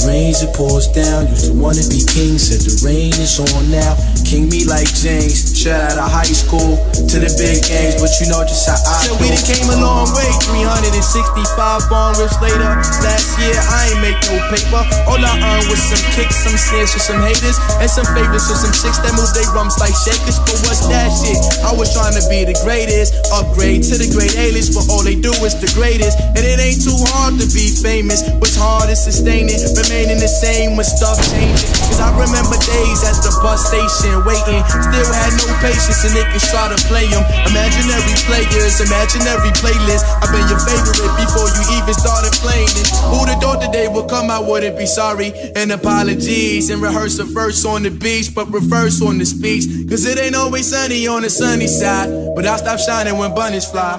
Rains, 0.08 0.40
it 0.40 0.56
pours 0.56 0.88
down. 0.88 1.28
Used 1.28 1.52
to 1.52 1.54
wanna 1.60 1.84
be 1.92 2.00
king, 2.00 2.40
said 2.40 2.64
the 2.64 2.72
rain 2.80 3.12
is 3.20 3.36
on 3.36 3.68
now. 3.68 3.92
King 4.24 4.48
me 4.48 4.64
like 4.64 4.88
James, 4.96 5.52
straight 5.52 5.76
out 5.76 6.00
of 6.00 6.08
high 6.08 6.32
school 6.32 6.80
to 6.96 7.16
the 7.20 7.28
big 7.36 7.60
games, 7.68 8.00
but 8.00 8.08
you 8.16 8.32
know 8.32 8.40
just 8.48 8.64
how 8.64 8.80
I 8.88 9.04
So 9.04 9.12
we 9.20 9.28
done 9.28 9.44
came 9.44 9.68
a 9.68 9.76
long 9.76 10.08
way, 10.16 10.32
365 10.48 11.92
bond 11.92 12.16
rips 12.16 12.40
later. 12.40 12.72
Last 13.04 13.36
year 13.36 13.52
I 13.52 13.92
ain't 13.92 14.00
make 14.00 14.16
no 14.32 14.40
paper. 14.48 14.80
All 15.04 15.20
I 15.20 15.32
earned 15.44 15.68
was 15.68 15.80
some 15.80 16.00
kicks, 16.16 16.40
some 16.40 16.56
snares 16.56 16.96
for 16.96 17.04
some 17.04 17.20
haters, 17.20 17.60
and 17.76 17.88
some 17.92 18.08
favors 18.16 18.48
for 18.48 18.56
some 18.56 18.72
chicks 18.72 18.96
that 19.04 19.12
move 19.12 19.28
their 19.36 19.48
rumps 19.52 19.76
like 19.76 19.92
shakers. 19.92 20.40
But 20.40 20.56
what's 20.64 20.88
that 20.88 21.12
shit? 21.20 21.36
I 21.60 21.76
was 21.76 21.92
trying 21.92 22.16
to 22.16 22.24
be 22.32 22.48
the 22.48 22.56
greatest, 22.64 23.12
upgrade 23.28 23.84
to 23.92 24.00
the 24.00 24.08
great 24.08 24.32
A-list, 24.40 24.72
but 24.72 24.88
all 24.88 25.04
they 25.04 25.20
do 25.20 25.36
is 25.44 25.52
the 25.60 25.68
greatest. 25.76 26.16
And 26.32 26.40
it 26.40 26.56
ain't 26.56 26.80
too 26.80 26.96
hard 27.12 27.36
to 27.40 27.46
be 27.52 27.68
famous. 27.76 28.24
What's 28.40 28.56
hard 28.56 28.88
is 28.88 29.04
sustaining, 29.04 29.60
remaining 29.98 30.22
the 30.22 30.30
same 30.30 30.78
when 30.78 30.86
stuff 30.86 31.18
changing. 31.26 31.74
Cause 31.90 31.98
I 31.98 32.14
remember 32.14 32.54
days 32.54 33.02
at 33.02 33.18
the 33.18 33.34
bus 33.42 33.66
station 33.66 34.14
waiting, 34.22 34.62
still 34.62 35.10
had 35.10 35.34
no 35.34 35.50
patience 35.58 36.06
and 36.06 36.14
they 36.14 36.22
niggas 36.22 36.46
try 36.54 36.70
to 36.70 36.78
play 36.86 37.10
them. 37.10 37.26
Imaginary 37.50 38.14
players, 38.22 38.78
imaginary 38.78 39.50
playlist. 39.58 40.06
I've 40.22 40.30
been 40.30 40.46
your 40.46 40.62
favorite 40.62 41.10
before 41.18 41.50
you 41.50 41.82
even 41.82 41.94
started 41.98 42.30
playing 42.38 42.70
it. 42.78 42.86
Who 43.10 43.26
the 43.26 43.34
thought 43.42 43.58
today 43.58 43.90
would 43.90 44.06
come 44.08 44.30
I 44.30 44.38
wouldn't 44.38 44.78
be 44.78 44.86
sorry 44.86 45.34
and 45.58 45.72
apologies 45.72 46.70
and 46.70 46.80
rehearse 46.80 47.18
a 47.18 47.24
verse 47.24 47.66
on 47.66 47.82
the 47.82 47.90
beach, 47.90 48.30
but 48.34 48.46
reverse 48.54 49.02
on 49.02 49.18
the 49.18 49.26
speech. 49.26 49.66
Cause 49.90 50.06
it 50.06 50.18
ain't 50.22 50.36
always 50.36 50.70
sunny 50.70 51.08
on 51.08 51.22
the 51.22 51.30
sunny 51.30 51.66
side, 51.66 52.06
but 52.36 52.46
I'll 52.46 52.58
stop 52.58 52.78
shining 52.78 53.18
when 53.18 53.34
bunnies 53.34 53.66
fly. 53.66 53.98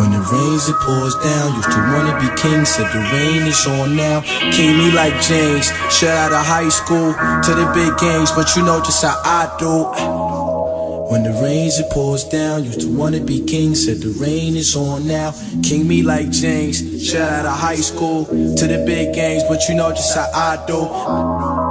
When 0.00 0.14
it 0.14 0.32
rains, 0.32 0.66
it 0.66 0.76
pours 0.80 1.14
down. 1.16 1.56
Used 1.56 1.72
to 1.72 1.78
wanna 1.92 2.18
be 2.18 2.28
king, 2.40 2.64
said 2.64 2.90
the 2.90 3.00
rain 3.12 3.46
is 3.46 3.66
on 3.66 3.96
now. 3.96 4.22
King 4.50 4.78
me 4.78 4.90
like 4.92 5.12
James, 5.20 5.66
straight 5.92 6.16
out 6.16 6.32
of 6.32 6.40
high 6.42 6.70
school 6.70 7.12
to 7.12 7.50
the 7.52 7.70
big 7.74 7.98
games, 7.98 8.32
but 8.32 8.56
you 8.56 8.62
know 8.62 8.80
just 8.80 9.04
how 9.04 9.20
I 9.22 9.54
do. 9.58 9.74
When 11.12 11.22
the 11.22 11.38
rains, 11.42 11.78
it 11.78 11.90
pours 11.90 12.24
down. 12.24 12.64
Used 12.64 12.80
to 12.80 12.88
wanna 12.88 13.20
be 13.20 13.44
king, 13.44 13.74
said 13.74 13.98
the 13.98 14.08
rain 14.18 14.56
is 14.56 14.74
on 14.74 15.06
now. 15.06 15.34
King 15.62 15.86
me 15.86 16.02
like 16.02 16.30
James, 16.30 16.78
straight 17.06 17.20
out 17.20 17.44
of 17.44 17.58
high 17.58 17.82
school 17.90 18.24
to 18.24 18.66
the 18.66 18.82
big 18.86 19.12
games, 19.12 19.42
but 19.50 19.68
you 19.68 19.74
know 19.74 19.90
just 19.90 20.14
how 20.14 20.30
I 20.32 20.64
do. 20.66 21.69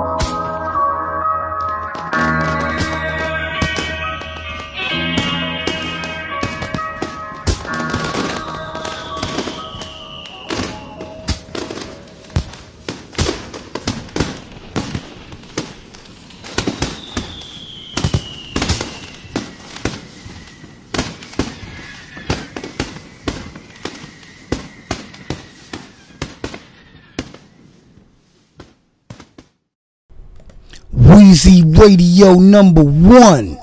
Weezy 31.30 31.62
Radio 31.78 32.34
number 32.40 32.82
one. 32.82 33.59